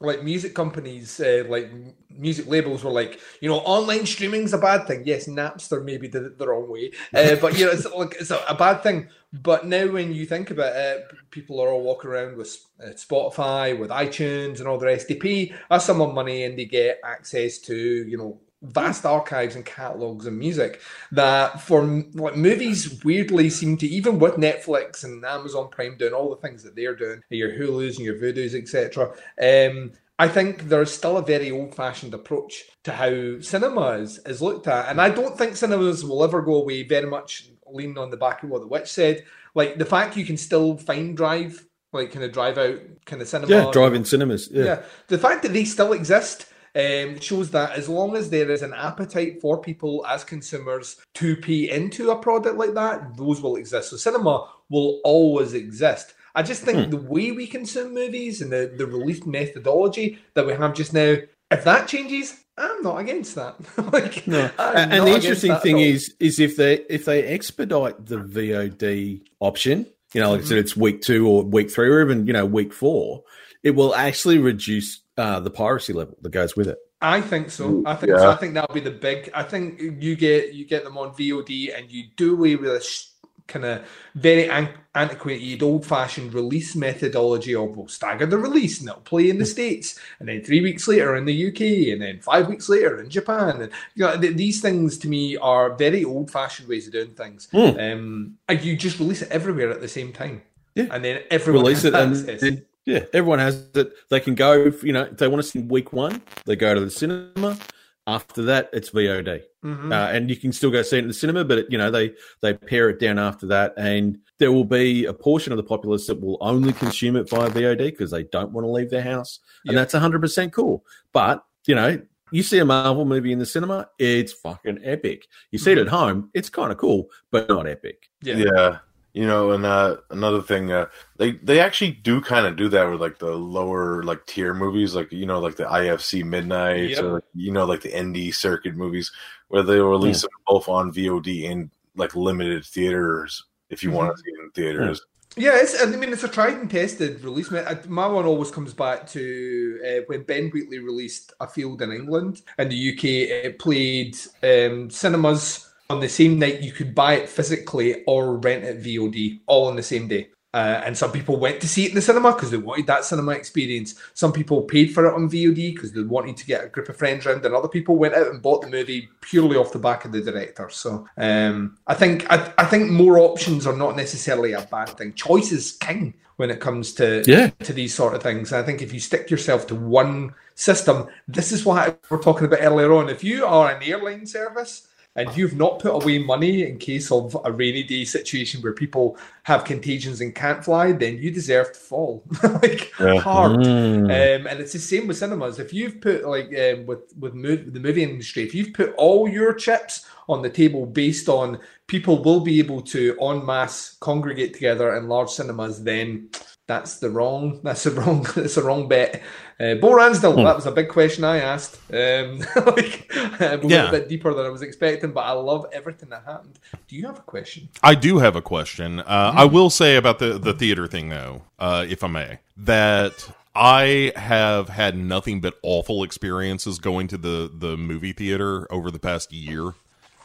like, 0.00 0.22
music 0.22 0.54
companies, 0.54 1.20
uh, 1.20 1.44
like 1.48 1.70
music 2.10 2.46
labels 2.46 2.82
were 2.84 2.90
like, 2.90 3.20
you 3.40 3.48
know, 3.48 3.58
online 3.58 4.06
streaming's 4.06 4.52
a 4.52 4.58
bad 4.58 4.86
thing. 4.86 5.02
Yes, 5.04 5.28
Napster 5.28 5.84
maybe 5.84 6.08
did 6.08 6.24
it 6.24 6.38
the 6.38 6.48
wrong 6.48 6.70
way, 6.70 6.92
uh, 7.14 7.36
but 7.40 7.58
you 7.58 7.66
know, 7.66 7.72
it's 7.72 7.86
like 7.86 8.16
it's 8.18 8.30
a, 8.30 8.40
a 8.48 8.54
bad 8.54 8.82
thing. 8.82 9.08
But 9.32 9.66
now, 9.66 9.86
when 9.86 10.12
you 10.12 10.26
think 10.26 10.50
about 10.50 10.74
it, 10.74 11.04
people 11.30 11.60
are 11.60 11.68
all 11.68 11.82
walking 11.82 12.10
around 12.10 12.36
with 12.36 12.56
uh, 12.82 12.88
Spotify, 12.90 13.78
with 13.78 13.90
iTunes, 13.90 14.58
and 14.58 14.66
all 14.66 14.78
the 14.78 14.86
rest. 14.86 15.06
They 15.06 15.14
pay 15.14 15.54
a 15.70 15.78
sum 15.78 16.00
of 16.00 16.14
money 16.14 16.44
and 16.44 16.58
they 16.58 16.64
get 16.64 17.00
access 17.04 17.58
to, 17.58 17.76
you 17.76 18.18
know, 18.18 18.40
vast 18.62 19.06
archives 19.06 19.56
and 19.56 19.64
catalogs 19.64 20.26
and 20.26 20.38
music 20.38 20.82
that 21.12 21.60
for 21.62 21.82
like 22.14 22.36
movies 22.36 23.02
weirdly 23.04 23.48
seem 23.48 23.76
to 23.78 23.86
even 23.86 24.18
with 24.18 24.34
Netflix 24.34 25.04
and 25.04 25.24
Amazon 25.24 25.68
Prime 25.70 25.96
doing 25.96 26.12
all 26.12 26.30
the 26.30 26.40
things 26.40 26.62
that 26.62 26.76
they're 26.76 26.94
doing, 26.94 27.22
your 27.30 27.50
Hulus 27.50 27.96
and 27.96 28.04
your 28.04 28.16
Vudus, 28.16 28.54
etc. 28.54 29.12
Um, 29.40 29.92
I 30.18 30.28
think 30.28 30.68
there's 30.68 30.92
still 30.92 31.16
a 31.16 31.24
very 31.24 31.50
old-fashioned 31.50 32.12
approach 32.12 32.64
to 32.84 32.92
how 32.92 33.40
cinema 33.40 33.92
is, 33.92 34.18
is 34.26 34.42
looked 34.42 34.66
at, 34.66 34.90
and 34.90 35.00
I 35.00 35.08
don't 35.08 35.38
think 35.38 35.56
cinemas 35.56 36.04
will 36.04 36.22
ever 36.22 36.42
go 36.42 36.56
away. 36.56 36.82
Very 36.82 37.08
much 37.08 37.48
leaning 37.66 37.96
on 37.96 38.10
the 38.10 38.18
back 38.18 38.42
of 38.42 38.50
what 38.50 38.60
the 38.60 38.66
witch 38.66 38.88
said, 38.88 39.24
like 39.54 39.78
the 39.78 39.86
fact 39.86 40.18
you 40.18 40.26
can 40.26 40.36
still 40.36 40.76
find 40.76 41.16
drive, 41.16 41.66
like 41.94 42.12
kind 42.12 42.24
of 42.24 42.32
drive 42.32 42.58
out 42.58 42.80
kind 43.06 43.22
of 43.22 43.28
cinema, 43.28 43.50
Yeah, 43.50 43.70
drive-in 43.72 44.04
cinemas. 44.04 44.50
Yeah. 44.52 44.64
yeah. 44.64 44.82
The 45.06 45.16
fact 45.16 45.42
that 45.42 45.54
they 45.54 45.64
still 45.64 45.94
exist 45.94 46.49
um, 46.76 47.18
shows 47.20 47.50
that 47.50 47.72
as 47.72 47.88
long 47.88 48.16
as 48.16 48.30
there 48.30 48.50
is 48.50 48.62
an 48.62 48.74
appetite 48.74 49.40
for 49.40 49.60
people 49.60 50.04
as 50.06 50.24
consumers 50.24 50.96
to 51.14 51.36
pay 51.36 51.70
into 51.70 52.10
a 52.10 52.18
product 52.18 52.56
like 52.56 52.74
that, 52.74 53.16
those 53.16 53.40
will 53.40 53.56
exist. 53.56 53.90
So 53.90 53.96
cinema 53.96 54.48
will 54.68 55.00
always 55.04 55.54
exist. 55.54 56.14
I 56.34 56.42
just 56.42 56.62
think 56.62 56.78
Hmm. 56.86 56.90
the 56.90 56.96
way 56.96 57.32
we 57.32 57.46
consume 57.46 57.92
movies 57.94 58.40
and 58.40 58.52
the, 58.52 58.72
the 58.76 58.86
release 58.86 59.26
methodology 59.26 60.18
that 60.34 60.46
we 60.46 60.52
have 60.52 60.74
just 60.74 60.94
now, 60.94 61.16
if 61.50 61.64
that 61.64 61.88
changes, 61.88 62.44
I'm 62.56 62.82
not 62.82 62.98
against 62.98 63.34
that. 63.34 63.56
like, 63.92 64.28
I'm 64.58 64.76
and 64.92 65.06
the 65.06 65.14
interesting 65.14 65.56
thing 65.56 65.80
is 65.80 66.14
is 66.20 66.38
if 66.38 66.56
they 66.56 66.74
if 66.88 67.04
they 67.04 67.24
expedite 67.24 68.06
the 68.06 68.16
VOD 68.18 69.22
option, 69.40 69.86
you 70.14 70.20
know, 70.20 70.30
like 70.32 70.40
I 70.42 70.44
Mm-hmm. 70.44 70.44
said, 70.44 70.58
it's 70.58 70.76
week 70.76 71.02
two 71.02 71.26
or 71.28 71.42
week 71.42 71.70
three 71.70 71.88
or 71.88 72.00
even 72.02 72.26
you 72.26 72.32
know 72.32 72.46
week 72.46 72.72
four, 72.72 73.24
it 73.62 73.72
will 73.72 73.94
actually 73.94 74.38
reduce 74.38 75.00
uh, 75.20 75.38
the 75.38 75.50
piracy 75.50 75.92
level 75.92 76.16
that 76.22 76.30
goes 76.30 76.56
with 76.56 76.66
it. 76.66 76.78
I 77.02 77.20
think 77.20 77.50
so. 77.50 77.82
I 77.84 77.94
think 77.94 78.16
so. 78.16 78.30
I 78.30 78.36
think 78.36 78.54
that'll 78.54 78.74
be 78.74 78.80
the 78.80 78.90
big. 78.90 79.30
I 79.34 79.42
think 79.42 79.80
you 79.80 80.16
get 80.16 80.54
you 80.54 80.64
get 80.66 80.82
them 80.82 80.96
on 80.96 81.10
VOD 81.10 81.76
and 81.76 81.90
you 81.90 82.04
do 82.16 82.34
away 82.34 82.56
with 82.56 82.70
this 82.70 83.12
kind 83.46 83.66
of 83.66 83.84
very 84.14 84.48
an- 84.48 84.72
antiquated, 84.94 85.62
old-fashioned 85.62 86.32
release 86.32 86.76
methodology 86.76 87.54
of 87.54 87.76
we'll 87.76 87.88
stagger 87.88 88.24
the 88.24 88.38
release 88.38 88.80
and 88.80 88.88
it'll 88.88 89.02
play 89.02 89.28
in 89.28 89.38
the 89.38 89.44
states, 89.46 89.98
and 90.20 90.28
then 90.28 90.42
three 90.42 90.62
weeks 90.62 90.88
later 90.88 91.16
in 91.16 91.26
the 91.26 91.48
UK, 91.48 91.92
and 91.92 92.00
then 92.00 92.20
five 92.20 92.48
weeks 92.48 92.68
later 92.68 92.98
in 93.00 93.10
Japan. 93.10 93.60
And 93.60 93.72
you 93.94 94.06
know 94.06 94.18
th- 94.18 94.36
these 94.36 94.62
things 94.62 94.96
to 94.98 95.08
me 95.08 95.36
are 95.36 95.74
very 95.74 96.02
old-fashioned 96.02 96.68
ways 96.68 96.86
of 96.86 96.94
doing 96.94 97.10
things. 97.10 97.48
Um, 97.78 98.38
and 98.48 98.62
you 98.62 98.74
just 98.74 98.98
release 98.98 99.20
it 99.20 99.30
everywhere 99.30 99.70
at 99.70 99.80
the 99.82 99.88
same 99.88 100.12
time. 100.12 100.42
Yeah. 100.74 100.86
And 100.90 101.04
then 101.04 101.22
everyone 101.30 101.64
Release 101.64 101.82
has 101.82 101.92
it 101.92 101.94
and 101.94 102.40
then 102.40 102.66
Yeah, 102.86 103.04
everyone 103.12 103.38
has 103.40 103.68
it. 103.74 103.92
They 104.08 104.20
can 104.20 104.34
go, 104.34 104.72
you 104.82 104.92
know, 104.92 105.02
if 105.02 105.18
they 105.18 105.28
want 105.28 105.42
to 105.42 105.48
see 105.48 105.60
week 105.60 105.92
one, 105.92 106.22
they 106.46 106.56
go 106.56 106.74
to 106.74 106.80
the 106.80 106.90
cinema. 106.90 107.58
After 108.06 108.42
that, 108.44 108.70
it's 108.72 108.90
VOD, 108.90 109.42
Mhm. 109.64 109.92
uh, 109.92 110.10
and 110.10 110.30
you 110.30 110.34
can 110.36 110.52
still 110.52 110.70
go 110.70 110.80
see 110.82 110.96
it 110.96 111.00
in 111.02 111.08
the 111.08 111.14
cinema. 111.14 111.44
But 111.44 111.58
it, 111.58 111.66
you 111.70 111.76
know, 111.78 111.90
they 111.90 112.14
they 112.40 112.54
pare 112.54 112.88
it 112.88 112.98
down 112.98 113.18
after 113.18 113.46
that, 113.48 113.74
and 113.76 114.18
there 114.38 114.50
will 114.50 114.64
be 114.64 115.04
a 115.04 115.12
portion 115.12 115.52
of 115.52 115.58
the 115.58 115.62
populace 115.62 116.06
that 116.06 116.20
will 116.20 116.38
only 116.40 116.72
consume 116.72 117.14
it 117.16 117.28
via 117.28 117.50
VOD 117.50 117.90
because 117.90 118.10
they 118.10 118.24
don't 118.24 118.50
want 118.52 118.64
to 118.64 118.70
leave 118.70 118.90
their 118.90 119.02
house, 119.02 119.38
and 119.66 119.74
Yeah. 119.74 119.80
that's 119.80 119.92
hundred 119.92 120.22
percent 120.22 120.52
cool. 120.52 120.84
But 121.12 121.44
you 121.66 121.74
know, 121.74 122.00
you 122.32 122.42
see 122.42 122.58
a 122.58 122.64
Marvel 122.64 123.04
movie 123.04 123.32
in 123.32 123.38
the 123.38 123.46
cinema, 123.46 123.88
it's 123.98 124.32
fucking 124.32 124.80
epic. 124.82 125.26
You 125.52 125.58
see 125.58 125.72
it 125.72 125.78
at 125.78 125.88
home, 125.88 126.30
it's 126.32 126.48
kind 126.48 126.72
of 126.72 126.78
cool, 126.78 127.10
but 127.30 127.48
not 127.50 127.68
epic. 127.68 128.08
yeah. 128.22 128.36
Yeah. 128.38 128.78
You 129.12 129.26
know, 129.26 129.50
and 129.50 129.66
uh, 129.66 129.96
another 130.10 130.40
thing, 130.40 130.70
uh, 130.70 130.86
they 131.16 131.32
they 131.32 131.58
actually 131.58 131.90
do 131.90 132.20
kind 132.20 132.46
of 132.46 132.56
do 132.56 132.68
that 132.68 132.88
with 132.88 133.00
like 133.00 133.18
the 133.18 133.34
lower 133.34 134.04
like 134.04 134.24
tier 134.26 134.54
movies, 134.54 134.94
like 134.94 135.10
you 135.10 135.26
know, 135.26 135.40
like 135.40 135.56
the 135.56 135.64
IFC 135.64 136.24
Midnight, 136.24 136.90
Yep. 136.90 137.02
or 137.02 137.22
you 137.34 137.50
know, 137.50 137.64
like 137.64 137.80
the 137.80 138.00
ND 138.00 138.32
Circuit 138.32 138.76
movies, 138.76 139.10
where 139.48 139.64
they 139.64 139.80
release 139.80 140.22
them 140.22 140.30
both 140.46 140.68
on 140.68 140.92
VOD 140.92 141.50
and 141.50 141.70
like 141.96 142.14
limited 142.14 142.64
theaters 142.64 143.44
if 143.68 143.82
you 143.82 143.90
want 143.90 144.14
to 144.14 144.22
see 144.22 144.30
it 144.30 144.44
in 144.44 144.50
theaters. 144.50 145.02
Yeah, 145.36 145.52
it's, 145.54 145.80
I 145.80 145.86
mean, 145.86 146.12
it's 146.12 146.24
a 146.24 146.28
tried 146.28 146.54
and 146.54 146.68
tested 146.68 147.22
release. 147.22 147.50
My 147.50 147.78
my 147.86 148.06
one 148.06 148.26
always 148.26 148.50
comes 148.50 148.74
back 148.74 149.06
to 149.10 149.80
uh, 149.86 150.02
when 150.06 150.24
Ben 150.24 150.50
Wheatley 150.50 150.80
released 150.80 151.32
A 151.40 151.46
Field 151.46 151.82
in 151.82 151.92
England. 151.92 152.42
In 152.58 152.68
the 152.68 152.92
UK, 152.92 153.04
it 153.44 153.58
played 153.60 154.16
um, 154.42 154.90
cinemas 154.90 155.69
on 155.90 156.00
the 156.00 156.08
same 156.08 156.38
night. 156.38 156.62
You 156.62 156.72
could 156.72 156.94
buy 156.94 157.14
it 157.14 157.28
physically 157.28 158.04
or 158.04 158.36
rent 158.38 158.64
it 158.64 158.82
VOD, 158.82 159.40
all 159.46 159.66
on 159.66 159.76
the 159.76 159.82
same 159.82 160.08
day. 160.08 160.30
Uh, 160.52 160.82
and 160.84 160.98
some 160.98 161.12
people 161.12 161.38
went 161.38 161.60
to 161.60 161.68
see 161.68 161.84
it 161.84 161.90
in 161.90 161.94
the 161.94 162.02
cinema 162.02 162.32
because 162.32 162.50
they 162.50 162.56
wanted 162.56 162.86
that 162.86 163.04
cinema 163.04 163.32
experience. 163.32 163.94
Some 164.14 164.32
people 164.32 164.62
paid 164.62 164.92
for 164.92 165.06
it 165.06 165.14
on 165.14 165.30
VOD 165.30 165.74
because 165.74 165.92
they 165.92 166.02
wanted 166.02 166.36
to 166.38 166.46
get 166.46 166.64
a 166.64 166.68
group 166.68 166.88
of 166.88 166.96
friends 166.96 167.24
round, 167.24 167.44
and 167.46 167.54
other 167.54 167.68
people 167.68 167.94
went 167.96 168.14
out 168.14 168.26
and 168.26 168.42
bought 168.42 168.62
the 168.62 168.68
movie 168.68 169.08
purely 169.20 169.56
off 169.56 169.72
the 169.72 169.78
back 169.78 170.04
of 170.04 170.10
the 170.10 170.20
director. 170.20 170.68
So 170.68 171.06
um, 171.18 171.78
I 171.86 171.94
think 171.94 172.26
I, 172.32 172.52
I 172.58 172.64
think 172.64 172.90
more 172.90 173.18
options 173.18 173.64
are 173.64 173.76
not 173.76 173.96
necessarily 173.96 174.52
a 174.52 174.62
bad 174.62 174.88
thing. 174.90 175.12
Choice 175.14 175.52
is 175.52 175.72
king 175.72 176.14
when 176.34 176.50
it 176.50 176.58
comes 176.58 176.94
to 176.94 177.22
Yeah. 177.28 177.50
to 177.60 177.72
these 177.72 177.94
sort 177.94 178.14
of 178.14 178.22
things. 178.22 178.50
And 178.50 178.60
I 178.60 178.66
think 178.66 178.82
if 178.82 178.92
you 178.92 178.98
stick 178.98 179.30
yourself 179.30 179.68
to 179.68 179.76
one 179.76 180.34
system, 180.56 181.06
this 181.28 181.52
is 181.52 181.64
what 181.64 182.00
we 182.10 182.16
we're 182.16 182.22
talking 182.22 182.46
about 182.46 182.60
earlier 182.60 182.92
on. 182.92 183.08
If 183.08 183.22
you 183.22 183.46
are 183.46 183.70
an 183.70 183.82
airline 183.84 184.26
service 184.26 184.88
and 185.16 185.36
you've 185.36 185.56
not 185.56 185.80
put 185.80 185.92
away 185.92 186.18
money 186.18 186.62
in 186.68 186.78
case 186.78 187.10
of 187.10 187.36
a 187.44 187.50
rainy 187.50 187.82
day 187.82 188.04
situation 188.04 188.62
where 188.62 188.72
people 188.72 189.18
have 189.42 189.64
contagions 189.64 190.20
and 190.20 190.34
can't 190.34 190.64
fly, 190.64 190.92
then 190.92 191.18
you 191.18 191.30
deserve 191.30 191.72
to 191.72 191.78
fall 191.78 192.22
like 192.62 192.92
Yeah. 192.98 193.18
hard. 193.20 193.52
Mm. 193.56 194.04
Um, 194.04 194.46
and 194.46 194.60
it's 194.60 194.72
the 194.72 194.78
same 194.78 195.08
with 195.08 195.16
cinemas. 195.18 195.58
If 195.58 195.72
you've 195.72 196.00
put 196.00 196.24
like 196.24 196.46
um, 196.58 196.86
with 196.86 197.00
with 197.18 197.32
the 197.74 197.80
movie 197.80 198.02
industry, 198.04 198.44
if 198.44 198.54
you've 198.54 198.72
put 198.72 198.94
all 198.96 199.28
your 199.28 199.52
chips 199.54 200.06
on 200.28 200.42
the 200.42 200.50
table 200.50 200.86
based 200.86 201.28
on 201.28 201.58
people 201.88 202.22
will 202.22 202.40
be 202.40 202.60
able 202.60 202.80
to 202.80 203.16
en 203.20 203.44
masse 203.44 203.96
congregate 204.00 204.54
together 204.54 204.94
in 204.96 205.08
large 205.08 205.30
cinemas, 205.30 205.82
then 205.82 206.28
that's 206.70 206.98
the 207.00 207.10
wrong 207.10 207.60
that's 207.64 207.82
the 207.84 207.90
wrong 207.90 208.22
that's 208.36 208.54
the 208.54 208.62
wrong 208.62 208.86
bet. 208.88 209.20
Uh, 209.58 209.74
Bo 209.74 209.90
Ransdell, 209.92 210.34
Hmm. 210.34 210.44
that 210.44 210.56
was 210.56 210.64
a 210.66 210.72
big 210.72 210.88
question 210.88 211.22
I 211.24 211.36
asked. 211.38 211.78
Um, 211.92 212.38
like, 212.66 213.10
uh, 213.40 213.58
we 213.62 213.68
Yeah. 213.68 213.82
went 213.84 213.88
a 213.88 213.98
bit 213.98 214.08
deeper 214.08 214.32
than 214.32 214.46
I 214.46 214.48
was 214.48 214.62
expecting, 214.62 215.12
but 215.12 215.20
I 215.20 215.32
love 215.32 215.66
everything 215.72 216.08
that 216.10 216.22
happened. 216.24 216.58
Do 216.88 216.96
you 216.96 217.06
have 217.06 217.18
a 217.18 217.22
question? 217.22 217.68
I 217.82 217.94
do 217.94 218.18
have 218.18 218.36
a 218.36 218.40
question. 218.42 219.00
Uh, 219.00 219.32
I 219.36 219.44
will 219.44 219.68
say 219.68 219.96
about 219.96 220.18
the 220.18 220.38
the 220.38 220.54
theater 220.54 220.86
thing, 220.86 221.08
though, 221.10 221.42
uh, 221.58 221.84
if 221.88 222.02
I 222.02 222.08
may, 222.08 222.38
that 222.56 223.30
I 223.54 224.12
have 224.16 224.68
had 224.70 224.96
nothing 224.96 225.40
but 225.42 225.54
awful 225.62 226.04
experiences 226.04 226.78
going 226.78 227.08
to 227.08 227.18
the 227.18 227.50
the 227.52 227.76
movie 227.76 228.12
theater 228.12 228.66
over 228.72 228.90
the 228.90 228.98
past 229.00 229.30
year. 229.32 229.74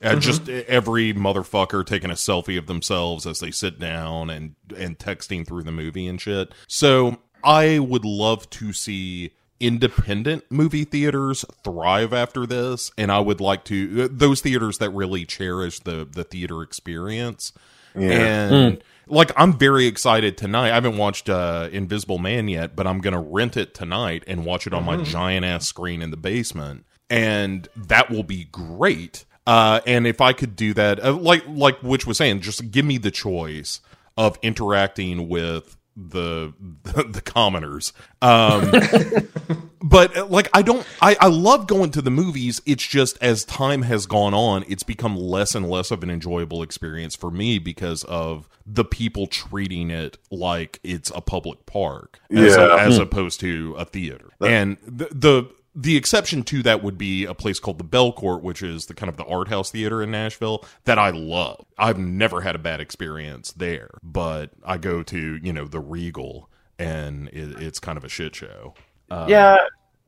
Uh, 0.04 0.16
Just 0.18 0.50
every 0.50 1.14
motherfucker 1.14 1.86
taking 1.86 2.10
a 2.10 2.16
selfie 2.16 2.58
of 2.58 2.68
themselves 2.68 3.26
as 3.26 3.39
they 3.39 3.52
sit 3.52 3.80
down 3.80 4.30
and 4.30 4.56
and 4.76 5.00
texting 5.00 5.48
through 5.48 5.64
the 5.64 5.72
movie 5.72 6.08
and 6.08 6.20
shit. 6.20 6.52
So 6.68 7.18
I 7.43 7.80
would 7.80 8.06
love 8.06 8.50
to 8.52 8.74
see 8.74 9.32
independent 9.60 10.43
movie 10.50 10.84
theaters 10.84 11.46
thrive 11.64 12.14
after 12.14 12.46
this, 12.46 12.91
and 12.98 13.10
I 13.12 13.20
would 13.20 13.39
like 13.39 13.64
to 13.66 14.04
uh, 14.04 14.08
those 14.12 14.41
theaters 14.41 14.80
that 14.80 14.89
really 14.89 15.26
cherish 15.26 15.80
the 15.80 16.06
the 16.10 16.24
theater 16.24 16.62
experience. 16.62 17.54
And 17.93 18.84
like 19.08 19.32
I'm 19.38 19.58
very 19.58 19.86
excited 19.86 20.38
tonight. 20.38 20.72
I 20.72 20.76
haven't 20.76 20.98
watched 20.98 21.30
uh, 21.30 21.70
Invisible 21.72 22.18
Man 22.18 22.50
yet, 22.50 22.76
but 22.76 22.86
I'm 22.86 23.00
gonna 23.00 23.22
rent 23.22 23.56
it 23.56 23.74
tonight 23.74 24.24
and 24.28 24.46
watch 24.46 24.68
it 24.68 24.74
on 24.74 24.84
my 24.84 24.98
giant 25.04 25.46
ass 25.46 25.66
screen 25.68 26.02
in 26.02 26.12
the 26.12 26.18
basement, 26.18 26.86
and 27.10 27.70
that 27.78 28.10
will 28.12 28.24
be 28.24 28.43
great. 28.46 29.24
Uh, 29.48 29.80
and 29.86 30.08
if 30.08 30.22
I 30.22 30.34
could 30.34 30.56
do 30.56 30.74
that, 30.74 31.04
uh, 31.04 31.14
like 31.14 31.43
like 31.48 31.82
Witch 31.84 32.08
was 32.08 32.18
saying, 32.18 32.41
just 32.41 32.72
give 32.72 32.86
me 32.86 32.98
the 32.98 33.12
choice 33.12 33.80
of 34.18 34.39
interacting 34.41 35.28
with 35.30 35.78
the 35.96 36.54
the, 36.84 37.04
the 37.12 37.22
commoners. 37.22 37.93
Um, 38.22 38.72
but 39.84 40.18
uh, 40.18 40.26
like 40.26 40.50
I 40.54 40.62
don't 40.62 40.86
I, 41.02 41.16
I 41.20 41.28
love 41.28 41.68
going 41.68 41.91
to 41.91 42.02
the 42.02 42.10
movies. 42.12 42.62
It's 42.66 42.86
just 42.86 43.18
as 43.22 43.46
time 43.46 43.84
has 43.84 44.06
gone 44.06 44.34
on, 44.34 44.66
it's 44.68 44.84
become 44.84 45.16
less 45.16 45.54
and 45.56 45.70
less 45.70 45.91
of 45.91 46.02
an 46.04 46.10
enjoyable 46.10 46.64
experience 46.64 47.16
for 47.16 47.30
me 47.32 47.60
because 47.60 48.04
of 48.06 48.50
the 48.66 48.84
people 48.84 49.28
treating 49.28 49.91
it 49.91 50.18
like 50.32 50.80
it's 50.84 51.12
a 51.14 51.22
public 51.22 51.66
park 51.68 52.20
as, 52.32 52.56
Yeah. 52.58 52.78
as 52.80 52.98
opposed 52.98 53.39
to 53.41 53.76
a 53.78 53.86
theater. 53.86 54.32
and 54.41 54.78
the, 54.86 55.08
the 55.12 55.50
the 55.76 55.97
exception 55.97 56.43
to 56.43 56.63
that 56.63 56.82
would 56.82 56.97
be 56.97 57.26
a 57.26 57.34
place 57.34 57.59
called 57.59 57.78
the 57.78 57.84
Belcourt, 57.84 58.41
which 58.41 58.63
is 58.63 58.86
the 58.86 58.93
kind 58.93 59.09
of 59.09 59.17
the 59.17 59.26
art 59.26 59.49
house 59.49 59.71
theater 59.71 60.01
in 60.01 60.09
Nashville 60.09 60.63
that 60.86 60.97
I 60.97 61.09
love. 61.09 61.65
I've 61.78 61.99
never 61.99 62.41
had 62.41 62.55
a 62.55 62.59
bad 62.59 62.80
experience 62.80 63.51
there, 63.51 63.89
but 64.01 64.51
I 64.63 64.78
go 64.78 65.03
to 65.03 65.39
you 65.43 65.51
know 65.51 65.65
the 65.65 65.82
Regal 65.82 66.49
and 66.80 67.28
it, 67.30 67.61
it's 67.61 67.80
kind 67.80 67.97
of 67.97 68.05
a 68.05 68.09
shit 68.09 68.36
show. 68.36 68.73
Uh, 69.11 69.28
yeah, 69.30 69.57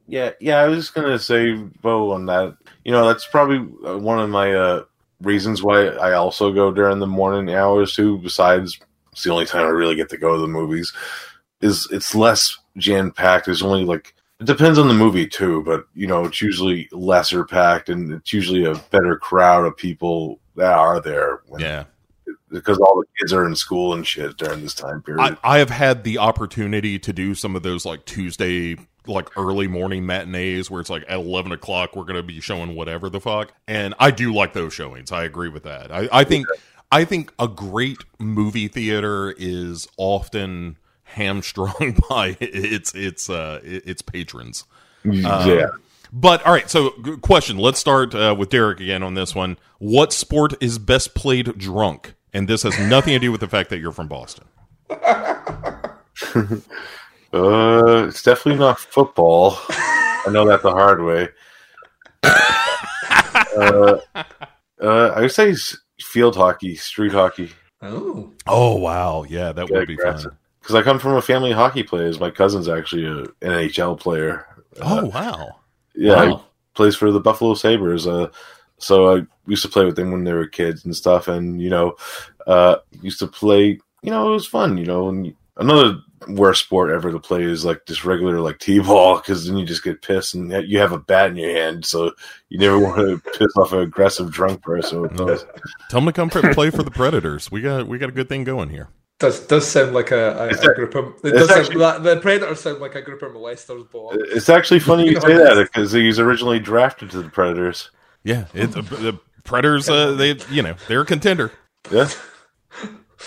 yeah, 0.08 0.32
yeah. 0.40 0.60
I 0.60 0.68
was 0.68 0.80
just 0.80 0.94
gonna 0.94 1.20
say, 1.20 1.54
Bo, 1.54 2.12
on 2.12 2.26
that. 2.28 2.56
You 2.86 2.94
know, 2.94 3.06
that's 3.06 3.28
probably 3.28 3.58
uh, 3.86 3.98
one 3.98 4.20
of 4.20 4.30
my 4.30 4.54
uh, 4.54 4.86
reasons 5.22 5.62
why 5.62 5.88
I 5.88 6.14
also 6.14 6.54
go 6.54 6.72
during 6.72 7.00
the 7.00 7.08
morning 7.08 7.54
hours 7.54 7.94
too. 7.94 8.20
Besides, 8.20 8.80
it's 9.12 9.24
the 9.24 9.32
only 9.32 9.46
time 9.46 9.66
I 9.66 9.70
really 9.70 9.96
get 9.96 10.10
to 10.10 10.18
go 10.18 10.34
to 10.34 10.42
the 10.42 10.48
movies. 10.48 10.94
Is 11.60 11.88
it's 11.92 12.16
less 12.16 12.58
jam 12.78 13.12
packed. 13.12 13.48
There's 13.48 13.64
only 13.64 13.84
like 13.84 14.14
it 14.40 14.46
depends 14.46 14.78
on 14.78 14.88
the 14.88 14.94
movie 14.94 15.28
too, 15.28 15.64
but 15.64 15.86
you 15.96 16.06
know, 16.06 16.26
it's 16.26 16.42
usually 16.42 16.88
lesser 16.92 17.44
packed, 17.44 17.90
and 17.90 18.12
it's 18.12 18.32
usually 18.32 18.66
a 18.66 18.76
better 18.92 19.18
crowd 19.18 19.66
of 19.66 19.76
people 19.76 20.40
that 20.56 20.74
are 20.74 21.02
there. 21.02 21.42
When, 21.48 21.62
yeah. 21.62 21.86
because 22.50 22.78
all 22.78 22.98
the 22.98 23.08
kids 23.20 23.34
are 23.34 23.48
in 23.48 23.56
school 23.56 23.94
and 23.94 24.06
shit 24.06 24.38
during 24.38 24.62
this 24.62 24.76
time 24.76 25.02
period. 25.02 25.38
I, 25.44 25.56
I 25.56 25.58
have 25.58 25.72
had 25.72 26.04
the 26.04 26.20
opportunity 26.20 27.00
to 27.00 27.12
do 27.12 27.34
some 27.34 27.56
of 27.56 27.64
those 27.64 27.84
like 27.84 28.06
Tuesday, 28.06 28.78
like 29.08 29.36
early 29.38 29.68
morning 29.68 30.06
matinees 30.06 30.70
where 30.70 30.82
it's 30.82 30.90
like 30.92 31.04
at 31.08 31.18
11 31.18 31.52
o'clock, 31.52 31.96
we're 31.96 32.04
going 32.04 32.16
to 32.18 32.24
be 32.24 32.40
showing 32.40 32.76
whatever 32.76 33.10
the 33.10 33.20
fuck. 33.20 33.54
And 33.68 33.96
I 34.00 34.12
do 34.12 34.34
like 34.34 34.54
those 34.54 34.74
showings. 34.74 35.12
I 35.12 35.24
agree 35.24 35.50
with 35.50 35.64
that. 35.64 35.92
I, 35.92 36.10
I 36.12 36.24
think, 36.24 36.46
I 36.92 37.06
think 37.06 37.34
a 37.40 37.48
great 37.48 37.98
movie 38.20 38.68
theater 38.68 39.34
is 39.36 39.88
often 39.98 40.78
hamstrung 41.08 41.98
by 42.10 42.38
its, 42.40 42.94
its, 42.94 43.30
uh, 43.30 43.60
its 43.64 44.02
patrons. 44.02 44.66
yeah. 45.04 45.68
But 46.14 46.46
all 46.46 46.54
right, 46.54 46.70
so 46.70 46.92
question. 47.22 47.58
Let's 47.58 47.80
start 47.80 48.16
uh, 48.16 48.34
with 48.38 48.50
Derek 48.50 48.80
again 48.80 49.04
on 49.04 49.14
this 49.16 49.36
one. 49.36 49.58
What 49.80 50.14
sport 50.14 50.54
is 50.62 50.80
best 50.80 51.16
played 51.16 51.58
drunk? 51.58 52.14
And 52.34 52.48
this 52.48 52.64
has 52.64 52.80
nothing 52.80 53.14
to 53.14 53.20
do 53.20 53.32
with 53.32 53.42
the 53.42 53.48
fact 53.48 53.70
that 53.72 53.80
you're 53.80 53.92
from 53.92 54.08
Boston. 54.08 54.46
Uh, 57.34 58.06
it's 58.08 58.24
definitely 58.24 58.58
not 58.58 58.80
football. 58.80 59.58
I 59.70 60.28
know 60.32 60.48
that 60.48 60.62
the 60.64 60.72
hard 60.72 61.04
way. 61.04 61.28
uh, 62.24 63.98
uh, 64.82 65.14
I 65.14 65.22
would 65.22 65.32
say 65.32 65.54
field 66.00 66.38
hockey, 66.38 66.76
street 66.76 67.12
hockey. 67.12 67.52
Oh, 67.82 68.32
Oh 68.48 68.76
wow, 68.76 69.24
yeah, 69.24 69.52
that 69.52 69.70
would 69.70 69.88
be 69.88 69.98
Because. 70.68 70.76
I 70.76 70.84
come 70.84 71.00
from 71.00 71.14
a 71.16 71.22
family 71.22 71.52
of 71.52 71.58
hockey 71.58 71.84
players. 71.84 72.20
My 72.20 72.30
cousin's 72.32 72.68
actually 72.68 73.06
a 73.06 73.24
NHL 73.46 74.00
player. 74.00 74.46
Uh, 74.82 75.02
Oh 75.02 75.06
wow, 75.08 75.56
yeah, 75.96 76.16
Wow. 76.16 76.38
he 76.38 76.44
plays 76.74 76.96
for 76.96 77.12
the 77.12 77.20
Buffalo 77.20 77.54
Sabres. 77.54 78.06
Uh, 78.06 78.30
so 78.78 79.16
I 79.18 79.22
used 79.48 79.64
to 79.64 79.70
play 79.70 79.86
with 79.86 79.96
them 79.96 80.12
when 80.12 80.24
they 80.24 80.34
were 80.34 80.48
kids 80.48 80.86
and 80.86 80.96
stuff. 80.96 81.28
And 81.28 81.62
you 81.62 81.70
know, 81.70 81.96
uh, 82.46 82.78
used 83.02 83.20
to 83.20 83.28
play. 83.28 83.80
You 84.04 84.12
know, 84.12 84.30
it 84.30 84.34
was 84.34 84.46
fun. 84.48 84.78
You 84.78 84.86
know, 84.86 85.10
and 85.10 85.34
another 85.58 86.00
worst 86.30 86.64
sport 86.64 86.92
ever 86.92 87.12
to 87.12 87.20
play 87.20 87.44
is 87.44 87.64
like 87.64 87.86
just 87.86 88.04
regular 88.04 88.40
like 88.42 88.60
t-ball 88.60 89.18
because 89.18 89.46
then 89.48 89.56
you 89.58 89.66
just 89.66 89.84
get 89.84 90.02
pissed 90.02 90.34
and 90.36 90.52
you 90.68 90.80
have 90.80 90.92
a 90.92 91.00
bat 91.00 91.30
in 91.30 91.38
your 91.38 91.52
hand, 91.52 91.86
so 91.86 92.12
you 92.50 92.58
never 92.60 92.78
want 92.80 92.98
to 92.98 93.32
piss 93.38 93.56
off 93.56 93.72
an 93.72 93.80
aggressive 93.80 94.32
drunk 94.32 94.62
person. 94.62 95.04
No. 95.16 95.38
tell 95.90 96.02
them 96.02 96.06
to 96.06 96.14
come 96.14 96.30
play 96.30 96.70
for 96.70 96.84
the 96.84 96.92
Predators. 96.92 97.50
We 97.52 97.62
got 97.62 97.88
we 97.88 97.98
got 97.98 98.10
a 98.10 98.14
good 98.14 98.30
thing 98.30 98.44
going 98.44 98.70
here. 98.70 98.90
Does 99.20 99.48
does 99.48 99.68
sound 99.68 99.94
like 99.94 100.12
a, 100.12 100.38
a, 100.38 100.48
It's 100.50 100.64
a 100.64 100.70
a- 100.70 100.76
group 100.76 100.94
of 100.96 101.06
it 101.24 101.34
it's 101.34 101.48
does 101.48 101.52
actually- 101.52 101.80
that, 101.80 102.04
the 102.04 102.18
predators 102.18 102.60
sound 102.62 102.80
like 102.80 102.94
a 102.96 103.02
group 103.02 103.22
of 103.24 103.32
molesters, 103.32 103.90
Bob. 103.92 104.14
It's 104.16 104.50
actually 104.50 104.80
funny 104.80 105.06
you 105.06 105.12
You 105.14 105.22
say 105.22 105.34
that 105.38 105.56
because 105.74 105.92
he's 105.92 106.20
originally 106.20 106.60
drafted 106.60 107.10
to 107.12 107.22
the 107.24 107.30
Predators. 107.30 107.90
Yeah, 108.24 108.46
it, 108.54 108.68
the, 108.68 108.82
the 108.84 109.20
Predators. 109.44 109.90
Uh, 109.90 110.12
they, 110.14 110.36
you 110.52 110.62
know, 110.62 110.76
they're 110.88 111.02
a 111.02 111.06
contender. 111.06 111.52
Yeah. 111.92 112.10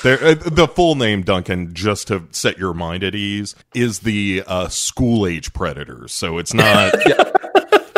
They're, 0.04 0.22
uh, 0.24 0.34
the 0.34 0.68
full 0.68 0.94
name, 0.94 1.22
Duncan, 1.22 1.74
just 1.74 2.06
to 2.08 2.22
set 2.30 2.56
your 2.56 2.72
mind 2.72 3.02
at 3.02 3.16
ease, 3.16 3.56
is 3.74 3.98
the 3.98 4.44
uh, 4.46 4.68
school 4.68 5.26
age 5.26 5.52
Predators. 5.52 6.12
So 6.12 6.38
it's 6.38 6.54
not. 6.54 6.94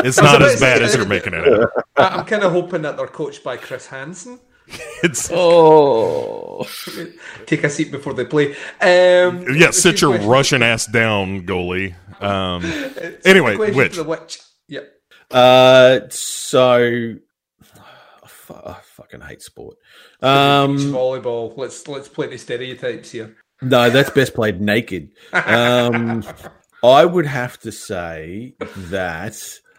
It's 0.05 0.17
not 0.21 0.43
as 0.43 0.59
bad 0.59 0.83
as 0.83 0.97
you're 0.97 1.07
making 1.07 1.33
it. 1.35 1.47
I, 1.97 2.09
I'm 2.09 2.25
kind 2.27 2.43
of 2.43 2.51
hoping 2.51 2.83
that 2.83 2.97
they're 2.97 3.07
coached 3.07 3.45
by 3.45 3.57
Chris 3.57 3.87
Hansen. 3.87 4.41
It's 5.03 5.31
Oh, 5.33 6.65
Take 7.47 7.65
a 7.65 7.71
seat 7.71 7.91
before 7.91 8.15
they 8.15 8.25
play. 8.25 8.53
Um, 8.81 9.45
yeah, 9.57 9.71
sit 9.73 10.01
your 10.01 10.11
question- 10.13 10.29
Russian 10.31 10.63
ass 10.63 10.87
down, 10.87 11.45
goalie. 11.45 11.95
Um, 12.23 12.63
it's 12.65 13.27
anyway, 13.27 13.55
a 13.57 13.59
which? 13.73 13.97
for 13.97 14.03
the 14.05 14.09
witch. 14.09 14.39
Yep. 14.69 14.89
uh, 15.33 16.01
so 16.11 17.15
I 18.23 18.27
fu- 18.29 18.55
I 18.55 18.77
fucking 18.97 19.23
hate 19.23 19.43
sport. 19.43 19.77
Beach 20.21 20.29
Um, 20.29 20.77
volleyball. 20.79 21.53
Let's 21.57 21.89
let's 21.89 22.09
play 22.09 22.29
the 22.29 22.39
stereotypes 22.39 23.11
here. 23.11 23.35
no, 23.61 23.91
that's 23.91 24.11
best 24.11 24.35
played 24.35 24.61
naked. 24.61 25.11
Um, 25.33 26.23
I 26.85 27.05
would 27.05 27.27
have 27.27 27.59
to 27.61 27.73
say 27.73 28.55
that 28.77 29.37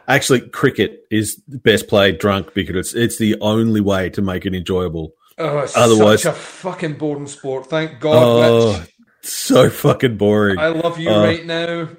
actually 0.08 0.42
cricket 0.50 1.06
is 1.12 1.36
best 1.48 1.88
played 1.88 2.18
drunk 2.20 2.54
because 2.54 2.76
it's 2.76 2.94
it's 2.94 3.18
the 3.18 3.36
only 3.42 3.82
way 3.82 4.10
to 4.12 4.22
make 4.22 4.46
it 4.46 4.54
enjoyable. 4.54 5.14
Oh, 5.38 5.60
it's 5.60 5.76
Otherwise- 5.76 6.24
such 6.24 6.34
a 6.36 6.38
fucking 6.38 6.94
boring 6.98 7.28
sport. 7.28 7.68
Thank 7.68 8.00
God, 8.00 8.16
Oh, 8.16 8.80
Rich. 8.80 8.90
so 9.22 9.70
fucking 9.70 10.18
boring. 10.18 10.60
I 10.60 10.68
love 10.68 11.00
you 11.00 11.10
uh, 11.10 11.24
right 11.24 11.46
now. 11.46 11.90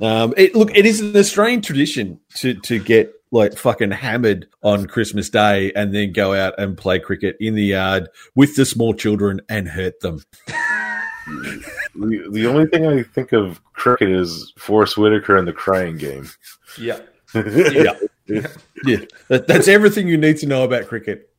Um, 0.00 0.34
it, 0.36 0.54
look, 0.56 0.76
it 0.76 0.84
is 0.84 1.00
an 1.00 1.16
Australian 1.16 1.62
tradition 1.62 2.18
to 2.36 2.54
to 2.62 2.78
get 2.78 3.12
like 3.30 3.56
fucking 3.56 3.92
hammered 3.92 4.46
on 4.62 4.86
Christmas 4.86 5.30
Day 5.30 5.72
and 5.74 5.94
then 5.94 6.12
go 6.12 6.34
out 6.34 6.54
and 6.58 6.76
play 6.76 6.98
cricket 6.98 7.36
in 7.40 7.54
the 7.54 7.62
yard 7.64 8.08
with 8.34 8.56
the 8.56 8.64
small 8.66 8.92
children 8.94 9.40
and 9.48 9.68
hurt 9.68 10.00
them. 10.00 10.22
The, 11.94 12.28
the 12.32 12.46
only 12.46 12.66
thing 12.66 12.86
I 12.86 13.02
think 13.02 13.32
of 13.32 13.60
cricket 13.74 14.10
is 14.10 14.52
Forest 14.58 14.96
Whitaker 14.98 15.36
and 15.36 15.46
the 15.46 15.52
crying 15.52 15.96
game. 15.96 16.28
yeah. 16.80 16.98
Yeah, 17.34 17.98
yeah, 18.84 18.98
that, 19.28 19.46
that's 19.46 19.68
everything 19.68 20.08
you 20.08 20.16
need 20.16 20.38
to 20.38 20.46
know 20.46 20.64
about 20.64 20.86
cricket. 20.86 21.30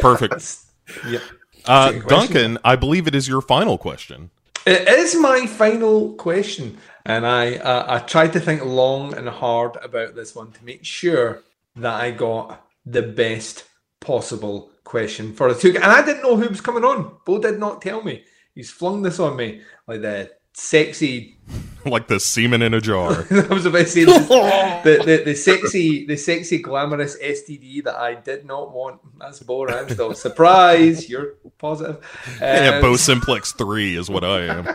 perfect. 0.00 0.56
Yep. 1.06 1.22
Uh, 1.66 1.92
Duncan, 2.08 2.58
I 2.64 2.74
believe 2.74 3.06
it 3.06 3.14
is 3.14 3.28
your 3.28 3.40
final 3.40 3.78
question. 3.78 4.30
It 4.66 4.88
is 4.88 5.14
my 5.14 5.46
final 5.46 6.14
question, 6.14 6.78
and 7.06 7.24
I 7.24 7.58
uh, 7.58 7.86
I 7.88 7.98
tried 8.00 8.32
to 8.32 8.40
think 8.40 8.64
long 8.64 9.14
and 9.14 9.28
hard 9.28 9.76
about 9.76 10.16
this 10.16 10.34
one 10.34 10.50
to 10.50 10.64
make 10.64 10.84
sure 10.84 11.44
that 11.76 11.94
I 11.94 12.10
got 12.10 12.66
the 12.84 13.02
best 13.02 13.64
possible 14.00 14.72
question 14.84 15.32
for 15.32 15.52
the 15.52 15.60
two. 15.60 15.76
And 15.76 15.84
I 15.84 16.04
didn't 16.04 16.22
know 16.22 16.36
who 16.36 16.48
was 16.48 16.60
coming 16.60 16.84
on. 16.84 17.16
Bo 17.24 17.38
did 17.38 17.60
not 17.60 17.80
tell 17.80 18.02
me. 18.02 18.24
He's 18.54 18.70
flung 18.70 19.02
this 19.02 19.20
on 19.20 19.36
me 19.36 19.62
like 19.86 20.02
the 20.02 20.30
sexy. 20.60 21.36
Like 21.86 22.08
the 22.08 22.20
semen 22.20 22.60
in 22.60 22.74
a 22.74 22.80
jar. 22.80 23.24
I 23.30 23.54
was 23.54 23.64
about 23.64 23.78
to 23.78 23.86
say 23.86 24.04
this, 24.04 24.28
the, 24.28 25.02
the 25.02 25.22
the 25.24 25.34
sexy 25.34 26.04
the 26.04 26.18
sexy 26.18 26.58
glamorous 26.58 27.16
STD 27.16 27.84
that 27.84 27.96
I 27.96 28.16
did 28.16 28.44
not 28.44 28.74
want. 28.74 29.00
That's 29.18 29.40
Bo 29.40 29.60
Ramsdale. 29.60 30.14
Surprise! 30.14 31.08
You're 31.08 31.36
positive. 31.56 32.04
yeah, 32.38 32.72
Um, 32.74 32.82
Bo 32.82 32.96
Simplex 32.96 33.52
3 33.52 33.96
is 33.96 34.10
what 34.10 34.24
I 34.24 34.42
am. 34.42 34.68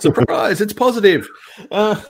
Surprise! 0.00 0.60
It's 0.60 0.72
positive. 0.72 1.28
Uh, 1.70 2.00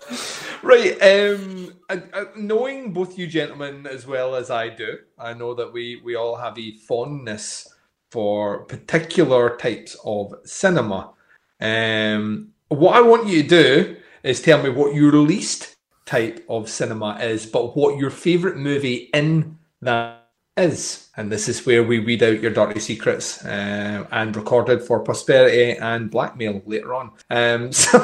Right. 0.62 0.92
Um, 1.02 1.74
I, 1.88 2.02
I, 2.12 2.24
knowing 2.36 2.92
both 2.92 3.18
you 3.18 3.26
gentlemen 3.26 3.86
as 3.86 4.06
well 4.06 4.34
as 4.34 4.50
I 4.50 4.68
do, 4.68 4.98
I 5.18 5.32
know 5.32 5.54
that 5.54 5.72
we 5.72 6.00
we 6.04 6.16
all 6.16 6.36
have 6.36 6.58
a 6.58 6.72
fondness 6.86 7.66
for 8.10 8.64
particular 8.64 9.56
types 9.56 9.96
of 10.04 10.34
cinema. 10.44 11.12
Um, 11.60 12.52
what 12.68 12.96
I 12.96 13.00
want 13.00 13.28
you 13.28 13.42
to 13.42 13.48
do 13.48 13.96
is 14.22 14.40
tell 14.40 14.62
me 14.62 14.70
what 14.70 14.94
your 14.94 15.12
least 15.12 15.76
type 16.06 16.44
of 16.48 16.68
cinema 16.68 17.18
is, 17.20 17.46
but 17.46 17.76
what 17.76 17.98
your 17.98 18.10
favorite 18.10 18.56
movie 18.56 19.10
in 19.14 19.58
that 19.82 20.20
is. 20.56 21.08
And 21.16 21.30
this 21.30 21.48
is 21.48 21.64
where 21.66 21.82
we 21.84 22.00
weed 22.00 22.22
out 22.22 22.40
your 22.40 22.50
dirty 22.50 22.80
secrets 22.80 23.44
um, 23.44 24.06
and 24.10 24.34
recorded 24.34 24.82
for 24.82 25.00
prosperity 25.00 25.78
and 25.78 26.10
blackmail 26.10 26.62
later 26.66 26.94
on. 26.94 27.12
Um, 27.30 27.72
so, 27.72 27.98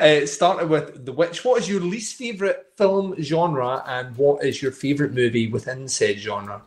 uh, 0.00 0.26
starting 0.26 0.68
with 0.68 1.04
The 1.04 1.12
Witch, 1.12 1.44
what 1.44 1.60
is 1.60 1.68
your 1.68 1.80
least 1.80 2.16
favourite 2.16 2.56
film 2.76 3.14
genre 3.20 3.82
and 3.86 4.16
what 4.16 4.44
is 4.44 4.62
your 4.62 4.72
favourite 4.72 5.12
movie 5.12 5.48
within 5.48 5.88
said 5.88 6.18
genre? 6.18 6.62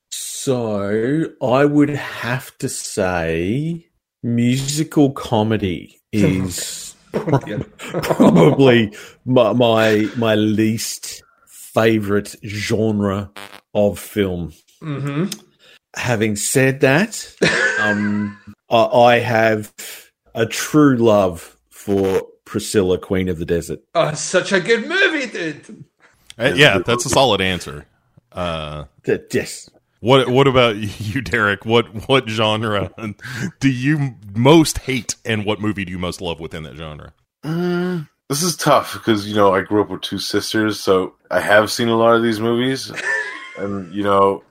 so 0.00 1.26
I 1.40 1.64
would 1.64 1.90
have 1.90 2.58
to 2.58 2.68
say 2.68 3.86
musical 4.22 5.12
comedy 5.12 6.00
is 6.12 6.94
probably 7.12 8.92
my, 9.24 9.52
my 9.52 10.08
my 10.16 10.34
least 10.34 11.22
favorite 11.46 12.34
genre 12.44 13.30
of 13.74 13.98
film. 13.98 14.52
hmm 14.80 15.26
Having 15.94 16.36
said 16.36 16.80
that, 16.80 17.34
um, 17.80 18.38
I, 18.70 18.84
I 18.86 19.18
have 19.18 19.72
a 20.34 20.46
true 20.46 20.96
love 20.96 21.58
for 21.68 22.22
Priscilla, 22.46 22.96
Queen 22.96 23.28
of 23.28 23.38
the 23.38 23.44
Desert. 23.44 23.80
Oh, 23.94 24.14
such 24.14 24.52
a 24.52 24.60
good 24.60 24.88
movie, 24.88 25.26
dude. 25.26 25.84
Uh, 26.38 26.52
yeah, 26.56 26.78
that's 26.78 27.04
a 27.04 27.10
solid 27.10 27.42
answer. 27.42 27.84
Uh, 28.32 28.84
That- 29.04 29.32
Yes. 29.34 29.68
What 30.02 30.28
what 30.28 30.48
about 30.48 30.76
you, 31.00 31.22
Derek? 31.22 31.64
What 31.64 32.08
what 32.08 32.28
genre 32.28 32.92
do 33.60 33.70
you 33.70 34.16
most 34.34 34.78
hate, 34.78 35.14
and 35.24 35.44
what 35.46 35.60
movie 35.60 35.84
do 35.84 35.92
you 35.92 35.98
most 35.98 36.20
love 36.20 36.40
within 36.40 36.64
that 36.64 36.74
genre? 36.74 37.12
Mm, 37.44 38.08
this 38.28 38.42
is 38.42 38.56
tough 38.56 38.94
because 38.94 39.28
you 39.28 39.36
know 39.36 39.54
I 39.54 39.60
grew 39.62 39.80
up 39.80 39.90
with 39.90 40.02
two 40.02 40.18
sisters, 40.18 40.80
so 40.80 41.14
I 41.30 41.40
have 41.40 41.70
seen 41.70 41.88
a 41.88 41.96
lot 41.96 42.16
of 42.16 42.22
these 42.22 42.40
movies, 42.40 42.92
and 43.58 43.94
you 43.94 44.02
know, 44.02 44.42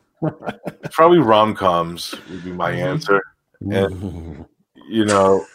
probably 0.91 1.19
rom 1.19 1.53
coms 1.53 2.15
would 2.29 2.45
be 2.45 2.53
my 2.53 2.71
answer. 2.71 3.21
And 3.59 4.45
you 4.89 5.03
know, 5.03 5.45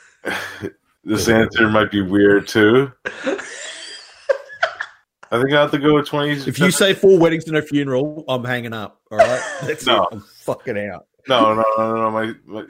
this 1.04 1.26
answer 1.26 1.70
might 1.70 1.90
be 1.90 2.02
weird 2.02 2.48
too. 2.48 2.92
I 5.30 5.38
think 5.40 5.52
I 5.52 5.60
have 5.60 5.70
to 5.72 5.78
go 5.78 5.94
with 5.94 6.06
twenty. 6.06 6.32
If 6.32 6.58
you 6.58 6.70
say 6.70 6.94
four 6.94 7.18
weddings 7.18 7.46
and 7.48 7.56
a 7.56 7.62
funeral, 7.62 8.24
I'm 8.28 8.44
hanging 8.44 8.72
up. 8.72 9.00
All 9.10 9.18
right, 9.18 9.40
that's 9.62 9.86
No. 9.86 10.02
it. 10.04 10.08
I'm 10.12 10.20
fucking 10.20 10.78
out. 10.78 11.06
no, 11.28 11.54
no, 11.54 11.64
no, 11.76 11.94
no, 11.94 12.02
no, 12.02 12.10
my, 12.10 12.34
my 12.44 12.64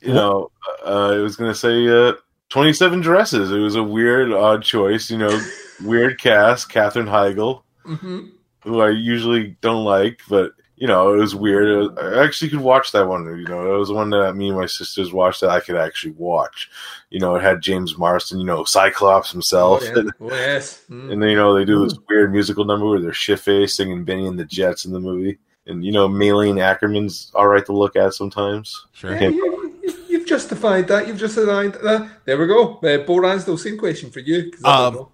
you 0.00 0.12
know, 0.12 0.50
uh, 0.84 1.12
I 1.14 1.18
was 1.18 1.36
gonna 1.36 1.54
say 1.54 1.86
uh, 1.88 2.14
twenty-seven 2.48 3.00
dresses. 3.00 3.52
It 3.52 3.58
was 3.58 3.76
a 3.76 3.82
weird, 3.82 4.32
odd 4.32 4.62
choice. 4.62 5.10
You 5.10 5.18
know, 5.18 5.40
weird 5.82 6.20
cast. 6.20 6.68
Katherine 6.68 7.06
Heigl. 7.06 7.62
hmm 7.84 8.26
who 8.62 8.80
I 8.80 8.88
usually 8.88 9.58
don't 9.60 9.84
like, 9.84 10.20
but 10.26 10.52
you 10.76 10.86
know, 10.88 11.14
it 11.14 11.18
was 11.18 11.34
weird. 11.34 11.96
I 11.98 12.24
actually 12.24 12.50
could 12.50 12.60
watch 12.60 12.90
that 12.92 13.06
one. 13.06 13.24
You 13.26 13.44
know, 13.46 13.74
it 13.74 13.78
was 13.78 13.92
one 13.92 14.10
that 14.10 14.34
me 14.34 14.48
and 14.48 14.58
my 14.58 14.66
sisters 14.66 15.12
watched 15.12 15.40
that 15.42 15.50
I 15.50 15.60
could 15.60 15.76
actually 15.76 16.12
watch. 16.12 16.68
You 17.10 17.20
know, 17.20 17.36
it 17.36 17.42
had 17.42 17.60
James 17.62 17.96
Marsden, 17.96 18.38
you 18.40 18.44
know, 18.46 18.64
Cyclops 18.64 19.30
himself, 19.30 19.82
Oh, 19.84 20.00
yeah. 20.02 20.10
oh, 20.20 20.28
yes. 20.30 20.82
Mm. 20.90 21.12
and 21.12 21.22
you 21.22 21.36
know 21.36 21.54
they 21.54 21.64
do 21.64 21.84
this 21.84 21.96
weird 22.08 22.32
musical 22.32 22.64
number 22.64 22.86
where 22.88 23.00
they're 23.00 23.12
shit-faced 23.12 23.76
singing 23.76 24.04
Bennie 24.04 24.26
and 24.26 24.38
the 24.38 24.44
Jets 24.44 24.84
in 24.84 24.92
the 24.92 25.00
movie, 25.00 25.38
and 25.66 25.84
you 25.84 25.92
know, 25.92 26.08
Malin 26.08 26.56
Akerman's 26.56 27.30
all 27.34 27.46
right 27.46 27.64
to 27.66 27.72
look 27.72 27.94
at 27.96 28.14
sometimes. 28.14 28.86
Sure. 28.92 29.12
Yeah, 29.14 29.28
you, 29.28 29.78
you, 29.84 29.98
you've 30.08 30.26
justified 30.26 30.88
that. 30.88 31.06
You've 31.06 31.18
justified 31.18 31.74
that. 31.74 32.08
There 32.24 32.36
we 32.36 32.46
go. 32.48 32.78
Uh, 32.78 32.98
Bo 32.98 33.18
Ransdale, 33.18 33.58
same 33.58 33.78
question 33.78 34.10
for 34.10 34.20
you. 34.20 34.50
Um, 34.64 35.06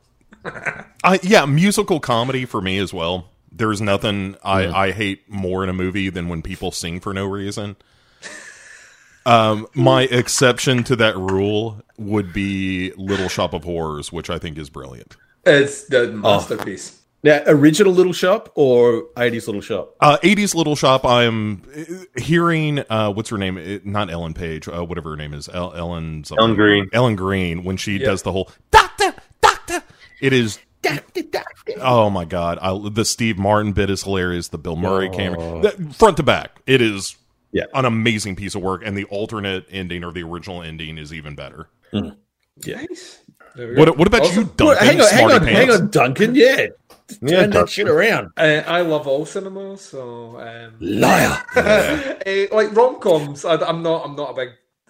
I, 1.05 1.21
yeah, 1.23 1.45
musical 1.45 2.01
comedy 2.01 2.47
for 2.47 2.63
me 2.63 2.79
as 2.79 2.95
well. 2.95 3.27
There's 3.53 3.81
nothing 3.81 4.37
I, 4.45 4.67
I 4.67 4.93
hate 4.93 5.29
more 5.29 5.63
in 5.63 5.69
a 5.69 5.73
movie 5.73 6.09
than 6.11 6.29
when 6.29 6.43
people 6.43 6.71
sing 6.71 7.01
for 7.01 7.13
no 7.13 7.27
reason. 7.27 7.77
Um, 9.27 9.67
my 9.75 10.03
exception 10.03 10.83
to 10.85 10.97
that 10.97 11.17
rule 11.17 11.83
would 11.99 12.33
be 12.33 12.93
Little 12.97 13.29
Shop 13.29 13.53
of 13.53 13.65
Horrors, 13.65 14.11
which 14.11 14.31
I 14.31 14.39
think 14.39 14.57
is 14.57 14.71
brilliant. 14.71 15.17
know. 15.45 15.53
It's 15.53 15.85
the 15.85 16.09
masterpiece. 16.09 17.01
Now, 17.23 17.43
original 17.47 17.93
Little 17.93 18.15
Shop 18.15 18.51
or 18.55 19.05
80s 19.17 19.47
Little 19.47 19.61
Shop? 19.61 19.95
Uh, 20.01 20.17
80s 20.23 20.55
Little 20.55 20.75
Shop. 20.75 21.05
I'm 21.05 21.63
uh, 21.77 22.21
hearing 22.21 22.79
uh, 22.89 23.13
what's 23.13 23.29
her 23.29 23.37
name? 23.37 23.59
It, 23.59 23.85
not 23.85 24.11
Ellen 24.11 24.33
Page. 24.33 24.69
Uh, 24.69 24.85
whatever 24.85 25.11
her 25.11 25.17
name 25.17 25.35
is. 25.35 25.49
El- 25.51 25.75
Ellen. 25.75 26.25
Ellen 26.39 26.55
Greene. 26.55 26.89
Ellen 26.95 27.17
Greene. 27.17 27.63
When 27.63 27.77
she 27.77 27.99
does 27.99 28.23
the 28.23 28.33
whole 28.33 28.51
doctor, 28.71 29.13
doctor. 29.43 29.83
It 30.21 30.33
is. 30.33 30.59
Oh 31.79 32.11
my 32.11 32.25
god! 32.25 32.59
I, 32.61 32.79
the 32.91 33.05
Steve 33.05 33.39
Martin 33.39 33.73
bit 33.73 33.91
is 33.91 34.03
hilarious. 34.03 34.49
The 34.49 34.59
Bill 34.59 34.77
Murray 34.77 35.09
camera, 35.11 35.39
Oh. 35.41 35.61
that- 35.63 35.95
front 35.95 36.17
to 36.19 36.23
back. 36.23 36.61
It 36.67 36.81
is 36.83 37.17
Yeah. 37.53 37.65
an 37.75 37.85
amazing 37.85 38.37
piece 38.37 38.55
of 38.55 38.63
work, 38.63 38.83
and 38.85 38.97
the 38.97 39.05
alternate 39.05 39.67
ending 39.71 40.05
or 40.05 40.13
the 40.13 40.23
original 40.23 40.63
ending 40.63 40.99
is 40.99 41.13
even 41.13 41.35
better. 41.35 41.69
Nice. 41.93 43.21
There 43.57 43.69
we. 43.69 43.75
What, 43.77 43.97
what 43.99 44.07
about 44.07 44.23
Awesome. 44.23 44.37
you, 44.45 44.45
Duncan? 44.57 44.67
Well, 44.67 44.77
hang 44.79 45.01
on, 45.01 45.07
hang 45.09 45.19
Smarty 45.29 45.35
on, 45.35 45.53
hang 45.53 45.71
on, 45.71 45.91
Duncan. 45.91 46.35
Yeah, 46.35 46.67
Yeah, 47.21 47.47
that 47.47 47.69
shit 47.69 47.89
around. 47.89 48.29
Uh, 48.37 48.63
I 48.67 48.83
love 48.83 49.07
all 49.09 49.27
cinema, 49.27 49.77
so 49.77 50.39
um, 50.41 50.75
Liar. 50.81 51.43
Eh, 51.57 52.47
like 52.53 52.75
rom 52.77 53.01
coms. 53.01 53.45
I'm 53.45 53.83
not. 53.83 54.05
I'm 54.07 54.15
not 54.15 54.31
a 54.31 54.35
big. 54.35 54.49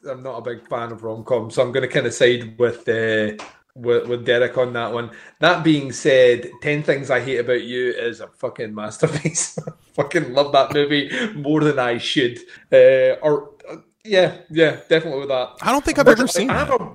I'm 0.08 0.22
not 0.22 0.38
a 0.38 0.42
big 0.42 0.66
fan 0.68 0.92
of 0.92 1.02
rom 1.02 1.24
coms, 1.24 1.54
so 1.54 1.62
I'm 1.62 1.72
going 1.72 1.86
to 1.86 1.92
kind 1.92 2.06
of 2.06 2.14
side 2.14 2.58
with, 2.58 2.88
uh, 2.88 3.32
with 3.80 4.06
with 4.08 4.24
Derek 4.24 4.56
on 4.58 4.72
that 4.74 4.92
one. 4.92 5.10
That 5.40 5.64
being 5.64 5.92
said, 5.92 6.50
Ten 6.62 6.82
Things 6.82 7.10
I 7.10 7.20
Hate 7.20 7.38
About 7.38 7.62
You 7.62 7.90
is 7.92 8.20
a 8.20 8.28
fucking 8.28 8.74
masterpiece. 8.74 9.58
fucking 9.94 10.32
love 10.32 10.52
that 10.52 10.72
movie 10.72 11.10
more 11.34 11.60
than 11.62 11.78
I 11.78 11.98
should. 11.98 12.38
Uh, 12.72 13.16
or 13.22 13.50
uh, 13.70 13.76
yeah, 14.04 14.38
yeah, 14.50 14.80
definitely 14.88 15.20
with 15.20 15.28
that. 15.28 15.56
I 15.62 15.72
don't 15.72 15.84
think 15.84 15.98
I've 15.98 16.06
But 16.06 16.18
ever 16.18 16.26
seen 16.28 16.50
I 16.50 16.64
that. 16.64 16.70
a- 16.70 16.72
I've 16.74 16.78
got 16.78 16.90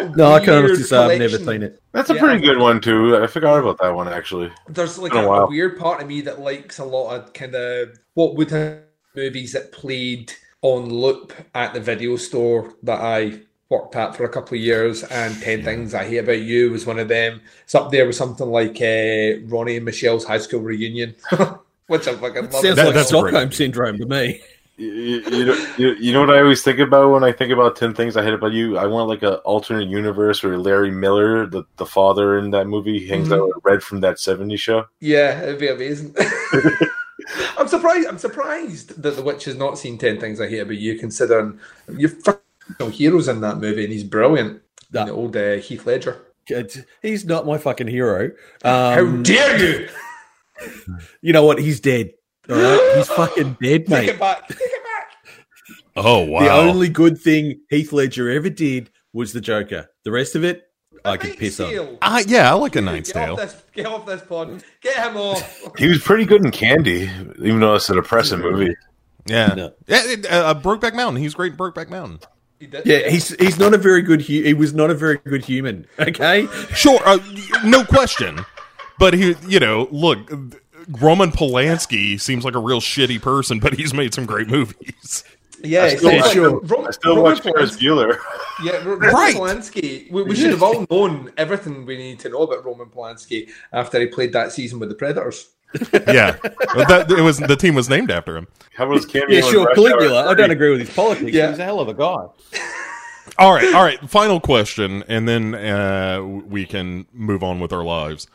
a 0.00 0.08
No, 0.16 0.32
I 0.32 0.38
can't 0.38 0.64
honestly 0.64 0.84
say 0.84 0.96
I've 0.96 1.18
never 1.18 1.38
seen 1.38 1.62
it. 1.62 1.82
That's 1.92 2.08
a 2.10 2.14
Yeah. 2.14 2.20
pretty 2.20 2.40
good 2.40 2.58
one 2.58 2.80
too. 2.80 3.16
I 3.16 3.26
forgot 3.26 3.58
about 3.60 3.78
that 3.80 3.94
one 3.94 4.08
actually. 4.08 4.50
There's 4.68 4.98
like 4.98 5.12
a, 5.14 5.18
a 5.18 5.44
a 5.44 5.48
weird 5.48 5.78
part 5.78 6.00
of 6.00 6.08
me 6.08 6.20
that 6.22 6.40
likes 6.40 6.78
a 6.78 6.84
lot 6.84 7.14
of 7.14 7.32
kind 7.34 7.54
of 7.54 7.98
what 8.14 8.36
would 8.36 8.50
have 8.50 8.78
movies 9.14 9.52
that 9.52 9.70
played 9.72 10.32
on 10.62 10.88
loop 10.88 11.32
at 11.54 11.74
the 11.74 11.80
video 11.80 12.16
store 12.16 12.74
that 12.84 13.00
I 13.00 13.40
worked 13.70 13.94
at 13.96 14.16
for 14.16 14.24
a 14.24 14.28
couple 14.28 14.56
of 14.58 14.60
years, 14.60 15.04
and 15.04 15.40
Ten 15.40 15.62
Things 15.62 15.94
I 15.94 16.04
Hate 16.04 16.18
About 16.18 16.42
You 16.42 16.72
was 16.72 16.84
one 16.84 16.98
of 16.98 17.08
them. 17.08 17.40
It's 17.62 17.74
up 17.74 17.90
there 17.90 18.06
with 18.06 18.16
something 18.16 18.48
like 18.48 18.76
uh, 18.82 19.40
Romy 19.46 19.76
and 19.76 19.84
Michele's 19.84 20.24
high 20.24 20.38
school 20.38 20.60
reunion, 20.60 21.14
which 21.86 22.06
I 22.08 22.14
fucking 22.16 22.50
love. 22.50 22.52
Sounds 22.52 22.76
That- 22.76 22.86
like 22.86 22.94
that's 22.94 23.12
a 23.12 23.20
great 23.20 23.30
Stockholm 23.30 23.52
syndrome 23.52 23.98
to 23.98 24.06
me. 24.06 24.40
You, 24.76 25.20
you, 25.30 25.44
know, 25.44 25.66
you, 25.76 25.94
you 25.96 26.12
know 26.14 26.20
what 26.20 26.30
I 26.30 26.40
always 26.40 26.62
think 26.62 26.78
about 26.78 27.12
when 27.12 27.22
I 27.22 27.32
think 27.32 27.52
about 27.52 27.76
Ten 27.76 27.94
Things 27.94 28.16
I 28.16 28.24
Hate 28.24 28.32
About 28.32 28.52
You? 28.52 28.78
I 28.78 28.86
want 28.86 29.10
like 29.10 29.22
an 29.22 29.34
alternate 29.44 29.88
universe 29.88 30.42
where 30.42 30.56
Larry 30.56 30.90
Miller, 30.90 31.46
the, 31.46 31.64
the 31.76 31.84
father 31.84 32.38
in 32.38 32.50
that 32.52 32.66
movie, 32.66 33.06
hangs 33.06 33.30
out 33.30 33.46
with 33.46 33.58
Red 33.62 33.82
from 33.82 34.00
that 34.00 34.16
'70s 34.16 34.58
show. 34.58 34.86
Yeah, 35.00 35.42
it'd 35.42 35.60
be 35.60 35.68
amazing. 35.68 36.16
I'm 37.58 37.68
surprised. 37.68 38.08
I'm 38.08 38.16
surprised 38.16 39.02
that 39.02 39.16
The 39.16 39.22
Witch 39.22 39.44
has 39.44 39.56
not 39.56 39.78
seen 39.78 39.98
Ten 39.98 40.18
Things 40.18 40.40
I 40.40 40.48
Hate 40.48 40.60
About 40.60 40.78
You, 40.78 40.98
considering 40.98 41.60
you're 41.98 42.10
fucking 42.78 42.92
heroes 42.92 43.28
in 43.28 43.40
that 43.42 43.58
movie, 43.58 43.84
and 43.84 43.92
he's 43.92 44.04
brilliant. 44.04 44.62
Yeah. 44.92 45.04
The 45.04 45.12
old 45.12 45.36
uh, 45.36 45.56
Heath 45.56 45.86
Ledger. 45.86 46.20
He's 47.02 47.24
not 47.24 47.46
my 47.46 47.58
fucking 47.58 47.86
hero. 47.86 48.30
How 48.64 49.00
Um, 49.00 49.22
dare 49.22 49.56
you! 49.58 49.88
you 51.22 51.32
know 51.32 51.44
what? 51.44 51.58
He's 51.60 51.80
dead. 51.80 52.12
All 52.48 52.56
right? 52.56 52.94
He's 52.96 53.08
fucking 53.08 53.56
dead, 53.62 53.88
mate. 53.88 54.00
Take 54.00 54.08
it 54.10 54.18
back. 54.20 54.48
Take 54.48 54.58
it 54.60 54.72
back. 54.72 54.76
Oh 55.96 56.20
wow! 56.24 56.40
The 56.40 56.50
only 56.50 56.88
good 56.88 57.20
thing 57.20 57.60
Heath 57.68 57.92
Ledger 57.92 58.30
ever 58.30 58.48
did 58.48 58.90
was 59.12 59.32
the 59.32 59.40
Joker. 59.40 59.88
The 60.04 60.12
rest 60.12 60.36
of 60.36 60.44
it, 60.44 60.62
I 61.04 61.16
could 61.16 61.36
piss 61.36 61.58
on. 61.58 61.68
Seal. 61.70 61.98
Ah, 62.00 62.22
yeah, 62.26 62.48
I 62.48 62.54
like 62.54 62.76
a 62.76 62.80
Knight's 62.80 63.12
Get 63.12 63.26
Tale. 63.26 63.48
Get 63.74 63.86
off 63.86 64.06
this 64.06 64.22
pod. 64.22 64.62
Get 64.82 64.96
him 64.96 65.16
off. 65.16 65.62
He 65.78 65.88
was 65.88 66.00
pretty 66.00 66.24
good 66.24 66.44
in 66.44 66.52
Candy, 66.52 67.10
even 67.40 67.58
though 67.58 67.74
it's 67.74 67.90
a 67.90 67.94
depressing 67.94 68.38
movie. 68.38 68.74
Yeah, 69.26 69.48
No. 69.48 69.74
yeah. 69.88 70.02
it- 70.04 70.26
Uh, 70.30 70.54
Brokeback 70.54 70.94
Mountain. 70.94 71.20
He's 71.20 71.34
great 71.34 71.52
in 71.52 71.58
Brokeback 71.58 71.90
Mountain. 71.90 72.20
He 72.60 72.66
did. 72.66 72.84
Yeah, 72.86 73.08
he's 73.08 73.30
he's 73.40 73.58
not 73.58 73.74
a 73.74 73.78
very 73.78 74.02
good. 74.02 74.20
Hu- 74.22 74.42
he 74.42 74.54
was 74.54 74.72
not 74.74 74.90
a 74.90 74.94
very 74.94 75.16
good 75.24 75.44
human. 75.44 75.86
Okay, 75.98 76.46
Sure, 76.74 77.00
uh, 77.06 77.18
no 77.64 77.84
question. 77.84 78.44
But 78.98 79.14
he, 79.14 79.34
you 79.48 79.58
know, 79.58 79.88
look, 79.90 80.18
Roman 81.00 81.32
Polanski 81.32 82.20
seems 82.20 82.44
like 82.44 82.54
a 82.54 82.58
real 82.58 82.80
shitty 82.80 83.20
person, 83.22 83.58
but 83.60 83.72
he's 83.74 83.94
made 83.94 84.12
some 84.14 84.26
great 84.26 84.48
movies. 84.48 85.24
Yeah, 85.62 85.82
I 85.82 85.86
it's 85.88 86.00
still 86.00 86.10
like- 86.12 86.20
watch- 86.24 86.32
sure. 86.32 86.60
Ro- 86.60 86.84
I 86.86 86.90
still 86.90 87.16
Roman 87.16 87.32
watch 87.32 87.40
Ferris 87.42 87.76
Bueller. 87.78 88.18
Yeah, 88.62 88.76
Ro- 88.84 88.94
Roman 88.96 89.10
Right. 89.14 89.34
Polanski. 89.36 90.10
We, 90.10 90.22
we 90.22 90.34
should 90.36 90.50
have 90.50 90.62
all 90.62 90.86
known 90.90 91.32
everything 91.38 91.84
we 91.86 91.96
need 91.96 92.18
to 92.20 92.28
know 92.30 92.42
about 92.42 92.64
Roman 92.64 92.88
Polanski 92.88 93.48
after 93.72 93.98
he 94.00 94.06
played 94.06 94.32
that 94.34 94.52
season 94.52 94.78
with 94.78 94.88
the 94.90 94.94
Predators. 94.94 95.48
Yeah, 95.92 96.32
that 96.74 97.06
it 97.10 97.22
was 97.22 97.38
the 97.38 97.56
team 97.56 97.74
was 97.74 97.88
named 97.88 98.10
after 98.10 98.36
him. 98.36 98.48
How 98.76 98.84
about 98.84 98.96
his 98.96 99.06
cameo? 99.12 99.28
yeah, 99.28 99.40
sure, 99.42 99.66
Rush 99.66 99.76
Caligula. 99.76 100.28
I 100.28 100.34
don't 100.34 100.50
agree 100.50 100.70
with 100.70 100.80
his 100.80 100.90
politics. 100.94 101.32
Yeah. 101.32 101.50
He's 101.50 101.58
a 101.58 101.64
hell 101.64 101.80
of 101.80 101.88
a 101.88 101.94
guy. 101.94 102.26
All 103.38 103.52
right, 103.54 103.72
all 103.74 103.84
right. 103.84 104.10
Final 104.10 104.40
question, 104.40 105.04
and 105.06 105.28
then 105.28 105.54
uh, 105.54 106.20
we 106.22 106.66
can 106.66 107.06
move 107.12 107.42
on 107.44 107.60
with 107.60 107.72
our 107.72 107.84
lives. 107.84 108.26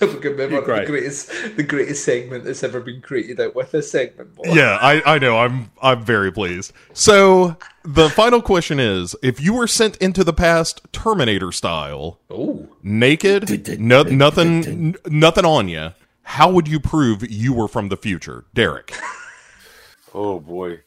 If 0.00 0.14
we 0.14 0.20
can 0.20 0.32
remember 0.32 0.56
You're 0.66 0.80
the 0.80 0.86
greatest, 0.86 1.30
the 1.56 1.62
greatest 1.62 2.04
segment 2.04 2.44
that's 2.44 2.62
ever 2.64 2.80
been 2.80 3.02
created 3.02 3.38
out 3.40 3.54
with 3.54 3.70
this 3.70 3.90
segment. 3.90 4.34
Boy. 4.34 4.52
Yeah, 4.52 4.78
I, 4.80 5.14
I 5.14 5.18
know. 5.18 5.38
I'm 5.38 5.70
I'm 5.80 6.02
very 6.02 6.32
pleased. 6.32 6.72
So 6.92 7.56
the 7.84 8.08
final 8.10 8.42
question 8.42 8.80
is: 8.80 9.14
If 9.22 9.40
you 9.40 9.54
were 9.54 9.66
sent 9.66 9.96
into 9.98 10.24
the 10.24 10.32
past, 10.32 10.80
Terminator 10.92 11.52
style, 11.52 12.18
Oh, 12.30 12.66
naked, 12.82 13.78
no, 13.78 14.02
nothing, 14.02 14.96
nothing 15.06 15.44
on 15.44 15.68
you, 15.68 15.90
how 16.22 16.50
would 16.50 16.68
you 16.68 16.80
prove 16.80 17.28
you 17.30 17.52
were 17.52 17.68
from 17.68 17.88
the 17.88 17.96
future, 17.96 18.44
Derek? 18.54 18.94
Oh 20.14 20.40
boy. 20.40 20.80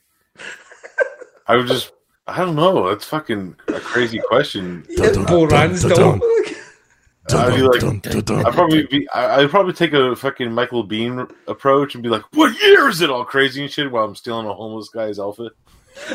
I 1.48 1.56
would 1.58 1.68
just. 1.68 1.92
I 2.28 2.38
don't 2.38 2.56
know. 2.56 2.88
That's 2.90 3.06
fucking 3.06 3.56
a 3.68 3.80
crazy 3.82 4.20
question. 4.28 4.86
yeah, 4.90 5.12
Bo 5.28 5.46
Ransdell. 5.48 6.22
I'd 7.32 7.56
be 7.56 7.62
like, 7.62 7.84
I'd 8.46 8.54
probably 8.54 8.86
be. 8.88 9.08
I- 9.10 9.42
I'd 9.42 9.50
probably 9.50 9.74
take 9.74 9.94
a 9.94 10.16
fucking 10.16 10.52
Michael 10.52 10.86
Biehn 10.88 11.30
approach 11.48 11.96
and 11.96 12.04
be 12.04 12.10
like, 12.10 12.24
"What 12.34 12.54
year 12.62 12.90
is 12.90 13.02
it? 13.02 13.10
All 13.10 13.24
crazy 13.26 13.62
and 13.62 13.72
shit." 13.72 13.90
While 13.92 14.04
I'm 14.06 14.16
stealing 14.16 14.46
a 14.48 14.54
homeless 14.54 14.90
guy's 14.90 15.20
outfit. 15.20 15.54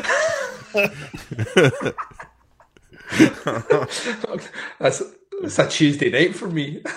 that's 4.79 5.03
that's 5.41 5.59
a 5.59 5.69
Tuesday 5.69 6.11
night 6.11 6.35
for 6.35 6.49
me. 6.49 6.83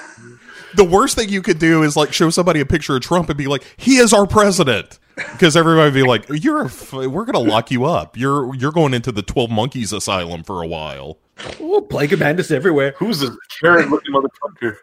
The 0.75 0.83
worst 0.83 1.15
thing 1.15 1.29
you 1.29 1.41
could 1.41 1.59
do 1.59 1.83
is 1.83 1.95
like 1.95 2.13
show 2.13 2.29
somebody 2.29 2.59
a 2.59 2.65
picture 2.65 2.95
of 2.95 3.01
Trump 3.01 3.29
and 3.29 3.37
be 3.37 3.47
like, 3.47 3.63
"He 3.77 3.97
is 3.97 4.13
our 4.13 4.25
president," 4.27 4.99
because 5.15 5.55
everybody 5.57 5.87
would 5.87 5.93
be 5.93 6.07
like, 6.07 6.43
"You're, 6.43 6.63
a 6.63 6.65
f- 6.65 6.93
we're 6.93 7.25
gonna 7.25 7.39
lock 7.39 7.71
you 7.71 7.85
up. 7.85 8.17
You're, 8.17 8.55
you're 8.55 8.71
going 8.71 8.93
into 8.93 9.11
the 9.11 9.21
Twelve 9.21 9.49
Monkeys 9.49 9.93
Asylum 9.93 10.43
for 10.43 10.61
a 10.61 10.67
while." 10.67 11.17
Oh, 11.59 11.81
plague 11.81 12.13
of 12.13 12.19
madness 12.19 12.51
everywhere. 12.51 12.93
Who's 12.97 13.19
this 13.19 13.35
carrot 13.59 13.89
looking 13.89 14.13
motherfucker? 14.13 14.77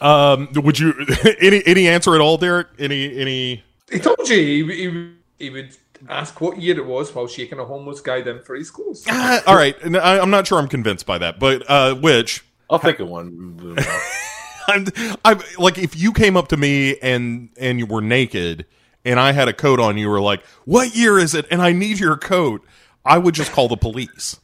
Um, 0.00 0.48
would 0.54 0.78
you 0.78 0.94
any 1.40 1.62
any 1.66 1.88
answer 1.88 2.14
at 2.14 2.20
all, 2.20 2.36
Derek? 2.36 2.68
Any 2.78 3.16
any? 3.18 3.64
He 3.90 3.98
told 3.98 4.28
you 4.28 4.36
he, 4.36 4.74
he, 4.74 5.12
he 5.38 5.50
would 5.50 5.76
ask 6.08 6.40
what 6.40 6.58
year 6.60 6.76
it 6.76 6.86
was 6.86 7.12
while 7.14 7.26
shaking 7.26 7.58
a 7.58 7.64
homeless 7.64 8.00
guy 8.00 8.20
down 8.20 8.42
for 8.42 8.54
his 8.54 8.70
clothes. 8.70 9.04
Ah, 9.08 9.42
all 9.46 9.56
right, 9.56 9.74
I, 9.96 10.20
I'm 10.20 10.30
not 10.30 10.46
sure 10.46 10.58
I'm 10.58 10.68
convinced 10.68 11.06
by 11.06 11.18
that, 11.18 11.38
but 11.40 11.68
uh, 11.68 11.94
which 11.94 12.44
I'll 12.70 12.78
think 12.78 13.00
of 13.00 13.08
one. 13.08 13.76
I'm, 14.68 14.86
I'm 15.24 15.40
like 15.56 15.78
if 15.78 15.96
you 15.96 16.12
came 16.12 16.36
up 16.36 16.48
to 16.48 16.56
me 16.56 16.98
and 16.98 17.48
and 17.56 17.78
you 17.78 17.86
were 17.86 18.02
naked 18.02 18.66
and 19.04 19.18
I 19.18 19.32
had 19.32 19.48
a 19.48 19.52
coat 19.54 19.80
on, 19.80 19.96
you 19.96 20.08
were 20.08 20.20
like, 20.20 20.44
"What 20.64 20.94
year 20.94 21.18
is 21.18 21.34
it?" 21.34 21.46
And 21.50 21.62
I 21.62 21.72
need 21.72 21.98
your 21.98 22.16
coat. 22.16 22.64
I 23.04 23.16
would 23.18 23.34
just 23.34 23.52
call 23.52 23.68
the 23.68 23.76
police. 23.76 24.38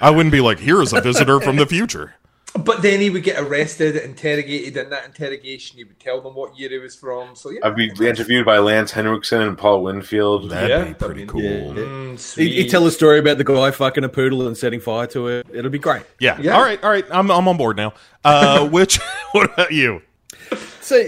I 0.00 0.10
wouldn't 0.10 0.32
be 0.32 0.40
like, 0.40 0.58
"Here 0.58 0.80
is 0.80 0.92
a 0.92 1.00
visitor 1.00 1.40
from 1.40 1.56
the 1.56 1.66
future." 1.66 2.14
But 2.58 2.82
then 2.82 3.00
he 3.00 3.10
would 3.10 3.22
get 3.22 3.38
arrested, 3.40 3.94
interrogated. 3.96 4.76
In 4.76 4.90
that 4.90 5.04
interrogation, 5.06 5.78
he 5.78 5.84
would 5.84 6.00
tell 6.00 6.20
them 6.20 6.34
what 6.34 6.58
year 6.58 6.68
he 6.68 6.78
was 6.78 6.96
from. 6.96 7.36
So 7.36 7.50
yeah, 7.50 7.60
I'd 7.62 7.76
be 7.76 7.88
interviewed 8.00 8.44
by 8.44 8.58
Lance 8.58 8.90
Henriksen 8.90 9.40
and 9.42 9.56
Paul 9.56 9.82
Winfield. 9.84 10.50
That'd 10.50 10.68
Yeah, 10.68 10.84
be 10.84 10.94
pretty 10.94 11.14
I 11.14 11.16
mean, 11.18 11.26
cool. 11.28 11.42
yeah. 11.42 11.50
Yeah, 11.50 11.84
Mm, 12.10 12.36
He'd, 12.36 12.52
he'd 12.52 12.68
tell 12.70 12.84
a 12.86 12.90
story 12.90 13.20
about 13.20 13.38
the 13.38 13.44
guy 13.44 13.70
fucking 13.70 14.02
a 14.02 14.08
poodle 14.08 14.46
and 14.48 14.56
setting 14.56 14.80
fire 14.80 15.06
to 15.08 15.28
it. 15.28 15.46
It'll 15.52 15.70
be 15.70 15.78
great. 15.78 16.02
yeah. 16.18 16.38
Yeah. 16.40 16.56
All 16.56 16.62
right, 16.62 16.82
all 16.82 16.90
right. 16.90 17.04
I'm 17.10 17.30
I'm 17.30 17.46
on 17.46 17.56
board 17.56 17.76
now. 17.76 17.92
Uh, 18.24 18.68
which? 18.70 18.98
What 19.32 19.52
about 19.54 19.70
you? 19.70 20.02
So 20.80 21.00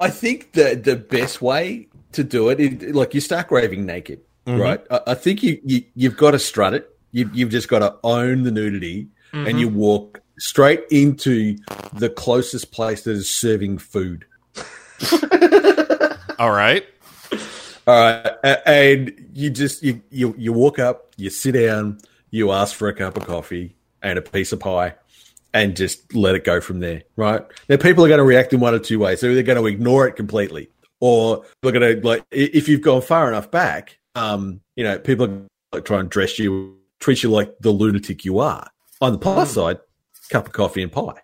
I 0.00 0.10
think 0.10 0.52
the 0.52 0.74
the 0.74 0.96
best 0.96 1.40
way 1.40 1.86
to 2.12 2.24
do 2.24 2.48
it, 2.48 2.58
is, 2.58 2.94
like 2.94 3.14
you 3.14 3.20
start 3.20 3.50
raving 3.52 3.86
naked, 3.86 4.20
right? 4.46 4.84
I, 4.90 5.00
I 5.08 5.14
think 5.14 5.44
you, 5.44 5.60
you 5.64 5.84
you've 5.94 6.16
got 6.16 6.32
to 6.32 6.40
strut 6.40 6.74
it. 6.74 6.90
You, 7.12 7.30
you've 7.32 7.50
just 7.50 7.68
got 7.68 7.78
to 7.78 7.94
own 8.02 8.42
the 8.42 8.50
nudity, 8.50 9.06
and 9.32 9.60
you 9.60 9.68
walk 9.68 10.17
straight 10.38 10.84
into 10.90 11.56
the 11.92 12.08
closest 12.08 12.72
place 12.72 13.02
that 13.02 13.12
is 13.12 13.30
serving 13.30 13.78
food. 13.78 14.24
All 16.38 16.52
right. 16.52 16.86
All 17.86 17.94
right, 17.94 18.58
and 18.66 19.30
you 19.32 19.48
just 19.48 19.82
you 19.82 20.02
you 20.10 20.34
you 20.36 20.52
walk 20.52 20.78
up, 20.78 21.14
you 21.16 21.30
sit 21.30 21.52
down, 21.52 21.98
you 22.30 22.52
ask 22.52 22.76
for 22.76 22.88
a 22.88 22.92
cup 22.92 23.16
of 23.16 23.26
coffee 23.26 23.76
and 24.02 24.18
a 24.18 24.22
piece 24.22 24.52
of 24.52 24.60
pie, 24.60 24.94
and 25.54 25.74
just 25.74 26.14
let 26.14 26.34
it 26.34 26.44
go 26.44 26.60
from 26.60 26.80
there. 26.80 27.04
Right 27.16 27.42
now, 27.70 27.78
people 27.78 28.04
are 28.04 28.08
going 28.08 28.18
to 28.18 28.24
react 28.24 28.52
in 28.52 28.60
one 28.60 28.74
or 28.74 28.78
two 28.78 28.98
ways. 28.98 29.20
So 29.20 29.32
they're 29.32 29.42
going 29.42 29.56
to 29.56 29.66
ignore 29.66 30.06
it 30.06 30.16
completely, 30.16 30.68
or 31.00 31.46
they're 31.62 31.72
going 31.72 31.96
to 31.96 32.06
like 32.06 32.24
if 32.30 32.68
you've 32.68 32.82
gone 32.82 33.00
far 33.00 33.26
enough 33.26 33.50
back, 33.50 33.98
um, 34.14 34.60
you 34.76 34.84
know, 34.84 34.98
people 34.98 35.24
are 35.24 35.28
going 35.28 35.48
to 35.72 35.80
try 35.80 36.00
and 36.00 36.10
dress 36.10 36.38
you, 36.38 36.76
treat 37.00 37.22
you 37.22 37.30
like 37.30 37.58
the 37.60 37.70
lunatic 37.70 38.22
you 38.22 38.38
are. 38.38 38.68
On 39.00 39.12
the 39.12 39.18
plus 39.18 39.52
side, 39.52 39.78
cup 40.28 40.46
of 40.46 40.52
coffee 40.52 40.82
and 40.82 40.92
pie. 40.92 41.14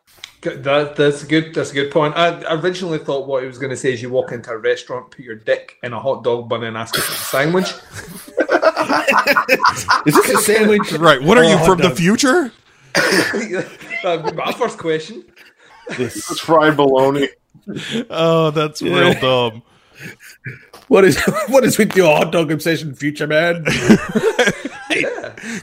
That, 0.42 0.94
that's 0.96 1.22
a 1.22 1.26
good. 1.26 1.54
That's 1.54 1.70
a 1.70 1.74
good 1.74 1.90
point. 1.90 2.14
I 2.16 2.42
originally 2.54 2.98
thought 2.98 3.26
what 3.26 3.42
he 3.42 3.46
was 3.46 3.58
going 3.58 3.70
to 3.70 3.76
say 3.76 3.94
is 3.94 4.02
you 4.02 4.10
walk 4.10 4.30
into 4.30 4.50
a 4.50 4.58
restaurant, 4.58 5.10
put 5.10 5.24
your 5.24 5.36
dick 5.36 5.78
in 5.82 5.94
a 5.94 6.00
hot 6.00 6.22
dog 6.22 6.50
bun, 6.50 6.64
and 6.64 6.76
ask 6.76 6.94
for 6.94 7.00
a 7.00 7.16
sandwich. 7.16 7.68
Is 10.06 10.14
this 10.14 10.30
a 10.30 10.36
sandwich? 10.42 10.92
Right. 10.92 11.22
What 11.22 11.38
are 11.38 11.44
Oh, 11.44 11.48
you 11.48 11.56
hot 11.56 11.66
from 11.66 11.78
the 11.78 11.90
future? 11.90 12.52
That'd 12.94 13.68
be 14.02 14.06
uh, 14.06 14.32
my 14.34 14.52
first 14.52 14.78
question. 14.78 15.24
It's 15.90 16.40
fried 16.40 16.76
bologna. 16.76 17.28
Oh, 18.10 18.50
that's 18.50 18.82
real 18.82 19.14
dumb. 19.14 19.62
What 20.94 21.04
is 21.04 21.20
what 21.48 21.64
is 21.64 21.76
with 21.76 21.96
your 21.96 22.16
hot 22.16 22.30
dog 22.30 22.52
obsession, 22.52 22.94
future 22.94 23.26
man? 23.26 23.64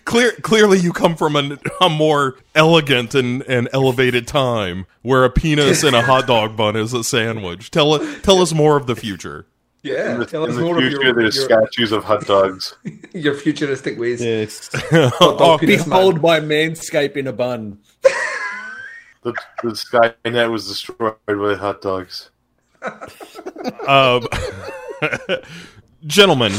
Clear, 0.04 0.34
clearly, 0.42 0.78
you 0.78 0.92
come 0.92 1.16
from 1.16 1.38
a, 1.38 1.58
a 1.80 1.90
more 1.90 2.36
elegant 2.54 3.16
and, 3.16 3.42
and 3.44 3.70
elevated 3.72 4.28
time 4.28 4.86
where 5.04 5.24
a 5.24 5.30
penis 5.30 5.84
and 5.84 5.96
a 5.96 6.02
hot 6.12 6.28
dog 6.28 6.58
bun 6.58 6.76
is 6.76 6.94
a 6.94 7.02
sandwich. 7.04 7.72
Tell 7.72 8.00
tell 8.20 8.42
us 8.42 8.52
more 8.52 8.76
of 8.76 8.88
the 8.88 8.96
future. 8.96 9.46
Yeah, 9.84 10.14
In 10.14 10.20
the, 10.20 10.26
tell 10.26 10.44
us 10.44 10.56
the 10.56 10.62
more 10.62 10.78
future, 10.78 10.98
of 10.98 11.04
your, 11.04 11.14
there's 11.14 11.38
your, 11.38 11.46
statues 11.46 11.94
of 11.94 12.04
hot 12.04 12.26
dogs. 12.28 12.76
your 13.14 13.34
futuristic 13.34 13.98
ways. 13.98 14.22
yes. 14.22 14.70
Oh, 14.92 15.38
dog 15.38 15.62
penis 15.62 15.88
man. 15.88 15.98
Behold 15.98 16.22
my 16.22 16.42
manscape 16.42 17.16
in 17.16 17.28
a 17.28 17.34
bun. 17.34 17.80
The, 19.24 19.34
the 19.64 19.70
Skynet 19.70 20.52
was 20.52 20.68
destroyed 20.68 21.16
by 21.26 21.56
hot 21.56 21.82
dogs. 21.82 22.32
Um, 23.88 24.28
gentlemen, 26.06 26.54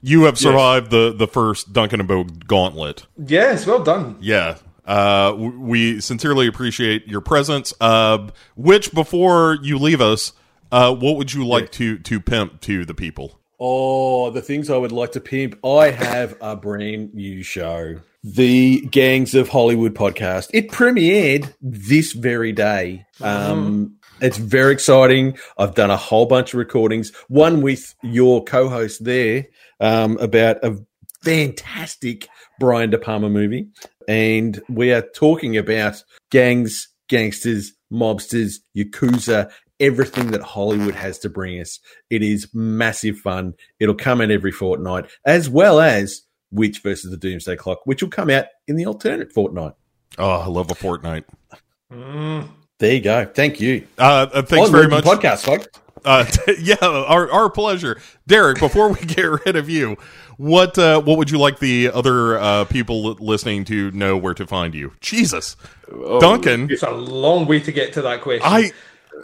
you 0.00 0.24
have 0.24 0.38
survived 0.38 0.90
the, 0.90 1.14
the 1.16 1.26
first 1.26 1.72
Duncan 1.72 2.00
and 2.00 2.08
Bo 2.08 2.24
gauntlet. 2.24 3.06
Yes, 3.16 3.66
well 3.66 3.82
done. 3.82 4.16
Yeah. 4.20 4.58
Uh, 4.84 5.34
we 5.36 6.00
sincerely 6.00 6.46
appreciate 6.46 7.06
your 7.06 7.20
presence. 7.20 7.72
Uh, 7.80 8.28
which, 8.56 8.92
before 8.92 9.58
you 9.62 9.78
leave 9.78 10.00
us, 10.00 10.32
uh, 10.72 10.94
what 10.94 11.16
would 11.16 11.32
you 11.32 11.46
like 11.46 11.70
to, 11.72 11.98
to 11.98 12.20
pimp 12.20 12.60
to 12.62 12.84
the 12.84 12.94
people? 12.94 13.38
Oh, 13.60 14.30
the 14.30 14.42
things 14.42 14.70
I 14.70 14.76
would 14.76 14.90
like 14.90 15.12
to 15.12 15.20
pimp. 15.20 15.64
I 15.64 15.90
have 15.90 16.36
a 16.40 16.56
brand 16.56 17.14
new 17.14 17.44
show. 17.44 18.00
The 18.24 18.80
Gangs 18.90 19.36
of 19.36 19.48
Hollywood 19.48 19.94
podcast. 19.94 20.50
It 20.52 20.70
premiered 20.70 21.54
this 21.60 22.12
very 22.12 22.50
day. 22.52 23.06
Um, 23.20 23.98
it's 24.22 24.38
very 24.38 24.72
exciting. 24.72 25.36
I've 25.58 25.74
done 25.74 25.90
a 25.90 25.96
whole 25.96 26.26
bunch 26.26 26.54
of 26.54 26.58
recordings, 26.58 27.12
one 27.28 27.60
with 27.60 27.94
your 28.02 28.42
co 28.44 28.68
host 28.68 29.04
there 29.04 29.46
um, 29.80 30.16
about 30.18 30.64
a 30.64 30.78
fantastic 31.22 32.28
Brian 32.58 32.90
De 32.90 32.98
Palma 32.98 33.28
movie. 33.28 33.68
And 34.08 34.60
we 34.68 34.92
are 34.92 35.02
talking 35.02 35.56
about 35.56 36.02
gangs, 36.30 36.88
gangsters, 37.08 37.72
mobsters, 37.92 38.54
Yakuza, 38.76 39.50
everything 39.80 40.30
that 40.30 40.42
Hollywood 40.42 40.94
has 40.94 41.18
to 41.20 41.28
bring 41.28 41.60
us. 41.60 41.78
It 42.08 42.22
is 42.22 42.48
massive 42.54 43.18
fun. 43.18 43.54
It'll 43.80 43.94
come 43.94 44.20
out 44.20 44.30
every 44.30 44.52
fortnight, 44.52 45.06
as 45.26 45.48
well 45.48 45.80
as 45.80 46.22
Witch 46.50 46.80
versus 46.82 47.10
the 47.10 47.16
Doomsday 47.16 47.56
Clock, 47.56 47.80
which 47.84 48.02
will 48.02 48.10
come 48.10 48.30
out 48.30 48.46
in 48.68 48.76
the 48.76 48.86
alternate 48.86 49.32
fortnight. 49.32 49.72
Oh, 50.18 50.30
I 50.30 50.46
love 50.46 50.70
a 50.70 50.74
fortnight. 50.74 51.24
There 52.82 52.94
you 52.94 53.00
go. 53.00 53.24
Thank 53.26 53.60
you. 53.60 53.86
Uh, 53.96 54.26
uh, 54.32 54.42
thanks 54.42 54.66
On 54.66 54.72
very 54.72 54.88
much. 54.88 55.04
Podcast, 55.04 55.44
folks. 55.44 55.68
Uh, 56.04 56.26
yeah, 56.58 56.74
our 56.80 57.30
our 57.30 57.48
pleasure, 57.48 58.00
Derek. 58.26 58.58
Before 58.58 58.88
we 58.88 58.98
get 59.06 59.22
rid 59.22 59.54
of 59.54 59.70
you, 59.70 59.96
what 60.36 60.76
uh, 60.78 61.00
what 61.00 61.16
would 61.16 61.30
you 61.30 61.38
like 61.38 61.60
the 61.60 61.92
other 61.92 62.38
uh, 62.38 62.64
people 62.64 63.00
listening 63.20 63.64
to 63.66 63.92
know 63.92 64.16
where 64.16 64.34
to 64.34 64.48
find 64.48 64.74
you? 64.74 64.94
Jesus, 65.00 65.54
Oh, 65.92 66.18
Duncan, 66.18 66.68
It's 66.72 66.82
a 66.82 66.90
long 66.90 67.46
way 67.46 67.60
to 67.60 67.70
get 67.70 67.92
to 67.92 68.02
that 68.02 68.20
question. 68.20 68.48
I 68.50 68.72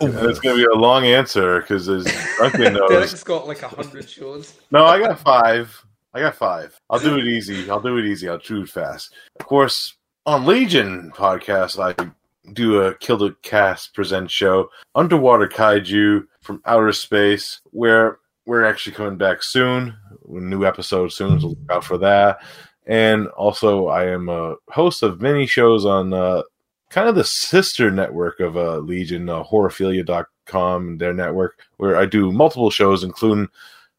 it's 0.00 0.38
going 0.38 0.56
to 0.56 0.64
be 0.64 0.72
a 0.72 0.78
long 0.78 1.06
answer 1.06 1.60
because 1.60 1.88
as 1.88 2.04
Duncan 2.38 2.74
knows. 2.74 2.88
Derek's 2.90 3.24
got 3.24 3.48
like 3.48 3.62
a 3.64 3.68
hundred 3.68 4.08
shows. 4.08 4.54
No, 4.70 4.84
I 4.84 5.00
got 5.00 5.18
five. 5.18 5.84
I 6.14 6.20
got 6.20 6.36
five. 6.36 6.80
I'll 6.88 7.00
do 7.00 7.16
it 7.16 7.24
easy. 7.24 7.68
I'll 7.68 7.80
do 7.80 7.98
it 7.98 8.04
easy. 8.04 8.28
I'll 8.28 8.38
do 8.38 8.62
it 8.62 8.68
fast. 8.68 9.12
Of 9.40 9.46
course, 9.46 9.96
on 10.26 10.46
Legion 10.46 11.10
podcast, 11.12 11.82
I 11.82 12.12
do 12.52 12.82
a 12.82 12.94
Kill 12.94 13.16
the 13.16 13.34
Cast 13.42 13.94
present 13.94 14.30
show, 14.30 14.70
Underwater 14.94 15.48
Kaiju 15.48 16.24
from 16.40 16.62
Outer 16.64 16.92
Space, 16.92 17.60
where 17.70 18.18
we're 18.46 18.64
actually 18.64 18.94
coming 18.94 19.18
back 19.18 19.42
soon. 19.42 19.94
New 20.26 20.64
episode 20.64 21.12
soon, 21.12 21.40
so 21.40 21.48
look 21.48 21.58
out 21.70 21.84
for 21.84 21.98
that. 21.98 22.38
And 22.86 23.28
also, 23.28 23.88
I 23.88 24.06
am 24.06 24.28
a 24.28 24.56
host 24.70 25.02
of 25.02 25.20
many 25.20 25.46
shows 25.46 25.84
on 25.84 26.14
uh, 26.14 26.42
kind 26.90 27.08
of 27.08 27.14
the 27.14 27.24
sister 27.24 27.90
network 27.90 28.40
of 28.40 28.56
uh, 28.56 28.78
Legion, 28.78 29.28
uh, 29.28 29.44
horrorphilia.com, 29.44 30.88
and 30.88 31.00
their 31.00 31.12
network, 31.12 31.60
where 31.76 31.96
I 31.96 32.06
do 32.06 32.32
multiple 32.32 32.70
shows, 32.70 33.04
including 33.04 33.48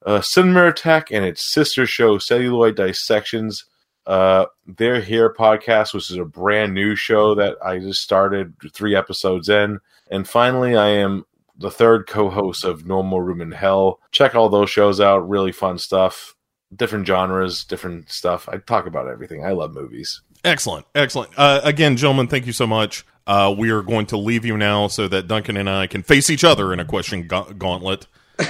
uh, 0.05 0.21
Cinema 0.21 0.67
Attack 0.67 1.11
and 1.11 1.23
its 1.23 1.53
sister 1.53 1.85
show, 1.85 2.17
Celluloid 2.17 2.75
Dissections. 2.75 3.65
Uh, 4.09 4.45
They're 4.65 4.99
Here 5.01 5.33
podcast, 5.33 5.93
which 5.93 6.09
is 6.09 6.17
a 6.17 6.25
brand 6.25 6.73
new 6.73 6.95
show 6.95 7.35
that 7.35 7.57
I 7.63 7.79
just 7.79 8.01
started 8.01 8.53
three 8.73 8.95
episodes 8.95 9.49
in. 9.49 9.79
And 10.11 10.27
finally, 10.27 10.75
I 10.75 10.87
am 10.89 11.25
the 11.57 11.69
third 11.69 12.07
co 12.07 12.29
host 12.29 12.63
of 12.63 12.85
Normal 12.87 13.21
Room 13.21 13.39
in 13.41 13.51
Hell. 13.51 13.99
Check 14.11 14.33
all 14.33 14.49
those 14.49 14.69
shows 14.69 14.99
out. 14.99 15.29
Really 15.29 15.51
fun 15.51 15.77
stuff. 15.77 16.35
Different 16.75 17.05
genres, 17.07 17.63
different 17.63 18.11
stuff. 18.11 18.49
I 18.49 18.57
talk 18.57 18.87
about 18.87 19.07
everything. 19.07 19.45
I 19.45 19.51
love 19.51 19.73
movies. 19.73 20.21
excellent, 20.43 20.85
excellent. 20.95 21.31
Uh, 21.37 21.61
again, 21.63 21.95
gentlemen, 21.97 22.27
thank 22.27 22.45
you 22.47 22.53
so 22.53 22.65
much. 22.67 23.05
Uh, 23.27 23.53
we 23.55 23.69
are 23.69 23.81
going 23.83 24.07
to 24.07 24.17
leave 24.17 24.43
you 24.45 24.57
now 24.57 24.87
so 24.87 25.07
that 25.07 25.27
Duncan 25.27 25.55
and 25.57 25.69
I 25.69 25.85
can 25.87 26.01
face 26.01 26.29
each 26.31 26.43
other 26.43 26.73
in 26.73 26.79
a 26.79 26.85
question 26.85 27.27
ga- 27.27 27.51
gauntlet. 27.53 28.07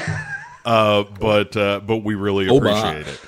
Uh, 0.66 1.04
but 1.20 1.56
uh, 1.56 1.80
but 1.80 2.00
we 2.04 2.14
really 2.16 2.48
Oh, 2.50 2.58
appreciate 2.58 3.08
it. 3.08 3.20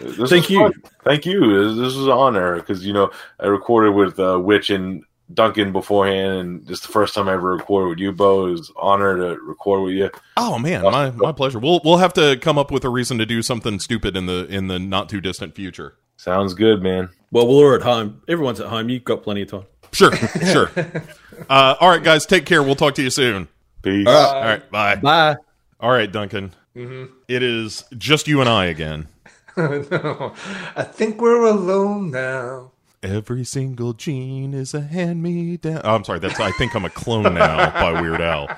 This 0.00 0.30
Thank 0.30 0.50
you. 0.50 0.58
fun. 0.60 0.72
Thank 1.04 1.26
you. 1.26 1.74
This 1.74 1.94
is 1.94 2.04
an 2.04 2.10
honor 2.12 2.56
because 2.56 2.84
you 2.84 2.92
know 2.92 3.10
I 3.40 3.46
recorded 3.46 3.92
with 3.92 4.18
uh, 4.18 4.38
Witch 4.42 4.70
and 4.70 5.04
Duncan 5.32 5.72
beforehand, 5.72 6.38
and 6.38 6.66
this 6.66 6.78
is 6.78 6.86
the 6.86 6.92
first 6.92 7.14
time 7.14 7.28
I 7.28 7.34
ever 7.34 7.52
recorded 7.56 7.88
with 7.88 7.98
you, 7.98 8.12
Bo. 8.12 8.46
It 8.46 8.50
was 8.52 8.68
an 8.68 8.74
honor 8.78 9.16
to 9.16 9.40
record 9.40 9.82
with 9.84 9.94
you. 9.94 10.10
Oh 10.36 10.58
man, 10.58 10.82
my 10.82 11.10
my 11.12 11.32
pleasure. 11.32 11.58
We'll 11.58 11.80
we'll 11.84 11.98
have 11.98 12.12
to 12.14 12.36
come 12.38 12.58
up 12.58 12.70
with 12.70 12.84
a 12.84 12.88
reason 12.90 13.18
to 13.18 13.26
do 13.26 13.42
something 13.42 13.78
stupid 13.78 14.16
in 14.16 14.26
the 14.26 14.46
in 14.46 14.68
the 14.68 14.78
not 14.78 15.08
too 15.08 15.20
distant 15.20 15.54
future. 15.54 15.94
Sounds 16.16 16.54
good, 16.54 16.82
man. 16.82 17.10
Well, 17.32 17.46
we're 17.48 17.76
at 17.76 17.82
home. 17.82 18.22
Everyone's 18.28 18.60
at 18.60 18.68
home. 18.68 18.88
You've 18.88 19.04
got 19.04 19.22
plenty 19.22 19.42
of 19.42 19.48
time. 19.50 19.64
Sure, 19.92 20.14
sure. 20.16 20.70
Uh, 21.50 21.74
all 21.80 21.90
right, 21.90 22.02
guys, 22.04 22.26
take 22.26 22.46
care. 22.46 22.62
We'll 22.62 22.76
talk 22.76 22.94
to 22.94 23.02
you 23.02 23.10
soon. 23.10 23.48
Peace. 23.82 24.06
All 24.06 24.40
right, 24.40 24.70
bye. 24.70 24.94
Bye. 24.94 25.36
All 25.80 25.90
right, 25.90 26.10
Duncan. 26.10 26.52
It 26.76 27.42
is 27.42 27.84
just 27.98 28.28
you 28.28 28.40
and 28.40 28.48
I 28.48 28.66
again. 28.66 29.08
no, 29.90 30.32
I 30.76 30.82
think 30.82 31.20
we're 31.20 31.44
alone 31.44 32.10
now. 32.10 32.72
Every 33.02 33.44
single 33.44 33.92
gene 33.92 34.54
is 34.54 34.72
a 34.74 34.80
hand 34.80 35.22
me 35.22 35.56
down. 35.58 35.82
Oh, 35.84 35.94
I'm 35.94 36.04
sorry. 36.04 36.18
That's 36.20 36.40
I 36.40 36.50
think 36.52 36.74
I'm 36.74 36.84
a 36.86 36.90
clone 36.90 37.34
now 37.34 37.70
by 37.92 38.00
Weird 38.00 38.20
Al. 38.20 38.48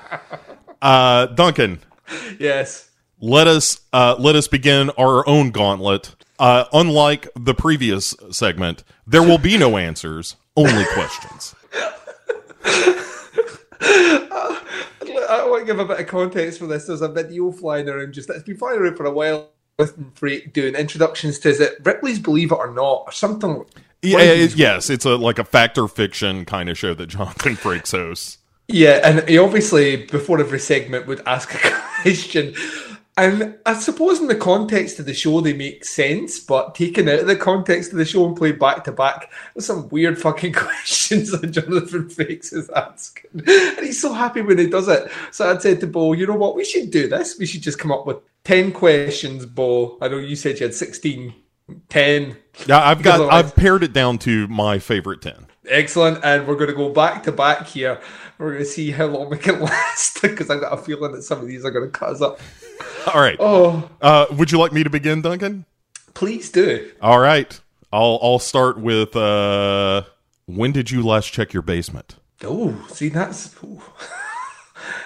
Uh, 0.81 1.25
Duncan, 1.27 1.79
Yes. 2.39 2.89
let 3.19 3.47
us 3.47 3.81
uh, 3.91 4.15
let 4.17 4.35
us 4.35 4.47
begin 4.47 4.89
our 4.91 5.27
own 5.27 5.51
gauntlet. 5.51 6.15
Uh, 6.39 6.65
unlike 6.71 7.27
the 7.35 7.53
previous 7.53 8.15
segment, 8.31 8.83
there 9.05 9.23
will 9.23 9.39
be 9.39 9.57
no 9.57 9.75
answers, 9.75 10.35
only 10.55 10.85
questions. 10.93 11.55
I 15.29 15.45
want 15.49 15.61
to 15.61 15.65
give 15.65 15.79
a 15.79 15.85
bit 15.85 15.99
of 15.99 16.07
context 16.07 16.59
for 16.59 16.67
this. 16.67 16.85
There's 16.85 17.01
a 17.01 17.07
video 17.09 17.51
flying 17.51 17.89
around 17.89 18.13
just 18.13 18.29
it's 18.29 18.43
been 18.43 18.55
flying 18.57 18.79
around 18.79 18.95
for 18.95 19.05
a 19.05 19.11
while. 19.11 19.49
Doing 20.53 20.73
introductions 20.73 21.37
to 21.39 21.49
is 21.49 21.59
it 21.59 21.73
Ripley's 21.83 22.17
Believe 22.17 22.51
It 22.51 22.55
or 22.55 22.71
Not 22.73 23.03
or 23.05 23.11
something. 23.11 23.63
Yeah, 24.01 24.19
it- 24.19 24.55
yes, 24.55 24.89
it's 24.89 25.05
a 25.05 25.15
like 25.15 25.37
a 25.37 25.43
fact 25.43 25.77
or 25.77 25.87
fiction 25.87 26.45
kind 26.45 26.67
of 26.69 26.77
show 26.79 26.95
that 26.95 27.07
Jonathan 27.07 27.55
Frakes 27.57 27.91
hosts. 27.91 28.39
Yeah, 28.67 28.99
and 29.03 29.27
he 29.29 29.37
obviously 29.37 29.97
before 30.07 30.39
every 30.39 30.59
segment 30.59 31.05
would 31.05 31.21
ask 31.27 31.53
a 31.53 31.57
question. 32.01 32.55
And 33.17 33.57
I 33.65 33.73
suppose 33.73 34.19
in 34.19 34.27
the 34.27 34.35
context 34.35 34.99
of 34.99 35.07
the 35.07 35.13
show 35.13 35.41
they 35.41 35.53
make 35.53 35.83
sense, 35.83 36.39
but 36.39 36.75
taken 36.75 37.09
out 37.09 37.21
of 37.21 37.27
the 37.27 37.35
context 37.35 37.91
of 37.91 37.97
the 37.97 38.05
show 38.05 38.27
and 38.27 38.37
played 38.37 38.59
back 38.59 38.83
to 38.83 38.91
back, 38.91 39.31
there's 39.55 39.65
some 39.65 39.89
weird 39.89 40.21
fucking 40.21 40.53
questions 40.53 41.31
that 41.31 41.47
Jonathan 41.47 42.09
Frakes 42.09 42.53
is 42.53 42.69
asking. 42.69 43.31
And 43.33 43.85
he's 43.85 43.99
so 43.99 44.13
happy 44.13 44.41
when 44.41 44.59
he 44.59 44.67
does 44.67 44.87
it. 44.87 45.11
So 45.31 45.49
I'd 45.49 45.63
said 45.63 45.79
to 45.79 45.87
Bo, 45.87 46.13
you 46.13 46.27
know 46.27 46.35
what, 46.35 46.55
we 46.55 46.63
should 46.63 46.91
do 46.91 47.07
this. 47.07 47.39
We 47.39 47.47
should 47.47 47.63
just 47.63 47.79
come 47.79 47.91
up 47.91 48.05
with 48.05 48.17
10 48.43 48.71
questions, 48.71 49.47
Bo. 49.47 49.97
I 49.99 50.09
know 50.09 50.19
you 50.19 50.35
said 50.35 50.59
you 50.59 50.67
had 50.67 50.75
16. 50.75 51.33
10. 51.89 52.37
Yeah, 52.65 52.79
I've 52.79 53.03
got 53.03 53.31
I've 53.31 53.55
pared 53.55 53.83
it 53.83 53.91
down 53.93 54.19
to 54.19 54.47
my 54.47 54.79
favorite 54.79 55.21
ten. 55.21 55.47
Excellent. 55.67 56.23
And 56.23 56.47
we're 56.47 56.55
going 56.55 56.69
to 56.69 56.75
go 56.75 56.89
back 56.89 57.23
to 57.23 57.31
back 57.33 57.67
here. 57.67 57.99
We're 58.37 58.53
going 58.53 58.63
to 58.63 58.69
see 58.69 58.91
how 58.91 59.07
long 59.07 59.29
we 59.29 59.37
can 59.37 59.59
last 59.61 60.21
because 60.21 60.49
I've 60.49 60.61
got 60.61 60.71
a 60.71 60.81
feeling 60.81 61.11
that 61.11 61.23
some 61.23 61.41
of 61.41 61.47
these 61.47 61.65
are 61.65 61.71
going 61.71 61.91
to 61.91 61.91
cut 61.91 62.09
us 62.09 62.21
up. 62.21 62.39
All 63.13 63.21
right. 63.21 63.37
Oh, 63.39 63.89
Uh, 64.01 64.25
would 64.31 64.51
you 64.51 64.59
like 64.59 64.71
me 64.73 64.83
to 64.83 64.89
begin, 64.89 65.21
Duncan? 65.21 65.65
please 66.13 66.49
do. 66.51 66.89
All 67.01 67.19
right. 67.19 67.59
I'll 67.93 68.19
I'll 68.21 68.39
start 68.39 68.79
with 68.79 69.15
uh, 69.15 70.03
when 70.47 70.71
did 70.71 70.89
you 70.91 71.03
last 71.05 71.31
check 71.31 71.53
your 71.53 71.61
basement? 71.61 72.15
Oh, 72.43 72.85
see, 72.89 73.09
that's. 73.09 73.55
um, 73.63 73.71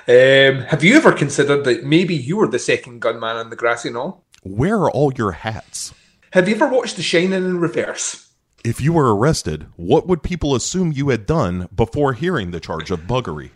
have 0.08 0.84
you 0.84 0.96
ever 0.98 1.12
considered 1.12 1.64
that 1.66 1.84
maybe 1.84 2.16
you 2.16 2.38
were 2.38 2.48
the 2.48 2.60
second 2.60 3.00
gunman 3.02 3.36
on 3.38 3.50
the 3.50 3.56
grassy 3.56 3.90
knoll? 3.90 4.24
Where 4.44 4.78
are 4.80 4.92
all 4.92 5.14
your 5.14 5.32
hats? 5.34 5.94
Have 6.32 6.48
you 6.50 6.56
ever 6.56 6.68
watched 6.68 6.96
The 6.96 7.04
Shining 7.04 7.34
in 7.34 7.60
reverse? 7.60 8.30
If 8.64 8.80
you 8.80 8.94
were 8.94 9.16
arrested, 9.16 9.66
what 9.76 10.08
would 10.08 10.24
people 10.24 10.56
assume 10.56 10.92
you 10.92 11.10
had 11.10 11.26
done 11.26 11.68
before 11.76 12.14
hearing 12.14 12.52
the 12.52 12.60
charge 12.60 12.90
of 12.92 13.02
buggery? 13.02 13.52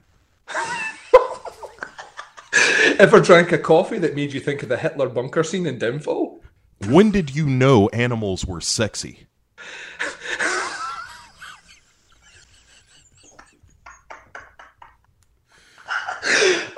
Ever 2.99 3.19
drank 3.19 3.52
a 3.52 3.57
coffee 3.57 3.99
that 3.99 4.15
made 4.15 4.34
you 4.34 4.40
think 4.40 4.64
of 4.64 4.69
the 4.69 4.77
Hitler 4.77 5.10
bunker 5.10 5.44
scene 5.44 5.65
in 5.65 5.77
Downfall? 5.77 6.41
When 6.88 7.11
did 7.11 7.36
you 7.36 7.48
know 7.48 7.90
animals 7.90 8.45
were 8.45 8.61
sexy? 8.61 9.27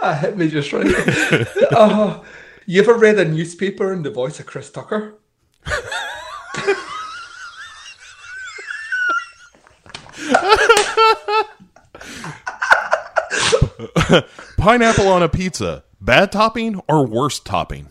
That 0.08 0.22
hit 0.22 0.38
me 0.38 0.49
just 0.49 0.72
right. 0.72 0.88
uh, 1.72 2.24
you 2.66 2.82
ever 2.82 2.94
read 2.94 3.20
a 3.20 3.26
newspaper 3.26 3.91
in 3.91 4.04
the 4.04 4.10
voice 4.10 4.40
of 4.40 4.45
Chris 4.45 4.70
Tucker? 4.70 5.20
Pineapple 14.58 15.08
on 15.08 15.24
a 15.24 15.30
pizza, 15.30 15.84
bad 16.02 16.32
topping 16.32 16.82
or 16.88 17.06
worst 17.06 17.45
topping? 17.45 17.90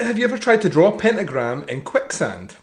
Have 0.00 0.18
you 0.18 0.24
ever 0.24 0.38
tried 0.38 0.62
to 0.62 0.68
draw 0.68 0.94
a 0.94 0.98
pentagram 0.98 1.64
in 1.68 1.82
quicksand? 1.82 2.56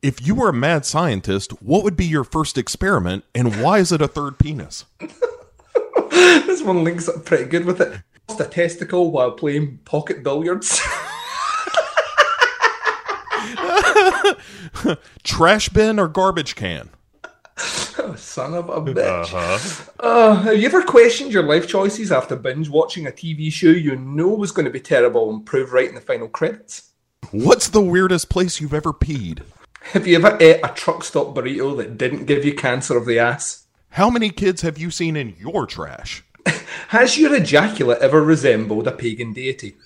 If 0.00 0.26
you 0.26 0.34
were 0.34 0.48
a 0.48 0.54
mad 0.54 0.86
scientist, 0.86 1.62
what 1.62 1.84
would 1.84 1.96
be 1.96 2.06
your 2.06 2.24
first 2.24 2.56
experiment 2.56 3.24
and 3.34 3.60
why 3.62 3.78
is 3.78 3.92
it 3.92 4.00
a 4.00 4.08
third 4.08 4.38
penis? 4.38 4.84
This 6.10 6.62
one 6.62 6.84
links 6.84 7.08
up 7.08 7.24
pretty 7.24 7.44
good 7.44 7.64
with 7.64 7.80
it. 7.80 8.02
Lost 8.28 8.40
a 8.40 8.44
testicle 8.44 9.10
while 9.12 9.30
playing 9.32 9.78
pocket 9.84 10.22
billiards. 10.24 10.80
Trash 15.22 15.68
bin 15.68 15.98
or 15.98 16.08
garbage 16.08 16.54
can? 16.56 16.90
Son 18.16 18.54
of 18.54 18.68
a 18.68 18.80
bitch. 18.80 19.90
Uh, 19.98 20.34
have 20.36 20.56
you 20.56 20.66
ever 20.66 20.82
questioned 20.82 21.32
your 21.32 21.42
life 21.42 21.66
choices 21.66 22.12
after 22.12 22.36
binge 22.36 22.68
watching 22.68 23.06
a 23.06 23.10
TV 23.10 23.52
show 23.52 23.68
you 23.68 23.96
know 23.96 24.28
was 24.28 24.52
going 24.52 24.64
to 24.64 24.70
be 24.70 24.80
terrible 24.80 25.30
and 25.30 25.44
prove 25.44 25.72
right 25.72 25.88
in 25.88 25.94
the 25.94 26.00
final 26.00 26.28
credits? 26.28 26.90
What's 27.30 27.68
the 27.68 27.80
weirdest 27.80 28.28
place 28.28 28.60
you've 28.60 28.74
ever 28.74 28.92
peed? 28.92 29.42
Have 29.80 30.06
you 30.06 30.16
ever 30.16 30.36
ate 30.40 30.60
a 30.62 30.68
truck 30.68 31.02
stop 31.02 31.34
burrito 31.34 31.76
that 31.78 31.98
didn't 31.98 32.26
give 32.26 32.44
you 32.44 32.54
cancer 32.54 32.96
of 32.96 33.06
the 33.06 33.18
ass? 33.18 33.66
How 33.90 34.10
many 34.10 34.30
kids 34.30 34.62
have 34.62 34.78
you 34.78 34.90
seen 34.90 35.16
in 35.16 35.34
your 35.38 35.66
trash? 35.66 36.22
Has 36.88 37.18
your 37.18 37.34
ejaculate 37.34 37.98
ever 38.00 38.22
resembled 38.22 38.86
a 38.86 38.92
pagan 38.92 39.32
deity? 39.32 39.76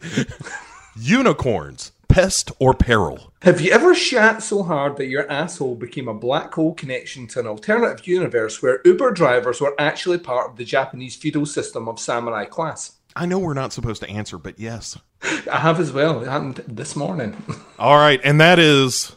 Unicorns, 0.96 1.92
pest 2.18 2.50
or 2.58 2.74
peril? 2.74 3.32
Have 3.42 3.60
you 3.60 3.70
ever 3.70 3.94
shat 3.94 4.42
so 4.42 4.64
hard 4.64 4.96
that 4.96 5.06
your 5.06 5.30
asshole 5.30 5.76
became 5.76 6.08
a 6.08 6.14
black 6.14 6.52
hole 6.52 6.74
connection 6.74 7.28
to 7.28 7.38
an 7.38 7.46
alternative 7.46 8.08
universe 8.08 8.60
where 8.60 8.80
Uber 8.84 9.12
drivers 9.12 9.60
were 9.60 9.72
actually 9.78 10.18
part 10.18 10.50
of 10.50 10.56
the 10.56 10.64
Japanese 10.64 11.14
feudal 11.14 11.46
system 11.46 11.86
of 11.88 12.00
samurai 12.00 12.44
class? 12.44 12.96
I 13.14 13.24
know 13.26 13.38
we're 13.38 13.54
not 13.54 13.72
supposed 13.72 14.02
to 14.02 14.08
answer, 14.10 14.36
but 14.36 14.58
yes. 14.58 14.98
I 15.48 15.58
have 15.58 15.78
as 15.78 15.92
well. 15.92 16.20
It 16.20 16.26
happened 16.26 16.56
this 16.66 16.96
morning. 16.96 17.40
All 17.78 17.96
right, 17.96 18.20
and 18.24 18.40
that 18.40 18.58
is 18.58 19.14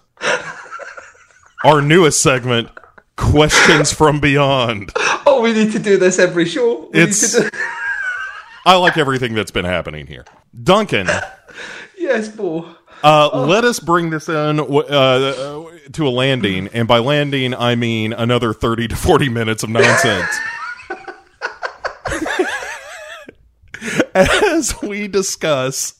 our 1.63 1.81
newest 1.81 2.21
segment, 2.21 2.69
Questions 3.15 3.91
from 3.91 4.19
Beyond. 4.19 4.91
oh, 5.25 5.41
we 5.41 5.53
need 5.53 5.71
to 5.71 5.79
do 5.79 5.97
this 5.97 6.19
every 6.19 6.45
show. 6.45 6.91
We 6.93 6.99
It's- 6.99 7.31
do- 7.31 7.49
I 8.67 8.75
like 8.75 8.95
everything 8.95 9.33
that's 9.33 9.49
been 9.49 9.65
happening 9.65 10.05
here. 10.05 10.23
Duncan, 10.63 11.07
yes, 11.97 12.27
Bo. 12.29 12.75
Uh, 13.03 13.45
let 13.47 13.63
us 13.63 13.79
bring 13.79 14.09
this 14.09 14.29
in 14.29 14.59
uh, 14.59 15.63
to 15.93 16.07
a 16.07 16.09
landing, 16.09 16.67
and 16.69 16.87
by 16.87 16.99
landing, 16.99 17.53
I 17.53 17.75
mean 17.75 18.13
another 18.13 18.53
30 18.53 18.89
to 18.89 18.95
40 18.95 19.29
minutes 19.29 19.63
of 19.63 19.69
nonsense. 19.69 20.29
As 24.13 24.79
we 24.81 25.07
discuss 25.07 25.95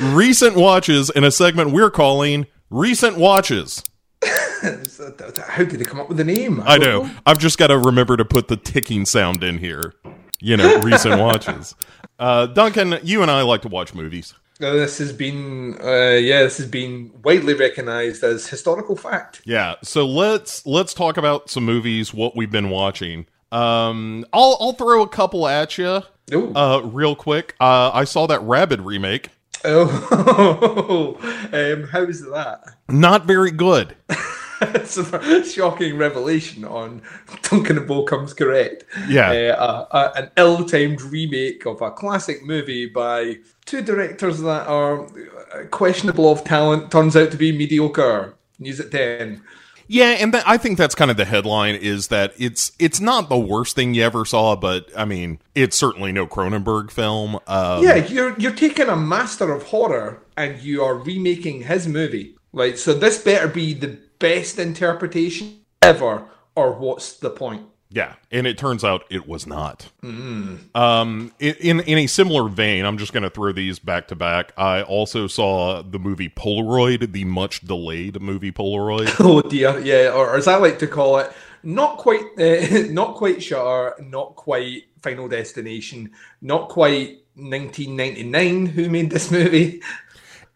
recent 0.00 0.56
watches 0.56 1.10
in 1.10 1.24
a 1.24 1.30
segment 1.30 1.72
we're 1.72 1.90
calling 1.90 2.46
Recent 2.70 3.16
Watches. 3.16 3.82
How 4.62 5.64
did 5.64 5.70
they 5.70 5.84
come 5.84 6.00
up 6.00 6.08
with 6.08 6.18
the 6.18 6.24
name? 6.24 6.60
I 6.64 6.78
don't 6.78 7.06
know. 7.06 7.10
I've 7.24 7.38
just 7.38 7.58
got 7.58 7.68
to 7.68 7.78
remember 7.78 8.16
to 8.16 8.24
put 8.24 8.48
the 8.48 8.56
ticking 8.56 9.06
sound 9.06 9.42
in 9.42 9.58
here. 9.58 9.94
You 10.40 10.56
know, 10.56 10.80
recent 10.80 11.20
watches. 11.20 11.74
Uh, 12.18 12.46
Duncan, 12.46 12.98
you 13.02 13.22
and 13.22 13.30
I 13.30 13.42
like 13.42 13.62
to 13.62 13.68
watch 13.68 13.94
movies. 13.94 14.34
Uh, 14.60 14.72
this 14.72 14.98
has 14.98 15.12
been, 15.12 15.78
uh, 15.80 16.16
yeah, 16.16 16.42
this 16.42 16.58
has 16.58 16.66
been 16.66 17.12
widely 17.22 17.54
recognised 17.54 18.24
as 18.24 18.48
historical 18.48 18.96
fact. 18.96 19.40
Yeah, 19.44 19.76
so 19.84 20.04
let's 20.04 20.66
let's 20.66 20.92
talk 20.94 21.16
about 21.16 21.48
some 21.48 21.64
movies, 21.64 22.12
what 22.12 22.34
we've 22.34 22.50
been 22.50 22.70
watching. 22.70 23.26
Um, 23.52 24.26
I'll 24.32 24.56
I'll 24.60 24.72
throw 24.72 25.02
a 25.02 25.08
couple 25.08 25.46
at 25.46 25.78
you, 25.78 26.02
uh, 26.32 26.80
real 26.84 27.14
quick. 27.14 27.54
Uh, 27.60 27.92
I 27.94 28.02
saw 28.02 28.26
that 28.26 28.40
Rabid 28.42 28.80
remake. 28.80 29.28
Oh, 29.64 31.16
um, 31.52 31.88
how's 31.88 32.20
that? 32.22 32.60
Not 32.88 33.26
very 33.26 33.50
good. 33.50 33.96
it's 34.74 34.96
a 34.96 35.44
shocking 35.44 35.96
revelation 35.96 36.64
on 36.64 37.02
Duncan 37.42 37.78
and 37.78 37.86
Bo 37.86 38.04
comes 38.04 38.34
correct. 38.34 38.84
Yeah. 39.08 39.30
Uh, 39.30 39.54
uh, 39.56 39.86
uh, 39.90 40.12
an 40.16 40.30
ill-timed 40.36 41.00
remake 41.02 41.66
of 41.66 41.80
a 41.80 41.90
classic 41.90 42.44
movie 42.44 42.86
by 42.86 43.36
two 43.66 43.82
directors 43.82 44.40
that 44.40 44.66
are 44.66 45.04
uh, 45.04 45.64
questionable 45.70 46.30
of 46.30 46.44
talent. 46.44 46.90
Turns 46.90 47.16
out 47.16 47.30
to 47.30 47.36
be 47.36 47.56
mediocre. 47.56 48.34
News 48.58 48.80
at 48.80 48.90
ten. 48.90 49.42
Yeah, 49.90 50.10
and 50.10 50.34
that, 50.34 50.46
I 50.46 50.58
think 50.58 50.76
that's 50.76 50.94
kind 50.94 51.10
of 51.10 51.16
the 51.16 51.24
headline 51.24 51.74
is 51.74 52.08
that 52.08 52.34
it's 52.38 52.72
it's 52.78 53.00
not 53.00 53.30
the 53.30 53.38
worst 53.38 53.74
thing 53.74 53.94
you 53.94 54.02
ever 54.02 54.24
saw, 54.26 54.54
but 54.54 54.90
I 54.94 55.06
mean, 55.06 55.38
it's 55.54 55.78
certainly 55.78 56.12
no 56.12 56.26
Cronenberg 56.26 56.90
film. 56.90 57.36
Um, 57.46 57.82
Yeah, 57.82 57.94
you're 57.94 58.38
you're 58.38 58.52
taking 58.52 58.88
a 58.88 58.96
master 58.96 59.50
of 59.50 59.62
horror 59.62 60.22
and 60.36 60.60
you 60.60 60.82
are 60.82 60.94
remaking 60.94 61.62
his 61.62 61.88
movie. 61.88 62.36
Like, 62.52 62.76
so 62.76 62.92
this 62.94 63.22
better 63.22 63.48
be 63.48 63.72
the 63.74 63.98
best 64.18 64.58
interpretation 64.58 65.60
ever, 65.82 66.28
or 66.54 66.72
what's 66.72 67.14
the 67.14 67.30
point? 67.30 67.62
Yeah, 67.90 68.14
and 68.30 68.46
it 68.46 68.58
turns 68.58 68.84
out 68.84 69.04
it 69.08 69.26
was 69.26 69.46
not. 69.46 69.88
Um, 70.02 71.32
in, 71.38 71.80
in 71.80 71.98
a 71.98 72.06
similar 72.06 72.48
vein, 72.48 72.84
I'm 72.84 72.98
just 72.98 73.14
going 73.14 73.22
to 73.22 73.30
throw 73.30 73.52
these 73.52 73.78
back 73.78 74.08
to 74.08 74.14
back. 74.14 74.52
I 74.58 74.82
also 74.82 75.26
saw 75.26 75.82
the 75.82 75.98
movie 75.98 76.28
Polaroid, 76.28 77.12
the 77.12 77.24
much 77.24 77.62
delayed 77.62 78.20
movie 78.20 78.52
Polaroid. 78.52 79.08
Oh 79.20 79.40
dear, 79.40 79.78
yeah, 79.80 80.10
or, 80.10 80.36
as 80.36 80.46
I 80.46 80.56
like 80.56 80.78
to 80.80 80.86
call 80.86 81.18
it, 81.18 81.32
not 81.62 81.96
quite, 81.96 82.24
uh, 82.38 82.86
not 82.90 83.14
quite 83.16 83.42
Shutter, 83.42 83.94
not 84.02 84.36
quite 84.36 84.84
Final 85.02 85.28
Destination, 85.28 86.10
not 86.42 86.68
quite 86.68 87.22
1999. 87.36 88.66
Who 88.66 88.90
made 88.90 89.10
this 89.10 89.30
movie? 89.30 89.80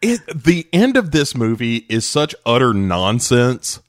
It, 0.03 0.43
the 0.43 0.67
end 0.73 0.97
of 0.97 1.11
this 1.11 1.33
movie 1.33 1.85
is 1.87 2.05
such 2.05 2.35
utter 2.45 2.73
nonsense. 2.73 3.79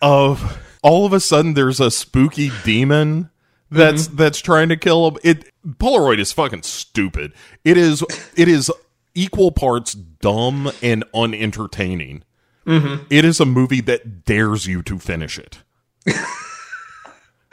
of 0.00 0.62
all 0.80 1.06
of 1.06 1.12
a 1.12 1.18
sudden, 1.18 1.54
there's 1.54 1.80
a 1.80 1.90
spooky 1.90 2.52
demon 2.64 3.28
that's 3.68 4.06
mm-hmm. 4.06 4.16
that's 4.16 4.38
trying 4.40 4.68
to 4.68 4.76
kill 4.76 5.08
him. 5.08 5.18
It 5.24 5.50
Polaroid 5.66 6.20
is 6.20 6.30
fucking 6.32 6.62
stupid. 6.62 7.32
It 7.64 7.76
is 7.76 8.04
it 8.36 8.46
is 8.46 8.70
equal 9.14 9.50
parts 9.50 9.92
dumb 9.92 10.70
and 10.82 11.02
unentertaining. 11.12 12.22
Mm-hmm. 12.64 13.04
It 13.10 13.24
is 13.24 13.40
a 13.40 13.46
movie 13.46 13.80
that 13.82 14.24
dares 14.24 14.66
you 14.66 14.82
to 14.84 15.00
finish 15.00 15.36
it. 15.36 15.62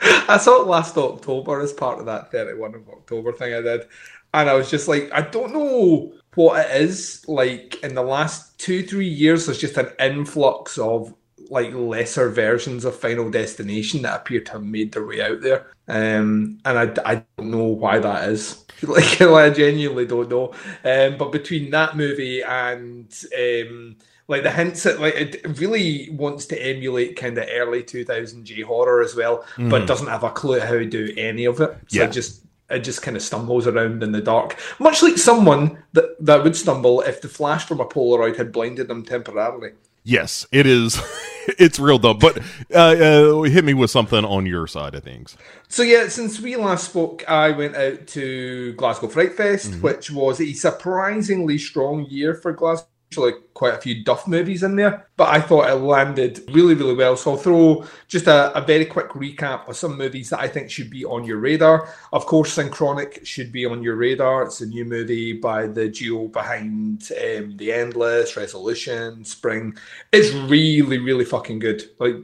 I 0.00 0.36
saw 0.38 0.62
it 0.62 0.68
last 0.68 0.96
October 0.96 1.60
as 1.60 1.72
part 1.72 1.98
of 1.98 2.06
that 2.06 2.30
31 2.30 2.76
of 2.76 2.88
October 2.88 3.32
thing 3.32 3.54
I 3.54 3.60
did. 3.60 3.88
And 4.34 4.50
I 4.50 4.54
was 4.54 4.70
just 4.70 4.86
like, 4.88 5.10
I 5.12 5.22
don't 5.22 5.52
know 5.52 6.12
what 6.36 6.66
it 6.66 6.80
is. 6.82 7.24
Like, 7.28 7.82
in 7.82 7.94
the 7.94 8.02
last 8.02 8.58
two, 8.58 8.82
three 8.86 9.08
years, 9.08 9.46
there's 9.46 9.58
just 9.60 9.76
an 9.78 9.90
influx 10.00 10.78
of 10.78 11.14
like 11.50 11.72
lesser 11.74 12.30
versions 12.30 12.84
of 12.84 12.96
Final 12.96 13.30
Destination 13.30 14.02
that 14.02 14.20
appear 14.20 14.40
to 14.42 14.52
have 14.52 14.64
made 14.64 14.92
their 14.92 15.06
way 15.06 15.20
out 15.22 15.40
there. 15.42 15.68
Um, 15.88 16.58
and 16.64 16.78
I, 16.78 17.12
I 17.12 17.24
don't 17.38 17.50
know 17.50 17.64
why 17.66 17.98
that 18.00 18.28
is. 18.30 18.62
Like, 18.82 19.22
I 19.22 19.48
genuinely 19.50 20.06
don't 20.06 20.28
know. 20.28 20.52
Um, 20.84 21.16
but 21.16 21.32
between 21.32 21.70
that 21.70 21.96
movie 21.96 22.42
and 22.42 23.10
um, 23.34 23.96
like 24.28 24.42
the 24.42 24.50
hints 24.50 24.82
that 24.82 25.00
like 25.00 25.14
it 25.14 25.58
really 25.58 26.10
wants 26.10 26.46
to 26.46 26.62
emulate 26.62 27.16
kind 27.16 27.38
of 27.38 27.46
early 27.50 27.82
2000 27.82 28.44
J 28.44 28.62
horror 28.62 29.02
as 29.02 29.14
well, 29.14 29.46
but 29.68 29.86
doesn't 29.86 30.08
have 30.08 30.24
a 30.24 30.30
clue 30.30 30.60
how 30.60 30.72
to 30.74 30.84
do 30.84 31.12
any 31.16 31.44
of 31.46 31.60
it. 31.60 31.76
So 31.88 32.04
Yeah. 32.04 32.06
just 32.06 32.45
it 32.70 32.80
just 32.80 33.02
kind 33.02 33.16
of 33.16 33.22
stumbles 33.22 33.66
around 33.66 34.02
in 34.02 34.12
the 34.12 34.20
dark, 34.20 34.58
much 34.78 35.02
like 35.02 35.18
someone 35.18 35.82
that 35.92 36.16
that 36.20 36.42
would 36.44 36.56
stumble 36.56 37.00
if 37.02 37.20
the 37.20 37.28
flash 37.28 37.64
from 37.66 37.80
a 37.80 37.86
Polaroid 37.86 38.36
had 38.36 38.52
blinded 38.52 38.88
them 38.88 39.04
temporarily. 39.04 39.72
Yes, 40.04 40.46
it 40.52 40.66
is. 40.66 41.00
it's 41.58 41.80
real 41.80 41.98
dumb. 41.98 42.18
But 42.20 42.38
uh, 42.72 42.78
uh, 42.78 43.42
hit 43.42 43.64
me 43.64 43.74
with 43.74 43.90
something 43.90 44.24
on 44.24 44.46
your 44.46 44.68
side 44.68 44.94
of 44.94 45.02
things. 45.02 45.36
So 45.68 45.82
yeah, 45.82 46.06
since 46.08 46.40
we 46.40 46.54
last 46.54 46.84
spoke, 46.90 47.28
I 47.28 47.50
went 47.50 47.74
out 47.74 48.06
to 48.08 48.72
Glasgow 48.74 49.08
Fright 49.08 49.32
Fest, 49.34 49.72
Mm-hmm. 49.72 49.80
which 49.80 50.10
was 50.12 50.40
a 50.40 50.52
surprisingly 50.52 51.58
strong 51.58 52.06
year 52.06 52.34
for 52.34 52.52
Glasgow. 52.52 52.86
Actually, 53.08 53.34
quite 53.54 53.74
a 53.74 53.80
few 53.80 54.02
Duff 54.02 54.26
movies 54.26 54.64
in 54.64 54.74
there, 54.74 55.08
but 55.16 55.28
I 55.28 55.40
thought 55.40 55.70
it 55.70 55.74
landed 55.74 56.40
really, 56.52 56.74
really 56.74 56.94
well. 56.94 57.16
So 57.16 57.30
I'll 57.30 57.36
throw 57.36 57.86
just 58.08 58.26
a, 58.26 58.52
a 58.58 58.60
very 58.60 58.84
quick 58.84 59.10
recap 59.10 59.68
of 59.68 59.76
some 59.76 59.96
movies 59.96 60.30
that 60.30 60.40
I 60.40 60.48
think 60.48 60.70
should 60.70 60.90
be 60.90 61.04
on 61.04 61.24
your 61.24 61.38
radar. 61.38 61.88
Of 62.12 62.26
course, 62.26 62.52
Synchronic 62.52 63.24
should 63.24 63.52
be 63.52 63.64
on 63.64 63.80
your 63.80 63.94
radar. 63.94 64.42
It's 64.42 64.60
a 64.60 64.66
new 64.66 64.84
movie 64.84 65.34
by 65.34 65.68
the 65.68 65.88
duo 65.88 66.26
behind 66.26 67.08
um, 67.12 67.56
The 67.56 67.72
Endless, 67.72 68.36
Resolution, 68.36 69.24
Spring. 69.24 69.76
It's 70.12 70.32
really, 70.50 70.98
really 70.98 71.24
fucking 71.24 71.60
good. 71.60 71.84
Like 72.00 72.16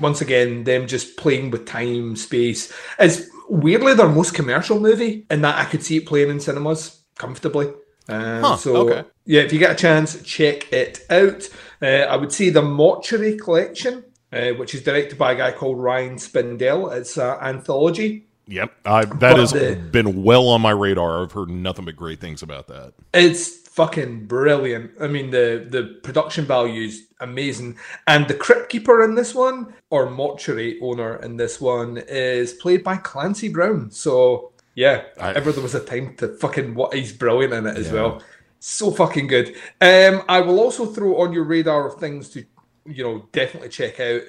once 0.00 0.20
again, 0.20 0.64
them 0.64 0.88
just 0.88 1.16
playing 1.16 1.52
with 1.52 1.64
time, 1.64 2.16
space. 2.16 2.72
It's 2.98 3.30
weirdly 3.48 3.94
their 3.94 4.08
most 4.08 4.34
commercial 4.34 4.80
movie, 4.80 5.26
in 5.30 5.42
that 5.42 5.58
I 5.58 5.64
could 5.64 5.84
see 5.84 5.98
it 5.98 6.06
playing 6.06 6.30
in 6.30 6.40
cinemas 6.40 7.02
comfortably. 7.16 7.72
Um, 8.08 8.42
Huh, 8.42 8.56
so 8.56 8.76
okay. 8.88 9.08
yeah, 9.24 9.42
if 9.42 9.52
you 9.52 9.58
get 9.58 9.72
a 9.72 9.74
chance, 9.74 10.20
check 10.22 10.72
it 10.72 11.04
out. 11.10 11.48
Uh, 11.80 12.06
I 12.08 12.16
would 12.16 12.32
say 12.32 12.50
the 12.50 12.62
Mortuary 12.62 13.36
Collection, 13.36 14.04
uh, 14.32 14.50
which 14.50 14.74
is 14.74 14.82
directed 14.82 15.18
by 15.18 15.32
a 15.32 15.36
guy 15.36 15.52
called 15.52 15.78
Ryan 15.78 16.16
Spindell. 16.16 16.92
It's 16.92 17.16
an 17.16 17.36
anthology. 17.40 18.26
Yep, 18.46 18.72
I, 18.84 19.04
that 19.06 19.18
But 19.20 19.38
has 19.38 19.52
the- 19.52 19.76
been 19.76 20.22
well 20.22 20.48
on 20.48 20.60
my 20.60 20.70
radar. 20.72 21.22
I've 21.22 21.32
heard 21.32 21.48
nothing 21.50 21.86
but 21.86 21.96
great 21.96 22.20
things 22.20 22.42
about 22.42 22.66
that. 22.68 22.92
It's 23.14 23.48
fucking 23.68 24.26
brilliant. 24.26 24.90
I 25.00 25.06
mean, 25.08 25.30
the 25.30 25.66
the 25.68 25.98
production 26.02 26.44
value 26.44 26.82
is 26.88 27.04
amazing, 27.20 27.78
and 28.06 28.28
the 28.28 28.34
crypt 28.34 28.68
keeper 28.68 29.02
in 29.02 29.14
this 29.14 29.34
one, 29.34 29.72
or 29.88 30.10
mortuary 30.10 30.78
owner 30.82 31.16
in 31.16 31.38
this 31.38 31.58
one, 31.58 31.96
is 32.06 32.52
played 32.52 32.84
by 32.84 32.98
Clancy 32.98 33.48
Brown. 33.48 33.90
So 33.90 34.52
yeah, 34.74 35.04
I- 35.20 35.32
ever 35.34 35.52
there 35.52 35.62
was 35.62 35.74
a 35.74 35.84
time 35.84 36.14
to 36.16 36.28
fucking 36.36 36.74
what 36.74 36.94
he's 36.94 37.12
brilliant 37.12 37.52
in 37.54 37.66
it 37.66 37.76
as 37.76 37.90
well. 37.92 38.22
So 38.60 38.90
fucking 38.90 39.26
good. 39.26 39.54
Um, 39.80 40.22
I 40.28 40.40
will 40.40 40.58
also 40.58 40.86
throw 40.86 41.20
on 41.20 41.32
your 41.32 41.44
radar 41.44 41.86
of 41.86 42.00
things 42.00 42.30
to, 42.30 42.44
you 42.86 43.04
know, 43.04 43.28
definitely 43.32 43.68
check 43.68 44.00
out. 44.00 44.22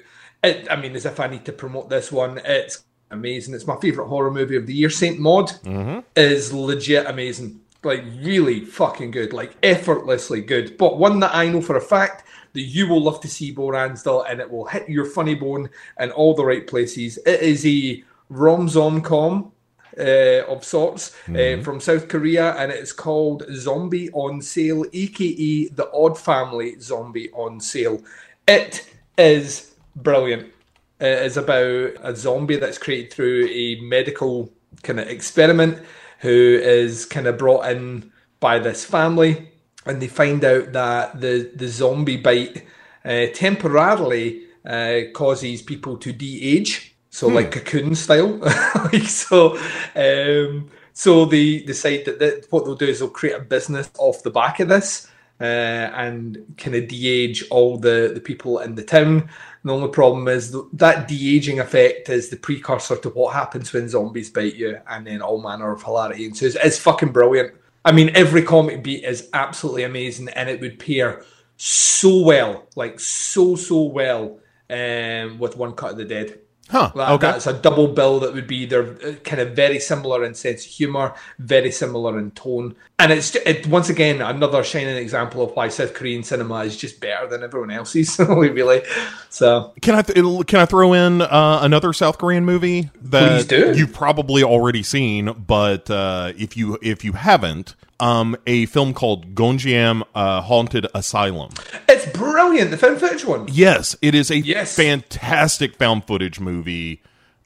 It, 0.44 0.68
I 0.70 0.76
mean, 0.76 0.94
as 0.94 1.06
if 1.06 1.18
I 1.20 1.26
need 1.26 1.46
to 1.46 1.52
promote 1.52 1.88
this 1.88 2.12
one, 2.12 2.38
it's 2.44 2.84
amazing. 3.10 3.54
It's 3.54 3.66
my 3.66 3.76
favorite 3.80 4.08
horror 4.08 4.30
movie 4.30 4.56
of 4.56 4.66
the 4.66 4.74
year. 4.74 4.90
Saint 4.90 5.18
Maud 5.18 5.52
is 6.16 6.52
legit 6.52 7.06
amazing. 7.06 7.60
Like 7.82 8.04
really 8.20 8.64
fucking 8.64 9.10
good. 9.12 9.32
Like 9.32 9.56
effortlessly 9.62 10.42
good. 10.42 10.76
But 10.76 10.98
one 10.98 11.18
that 11.20 11.34
I 11.34 11.48
know 11.48 11.62
for 11.62 11.76
a 11.76 11.80
fact 11.80 12.24
that 12.52 12.60
you 12.62 12.88
will 12.88 13.02
love 13.02 13.20
to 13.20 13.28
see, 13.28 13.52
Bo 13.52 13.68
Ransdell, 13.68 14.26
and 14.28 14.40
it 14.40 14.50
will 14.50 14.66
hit 14.66 14.88
your 14.88 15.06
funny 15.06 15.34
bone 15.34 15.70
in 16.00 16.10
all 16.10 16.34
the 16.34 16.44
right 16.44 16.66
places. 16.66 17.18
It 17.24 17.40
is 17.40 17.64
a 17.64 18.02
rom 18.28 18.68
com 19.02 19.52
uh, 19.98 20.44
of 20.46 20.64
sorts 20.64 21.16
uh, 21.28 21.62
from 21.62 21.80
South 21.80 22.08
Korea, 22.08 22.54
and 22.56 22.70
it's 22.72 22.92
called 22.92 23.44
Zombie 23.52 24.10
on 24.12 24.42
Sale, 24.42 24.84
aka 24.92 25.68
The 25.68 25.90
Odd 25.92 26.18
Family 26.18 26.78
Zombie 26.80 27.30
on 27.32 27.60
Sale. 27.60 28.02
It 28.46 28.88
is 29.16 29.74
brilliant. 29.94 30.52
It 31.00 31.22
is 31.22 31.36
about 31.36 31.92
a 32.02 32.14
zombie 32.14 32.56
that's 32.56 32.78
created 32.78 33.12
through 33.12 33.48
a 33.50 33.80
medical 33.80 34.52
kind 34.82 35.00
of 35.00 35.08
experiment 35.08 35.78
who 36.20 36.58
is 36.62 37.04
kind 37.04 37.26
of 37.26 37.38
brought 37.38 37.68
in 37.70 38.12
by 38.40 38.58
this 38.58 38.84
family, 38.84 39.50
and 39.84 40.00
they 40.00 40.08
find 40.08 40.44
out 40.44 40.72
that 40.72 41.20
the, 41.20 41.50
the 41.54 41.68
zombie 41.68 42.16
bite 42.16 42.64
uh, 43.04 43.26
temporarily 43.34 44.42
uh, 44.64 45.00
causes 45.14 45.62
people 45.62 45.96
to 45.98 46.12
de-age, 46.12 46.95
so 47.16 47.28
like 47.28 47.50
cocoon 47.50 47.94
style. 47.94 48.36
like 48.74 49.04
so, 49.04 49.56
um, 49.94 50.68
so 50.92 51.24
they 51.24 51.60
decide 51.60 52.04
that, 52.04 52.18
that 52.18 52.46
what 52.50 52.66
they'll 52.66 52.74
do 52.74 52.84
is 52.84 52.98
they'll 52.98 53.08
create 53.08 53.36
a 53.36 53.40
business 53.40 53.90
off 53.98 54.22
the 54.22 54.30
back 54.30 54.60
of 54.60 54.68
this. 54.68 55.08
Uh, 55.40 55.44
and 55.94 56.54
kind 56.56 56.74
of 56.76 56.88
de-age 56.88 57.44
all 57.50 57.78
the, 57.78 58.10
the 58.14 58.20
people 58.20 58.58
in 58.58 58.74
the 58.74 58.82
town. 58.82 59.28
The 59.64 59.72
only 59.72 59.88
problem 59.88 60.28
is 60.28 60.50
th- 60.50 60.64
that 60.74 61.08
de-aging 61.08 61.60
effect 61.60 62.08
is 62.10 62.28
the 62.28 62.36
precursor 62.36 62.96
to 62.96 63.08
what 63.10 63.34
happens 63.34 63.72
when 63.72 63.88
zombies 63.88 64.30
bite 64.30 64.54
you, 64.54 64.78
and 64.88 65.06
then 65.06 65.20
all 65.20 65.42
manner 65.42 65.72
of 65.72 65.82
hilarity 65.82 66.24
ensues. 66.24 66.56
It's 66.56 66.78
fucking 66.78 67.12
brilliant. 67.12 67.54
I 67.84 67.92
mean, 67.92 68.10
every 68.14 68.42
comic 68.42 68.82
beat 68.82 69.04
is 69.04 69.28
absolutely 69.34 69.84
amazing, 69.84 70.28
and 70.30 70.48
it 70.48 70.60
would 70.60 70.78
pair 70.78 71.22
so 71.56 72.22
well, 72.22 72.66
like 72.74 72.98
so 72.98 73.56
so 73.56 73.82
well, 73.82 74.38
um, 74.70 75.38
with 75.38 75.56
One 75.58 75.72
Cut 75.72 75.92
of 75.92 75.96
the 75.98 76.04
Dead. 76.06 76.40
Huh? 76.68 76.90
Okay. 76.96 77.26
That's 77.28 77.46
a 77.46 77.52
double 77.52 77.86
bill 77.86 78.18
that 78.20 78.34
would 78.34 78.48
be 78.48 78.66
they're 78.66 78.96
uh, 79.06 79.14
kind 79.22 79.40
of 79.40 79.54
very 79.54 79.78
similar 79.78 80.24
in 80.24 80.34
sense 80.34 80.64
of 80.64 80.70
humor, 80.70 81.14
very 81.38 81.70
similar 81.70 82.18
in 82.18 82.32
tone, 82.32 82.74
and 82.98 83.12
it's 83.12 83.36
it, 83.36 83.68
once 83.68 83.88
again 83.88 84.20
another 84.20 84.64
shining 84.64 84.96
example 84.96 85.42
of 85.42 85.54
why 85.54 85.68
South 85.68 85.94
Korean 85.94 86.24
cinema 86.24 86.64
is 86.64 86.76
just 86.76 87.00
better 87.00 87.28
than 87.28 87.44
everyone 87.44 87.70
else's. 87.70 88.18
really, 88.18 88.82
so 89.28 89.72
Can 89.80 89.94
I 89.94 90.02
th- 90.02 90.46
can 90.46 90.58
I 90.58 90.64
throw 90.64 90.92
in 90.92 91.22
uh, 91.22 91.60
another 91.62 91.92
South 91.92 92.18
Korean 92.18 92.44
movie 92.44 92.90
that 93.00 93.50
you've 93.76 93.92
probably 93.92 94.42
already 94.42 94.82
seen, 94.82 95.32
but 95.46 95.88
uh, 95.88 96.32
if 96.36 96.56
you 96.56 96.78
if 96.82 97.04
you 97.04 97.12
haven't, 97.12 97.76
um, 98.00 98.36
a 98.46 98.66
film 98.66 98.92
called 98.92 99.34
Gonjiam 99.34 100.02
uh, 100.14 100.40
Haunted 100.42 100.86
Asylum. 100.94 101.50
It's 102.06 102.16
brilliant. 102.18 102.70
The 102.70 102.78
found 102.78 102.98
footage 103.00 103.24
one. 103.24 103.46
Yes, 103.50 103.96
it 104.02 104.14
is 104.14 104.30
a 104.30 104.38
Yes. 104.38 104.74
fantastic 104.76 105.76
found 105.76 106.04
footage 106.06 106.40
movie 106.40 107.02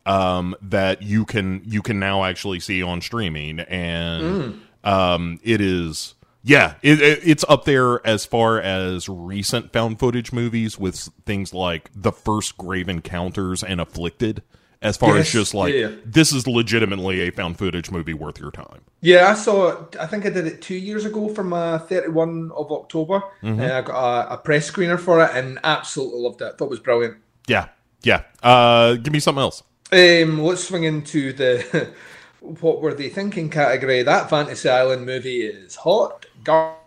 um, 0.06 0.54
that 0.62 1.02
you 1.02 1.24
can 1.24 1.62
you 1.64 1.82
can 1.82 1.98
now 1.98 2.24
actually 2.24 2.60
see 2.60 2.82
on 2.82 3.00
streaming, 3.00 3.60
and 3.60 4.60
um, 4.84 5.38
it 5.42 5.60
is 5.60 6.14
yeah, 6.42 6.74
it, 6.82 7.02
it, 7.02 7.20
it's 7.22 7.44
up 7.48 7.64
there 7.66 8.04
as 8.06 8.24
far 8.24 8.58
as 8.60 9.08
recent 9.08 9.72
found 9.72 9.98
footage 9.98 10.32
movies 10.32 10.78
with 10.78 10.96
things 11.26 11.52
like 11.52 11.90
the 11.94 12.12
first 12.12 12.56
Grave 12.56 12.88
Encounters 12.88 13.62
and 13.62 13.78
Afflicted. 13.80 14.42
As 14.82 14.96
far 14.96 15.18
as 15.18 15.30
just 15.30 15.52
like 15.52 15.74
yeah, 15.74 15.90
this 16.06 16.32
is 16.32 16.46
legitimately 16.46 17.20
a 17.20 17.30
found 17.30 17.58
footage 17.58 17.90
movie 17.90 18.14
worth 18.14 18.38
your 18.38 18.50
time. 18.50 18.80
Yeah, 19.02 19.28
I 19.28 19.34
saw 19.34 19.68
it. 19.68 19.96
I 20.00 20.06
think 20.06 20.24
I 20.24 20.30
did 20.30 20.46
it 20.46 20.62
two 20.62 20.74
years 20.74 21.04
ago 21.04 21.28
for 21.28 21.44
my 21.44 21.76
31 21.76 22.50
of 22.56 22.72
October. 22.72 23.22
Mm-hmm. 23.42 23.60
Uh, 23.60 23.64
I 23.64 23.80
got 23.82 24.28
a, 24.30 24.32
a 24.34 24.36
press 24.38 24.70
screener 24.70 24.98
for 24.98 25.22
it 25.22 25.32
and 25.34 25.58
absolutely 25.64 26.20
loved 26.20 26.40
it. 26.40 26.56
Thought 26.56 26.64
it 26.64 26.70
was 26.70 26.80
brilliant. 26.80 27.18
Yeah, 27.46 27.68
yeah. 28.02 28.22
Uh, 28.42 28.94
give 28.94 29.12
me 29.12 29.20
something 29.20 29.42
else. 29.42 29.62
Um, 29.92 30.40
let's 30.42 30.66
swing 30.66 30.84
into 30.84 31.34
the 31.34 31.92
what 32.40 32.80
were 32.80 32.94
they 32.94 33.10
thinking 33.10 33.50
category. 33.50 34.02
That 34.02 34.30
Fantasy 34.30 34.70
Island 34.70 35.04
movie 35.04 35.42
is 35.42 35.74
hot 35.74 36.24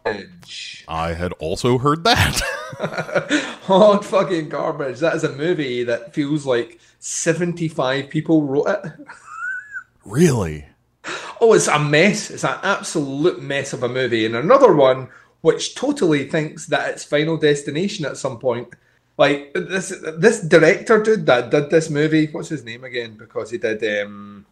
garbage. 0.03 0.85
I 0.87 1.13
had 1.13 1.33
also 1.33 1.77
heard 1.77 2.03
that. 2.03 2.41
Hot 3.63 4.05
fucking 4.05 4.49
garbage. 4.49 4.99
That 4.99 5.15
is 5.15 5.23
a 5.23 5.31
movie 5.31 5.83
that 5.83 6.13
feels 6.13 6.45
like 6.45 6.79
75 6.99 8.09
people 8.09 8.43
wrote 8.43 8.67
it. 8.67 8.91
really? 10.05 10.65
Oh, 11.41 11.53
it's 11.53 11.67
a 11.67 11.79
mess. 11.79 12.29
It's 12.29 12.43
an 12.43 12.57
absolute 12.63 13.41
mess 13.41 13.73
of 13.73 13.83
a 13.83 13.89
movie. 13.89 14.25
And 14.25 14.35
another 14.35 14.73
one 14.73 15.09
which 15.41 15.75
totally 15.75 16.29
thinks 16.29 16.67
that 16.67 16.89
it's 16.89 17.03
Final 17.03 17.35
Destination 17.35 18.05
at 18.05 18.15
some 18.17 18.39
point. 18.39 18.69
Like 19.17 19.53
this, 19.53 19.93
this 20.17 20.41
director 20.41 21.03
dude 21.03 21.25
that 21.25 21.51
did 21.51 21.69
this 21.69 21.89
movie. 21.89 22.27
What's 22.27 22.49
his 22.49 22.63
name 22.63 22.83
again? 22.83 23.17
Because 23.17 23.51
he 23.51 23.57
did 23.57 23.83
um, 24.05 24.45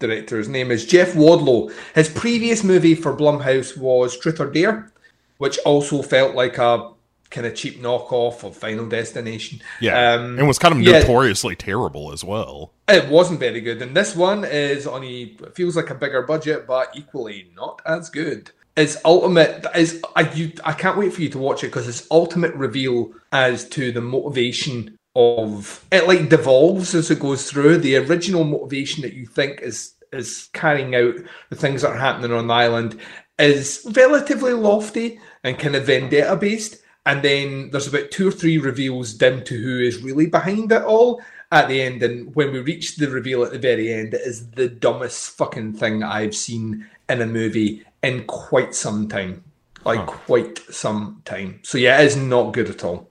director. 0.00 0.38
His 0.38 0.48
name 0.48 0.72
is 0.72 0.84
Jeff 0.84 1.14
Wadlow. 1.14 1.72
His 1.94 2.08
previous 2.08 2.64
movie 2.64 2.96
for 2.96 3.16
Blumhouse 3.16 3.76
was 3.76 4.18
Truth 4.18 4.40
or 4.40 4.50
Dare, 4.50 4.90
which 5.38 5.58
also 5.64 6.02
felt 6.02 6.34
like 6.34 6.58
a 6.58 6.90
kind 7.30 7.46
of 7.46 7.54
cheap 7.54 7.80
knockoff 7.80 8.42
of 8.42 8.56
Final 8.56 8.88
Destination. 8.88 9.60
Yeah, 9.80 10.14
um, 10.14 10.38
and 10.38 10.48
was 10.48 10.58
kind 10.58 10.74
of 10.74 10.82
yeah. 10.82 10.98
notoriously 10.98 11.54
terrible 11.54 12.12
as 12.12 12.24
well. 12.24 12.72
It 12.88 13.08
wasn't 13.08 13.38
very 13.38 13.60
good, 13.60 13.80
and 13.80 13.96
this 13.96 14.16
one 14.16 14.44
is 14.44 14.86
on 14.86 15.04
a 15.04 15.36
feels 15.54 15.76
like 15.76 15.90
a 15.90 15.94
bigger 15.94 16.22
budget, 16.22 16.66
but 16.66 16.90
equally 16.94 17.50
not 17.54 17.80
as 17.86 18.10
good. 18.10 18.50
It's 18.76 18.96
ultimate. 19.04 19.66
Is 19.74 20.02
I 20.16 20.30
you 20.32 20.52
I 20.64 20.72
can't 20.72 20.98
wait 20.98 21.12
for 21.12 21.22
you 21.22 21.28
to 21.30 21.38
watch 21.38 21.62
it 21.62 21.68
because 21.68 21.88
it's 21.88 22.06
ultimate 22.10 22.54
reveal 22.54 23.12
as 23.32 23.68
to 23.70 23.92
the 23.92 24.00
motivation 24.00 24.98
of 25.14 25.84
it. 25.90 26.06
Like 26.06 26.28
devolves 26.28 26.94
as 26.94 27.10
it 27.10 27.20
goes 27.20 27.50
through. 27.50 27.78
The 27.78 27.96
original 27.96 28.44
motivation 28.44 29.02
that 29.02 29.14
you 29.14 29.26
think 29.26 29.60
is 29.60 29.94
is 30.12 30.48
carrying 30.52 30.94
out 30.94 31.14
the 31.50 31.56
things 31.56 31.82
that 31.82 31.90
are 31.90 31.96
happening 31.96 32.32
on 32.32 32.48
the 32.48 32.54
island 32.54 33.00
is 33.38 33.86
relatively 33.92 34.52
lofty 34.52 35.20
and 35.44 35.58
kind 35.58 35.76
of 35.76 35.86
vendetta 35.86 36.36
based. 36.36 36.78
And 37.06 37.22
then 37.22 37.70
there's 37.70 37.86
about 37.86 38.10
two 38.10 38.28
or 38.28 38.32
three 38.32 38.58
reveals 38.58 39.14
down 39.14 39.44
to 39.44 39.56
who 39.56 39.80
is 39.80 40.02
really 40.02 40.26
behind 40.26 40.70
it 40.72 40.82
all 40.82 41.22
at 41.50 41.68
the 41.68 41.80
end. 41.80 42.02
And 42.02 42.34
when 42.34 42.52
we 42.52 42.60
reach 42.60 42.96
the 42.96 43.08
reveal 43.08 43.42
at 43.42 43.52
the 43.52 43.58
very 43.58 43.92
end, 43.92 44.14
it 44.14 44.20
is 44.20 44.50
the 44.50 44.68
dumbest 44.68 45.36
fucking 45.36 45.74
thing 45.74 46.02
I've 46.02 46.36
seen 46.36 46.86
in 47.08 47.22
a 47.22 47.26
movie 47.26 47.84
in 48.02 48.24
quite 48.26 48.74
some 48.74 49.08
time. 49.08 49.44
Like, 49.84 50.06
quite 50.06 50.58
some 50.70 51.22
time. 51.24 51.60
So, 51.62 51.78
yeah, 51.78 52.00
it 52.00 52.04
is 52.04 52.16
not 52.16 52.52
good 52.52 52.68
at 52.68 52.84
all. 52.84 53.09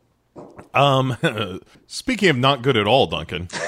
Um, 0.74 1.18
speaking 1.88 2.30
of 2.30 2.38
not 2.38 2.62
good 2.62 2.78
at 2.78 2.88
all, 2.88 3.08
Duncan. 3.08 3.48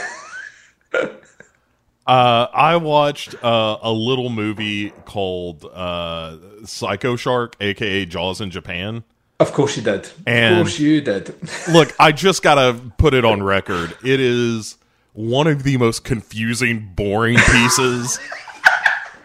Uh, 2.05 2.47
I 2.51 2.77
watched 2.77 3.35
uh, 3.43 3.77
a 3.81 3.91
little 3.91 4.29
movie 4.29 4.89
called 5.05 5.63
uh, 5.71 6.35
Psycho 6.65 7.15
Shark, 7.15 7.55
aka 7.61 8.05
Jaws 8.05 8.41
in 8.41 8.49
Japan. 8.49 9.03
Of 9.39 9.53
course 9.53 9.77
you 9.77 9.83
did. 9.83 10.09
And- 10.25 10.55
of 10.55 10.65
course 10.65 10.79
you 10.79 10.99
did. 11.01 11.33
Look, 11.71 11.93
I 11.99 12.11
just 12.11 12.41
gotta 12.41 12.77
put 12.97 13.13
it 13.13 13.23
on 13.23 13.43
record. 13.43 13.95
It 14.03 14.19
is 14.19 14.77
one 15.13 15.47
of 15.47 15.63
the 15.63 15.77
most 15.77 16.03
confusing, 16.03 16.91
boring 16.95 17.37
pieces. 17.37 18.19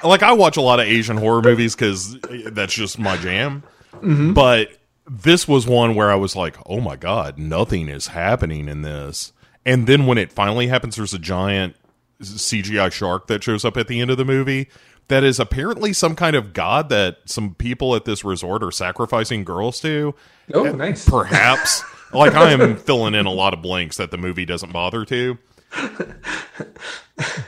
like 0.04 0.22
I 0.22 0.32
watch 0.34 0.56
a 0.56 0.62
lot 0.62 0.78
of 0.78 0.86
Asian 0.86 1.16
horror 1.16 1.42
movies 1.42 1.74
because 1.74 2.20
that's 2.20 2.74
just 2.74 2.98
my 2.98 3.16
jam. 3.16 3.62
But 4.02 4.70
this 5.08 5.46
was 5.46 5.66
one 5.66 5.94
where 5.94 6.10
I 6.10 6.16
was 6.16 6.34
like, 6.36 6.56
"Oh 6.66 6.80
my 6.80 6.96
god, 6.96 7.38
nothing 7.38 7.88
is 7.88 8.08
happening 8.08 8.68
in 8.68 8.82
this." 8.82 9.32
And 9.64 9.86
then 9.86 10.06
when 10.06 10.18
it 10.18 10.32
finally 10.32 10.68
happens, 10.68 10.96
there's 10.96 11.14
a 11.14 11.18
giant 11.18 11.76
CGI 12.22 12.90
shark 12.92 13.26
that 13.26 13.42
shows 13.42 13.64
up 13.64 13.76
at 13.76 13.88
the 13.88 14.00
end 14.00 14.10
of 14.10 14.16
the 14.16 14.24
movie. 14.24 14.68
That 15.08 15.22
is 15.22 15.38
apparently 15.38 15.92
some 15.92 16.16
kind 16.16 16.34
of 16.34 16.52
god 16.52 16.88
that 16.88 17.18
some 17.26 17.54
people 17.54 17.94
at 17.94 18.04
this 18.04 18.24
resort 18.24 18.62
are 18.64 18.72
sacrificing 18.72 19.44
girls 19.44 19.80
to 19.80 20.14
Oh, 20.52 20.64
nice. 20.64 21.08
perhaps 21.08 21.84
like 22.12 22.34
i 22.34 22.50
am 22.50 22.76
filling 22.76 23.14
in 23.14 23.26
a 23.26 23.30
lot 23.32 23.52
of 23.54 23.62
blanks 23.62 23.96
that 23.96 24.10
the 24.10 24.16
movie 24.16 24.44
doesn't 24.44 24.72
bother 24.72 25.04
to 25.04 25.38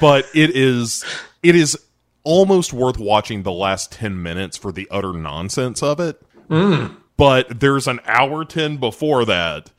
but 0.00 0.24
it 0.34 0.50
is 0.50 1.04
it 1.42 1.54
is 1.54 1.76
almost 2.24 2.72
worth 2.72 2.98
watching 2.98 3.42
the 3.42 3.52
last 3.52 3.90
10 3.92 4.22
minutes 4.22 4.56
for 4.56 4.70
the 4.72 4.86
utter 4.90 5.12
nonsense 5.12 5.82
of 5.82 6.00
it 6.00 6.20
mm. 6.48 6.94
But 7.18 7.60
there's 7.60 7.86
an 7.86 8.00
hour 8.06 8.46
10 8.46 8.78
before 8.78 9.26
that 9.26 9.70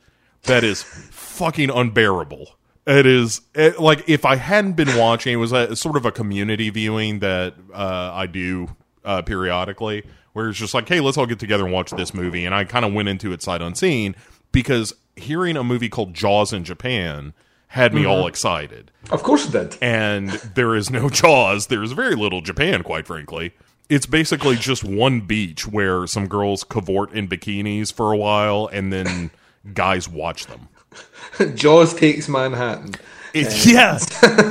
that 0.44 0.62
is 0.62 0.82
fucking 0.84 1.70
unbearable 1.70 2.56
it 2.86 3.04
is 3.06 3.40
it, 3.54 3.80
like 3.80 4.08
if 4.08 4.24
i 4.24 4.36
hadn't 4.36 4.72
been 4.74 4.96
watching 4.96 5.32
it 5.32 5.36
was 5.36 5.50
a 5.52 5.74
sort 5.74 5.96
of 5.96 6.06
a 6.06 6.12
community 6.12 6.70
viewing 6.70 7.18
that 7.18 7.54
uh, 7.74 8.10
i 8.14 8.26
do 8.26 8.68
uh, 9.04 9.20
periodically 9.22 10.04
where 10.34 10.48
it's 10.48 10.58
just 10.58 10.72
like 10.74 10.88
hey 10.88 11.00
let's 11.00 11.18
all 11.18 11.26
get 11.26 11.38
together 11.40 11.64
and 11.64 11.72
watch 11.72 11.90
this 11.90 12.14
movie 12.14 12.44
and 12.46 12.54
i 12.54 12.62
kind 12.64 12.84
of 12.84 12.92
went 12.92 13.08
into 13.08 13.32
it 13.32 13.42
sight 13.42 13.60
unseen 13.60 14.14
because 14.52 14.94
hearing 15.16 15.56
a 15.56 15.64
movie 15.64 15.88
called 15.88 16.14
jaws 16.14 16.52
in 16.52 16.62
japan 16.64 17.32
had 17.68 17.94
me 17.94 18.04
all 18.04 18.26
excited 18.26 18.90
Of 19.12 19.22
course 19.22 19.46
it 19.46 19.52
did. 19.52 19.76
and 19.80 20.28
there 20.30 20.74
is 20.74 20.90
no 20.90 21.08
Jaws. 21.20 21.68
There's 21.68 21.92
very 21.92 22.16
little 22.16 22.40
Japan, 22.40 22.82
quite 22.82 23.06
frankly. 23.06 23.52
It's 23.90 24.06
basically 24.06 24.56
just 24.56 24.84
one 24.84 25.20
beach 25.22 25.66
where 25.66 26.06
some 26.06 26.28
girls 26.28 26.64
cavort 26.64 27.12
in 27.12 27.28
bikinis 27.28 27.92
for 27.92 28.12
a 28.12 28.16
while, 28.16 28.70
and 28.72 28.92
then 28.92 29.30
guys 29.74 30.08
watch 30.08 30.46
them. 30.46 30.68
Jaws 31.54 31.92
takes 31.92 32.28
Manhattan. 32.28 32.94
It's, 33.32 33.66
yeah, 33.66 33.98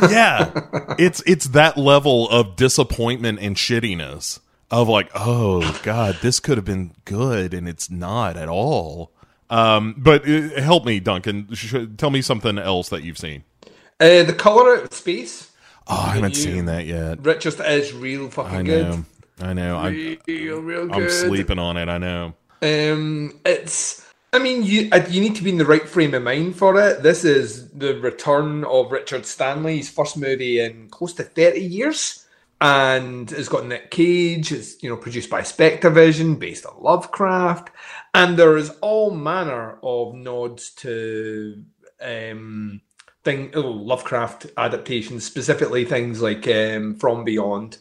yeah. 0.09 0.95
It's 0.97 1.21
it's 1.25 1.47
that 1.49 1.77
level 1.77 2.29
of 2.29 2.55
disappointment 2.55 3.39
and 3.39 3.55
shittiness 3.55 4.39
of 4.71 4.87
like, 4.87 5.09
oh 5.15 5.77
god, 5.83 6.17
this 6.21 6.39
could 6.39 6.57
have 6.57 6.65
been 6.65 6.93
good, 7.05 7.53
and 7.53 7.67
it's 7.67 7.89
not 7.89 8.37
at 8.37 8.47
all. 8.47 9.11
Um, 9.49 9.95
but 9.97 10.29
uh, 10.29 10.61
help 10.61 10.85
me, 10.85 10.99
Duncan. 10.99 11.53
Sh- 11.53 11.75
tell 11.97 12.09
me 12.09 12.21
something 12.21 12.57
else 12.57 12.89
that 12.89 13.03
you've 13.03 13.17
seen. 13.17 13.43
Uh, 13.99 14.23
the 14.23 14.35
color 14.37 14.77
out 14.77 14.83
of 14.85 14.93
space. 14.93 15.51
Oh, 15.87 15.95
I 15.95 16.13
haven't 16.15 16.35
you- 16.35 16.41
seen 16.43 16.65
that 16.65 16.85
yet. 16.85 17.25
Richard 17.25 17.59
is 17.65 17.93
real 17.93 18.29
fucking 18.29 18.63
good. 18.65 19.03
I 19.41 19.53
know. 19.53 19.77
I'm, 19.77 20.17
Real, 20.27 20.59
real 20.61 20.87
good. 20.87 21.03
I'm 21.03 21.09
sleeping 21.09 21.59
on 21.59 21.77
it. 21.77 21.89
I 21.89 21.97
know. 21.97 22.33
Um, 22.61 23.39
it's. 23.45 24.05
I 24.31 24.39
mean, 24.39 24.63
you 24.63 24.89
you 25.09 25.21
need 25.21 25.35
to 25.35 25.43
be 25.43 25.49
in 25.49 25.57
the 25.57 25.65
right 25.65 25.87
frame 25.87 26.13
of 26.13 26.23
mind 26.23 26.55
for 26.55 26.79
it. 26.79 27.01
This 27.01 27.23
is 27.23 27.69
the 27.71 27.99
return 27.99 28.63
of 28.65 28.91
Richard 28.91 29.25
Stanley's 29.25 29.89
first 29.89 30.17
movie 30.17 30.59
in 30.59 30.89
close 30.89 31.13
to 31.13 31.23
thirty 31.23 31.61
years, 31.61 32.27
and 32.61 33.31
it's 33.31 33.49
got 33.49 33.65
Nick 33.65 33.89
Cage. 33.91 34.51
It's 34.51 34.81
you 34.83 34.89
know 34.89 34.97
produced 34.97 35.29
by 35.29 35.41
Spectrevision, 35.41 36.37
based 36.37 36.65
on 36.65 36.81
Lovecraft, 36.81 37.69
and 38.13 38.37
there 38.37 38.57
is 38.57 38.69
all 38.81 39.11
manner 39.11 39.79
of 39.81 40.13
nods 40.13 40.71
to 40.71 41.63
um 42.01 42.81
thing 43.23 43.51
oh, 43.55 43.61
Lovecraft 43.61 44.47
adaptations, 44.57 45.25
specifically 45.25 45.85
things 45.85 46.21
like 46.21 46.47
um, 46.47 46.95
From 46.95 47.23
Beyond. 47.23 47.79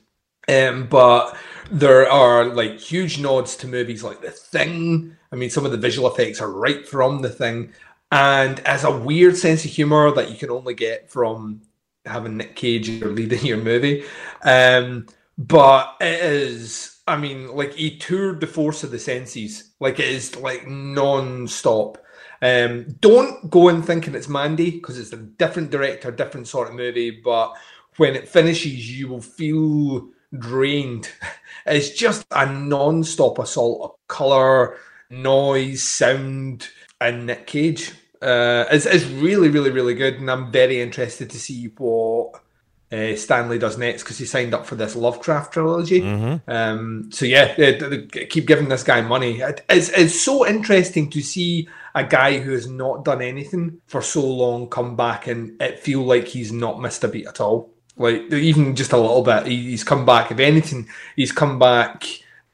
Um, 0.48 0.86
but 0.86 1.36
there 1.70 2.10
are 2.10 2.46
like 2.46 2.78
huge 2.78 3.18
nods 3.18 3.56
to 3.56 3.68
movies 3.68 4.02
like 4.02 4.20
The 4.20 4.30
Thing. 4.30 5.16
I 5.30 5.36
mean, 5.36 5.50
some 5.50 5.66
of 5.66 5.72
the 5.72 5.76
visual 5.76 6.10
effects 6.10 6.40
are 6.40 6.50
right 6.50 6.86
from 6.86 7.20
The 7.20 7.28
Thing, 7.28 7.72
and 8.10 8.60
as 8.60 8.84
a 8.84 8.98
weird 8.98 9.36
sense 9.36 9.64
of 9.64 9.70
humor 9.70 10.10
that 10.12 10.30
you 10.30 10.36
can 10.36 10.50
only 10.50 10.74
get 10.74 11.10
from 11.10 11.60
having 12.06 12.36
Nick 12.36 12.56
Cage 12.56 12.88
leading 13.02 13.44
your 13.44 13.58
movie. 13.58 14.04
Um, 14.42 15.06
but 15.36 15.96
it 16.00 16.20
is, 16.20 17.00
I 17.06 17.16
mean, 17.16 17.54
like 17.54 17.74
a 17.76 17.96
tour 17.98 18.34
de 18.34 18.46
force 18.46 18.82
of 18.82 18.90
the 18.90 18.98
senses. 18.98 19.72
Like 19.78 20.00
it 20.00 20.08
is 20.08 20.34
like 20.36 20.66
non-stop. 20.66 21.98
Um, 22.40 22.96
don't 23.00 23.50
go 23.50 23.68
in 23.68 23.82
thinking 23.82 24.14
it's 24.14 24.28
Mandy 24.28 24.70
because 24.70 24.98
it's 24.98 25.12
a 25.12 25.16
different 25.16 25.70
director, 25.70 26.10
different 26.10 26.48
sort 26.48 26.68
of 26.68 26.74
movie. 26.74 27.10
But 27.10 27.52
when 27.98 28.16
it 28.16 28.28
finishes, 28.28 28.98
you 28.98 29.08
will 29.08 29.20
feel 29.20 30.08
drained. 30.36 31.10
It's 31.66 31.90
just 31.90 32.24
a 32.30 32.50
non-stop 32.50 33.38
assault 33.38 33.82
of 33.82 33.90
color, 34.08 34.78
noise, 35.10 35.82
sound, 35.82 36.66
and 36.98 37.26
Nick 37.26 37.46
Cage. 37.46 37.90
Uh, 38.22 38.64
it's, 38.70 38.86
it's 38.86 39.04
really, 39.04 39.50
really, 39.50 39.70
really 39.70 39.92
good, 39.92 40.14
and 40.14 40.30
I'm 40.30 40.50
very 40.50 40.80
interested 40.80 41.28
to 41.28 41.38
see 41.38 41.66
what 41.76 42.40
uh, 42.90 43.14
Stanley 43.16 43.58
does 43.58 43.76
next 43.76 44.02
because 44.04 44.16
he 44.16 44.24
signed 44.24 44.54
up 44.54 44.64
for 44.64 44.76
this 44.76 44.96
Lovecraft 44.96 45.52
trilogy. 45.52 46.00
Um, 46.48 47.10
so 47.12 47.26
yeah, 47.26 47.52
uh, 47.52 47.56
th- 47.56 48.10
th- 48.12 48.30
keep 48.30 48.46
giving 48.46 48.70
this 48.70 48.82
guy 48.82 49.02
money. 49.02 49.40
It- 49.40 49.62
It's, 49.68 49.90
it's 49.90 50.18
so 50.22 50.46
interesting 50.46 51.10
to 51.10 51.20
see 51.20 51.68
a 51.94 52.04
guy 52.04 52.38
who 52.38 52.52
has 52.52 52.66
not 52.66 53.04
done 53.04 53.20
anything 53.20 53.82
for 53.88 54.00
so 54.00 54.24
long 54.26 54.68
come 54.70 54.96
back 54.96 55.26
and 55.26 55.60
it 55.60 55.80
feel 55.80 56.00
like 56.02 56.28
he's 56.28 56.50
not 56.50 56.80
missed 56.80 57.04
a 57.04 57.08
beat 57.08 57.26
at 57.26 57.42
all. 57.42 57.68
Like 57.98 58.32
even 58.32 58.74
just 58.76 58.92
a 58.92 58.96
little 58.96 59.22
bit, 59.22 59.46
he- 59.46 59.70
he's 59.70 59.84
come 59.84 60.06
back. 60.06 60.30
If 60.30 60.38
anything, 60.38 60.88
he's 61.16 61.32
come 61.32 61.58
back 61.58 62.04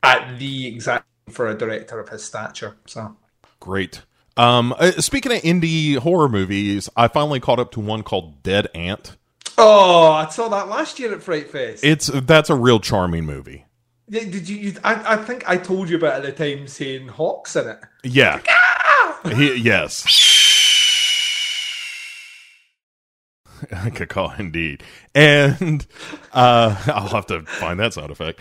at 0.03 0.39
the 0.39 0.67
exact 0.67 1.07
for 1.31 1.47
a 1.49 1.55
director 1.57 1.99
of 2.01 2.09
his 2.09 2.25
stature. 2.25 2.77
So 2.87 3.17
Great. 3.61 4.03
Um, 4.37 4.75
uh, 4.79 4.91
speaking 5.01 5.33
of 5.33 5.41
indie 5.43 5.97
horror 5.97 6.29
movies, 6.29 6.89
I 6.97 7.09
finally 7.09 7.41
caught 7.41 7.61
up 7.61 7.71
to 7.73 7.81
one 7.81 8.03
called 8.03 8.43
Dead 8.43 8.67
Ant. 8.75 9.17
oh, 9.57 10.11
I 10.11 10.29
saw 10.29 10.49
that 10.49 10.69
last 10.69 10.99
year 10.99 11.15
at 11.15 11.23
Fright 11.23 11.51
Fest. 11.51 11.85
It's 11.85 12.09
that's 12.09 12.51
a 12.51 12.55
real 12.57 12.81
charming 12.81 13.25
movie. 13.25 13.65
Did 14.11 14.33
did 14.33 14.49
you? 14.49 14.57
you 14.57 14.75
I, 14.85 15.15
I 15.15 15.17
think 15.19 15.49
I 15.49 15.57
told 15.57 15.89
you 15.89 15.97
about 15.97 16.25
it 16.25 16.29
at 16.29 16.37
the 16.37 16.57
time 16.57 16.67
saying 16.69 17.09
Hawks 17.09 17.55
in 17.57 17.69
it. 17.69 17.79
Yeah. 18.03 18.41
He, 19.35 19.55
yes. 19.55 20.05
Cacaw 23.95 24.35
indeed. 24.39 24.83
And 25.15 25.87
uh 26.33 26.77
I'll 26.87 27.09
have 27.09 27.27
to 27.27 27.43
find 27.43 27.81
that 27.81 27.95
sound 27.95 28.11
effect. 28.11 28.41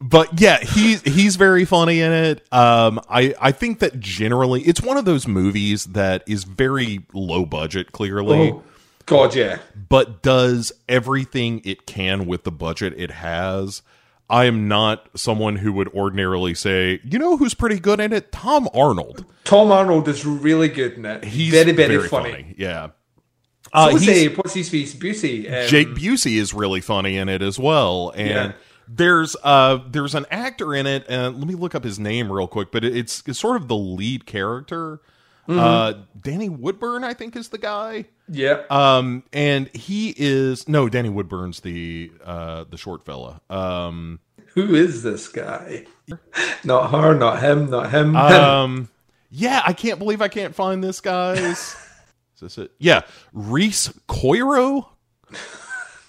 But 0.00 0.40
yeah, 0.40 0.58
he's 0.60 1.02
he's 1.02 1.36
very 1.36 1.64
funny 1.64 2.00
in 2.00 2.12
it. 2.12 2.52
Um 2.52 3.00
I 3.08 3.34
I 3.40 3.52
think 3.52 3.80
that 3.80 4.00
generally 4.00 4.62
it's 4.62 4.82
one 4.82 4.96
of 4.96 5.04
those 5.04 5.26
movies 5.26 5.86
that 5.86 6.22
is 6.26 6.44
very 6.44 7.06
low 7.12 7.44
budget 7.44 7.92
clearly. 7.92 8.50
Oh, 8.52 8.62
God, 9.06 9.34
yeah. 9.34 9.58
but 9.88 10.22
does 10.22 10.72
everything 10.88 11.62
it 11.64 11.84
can 11.84 12.26
with 12.26 12.44
the 12.44 12.52
budget 12.52 12.94
it 12.96 13.10
has. 13.10 13.82
I 14.30 14.44
am 14.44 14.68
not 14.68 15.08
someone 15.16 15.56
who 15.56 15.72
would 15.72 15.88
ordinarily 15.88 16.54
say, 16.54 17.00
you 17.02 17.18
know 17.18 17.36
who's 17.36 17.52
pretty 17.52 17.80
good 17.80 17.98
in 17.98 18.12
it? 18.12 18.30
Tom 18.30 18.68
Arnold. 18.72 19.24
Tom 19.42 19.72
Arnold 19.72 20.06
is 20.06 20.24
really 20.24 20.68
good 20.68 20.92
in 20.92 21.04
it. 21.04 21.24
He's 21.24 21.50
very, 21.50 21.72
very, 21.72 22.08
funny. 22.08 22.54
Yeah. 22.56 22.90
Uh, 23.72 23.96
say, 23.98 24.28
what's 24.28 24.54
his 24.54 24.68
face? 24.68 24.94
Busey. 24.94 25.46
Um, 25.46 25.68
Jake 25.68 25.88
Busey 25.88 26.36
is 26.38 26.52
really 26.54 26.80
funny 26.80 27.16
in 27.16 27.28
it 27.28 27.42
as 27.42 27.58
well, 27.58 28.12
and 28.16 28.28
Yeah. 28.28 28.52
there's 28.88 29.36
uh 29.44 29.78
there's 29.88 30.14
an 30.14 30.26
actor 30.30 30.74
in 30.74 30.86
it, 30.86 31.04
and 31.08 31.38
let 31.38 31.46
me 31.46 31.54
look 31.54 31.74
up 31.74 31.84
his 31.84 31.98
name 31.98 32.30
real 32.32 32.48
quick, 32.48 32.72
but 32.72 32.84
it's, 32.84 33.22
it's 33.26 33.38
sort 33.38 33.56
of 33.56 33.68
the 33.68 33.76
lead 33.76 34.26
character. 34.26 35.00
Mm-hmm. 35.48 35.58
Uh, 35.58 35.92
Danny 36.20 36.48
Woodburn, 36.48 37.02
I 37.02 37.12
think, 37.14 37.34
is 37.34 37.48
the 37.48 37.58
guy. 37.58 38.04
Yeah. 38.28 38.62
Um, 38.70 39.24
and 39.32 39.68
he 39.74 40.14
is 40.16 40.68
no 40.68 40.88
Danny 40.88 41.08
Woodburn's 41.08 41.60
the 41.60 42.12
uh 42.24 42.64
the 42.70 42.76
short 42.76 43.04
fella. 43.04 43.40
Um, 43.50 44.20
Who 44.54 44.74
is 44.74 45.02
this 45.02 45.26
guy? 45.28 45.86
Not 46.64 46.90
her, 46.90 47.14
not 47.16 47.40
him, 47.42 47.70
not 47.70 47.90
him. 47.90 48.14
um, 48.16 48.88
yeah, 49.30 49.62
I 49.64 49.72
can't 49.72 49.98
believe 49.98 50.20
I 50.22 50.28
can't 50.28 50.54
find 50.54 50.82
this 50.84 51.00
guy's. 51.00 51.74
Is 52.42 52.56
this 52.56 52.58
it? 52.58 52.72
Yeah, 52.78 53.02
Rhys 53.32 53.88
Coiro. 54.08 54.86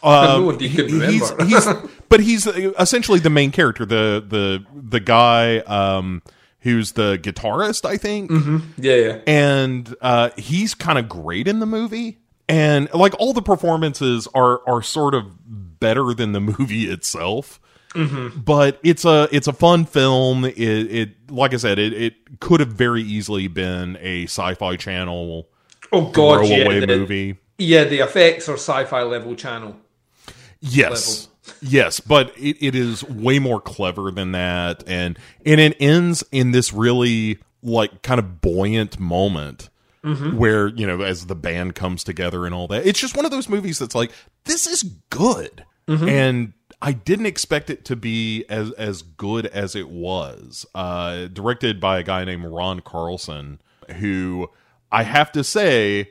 Um, 0.03 0.25
No 0.25 0.41
one 0.47 0.59
you 0.59 0.67
can 0.67 0.89
he's, 1.11 1.29
he's, 1.41 1.67
but 2.09 2.21
he's 2.21 2.47
essentially 2.47 3.19
the 3.19 3.29
main 3.29 3.51
character. 3.51 3.85
The 3.85 4.25
the 4.27 4.65
the 4.73 4.99
guy 4.99 5.59
um, 5.59 6.23
who's 6.61 6.93
the 6.93 7.19
guitarist, 7.21 7.85
I 7.85 7.97
think. 7.97 8.31
Yeah, 8.79 8.95
yeah. 8.95 9.19
and 9.27 9.95
uh, 10.01 10.31
he's 10.37 10.73
kind 10.73 10.97
of 10.97 11.07
great 11.07 11.47
in 11.47 11.59
the 11.59 11.67
movie 11.67 12.17
and 12.51 12.93
like 12.93 13.13
all 13.19 13.33
the 13.33 13.41
performances 13.41 14.27
are 14.35 14.61
are 14.67 14.81
sort 14.81 15.13
of 15.15 15.79
better 15.79 16.13
than 16.13 16.33
the 16.33 16.39
movie 16.59 16.89
itself 16.89 17.59
but 18.37 18.79
it's 18.83 19.03
a 19.03 19.27
it's 19.31 19.47
a 19.47 19.53
fun 19.53 19.83
film 19.85 20.45
it, 20.45 20.57
it 20.57 21.31
like 21.31 21.53
i 21.53 21.57
said 21.57 21.77
it, 21.77 21.93
it 21.93 22.39
could 22.39 22.59
have 22.61 22.69
very 22.69 23.01
easily 23.01 23.47
been 23.47 23.97
a 24.01 24.23
sci-fi 24.23 24.75
channel 24.77 25.49
Oh 25.91 26.09
god, 26.11 26.47
yeah. 26.47 26.67
the- 26.79 26.87
movie. 26.87 27.37
Yeah, 27.57 27.83
the 27.83 27.99
effects 27.99 28.49
are 28.49 28.55
sci-fi 28.55 29.03
level 29.03 29.35
channel. 29.35 29.75
yes. 30.59 31.27
yes 31.61 31.99
but 31.99 32.31
it, 32.37 32.57
it 32.65 32.75
is 32.75 33.03
way 33.03 33.39
more 33.39 33.59
clever 33.59 34.11
than 34.11 34.31
that 34.31 34.83
and 34.87 35.17
and 35.45 35.59
it 35.59 35.75
ends 35.79 36.23
in 36.31 36.51
this 36.51 36.71
really 36.71 37.39
like 37.63 38.01
kind 38.03 38.19
of 38.19 38.41
buoyant 38.41 38.99
moment 38.99 39.69
where 40.35 40.67
you 40.69 40.87
know 40.87 41.01
as 41.01 41.27
the 41.27 41.35
band 41.35 41.75
comes 41.75 42.03
together 42.03 42.45
and 42.47 42.55
all 42.55 42.67
that. 42.67 42.85
It's 42.87 42.99
just 42.99 43.15
one 43.15 43.25
of 43.25 43.29
those 43.31 43.47
movies 43.49 43.77
that's 43.77 43.93
like 43.93 44.11
this 44.45 44.65
is 44.65 44.83
good. 45.09 45.65
And 45.87 46.53
i 46.81 46.93
didn't 46.93 47.25
expect 47.25 47.69
it 47.69 47.83
to 47.85 47.95
be 47.97 48.45
as 48.49 48.71
as 48.73 49.01
good 49.01 49.45
as 49.47 49.75
it 49.75 49.89
was. 49.89 50.65
Uh 50.73 51.25
directed 51.27 51.79
by 51.79 51.99
a 51.99 52.03
guy 52.03 52.23
named 52.23 52.45
ron 52.45 52.79
carlson 52.79 53.61
who 53.99 54.49
i 54.91 55.03
have 55.03 55.31
to 55.31 55.43
say 55.43 56.09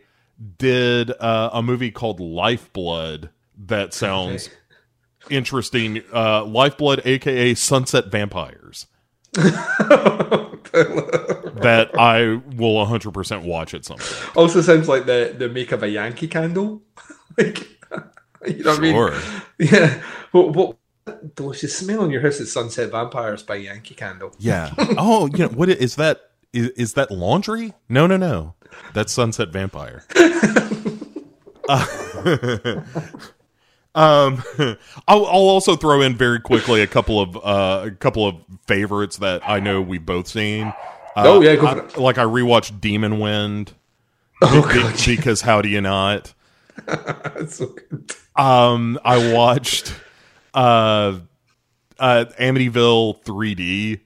did 0.59 1.11
uh, 1.21 1.51
a 1.53 1.63
movie 1.63 1.91
called 1.91 2.19
lifeblood 2.21 3.31
that 3.57 3.93
sounds 3.95 4.49
interesting 5.29 6.03
uh 6.15 6.45
lifeblood 6.45 7.01
aka 7.05 7.55
sunset 7.55 8.07
vampires 8.11 8.87
that 10.73 11.91
i 11.99 12.41
will 12.57 12.85
100% 12.87 13.43
watch 13.45 13.75
at 13.75 13.85
some 13.85 13.99
point 13.99 14.37
Also 14.37 14.61
sounds 14.61 14.89
like 14.89 15.07
the 15.07 15.35
the 15.39 15.49
make 15.49 15.73
of 15.73 15.83
a 15.83 15.89
Yankee 15.89 16.29
candle. 16.29 16.83
like, 17.39 17.59
you 18.47 18.65
know 18.65 18.71
what 18.77 18.83
Sure. 18.85 19.13
I 19.15 19.19
mean? 19.59 19.69
Yeah. 19.71 20.03
What, 20.33 20.55
what 20.55 20.77
delicious 21.35 21.77
smell 21.77 22.05
in 22.05 22.11
your 22.11 22.21
house 22.23 22.41
is 22.41 22.53
Sunset 22.53 22.91
Vampires 22.91 23.43
by 23.43 23.57
Yankee 23.57 23.95
Candle. 23.95 24.33
yeah 24.39 24.73
oh 24.79 25.27
you 25.27 25.39
know 25.39 25.49
what 25.49 25.69
is 25.69 25.97
that 25.97 26.21
is, 26.53 26.69
is 26.71 26.93
that 26.95 27.11
laundry 27.11 27.73
no 27.89 28.07
no 28.07 28.17
no 28.17 28.55
that's 28.95 29.13
sunset 29.13 29.49
vampire 29.51 30.05
Uh, 31.69 31.87
um 33.95 34.43
I'll, 35.07 35.25
I'll 35.27 35.49
also 35.49 35.77
throw 35.77 36.01
in 36.01 36.17
very 36.17 36.41
quickly 36.41 36.81
a 36.83 36.87
couple 36.87 37.21
of 37.21 37.37
uh 37.37 37.87
a 37.87 37.91
couple 37.93 38.27
of 38.27 38.37
favorites 38.67 39.19
that 39.19 39.49
i 39.49 39.61
know 39.61 39.81
we've 39.81 40.05
both 40.05 40.27
seen 40.27 40.67
uh, 40.69 40.73
Oh, 41.17 41.41
yeah, 41.43 41.55
go 41.57 41.63
for 41.63 41.67
I- 41.83 41.85
it. 41.87 41.97
like 41.99 42.19
i 42.19 42.25
rewatched 42.25 42.81
demon 42.81 43.19
wind 43.21 43.73
Oh 44.43 44.67
be- 44.67 44.81
god, 44.81 44.95
because 45.07 45.43
how 45.43 45.61
do 45.63 45.69
you 45.69 45.81
not 45.81 46.33
so 47.49 47.67
good. 47.67 48.13
Um, 48.37 48.99
I 49.05 49.33
watched 49.35 49.95
uh, 50.55 51.19
uh, 51.99 52.25
Amityville 52.41 53.23
3D 53.23 54.01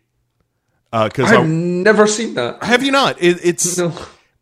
because 0.91 1.31
I've 1.31 1.41
I 1.41 1.47
never 1.47 2.07
seen 2.09 2.35
that. 2.35 2.63
have 2.65 2.83
you 2.83 2.91
not? 2.91 3.23
It, 3.23 3.39
it's 3.45 3.79
No. 3.79 3.95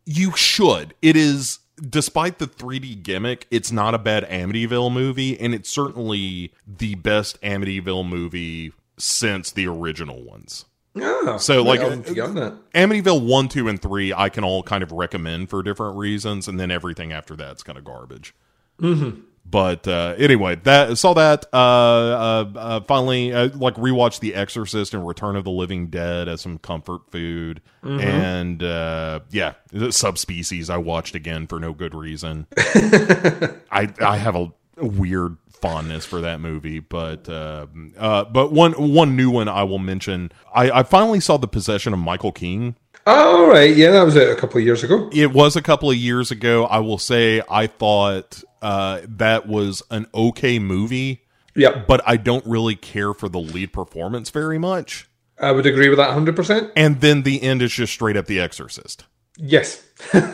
You 0.05 0.37
should. 0.37 0.95
It 1.03 1.16
is 1.16 1.59
despite 1.89 2.39
the 2.39 2.47
3D 2.47 3.03
gimmick, 3.03 3.47
it's 3.51 3.73
not 3.73 3.95
a 3.95 3.99
bad 3.99 4.29
Amityville 4.29 4.93
movie, 4.93 5.39
and 5.39 5.55
it's 5.55 5.70
certainly 5.70 6.53
the 6.66 6.95
best 6.97 7.41
Amityville 7.43 8.09
movie 8.09 8.73
since 8.99 9.51
the 9.51 9.66
original 9.66 10.23
ones. 10.23 10.65
Ah, 11.01 11.39
So, 11.39 11.62
like, 11.62 11.81
I'll 11.81 11.97
be 11.97 12.20
on 12.20 12.35
that. 12.35 12.55
Amityville 12.74 13.27
1, 13.27 13.49
2, 13.49 13.69
and 13.69 13.81
3, 13.81 14.12
I 14.12 14.29
can 14.29 14.45
all 14.45 14.62
kind 14.62 14.83
of 14.83 14.93
recommend 14.93 15.49
for 15.51 15.62
different 15.62 15.97
reasons, 15.97 16.47
and 16.49 16.61
then 16.61 16.70
everything 16.70 17.12
after 17.12 17.35
that's 17.35 17.62
kind 17.62 17.79
of 17.79 17.85
garbage. 17.85 18.35
Mm-hmm. 18.81 19.20
But 19.44 19.86
uh, 19.86 20.14
anyway, 20.16 20.56
that 20.64 20.97
saw 20.97 21.12
that. 21.14 21.47
Uh, 21.52 21.56
uh, 21.56 22.52
uh, 22.56 22.81
finally, 22.81 23.32
uh, 23.32 23.51
like 23.55 23.74
rewatched 23.74 24.20
The 24.20 24.35
Exorcist 24.35 24.94
and 24.94 25.06
Return 25.06 25.36
of 25.36 25.44
the 25.44 25.51
Living 25.51 25.89
Dead 25.89 26.27
as 26.27 26.40
some 26.40 26.59
comfort 26.59 27.10
food, 27.10 27.60
and 27.82 28.62
uh, 28.62 29.20
yeah, 29.31 29.55
subspecies 29.90 30.70
I 30.70 30.78
watched 30.78 31.14
again 31.14 31.47
for 31.47 31.60
no 31.60 31.74
good 31.74 31.94
reason. 31.94 32.47
I 32.56 33.93
I 34.01 34.16
have 34.16 34.36
a, 34.36 34.52
a 34.78 34.86
weird 34.86 35.36
fondness 35.62 36.05
for 36.05 36.20
that 36.23 36.40
movie, 36.40 36.81
but 36.81 37.28
uh, 37.28 37.66
uh, 37.98 38.24
but 38.24 38.52
one 38.52 38.73
one 38.73 39.16
new 39.16 39.31
one 39.31 39.48
I 39.48 39.64
will 39.64 39.78
mention. 39.78 40.32
I, 40.55 40.70
I 40.70 40.82
finally 40.82 41.20
saw 41.20 41.36
the 41.36 41.48
possession 41.48 41.93
of 41.93 41.98
Michael 41.98 42.32
King. 42.32 42.77
Oh, 43.06 43.44
all 43.44 43.51
right, 43.51 43.74
yeah, 43.74 43.90
that 43.90 44.02
was 44.02 44.16
a 44.16 44.36
couple 44.36 44.59
of 44.59 44.64
years 44.64 44.85
ago. 44.85 45.10
It 45.12 45.32
was 45.32 45.56
a 45.56 45.62
couple 45.62 45.90
of 45.90 45.97
years 45.97 46.31
ago. 46.31 46.66
I 46.66 46.78
will 46.78 46.98
say 46.98 47.43
I 47.51 47.66
thought 47.66 48.43
uh, 48.63 49.01
that 49.05 49.47
was 49.47 49.83
an 49.91 50.07
okay 50.15 50.59
movie, 50.59 51.23
Yep, 51.55 51.87
but 51.87 52.01
I 52.07 52.17
don't 52.17 52.47
really 52.47 52.77
care 52.77 53.13
for 53.13 53.29
the 53.29 53.41
lead 53.41 53.73
performance 53.73 54.31
very 54.31 54.59
much. 54.59 55.09
I 55.39 55.53
would 55.53 55.67
agree 55.67 55.89
with 55.89 55.99
that 55.99 56.17
100%. 56.17 56.73
And 56.77 57.01
then 57.01 57.23
the 57.23 57.43
end 57.43 57.63
is 57.63 57.73
just 57.73 57.93
straight 57.93 58.17
up 58.17 58.27
The 58.27 58.41
Exorcist. 58.41 59.05
Yes. 59.37 59.85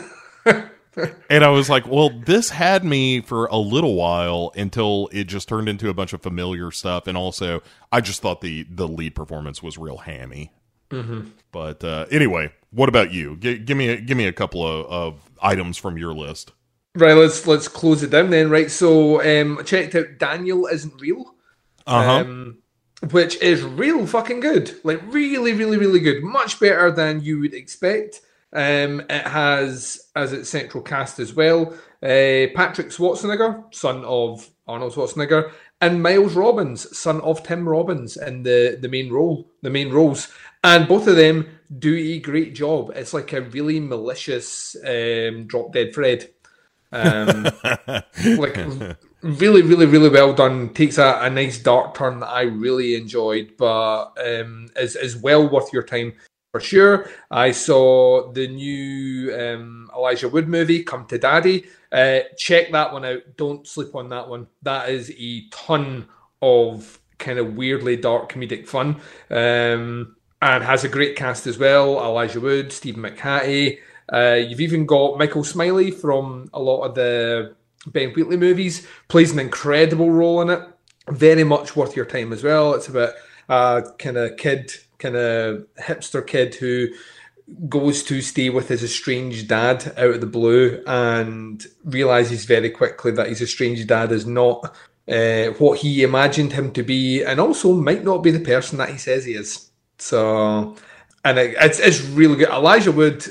And 1.29 1.43
I 1.43 1.49
was 1.49 1.69
like, 1.69 1.87
well, 1.87 2.09
this 2.09 2.49
had 2.49 2.83
me 2.83 3.21
for 3.21 3.45
a 3.45 3.57
little 3.57 3.95
while 3.95 4.51
until 4.55 5.07
it 5.11 5.25
just 5.25 5.47
turned 5.47 5.69
into 5.69 5.87
a 5.89 5.93
bunch 5.93 6.13
of 6.13 6.21
familiar 6.21 6.71
stuff. 6.71 7.07
And 7.07 7.17
also, 7.17 7.61
I 7.91 8.01
just 8.01 8.21
thought 8.21 8.41
the 8.41 8.63
the 8.69 8.87
lead 8.87 9.15
performance 9.15 9.63
was 9.63 9.77
real 9.77 9.97
hammy. 9.97 10.51
But 11.51 11.83
uh, 11.83 12.07
anyway, 12.11 12.51
what 12.71 12.89
about 12.89 13.13
you? 13.13 13.37
G- 13.37 13.59
give 13.59 13.77
me 13.77 13.89
a, 13.89 14.01
give 14.01 14.17
me 14.17 14.25
a 14.25 14.33
couple 14.33 14.67
of, 14.67 14.85
of 14.87 15.29
items 15.41 15.77
from 15.77 15.97
your 15.97 16.13
list. 16.13 16.51
Right, 16.95 17.13
let's 17.13 17.45
let's 17.47 17.67
close 17.67 18.03
it 18.03 18.09
down 18.09 18.29
then. 18.29 18.49
Right, 18.49 18.69
so 18.71 19.21
um, 19.21 19.57
I 19.59 19.63
checked 19.63 19.95
out 19.95 20.17
Daniel 20.17 20.65
isn't 20.67 20.99
real, 20.99 21.35
Uh 21.85 22.03
huh. 22.03 22.19
um, 22.21 22.57
which 23.11 23.41
is 23.41 23.63
real 23.63 24.05
fucking 24.07 24.39
good. 24.39 24.75
Like 24.83 25.01
really, 25.05 25.53
really, 25.53 25.77
really 25.77 25.99
good. 25.99 26.23
Much 26.23 26.59
better 26.59 26.91
than 26.91 27.21
you 27.21 27.39
would 27.39 27.53
expect. 27.53 28.21
Um, 28.51 29.01
it 29.09 29.27
has 29.27 30.09
as 30.15 30.33
its 30.33 30.49
central 30.49 30.83
cast 30.83 31.19
as 31.19 31.35
well 31.35 31.71
uh, 32.01 32.47
Patrick 32.55 32.87
Schwarzenegger, 32.87 33.73
son 33.73 34.03
of 34.05 34.49
Arnold 34.67 34.93
Schwarzenegger, 34.93 35.51
and 35.81 36.01
Miles 36.01 36.33
Robbins, 36.33 36.97
son 36.97 37.21
of 37.21 37.43
Tim 37.43 37.67
Robbins, 37.67 38.17
in 38.17 38.43
the 38.43 38.77
the 38.81 38.87
main 38.89 39.11
role, 39.11 39.49
the 39.61 39.69
main 39.69 39.91
roles, 39.91 40.29
and 40.63 40.87
both 40.87 41.07
of 41.07 41.15
them 41.15 41.47
do 41.77 41.95
a 41.95 42.19
great 42.19 42.55
job. 42.55 42.91
It's 42.95 43.13
like 43.13 43.33
a 43.33 43.41
really 43.41 43.79
malicious 43.79 44.75
um, 44.85 45.45
Drop 45.45 45.73
Dead 45.73 45.93
Fred. 45.93 46.29
Um, 46.91 47.43
like 48.37 48.57
really, 49.21 49.61
really, 49.61 49.85
really 49.85 50.09
well 50.09 50.33
done. 50.33 50.69
Takes 50.73 50.97
a, 50.97 51.19
a 51.21 51.29
nice 51.29 51.59
dark 51.59 51.95
turn 51.95 52.19
that 52.19 52.29
I 52.29 52.43
really 52.43 52.95
enjoyed, 52.95 53.53
but 53.57 54.11
um, 54.25 54.69
is 54.75 54.95
is 54.95 55.17
well 55.17 55.47
worth 55.47 55.73
your 55.73 55.83
time 55.83 56.13
for 56.51 56.59
sure. 56.59 57.09
I 57.29 57.51
saw 57.51 58.31
the 58.31 58.47
new 58.47 59.33
um, 59.35 59.91
Elijah 59.95 60.29
Wood 60.29 60.47
movie, 60.47 60.83
Come 60.83 61.05
to 61.07 61.17
Daddy. 61.17 61.67
Uh, 61.91 62.21
check 62.37 62.71
that 62.71 62.91
one 62.93 63.05
out. 63.05 63.21
Don't 63.37 63.67
sleep 63.67 63.95
on 63.95 64.09
that 64.09 64.27
one. 64.27 64.47
That 64.63 64.89
is 64.89 65.11
a 65.17 65.47
ton 65.49 66.07
of 66.41 66.99
kind 67.17 67.37
of 67.37 67.55
weirdly 67.55 67.97
dark 67.97 68.31
comedic 68.31 68.67
fun. 68.67 69.01
Um, 69.29 70.15
and 70.41 70.63
has 70.63 70.83
a 70.83 70.89
great 70.89 71.15
cast 71.15 71.47
as 71.47 71.57
well. 71.57 71.99
Elijah 71.99 72.39
Wood, 72.39 72.71
Stephen 72.71 73.03
McHattie. 73.03 73.79
Uh, 74.11 74.39
you've 74.39 74.61
even 74.61 74.85
got 74.85 75.17
Michael 75.17 75.43
Smiley 75.43 75.91
from 75.91 76.49
a 76.53 76.59
lot 76.59 76.83
of 76.83 76.95
the 76.95 77.55
Ben 77.87 78.11
Wheatley 78.11 78.37
movies. 78.37 78.87
Plays 79.07 79.31
an 79.31 79.39
incredible 79.39 80.11
role 80.11 80.41
in 80.41 80.49
it. 80.49 80.61
Very 81.09 81.43
much 81.43 81.75
worth 81.75 81.95
your 81.95 82.05
time 82.05 82.33
as 82.33 82.43
well. 82.43 82.73
It's 82.73 82.87
about 82.87 83.13
a 83.49 83.83
kind 83.97 84.17
of 84.17 84.37
kid, 84.37 84.71
kind 84.97 85.15
of 85.15 85.67
hipster 85.79 86.25
kid 86.25 86.55
who 86.55 86.89
goes 87.67 88.03
to 88.03 88.21
stay 88.21 88.49
with 88.49 88.67
his 88.67 88.83
estranged 88.83 89.47
dad 89.47 89.93
out 89.97 90.15
of 90.15 90.21
the 90.21 90.27
blue 90.27 90.83
and 90.85 91.65
realizes 91.83 92.45
very 92.45 92.69
quickly 92.69 93.11
that 93.11 93.27
his 93.27 93.41
estranged 93.41 93.87
dad 93.87 94.11
is 94.11 94.25
not 94.25 94.75
uh, 95.07 95.47
what 95.57 95.79
he 95.79 96.03
imagined 96.03 96.53
him 96.53 96.71
to 96.71 96.83
be, 96.83 97.23
and 97.23 97.39
also 97.39 97.73
might 97.73 98.03
not 98.03 98.19
be 98.19 98.29
the 98.29 98.39
person 98.39 98.77
that 98.77 98.89
he 98.89 98.97
says 98.97 99.25
he 99.25 99.33
is. 99.33 99.71
So, 99.97 100.75
and 101.25 101.39
it, 101.39 101.55
it's 101.59 101.79
it's 101.79 102.01
really 102.01 102.35
good. 102.35 102.49
Elijah 102.49 102.91
Wood. 102.91 103.25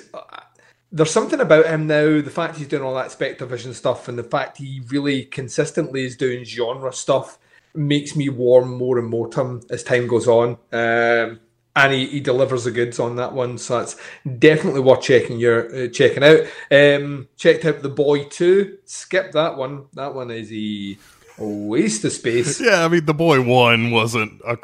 There's 0.91 1.11
something 1.11 1.41
about 1.41 1.67
him 1.67 1.87
now. 1.87 2.21
The 2.23 2.31
fact 2.31 2.57
he's 2.57 2.69
doing 2.69 2.83
all 2.83 2.95
that 2.95 3.09
Spectrevision 3.09 3.75
stuff, 3.75 4.09
and 4.09 4.19
the 4.19 4.23
fact 4.25 4.57
he 4.59 4.83
really 4.89 5.25
consistently 5.25 6.05
is 6.07 6.17
doing 6.17 6.45
genre 6.45 6.93
stuff, 6.93 7.39
makes 7.75 8.17
me 8.17 8.29
warm 8.31 8.73
more 8.73 8.99
and 8.99 9.09
more 9.09 9.29
to 9.29 9.41
him 9.41 9.61
as 9.71 9.83
time 9.83 10.07
goes 10.07 10.27
on. 10.27 10.57
Um, 10.73 11.41
and 11.77 11.93
he, 11.93 12.07
he 12.07 12.21
delivers 12.21 12.65
the 12.65 12.71
goods 12.71 12.99
on 12.99 13.17
that 13.17 13.35
one, 13.35 13.59
so 13.59 13.79
that's 13.79 13.97
definitely 14.39 14.81
worth 14.81 15.03
checking 15.03 15.39
your 15.39 15.85
uh, 15.85 15.89
checking 15.89 16.25
out. 16.25 16.41
Um, 16.73 17.29
checked 17.37 17.65
out 17.67 17.83
the 17.83 17.89
boy 17.91 18.25
too. 18.25 18.79
Skip 18.87 19.33
that 19.33 19.57
one. 19.57 19.85
That 19.93 20.15
one 20.15 20.31
is 20.31 20.51
a 20.53 20.97
waste 21.39 22.05
of 22.05 22.13
space. 22.13 22.61
Yeah, 22.65 22.85
I 22.85 22.89
mean, 22.89 23.05
the 23.05 23.15
boy 23.15 23.43
one 23.43 23.91
wasn't 23.93 24.41
a, 24.45 24.57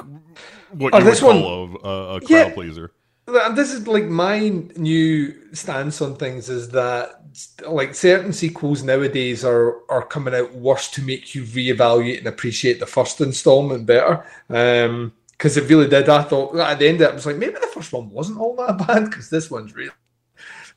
what 0.72 0.92
Oh, 0.94 0.98
you 0.98 1.04
this 1.04 1.22
would 1.22 1.28
one- 1.36 1.42
call 1.42 1.78
a, 1.84 2.16
a 2.16 2.20
crowd 2.20 2.30
Yeah. 2.30 2.52
pleaser. 2.54 2.92
And 3.26 3.56
this 3.56 3.72
is 3.72 3.86
like 3.86 4.04
my 4.04 4.50
new 4.76 5.54
stance 5.54 6.02
on 6.02 6.16
things 6.16 6.48
is 6.48 6.68
that 6.70 7.22
like 7.66 7.94
certain 7.94 8.32
sequels 8.32 8.82
nowadays 8.82 9.44
are 9.44 9.80
are 9.90 10.06
coming 10.06 10.34
out 10.34 10.54
worse 10.54 10.90
to 10.92 11.02
make 11.02 11.34
you 11.34 11.42
reevaluate 11.44 12.18
and 12.18 12.26
appreciate 12.26 12.80
the 12.80 12.86
first 12.86 13.20
installment 13.20 13.86
better. 13.86 14.24
Um 14.50 15.12
because 15.32 15.56
it 15.56 15.68
really 15.68 15.88
did. 15.88 16.08
I 16.08 16.22
thought 16.22 16.56
at 16.56 16.78
the 16.78 16.88
end 16.88 17.00
of 17.00 17.08
it, 17.08 17.10
I 17.10 17.14
was 17.14 17.26
like, 17.26 17.36
maybe 17.36 17.54
the 17.54 17.66
first 17.66 17.92
one 17.92 18.08
wasn't 18.08 18.38
all 18.38 18.54
that 18.56 18.78
bad 18.86 19.06
because 19.06 19.28
this 19.30 19.50
one's 19.50 19.74
really. 19.74 19.90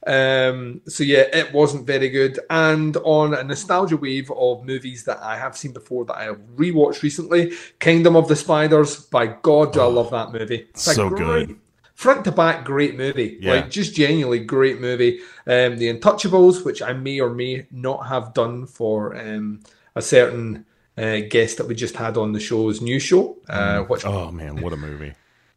Um, 0.06 0.82
so 0.88 1.03
yeah, 1.03 1.26
it 1.34 1.52
wasn't 1.53 1.86
very 1.86 2.10
good. 2.10 2.40
And 2.49 2.95
on 2.98 3.34
a 3.34 3.44
nostalgia 3.44 3.98
wave 3.98 4.32
of 4.32 4.65
movies 4.65 5.03
that 5.06 5.19
I 5.22 5.38
have 5.38 5.57
seen 5.57 5.74
before 5.74 6.06
that 6.06 6.18
I 6.18 6.24
have 6.24 6.40
rewatched 6.56 7.02
recently, 7.02 7.53
Kingdom 7.80 8.15
of 8.15 8.28
the 8.28 8.36
Spiders. 8.36 9.02
By 9.06 9.28
God, 9.28 9.74
do 9.74 9.82
I 9.82 9.86
love 9.86 10.11
that 10.11 10.32
movie. 10.32 10.68
It's 10.69 10.84
So 10.84 11.10
good. 11.10 11.57
Front 11.98 12.26
to 12.26 12.32
back, 12.32 12.64
great 12.64 12.95
movie. 12.95 13.40
Yeah. 13.41 13.53
Like 13.53 13.72
just 13.72 13.95
genuinely 13.95 14.38
great 14.38 14.80
movie. 14.80 15.18
Um, 15.48 15.80
the 15.80 15.91
Untouchables, 15.91 16.64
which 16.64 16.80
I 16.80 16.94
may 16.94 17.19
or 17.19 17.32
may 17.32 17.65
not 17.72 18.06
have 18.06 18.36
done 18.36 18.68
for 18.68 19.18
um, 19.18 19.61
a 19.95 20.02
certain 20.03 20.68
uh, 20.95 21.22
guest 21.28 21.57
that 21.57 21.65
we 21.68 21.74
just 21.74 21.95
had 21.95 22.15
on 22.15 22.34
the 22.34 22.40
show's 22.40 22.82
new 22.82 22.99
show, 22.99 23.38
uh, 23.49 23.80
which 23.82 24.06
Oh 24.06 24.32
man, 24.32 24.61
what 24.61 24.74
a 24.74 24.78
movie! 24.78 25.15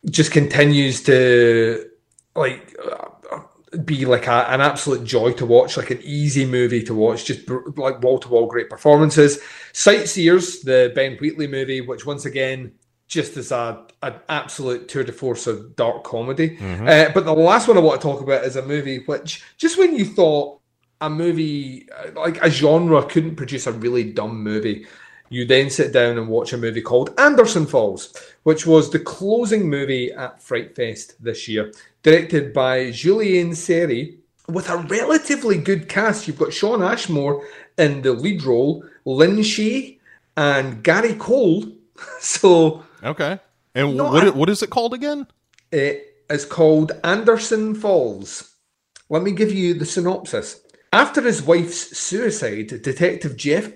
just 0.09 0.33
continues 0.33 1.03
to 1.03 1.91
like 2.35 2.75
uh, 2.91 3.41
be 3.85 4.07
like 4.07 4.27
a, 4.27 4.51
an 4.51 4.63
absolute 4.63 5.05
joy 5.05 5.35
to 5.35 5.45
watch, 5.45 5.77
like 5.77 5.91
an 5.91 6.01
easy 6.03 6.47
movie 6.47 6.83
to 6.85 6.95
watch, 6.95 7.27
just 7.27 7.45
br- 7.45 7.69
like 7.77 8.03
wall 8.03 8.19
to 8.19 8.29
wall 8.31 8.47
great 8.47 8.71
performances. 8.71 9.41
Sightseers, 9.75 10.63
the 10.63 10.91
Ben 10.95 11.19
Wheatley 11.19 11.49
movie, 11.49 11.83
which 11.83 12.07
once 12.07 12.25
again 12.25 12.73
just 13.11 13.37
as 13.37 13.51
a 13.51 13.85
an 14.03 14.15
absolute 14.29 14.89
tour 14.89 15.03
de 15.05 15.13
force 15.13 15.47
of 15.49 15.75
dark 15.77 16.05
comedy. 16.05 16.57
Uh, 16.89 17.11
but 17.13 17.25
the 17.25 17.33
last 17.33 17.67
one 17.69 17.77
I 17.77 17.81
want 17.81 18.01
to 18.01 18.07
talk 18.07 18.23
about 18.23 18.45
is 18.45 18.57
a 18.57 18.65
movie 18.65 19.01
which 19.05 19.43
just 19.59 19.77
when 19.77 19.97
you 19.97 20.05
thought 20.07 20.61
a 21.03 21.11
movie 21.11 21.89
uh, 21.91 22.13
like 22.15 22.43
a 22.43 22.49
genre 22.49 23.05
couldn't 23.05 23.35
produce 23.37 23.67
a 23.67 23.73
really 23.73 24.05
dumb 24.05 24.43
movie. 24.43 24.87
You 25.29 25.45
then 25.45 25.71
sit 25.71 25.93
down 25.93 26.19
and 26.19 26.29
watch 26.29 26.53
a 26.53 26.57
movie 26.57 26.83
called 26.83 27.19
Anderson 27.19 27.67
Falls, 27.67 28.15
which 28.45 28.65
was 28.65 28.91
the 28.91 28.99
closing 28.99 29.69
movie 29.69 30.13
at 30.13 30.43
Fright 30.43 30.75
Fest 30.75 31.23
this 31.23 31.47
year, 31.47 31.73
directed 32.03 32.53
by 32.53 32.91
Julien 32.91 33.55
Seri, 33.55 34.19
with 34.49 34.69
a 34.69 34.79
relatively 34.79 35.57
good 35.57 35.89
cast. 35.89 36.27
You've 36.27 36.39
got 36.39 36.53
Shawn 36.53 36.83
Ashmore 36.83 37.47
in 37.79 38.03
the 38.03 38.13
lead 38.13 38.43
role, 38.43 38.85
Lin 39.05 39.37
Shaye, 39.39 39.99
and 40.37 40.83
Gary 40.83 41.15
Cole. 41.15 41.65
So 42.19 42.83
Okay, 43.03 43.39
and 43.75 43.97
No, 43.97 44.05
what 44.11 44.25
I- 44.25 44.31
what 44.31 44.49
is 44.51 44.63
it 44.63 44.71
called 44.71 44.95
again? 44.95 45.27
it 45.73 46.07
is 46.29 46.45
called 46.45 46.93
Anderson 47.05 47.75
Falls. 47.75 48.51
Let 49.09 49.23
me 49.23 49.33
give 49.33 49.53
you 49.53 49.75
the 49.75 49.87
synopsis. 49.87 50.61
After 50.93 51.21
his 51.23 51.43
wife's 51.43 51.97
suicide, 51.99 52.69
Detective 52.83 53.37
Jeff 53.37 53.73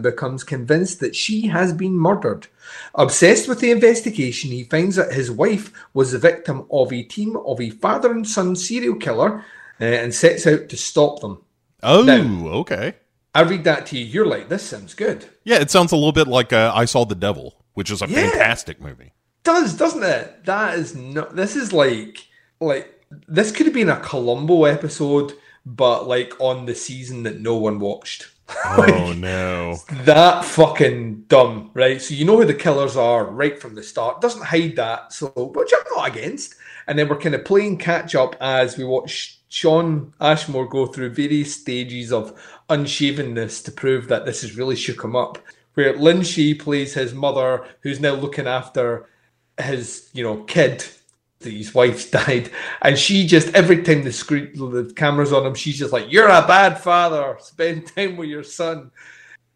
becomes 0.00 0.44
convinced 0.44 1.00
that 1.00 1.16
she 1.16 1.48
has 1.48 1.72
been 1.72 1.96
murdered. 1.96 2.46
Obsessed 2.94 3.48
with 3.48 3.60
the 3.60 3.70
investigation, 3.70 4.50
he 4.50 4.64
finds 4.64 4.96
that 4.96 5.12
his 5.12 5.30
wife 5.30 5.72
was 5.94 6.12
the 6.12 6.18
victim 6.18 6.64
of 6.70 6.92
a 6.92 7.02
team 7.02 7.36
of 7.44 7.60
a 7.60 7.70
father 7.70 8.10
and 8.12 8.26
son 8.26 8.54
serial 8.56 8.94
killer 8.96 9.44
uh, 9.80 9.84
and 9.84 10.14
sets 10.14 10.46
out 10.46 10.68
to 10.68 10.76
stop 10.76 11.20
them. 11.20 11.42
Oh, 11.82 12.02
No. 12.02 12.48
okay. 12.60 12.94
I 13.34 13.42
read 13.42 13.64
that 13.64 13.86
to 13.86 13.98
you, 13.98 14.04
you're 14.04 14.26
like, 14.26 14.48
this 14.48 14.62
sounds 14.62 14.94
good. 14.94 15.26
Yeah, 15.44 15.58
it 15.60 15.70
sounds 15.70 15.92
a 15.92 15.96
little 15.96 16.12
bit 16.12 16.28
like 16.28 16.52
uh, 16.52 16.72
I 16.74 16.84
Saw 16.84 17.04
the 17.04 17.14
Devil, 17.14 17.59
which 17.74 17.90
is 17.90 18.02
a 18.02 18.08
Yeah. 18.08 18.28
fantastic 18.30 18.80
movie. 18.80 19.12
does, 19.44 19.74
doesn't 19.74 20.02
it? 20.02 20.44
That 20.44 20.78
is 20.78 20.94
not. 20.94 21.34
This 21.36 21.56
is 21.56 21.72
like 21.72 22.26
like 22.60 23.04
this 23.28 23.50
could 23.52 23.66
have 23.66 23.74
been 23.74 23.88
a 23.88 23.98
Columbo 24.00 24.64
episode, 24.64 25.32
but 25.66 26.06
like 26.06 26.32
on 26.40 26.66
the 26.66 26.74
season 26.74 27.22
that 27.24 27.40
no 27.40 27.56
one 27.56 27.80
watched. 27.80 28.28
Oh 28.66 29.14
no. 29.16 29.76
That 30.04 30.44
fucking 30.44 31.22
dumb, 31.28 31.70
right? 31.74 32.02
So 32.02 32.14
you 32.14 32.24
know 32.24 32.36
who 32.36 32.44
the 32.44 32.52
killers 32.54 32.96
are 32.96 33.24
right 33.24 33.56
from 33.60 33.74
the 33.76 33.82
start. 33.82 34.20
Doesn't 34.20 34.44
hide 34.44 34.74
that, 34.76 35.12
so 35.12 35.28
which 35.54 35.70
I'm 35.72 35.96
not 35.96 36.08
against. 36.08 36.56
And 36.88 36.98
then 36.98 37.08
we're 37.08 37.18
kind 37.18 37.34
of 37.36 37.44
playing 37.44 37.78
catch 37.78 38.14
up 38.16 38.34
as 38.40 38.76
we 38.76 38.84
watch 38.84 39.38
Shawn 39.48 40.12
Ashmore 40.20 40.68
go 40.68 40.86
through 40.86 41.10
various 41.14 41.54
stages 41.54 42.12
of 42.12 42.34
unshavenness 42.68 43.64
to 43.64 43.72
prove 43.72 44.08
that 44.08 44.26
this 44.26 44.42
has 44.42 44.56
really 44.56 44.76
shook 44.76 45.04
him 45.04 45.14
up. 45.14 45.38
Where 45.74 45.96
Lin 45.96 46.18
Shaye 46.18 46.58
plays 46.58 46.94
his 46.94 47.14
mother, 47.14 47.66
who's 47.80 48.00
now 48.00 48.14
looking 48.14 48.46
after 48.46 49.08
his, 49.60 50.10
you 50.12 50.22
know, 50.22 50.42
kid. 50.44 50.84
His 51.40 51.74
wife's 51.74 52.10
died, 52.10 52.50
and 52.82 52.98
she 52.98 53.26
just 53.26 53.54
every 53.54 53.82
time 53.82 54.02
the 54.02 54.12
screen, 54.12 54.52
the 54.54 54.92
camera's 54.94 55.32
on 55.32 55.46
him, 55.46 55.54
she's 55.54 55.78
just 55.78 55.92
like, 55.92 56.12
"You're 56.12 56.28
a 56.28 56.46
bad 56.46 56.78
father. 56.78 57.36
Spend 57.40 57.86
time 57.94 58.16
with 58.16 58.28
your 58.28 58.42
son." 58.42 58.90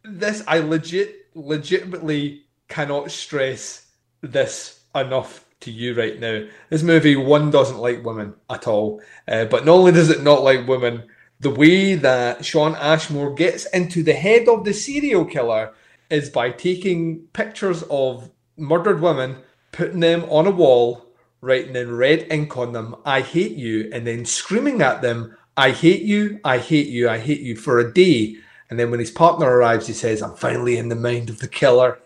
this 0.05 0.43
I 0.47 0.59
legit 0.59 1.27
legitimately 1.35 2.43
cannot 2.69 3.11
stress 3.11 3.87
this 4.21 4.81
enough 4.95 5.45
to 5.61 5.71
you 5.71 5.95
right 5.95 6.19
now. 6.21 6.47
This 6.71 6.83
movie 6.83 7.17
one 7.17 7.51
doesn't 7.51 7.79
like 7.79 8.05
women 8.05 8.35
at 8.51 8.69
all, 8.69 9.01
uh, 9.27 9.47
but 9.47 9.65
not 9.65 9.73
only 9.73 9.93
does 9.93 10.11
it 10.11 10.23
not 10.23 10.43
like 10.43 10.69
women, 10.69 11.05
the 11.41 11.51
way 11.51 11.95
that 11.95 12.45
Shawn 12.45 12.75
Ashmore 12.77 13.35
gets 13.35 13.67
into 13.67 14.03
the 14.03 14.13
head 14.13 14.49
of 14.49 14.65
the 14.65 14.73
serial 14.73 15.25
killer 15.25 15.73
is 16.11 16.31
by 16.31 16.51
taking 16.51 17.21
pictures 17.33 17.83
of 17.91 18.31
murdered 18.57 19.01
women, 19.01 19.37
putting 19.73 20.01
them 20.01 20.25
on 20.25 20.47
a 20.47 20.51
wall, 20.51 21.07
writing 21.41 21.77
in 21.77 21.97
red 21.97 22.27
ink 22.31 22.57
on 22.57 22.73
them, 22.73 22.97
I 23.05 23.21
hate 23.21 23.57
you, 23.57 23.91
and 23.93 24.07
then 24.07 24.25
screaming 24.25 24.81
at 24.83 25.03
them, 25.03 25.37
I 25.57 25.71
hate 25.71 26.03
you, 26.03 26.41
I 26.45 26.59
hate 26.59 26.89
you, 26.89 27.09
I 27.09 27.19
hate 27.19 27.41
you 27.41 27.57
for 27.57 27.79
a 27.79 27.93
day. 27.93 28.37
And 28.71 28.79
then 28.79 28.91
when 28.91 29.01
his 29.01 29.11
partner 29.11 29.47
arrives, 29.47 29.87
he 29.87 29.93
says, 29.93 30.23
I'm 30.23 30.35
finally 30.35 30.77
in 30.77 30.89
the 30.89 30.97
mind 30.97 31.31
of 31.31 31.39
the 31.39 31.49
killer. 31.49 31.99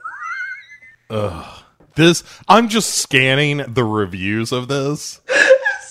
Ugh. 1.10 1.62
This 1.94 2.22
I'm 2.46 2.68
just 2.68 2.94
scanning 2.94 3.64
the 3.66 3.82
reviews 3.82 4.52
of 4.52 4.68
this. 4.68 5.20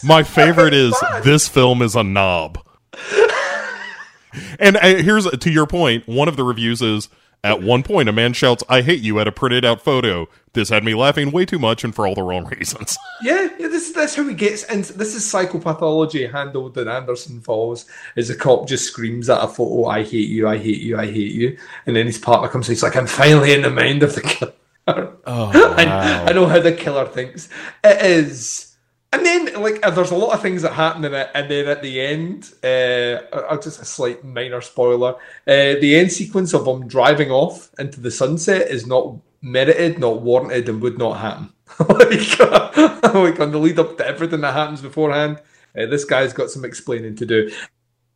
My 0.03 0.23
favorite 0.23 0.73
is 0.73 0.95
this 1.23 1.49
film 1.49 1.81
is 1.81 1.95
a 1.95 2.03
knob. 2.03 2.65
and 4.59 4.77
uh, 4.77 4.95
here's 4.95 5.29
to 5.29 5.51
your 5.51 5.67
point. 5.67 6.07
One 6.07 6.29
of 6.29 6.37
the 6.37 6.45
reviews 6.45 6.81
is 6.81 7.09
at 7.43 7.61
one 7.61 7.83
point 7.83 8.09
a 8.09 8.11
man 8.11 8.33
shouts, 8.33 8.63
"I 8.67 8.81
hate 8.81 9.01
you" 9.01 9.19
at 9.19 9.27
a 9.27 9.31
printed 9.31 9.65
out 9.65 9.81
photo. 9.81 10.27
This 10.53 10.69
had 10.69 10.83
me 10.83 10.95
laughing 10.95 11.31
way 11.31 11.45
too 11.45 11.59
much 11.59 11.83
and 11.83 11.93
for 11.93 12.07
all 12.07 12.15
the 12.15 12.23
wrong 12.23 12.45
reasons. 12.47 12.97
Yeah, 13.23 13.49
yeah 13.57 13.67
this, 13.67 13.91
that's 13.93 14.15
how 14.15 14.27
he 14.27 14.35
gets 14.35 14.63
and 14.63 14.83
This 14.83 15.15
is 15.15 15.23
psychopathology 15.23 16.31
handled 16.31 16.77
in 16.77 16.87
Anderson 16.87 17.41
Falls. 17.41 17.87
Is 18.15 18.27
the 18.27 18.35
cop 18.35 18.67
just 18.67 18.85
screams 18.85 19.27
at 19.27 19.43
a 19.43 19.47
photo, 19.47 19.85
I 19.85 20.03
hate 20.03 20.29
you, 20.29 20.47
I 20.47 20.57
hate 20.57 20.81
you, 20.81 20.99
I 20.99 21.07
hate 21.07 21.31
you. 21.31 21.57
And 21.87 21.95
then 21.95 22.05
his 22.05 22.19
partner 22.19 22.47
comes 22.47 22.67
and 22.67 22.75
he's 22.75 22.83
like, 22.83 22.95
I'm 22.95 23.07
finally 23.07 23.53
in 23.53 23.63
the 23.63 23.71
mind 23.71 24.03
of 24.03 24.15
the 24.15 24.21
killer. 24.21 24.53
Oh, 25.29 25.51
I, 25.53 26.29
I 26.29 26.31
know 26.31 26.45
how 26.45 26.61
the 26.61 26.71
killer 26.71 27.05
thinks. 27.05 27.49
It 27.83 28.01
is. 28.01 28.76
And 29.13 29.25
then, 29.25 29.61
like, 29.61 29.85
uh, 29.85 29.89
there's 29.89 30.11
a 30.11 30.15
lot 30.15 30.33
of 30.33 30.41
things 30.41 30.61
that 30.63 30.73
happen 30.73 31.05
in 31.05 31.13
it, 31.13 31.29
and 31.33 31.49
then 31.49 31.67
at 31.67 31.81
the 31.81 32.01
end, 32.01 32.53
uh, 32.61 33.57
just 33.57 33.81
a 33.81 33.85
slight 33.85 34.23
minor 34.23 34.59
spoiler. 34.59 35.13
Uh, 35.47 35.79
the 35.79 35.95
end 35.95 36.11
sequence 36.11 36.53
of 36.53 36.65
them 36.65 36.87
driving 36.87 37.31
off 37.31 37.71
into 37.79 38.01
the 38.01 38.11
sunset 38.11 38.69
is 38.69 38.85
not 38.85 39.15
merited, 39.41 39.97
not 39.97 40.21
warranted, 40.21 40.67
and 40.67 40.81
would 40.81 40.97
not 40.97 41.19
happen. 41.19 41.53
like, 41.79 42.39
like 43.13 43.39
on 43.39 43.51
the 43.51 43.59
lead 43.59 43.79
up 43.79 43.97
to 43.97 44.05
everything 44.05 44.41
that 44.41 44.53
happens 44.53 44.81
beforehand, 44.81 45.39
uh, 45.77 45.85
this 45.85 46.03
guy's 46.03 46.33
got 46.33 46.49
some 46.49 46.65
explaining 46.65 47.15
to 47.15 47.25
do. 47.25 47.49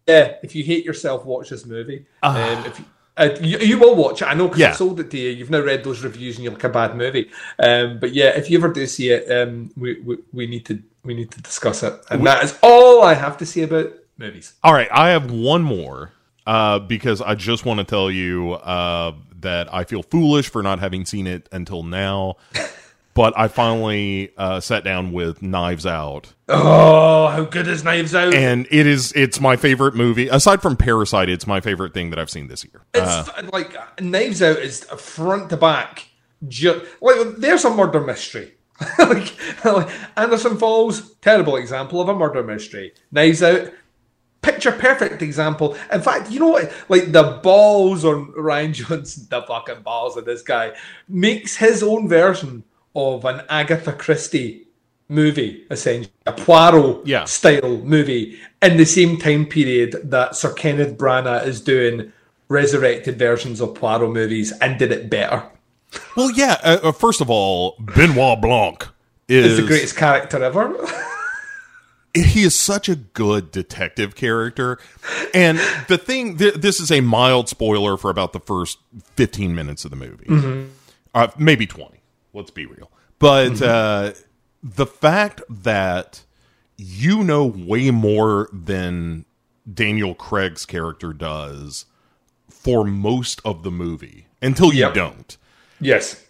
Yeah, 0.08 0.36
if 0.44 0.56
you 0.56 0.64
hate 0.64 0.84
yourself, 0.84 1.26
watch 1.26 1.50
this 1.50 1.66
movie. 1.66 2.06
Um, 2.22 2.66
if 2.66 2.80
you, 2.80 2.86
uh, 3.18 3.30
you, 3.42 3.58
you 3.60 3.78
will 3.80 3.96
watch 3.96 4.22
it, 4.22 4.26
I 4.26 4.34
know, 4.34 4.48
because 4.48 4.60
Yeah. 4.60 4.70
I 4.70 4.74
sold 4.74 5.00
it 5.00 5.12
to 5.12 5.18
you. 5.18 5.30
You've 5.30 5.50
now 5.50 5.60
read 5.60 5.84
those 5.84 6.04
reviews, 6.04 6.36
and 6.38 6.44
you're 6.44 6.54
like 6.54 6.64
a 6.64 6.70
bad 6.70 6.96
movie. 6.96 7.30
Um, 7.60 8.00
but 8.00 8.14
yeah, 8.14 8.30
if 8.30 8.50
you 8.50 8.58
ever 8.58 8.72
do 8.72 8.86
see 8.88 9.10
it, 9.12 9.30
um, 9.32 9.72
we, 9.76 10.00
we 10.02 10.18
we 10.32 10.48
need 10.48 10.66
to 10.68 10.82
we 11.04 11.14
need 11.14 11.32
to 11.32 11.42
discuss 11.42 11.84
it, 11.84 11.94
and 12.10 12.26
that 12.26 12.44
is 12.44 12.58
all 12.62 13.04
I 13.04 13.14
have 13.14 13.38
to 13.40 13.46
say 13.46 13.62
about 13.64 13.92
movies. 14.18 14.54
All 14.64 14.74
right, 14.74 14.90
I 14.92 15.10
have 15.10 15.30
one 15.32 15.62
more 15.64 16.12
uh, 16.48 16.80
because 16.80 17.22
I 17.22 17.36
just 17.36 17.66
want 17.66 17.80
to 17.80 17.84
tell 17.84 18.10
you 18.10 18.54
uh, 18.54 19.14
that 19.42 19.74
I 19.74 19.84
feel 19.84 20.04
foolish 20.04 20.50
for 20.50 20.64
not 20.64 20.80
having 20.80 21.06
seen 21.06 21.28
it 21.28 21.50
until 21.52 21.84
now. 21.84 22.38
but 23.14 23.34
I 23.38 23.48
finally 23.48 24.32
uh, 24.38 24.60
sat 24.60 24.84
down 24.84 25.12
with 25.12 25.42
Knives 25.42 25.86
Out, 25.86 26.34
Oh, 26.48 27.28
how 27.28 27.44
good 27.46 27.68
is 27.68 27.84
Knives 27.84 28.14
Out? 28.16 28.34
and 28.34 28.68
it 28.72 28.86
is 28.88 29.12
it's 29.14 29.40
my 29.40 29.56
favorite 29.56 29.96
movie 29.96 30.28
aside 30.28 30.62
from 30.62 30.76
Parasite. 30.76 31.30
It's 31.30 31.48
my 31.48 31.62
favorite 31.62 31.94
thing 31.94 32.10
that 32.12 32.20
I've 32.20 32.30
seen 32.30 32.48
this 32.48 32.64
year. 32.64 32.84
It's 32.94 33.30
Uh, 33.30 33.50
like 33.54 33.76
Knives 34.02 34.42
Out 34.42 34.58
is 34.60 34.84
front 34.84 35.50
to 35.50 35.58
back. 35.58 36.08
Ju- 36.48 36.86
like 37.02 37.36
there's 37.38 37.66
a 37.66 37.70
murder 37.70 38.02
mystery. 38.02 38.54
like, 38.98 39.36
like 39.64 39.90
Anderson 40.18 40.58
Falls, 40.58 41.16
terrible 41.18 41.56
example 41.56 42.02
of 42.02 42.10
a 42.10 42.16
murder 42.16 42.42
mystery. 42.44 42.94
Knives 43.12 43.44
Out, 43.44 43.70
picture 44.42 44.72
perfect 44.72 45.22
example. 45.22 45.78
In 45.92 46.02
fact, 46.02 46.32
you 46.32 46.40
know 46.40 46.48
what? 46.50 46.72
Like 46.90 47.12
the 47.12 47.40
balls 47.44 48.04
on 48.04 48.32
Rian 48.34 48.74
Johnson, 48.74 49.28
the 49.30 49.44
fucking 49.44 49.84
balls 49.84 50.18
of 50.18 50.26
this 50.26 50.42
guy 50.42 50.72
makes 51.08 51.56
his 51.56 51.84
own 51.84 52.10
version 52.10 52.64
of 52.96 53.26
an 53.26 53.42
Agatha 53.50 53.94
Christie 53.94 54.68
movie, 55.08 55.66
essentially 55.70 56.12
a 56.26 56.32
Poirot 56.34 57.06
Yeah. 57.06 57.26
style 57.26 57.78
movie 57.78 58.40
in 58.62 58.78
the 58.78 58.86
same 58.86 59.18
time 59.18 59.46
period 59.46 59.96
that 60.06 60.36
Sir 60.36 60.54
Kenneth 60.54 60.98
Branagh 60.98 61.46
is 61.46 61.62
doing 61.62 62.12
resurrected 62.48 63.18
versions 63.20 63.60
of 63.62 63.76
Poirot 63.76 64.12
movies 64.12 64.52
and 64.62 64.78
did 64.80 64.92
it 64.92 65.10
better. 65.10 65.44
Well, 66.16 66.32
yeah. 66.32 66.58
Uh, 66.64 66.78
uh, 66.84 66.92
first 66.92 67.20
of 67.22 67.30
all, 67.30 67.76
Benoit 67.80 68.40
Blanc 68.42 68.88
is 69.28 69.54
Is 69.54 69.58
the 69.58 69.68
greatest 69.68 69.96
character 69.98 70.42
ever. 70.44 70.74
he 72.14 72.44
is 72.44 72.54
such 72.56 72.90
a 72.90 72.96
good 72.96 73.52
detective 73.52 74.16
character 74.16 74.78
and 75.34 75.58
the 75.88 75.98
thing 75.98 76.38
th- 76.38 76.56
this 76.56 76.82
is 76.82 76.92
a 76.92 77.00
mild 77.00 77.48
spoiler 77.48 77.96
for 77.96 78.10
about 78.12 78.34
the 78.34 78.40
first 78.42 78.80
15 79.16 79.56
minutes 79.56 79.86
of 79.86 79.92
the 79.92 79.96
movie 79.96 80.68
uh, 81.16 81.28
maybe 81.38 81.66
20 81.66 82.01
let's 82.34 82.52
be 82.52 82.66
real 82.66 82.92
but 83.20 83.62
uh, 83.62 84.14
the 84.64 84.86
fact 84.86 85.42
that 85.50 86.24
you 86.78 87.24
know 87.24 87.46
way 87.46 87.92
more 87.92 88.50
than 88.52 89.26
daniel 89.72 90.16
craig's 90.16 90.66
character 90.66 91.14
does 91.14 91.86
for 92.50 92.84
most 92.84 93.40
of 93.46 93.64
the 93.64 93.72
movie 93.72 94.28
until 94.42 94.74
you 94.74 94.80
Yep. 94.82 94.94
don't 94.94 95.38
yes. 95.80 96.24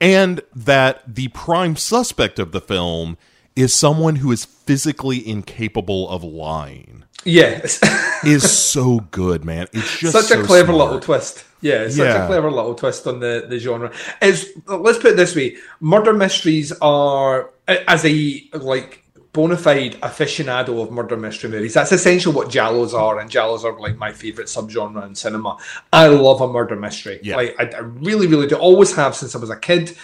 and 0.00 0.40
that 0.54 1.02
the 1.14 1.28
prime 1.28 1.76
suspect 1.76 2.38
of 2.38 2.52
the 2.52 2.60
film 2.60 3.16
is 3.54 3.74
someone 3.74 4.16
who 4.16 4.30
is 4.32 4.44
physically 4.44 5.26
incapable 5.26 6.08
of 6.10 6.22
lying 6.22 7.04
yes. 7.26 7.80
is 8.24 8.50
so 8.72 9.00
good 9.10 9.44
man 9.44 9.66
it's 9.72 9.98
just 9.98 10.12
such 10.12 10.24
a 10.36 10.40
so 10.40 10.44
clever 10.46 10.72
smart. 10.72 10.78
little 10.78 11.00
twist. 11.00 11.44
Yeah, 11.60 11.82
it's 11.82 11.96
such 11.96 12.06
Yeah. 12.06 12.24
a 12.24 12.26
clever 12.26 12.50
little 12.50 12.74
twist 12.74 13.06
on 13.06 13.18
the, 13.20 13.46
the 13.48 13.58
genre. 13.58 13.90
Is 14.22 14.52
let's 14.66 14.98
put 14.98 15.12
it 15.12 15.16
this 15.16 15.34
way: 15.34 15.56
murder 15.80 16.12
mysteries 16.12 16.70
are 16.80 17.50
as 17.66 18.04
a 18.04 18.48
like 18.52 19.02
bona 19.32 19.56
fide 19.56 19.94
aficionado 20.00 20.80
of 20.82 20.90
murder 20.92 21.16
mystery 21.16 21.50
movies. 21.50 21.74
That's 21.74 21.92
essentially 21.92 22.34
what 22.34 22.48
Giallos 22.48 22.94
are, 22.94 23.18
and 23.18 23.30
Giallos 23.30 23.64
are 23.64 23.78
like 23.80 23.96
my 23.96 24.12
favorite 24.12 24.46
subgenre 24.46 25.04
in 25.06 25.14
cinema. 25.14 25.56
I 25.92 26.06
love 26.08 26.40
a 26.40 26.48
murder 26.48 26.76
mystery. 26.76 27.20
Yeah. 27.22 27.36
Like 27.36 27.56
I, 27.58 27.64
I 27.64 27.78
really, 27.80 28.26
really 28.26 28.46
do. 28.46 28.56
Always 28.56 28.94
have 28.94 29.16
since 29.16 29.34
I 29.34 29.38
was 29.38 29.50
a 29.50 29.56
kid. 29.56 29.96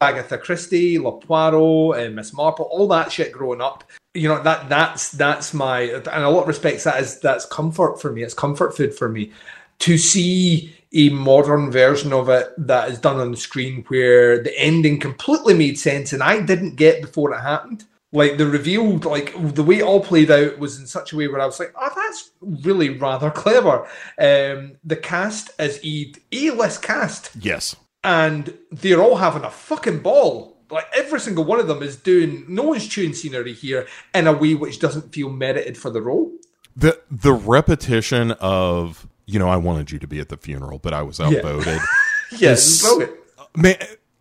Agatha 0.00 0.38
Christie, 0.38 0.96
La 0.98 1.10
Poirot, 1.12 1.98
and 1.98 2.14
Miss 2.14 2.32
Marple, 2.32 2.66
all 2.66 2.86
that 2.88 3.10
shit 3.10 3.32
growing 3.32 3.60
up. 3.60 3.82
You 4.18 4.28
know 4.28 4.42
that 4.42 4.68
that's 4.68 5.10
that's 5.10 5.54
my 5.54 5.82
in 5.82 6.02
a 6.06 6.30
lot 6.30 6.42
of 6.42 6.48
respects 6.48 6.84
that 6.84 7.00
is 7.00 7.20
that's 7.20 7.46
comfort 7.46 8.00
for 8.00 8.12
me. 8.12 8.22
It's 8.22 8.34
comfort 8.34 8.76
food 8.76 8.94
for 8.94 9.08
me 9.08 9.32
to 9.80 9.96
see 9.96 10.74
a 10.92 11.10
modern 11.10 11.70
version 11.70 12.12
of 12.12 12.28
it 12.28 12.48
that 12.58 12.90
is 12.90 12.98
done 12.98 13.20
on 13.20 13.30
the 13.30 13.36
screen 13.36 13.84
where 13.88 14.42
the 14.42 14.58
ending 14.58 14.98
completely 14.98 15.54
made 15.54 15.78
sense 15.78 16.12
and 16.12 16.22
I 16.22 16.40
didn't 16.40 16.76
get 16.76 17.02
before 17.02 17.32
it 17.32 17.40
happened. 17.40 17.84
Like 18.10 18.38
the 18.38 18.46
revealed, 18.46 19.04
like 19.04 19.34
the 19.54 19.62
way 19.62 19.80
it 19.80 19.82
all 19.82 20.00
played 20.02 20.30
out 20.30 20.58
was 20.58 20.80
in 20.80 20.86
such 20.86 21.12
a 21.12 21.16
way 21.16 21.28
where 21.28 21.42
I 21.42 21.46
was 21.46 21.60
like, 21.60 21.74
"Oh, 21.78 21.90
that's 21.94 22.30
really 22.40 22.88
rather 22.88 23.30
clever." 23.30 23.86
Um, 24.18 24.78
the 24.82 24.96
cast 24.96 25.50
is 25.60 25.78
a 25.84 26.14
A-list 26.32 26.80
cast 26.80 27.30
yes 27.38 27.76
and 28.04 28.56
they're 28.70 29.02
all 29.02 29.16
having 29.16 29.44
a 29.44 29.50
fucking 29.50 30.00
ball. 30.00 30.57
Like 30.70 30.86
every 30.94 31.20
single 31.20 31.44
one 31.44 31.60
of 31.60 31.66
them 31.66 31.82
is 31.82 31.96
doing 31.96 32.44
no 32.48 32.62
one's 32.64 32.86
chewing 32.86 33.14
scenery 33.14 33.52
here 33.54 33.86
in 34.14 34.26
a 34.26 34.32
way 34.32 34.54
which 34.54 34.78
doesn't 34.80 35.12
feel 35.14 35.30
merited 35.30 35.78
for 35.78 35.90
the 35.90 36.02
role. 36.02 36.30
the 36.76 37.00
the 37.10 37.32
repetition 37.32 38.32
of 38.32 39.06
you 39.26 39.38
know 39.38 39.48
i 39.48 39.56
wanted 39.56 39.90
you 39.90 39.98
to 39.98 40.06
be 40.06 40.20
at 40.20 40.28
the 40.28 40.36
funeral 40.36 40.78
but 40.78 40.92
i 40.94 41.02
was 41.02 41.18
outvoted 41.20 41.80
Yeah, 42.38 42.52
it's 42.52 42.82
brilliant. 42.82 43.12
man 43.56 43.76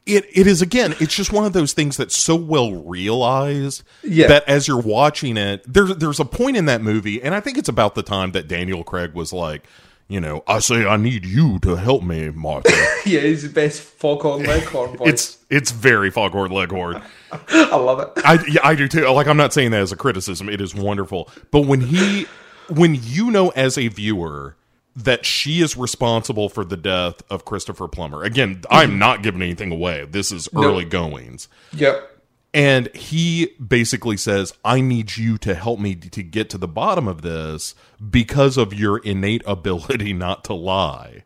it, 0.05 0.25
it 0.33 0.47
is 0.47 0.61
again 0.61 0.95
it's 0.99 1.13
just 1.15 1.31
one 1.33 1.45
of 1.45 1.51
those 1.53 1.73
things 1.73 1.97
that's 1.97 2.15
so 2.17 2.35
well 2.35 2.71
realized 2.73 3.83
Yeah. 4.03 4.27
that 4.27 4.47
as 4.47 4.67
you're 4.67 4.79
watching 4.81 5.37
it 5.37 5.61
there's 5.71 5.95
there's 5.97 6.19
a 6.19 6.25
point 6.25 6.57
in 6.57 6.65
that 6.65 6.81
movie 6.81 7.21
and 7.21 7.35
i 7.35 7.39
think 7.41 7.57
it's 7.57 7.69
about 7.69 7.93
the 7.95 8.03
time 8.03 8.31
that 8.31 8.47
daniel 8.47 8.83
craig 8.83 9.13
was 9.13 9.31
like 9.33 9.63
you 10.07 10.19
know 10.19 10.43
i 10.47 10.59
say 10.59 10.85
i 10.85 10.97
need 10.97 11.25
you 11.25 11.59
to 11.59 11.75
help 11.75 12.03
me 12.03 12.29
martha 12.29 12.71
Yeah, 13.05 13.21
he's 13.21 13.43
the 13.43 13.49
best 13.49 13.81
Foghorn 13.81 14.43
Leghorn 14.43 14.97
voice. 14.97 15.07
it's 15.07 15.37
it's 15.49 15.71
very 15.71 16.11
foghorn 16.11 16.51
leghorn 16.51 17.01
I 17.49 17.75
love 17.75 17.99
it. 17.99 18.23
I 18.23 18.43
yeah, 18.47 18.61
I 18.63 18.75
do 18.75 18.87
too. 18.87 19.07
Like 19.09 19.27
I'm 19.27 19.37
not 19.37 19.53
saying 19.53 19.71
that 19.71 19.81
as 19.81 19.91
a 19.91 19.97
criticism. 19.97 20.47
It 20.47 20.61
is 20.61 20.73
wonderful. 20.73 21.29
But 21.51 21.65
when 21.65 21.81
he 21.81 22.25
when 22.69 22.97
you 23.01 23.31
know 23.31 23.49
as 23.49 23.77
a 23.77 23.87
viewer 23.89 24.55
that 24.95 25.25
she 25.25 25.61
is 25.61 25.77
responsible 25.77 26.49
for 26.49 26.65
the 26.65 26.75
death 26.75 27.21
of 27.29 27.45
Christopher 27.45 27.87
Plummer. 27.87 28.23
Again, 28.23 28.63
I'm 28.71 28.89
mm-hmm. 28.89 28.99
not 28.99 29.21
giving 29.21 29.43
anything 29.43 29.71
away. 29.71 30.07
This 30.09 30.31
is 30.31 30.49
early 30.55 30.85
goings. 30.85 31.47
Yep. 31.73 32.16
And 32.57 32.93
he 32.95 33.53
basically 33.63 34.17
says, 34.17 34.51
I 34.65 34.81
need 34.81 35.15
you 35.15 35.37
to 35.37 35.53
help 35.53 35.79
me 35.79 35.93
to 35.93 36.23
get 36.23 36.49
to 36.49 36.57
the 36.57 36.67
bottom 36.67 37.07
of 37.07 37.21
this 37.21 37.75
because 38.09 38.57
of 38.57 38.73
your 38.73 38.97
innate 38.97 39.43
ability 39.45 40.11
not 40.13 40.43
to 40.45 40.55
lie. 40.55 41.23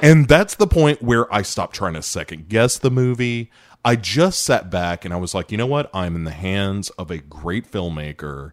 And 0.00 0.28
that's 0.28 0.54
the 0.54 0.66
point 0.66 1.02
where 1.02 1.32
I 1.32 1.42
stopped 1.42 1.76
trying 1.76 1.92
to 1.92 2.00
second 2.00 2.48
guess 2.48 2.78
the 2.78 2.90
movie. 2.90 3.50
I 3.84 3.96
just 3.96 4.44
sat 4.44 4.70
back 4.70 5.04
and 5.04 5.12
I 5.12 5.18
was 5.18 5.34
like, 5.34 5.52
you 5.52 5.58
know 5.58 5.66
what? 5.66 5.90
I'm 5.92 6.16
in 6.16 6.24
the 6.24 6.30
hands 6.30 6.88
of 6.90 7.10
a 7.10 7.18
great 7.18 7.70
filmmaker. 7.70 8.52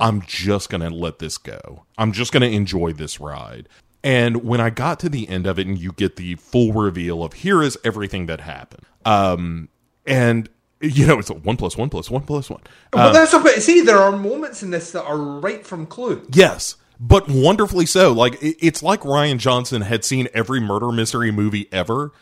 I'm 0.00 0.22
just 0.22 0.70
going 0.70 0.80
to 0.80 0.90
let 0.90 1.18
this 1.18 1.38
go. 1.38 1.86
I'm 1.98 2.12
just 2.12 2.32
going 2.32 2.48
to 2.48 2.56
enjoy 2.56 2.92
this 2.92 3.18
ride. 3.18 3.68
And 4.04 4.44
when 4.44 4.60
I 4.60 4.70
got 4.70 5.00
to 5.00 5.08
the 5.08 5.28
end 5.28 5.48
of 5.48 5.58
it 5.58 5.66
and 5.66 5.76
you 5.76 5.90
get 5.90 6.14
the 6.14 6.36
full 6.36 6.72
reveal 6.72 7.24
of 7.24 7.32
here 7.32 7.62
is 7.62 7.76
everything 7.82 8.26
that 8.26 8.40
happened. 8.42 8.86
Um, 9.04 9.70
and 10.06 10.48
you 10.82 11.06
know, 11.06 11.18
it's 11.18 11.30
a 11.30 11.34
one 11.34 11.56
plus 11.56 11.76
one 11.76 11.88
plus 11.88 12.10
one 12.10 12.22
plus 12.22 12.50
one. 12.50 12.60
But 12.90 13.06
um, 13.08 13.12
that's 13.12 13.32
what 13.32 13.62
see. 13.62 13.80
There 13.80 13.98
are 13.98 14.12
moments 14.12 14.62
in 14.62 14.70
this 14.70 14.92
that 14.92 15.04
are 15.04 15.16
right 15.16 15.66
from 15.66 15.86
Clue. 15.86 16.26
Yes, 16.32 16.76
but 17.00 17.28
wonderfully 17.28 17.86
so. 17.86 18.12
Like 18.12 18.36
it's 18.40 18.82
like 18.82 19.00
Rian 19.00 19.38
Johnson 19.38 19.82
had 19.82 20.04
seen 20.04 20.28
every 20.34 20.60
murder 20.60 20.92
mystery 20.92 21.30
movie 21.30 21.68
ever 21.72 22.12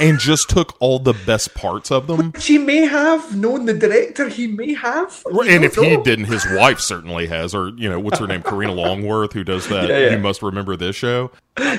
and 0.00 0.18
just 0.18 0.48
took 0.48 0.74
all 0.80 0.98
the 0.98 1.12
best 1.12 1.54
parts 1.54 1.90
of 1.90 2.06
them. 2.06 2.32
She 2.38 2.58
may 2.58 2.86
have 2.86 3.36
known 3.36 3.66
the 3.66 3.74
director. 3.74 4.28
He 4.28 4.46
may 4.46 4.74
have. 4.74 5.22
And 5.26 5.64
if 5.64 5.74
don't 5.74 5.84
he 5.84 5.96
didn't, 5.98 6.26
his 6.26 6.46
wife 6.50 6.80
certainly 6.80 7.26
has, 7.26 7.54
or 7.54 7.68
you 7.76 7.88
know, 7.88 8.00
what's 8.00 8.18
her 8.18 8.26
name, 8.26 8.42
Karina 8.42 8.72
Longworth, 8.74 9.32
who 9.32 9.44
does 9.44 9.68
that. 9.68 9.88
Yeah, 9.88 9.98
yeah. 9.98 10.10
You 10.12 10.18
must 10.18 10.42
remember 10.42 10.76
this 10.76 10.96
show. 10.96 11.30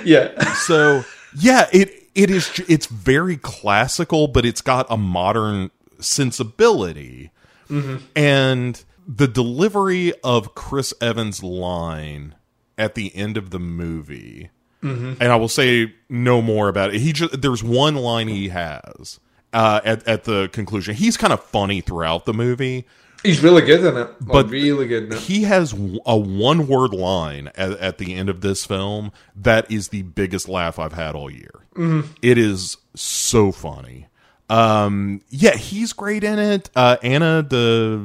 yeah, 0.04 0.54
So 0.54 1.04
yeah, 1.40 1.68
it 1.72 2.04
it 2.16 2.30
is. 2.30 2.62
It's 2.68 2.88
very 2.88 3.38
classical, 3.38 4.28
but 4.28 4.46
it's 4.46 4.62
got 4.62 4.88
a 4.90 4.98
modern 4.98 5.72
sensibility, 6.00 7.32
and 8.16 8.84
the 9.08 9.28
delivery 9.28 10.14
of 10.24 10.56
Chris 10.56 10.94
Evans' 11.02 11.44
line 11.44 12.36
at 12.78 12.96
the 12.96 13.16
end 13.16 13.38
of 13.38 13.50
the 13.50 13.60
movie. 13.60 14.50
And 14.82 15.22
I 15.24 15.36
will 15.36 15.50
say 15.50 15.94
no 16.08 16.42
more 16.42 16.70
about 16.70 16.94
it. 16.94 17.02
He 17.02 17.12
just 17.12 17.42
there's 17.42 17.62
one 17.62 17.96
line 17.96 18.30
he 18.30 18.50
has 18.50 19.20
uh, 19.52 19.82
at 19.84 20.08
at 20.08 20.24
the 20.24 20.48
conclusion. 20.54 20.96
He's 20.96 21.18
kind 21.18 21.34
of 21.34 21.44
funny 21.44 21.82
throughout 21.82 22.26
the 22.26 22.34
movie, 22.34 22.86
he's 23.22 23.44
really 23.44 23.64
good 23.64 23.82
in 23.82 23.98
it. 23.98 24.08
Like, 24.08 24.18
But 24.22 24.50
really 24.50 24.88
good 24.88 25.14
he 25.16 25.44
has 25.44 25.74
a 25.74 26.18
one 26.18 26.68
word 26.68 26.94
line 26.94 27.48
at, 27.56 27.72
at 27.80 27.98
the 27.98 28.14
end 28.16 28.30
of 28.30 28.40
this 28.40 28.66
film 28.66 29.12
that 29.36 29.70
is 29.70 29.90
the 29.90 30.04
biggest 30.04 30.48
laugh 30.48 30.80
I've 30.80 30.94
had 30.94 31.16
all 31.16 31.30
year. 31.30 31.52
It 32.22 32.38
is 32.38 32.78
so 32.96 33.52
funny. 33.52 34.08
Um, 34.50 35.22
yeah, 35.30 35.56
he's 35.56 35.94
great 35.94 36.24
in 36.24 36.40
it. 36.40 36.70
Uh, 36.76 36.98
Anna 37.04 37.46
the 37.48 38.00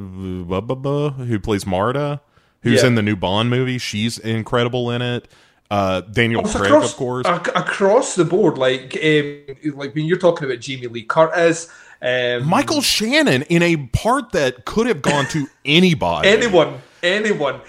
who 1.17 1.39
plays 1.39 1.65
Marta, 1.65 2.21
who's 2.61 2.81
Yeah. 2.81 2.87
in 2.87 2.95
the 2.95 3.01
new 3.01 3.15
Bond 3.15 3.49
movie, 3.49 3.77
she's 3.77 4.17
incredible 4.17 4.91
in 4.91 5.01
it. 5.01 5.27
Uh, 5.71 6.01
Daniel 6.01 6.43
Craig, 6.43 6.65
across, 6.65 6.91
of 6.91 6.97
course. 6.97 7.25
ac- 7.27 7.51
across 7.55 8.15
the 8.15 8.25
board, 8.25 8.57
like 8.57 8.95
um, 9.03 9.73
like 9.75 9.95
when 9.95 10.05
you're 10.05 10.19
talking 10.19 10.45
about 10.47 10.59
Jamie 10.59 10.87
Lee 10.87 11.03
Curtis, 11.03 11.67
um, 12.01 12.45
Michael 12.47 12.81
Shannon 12.81 13.41
in 13.43 13.63
a 13.63 13.77
part 13.77 14.33
that 14.33 14.65
could 14.65 14.85
have 14.87 15.01
gone 15.01 15.25
to 15.27 15.47
anybody. 15.65 16.27
anyone, 16.29 16.79
anyone, 17.01 17.59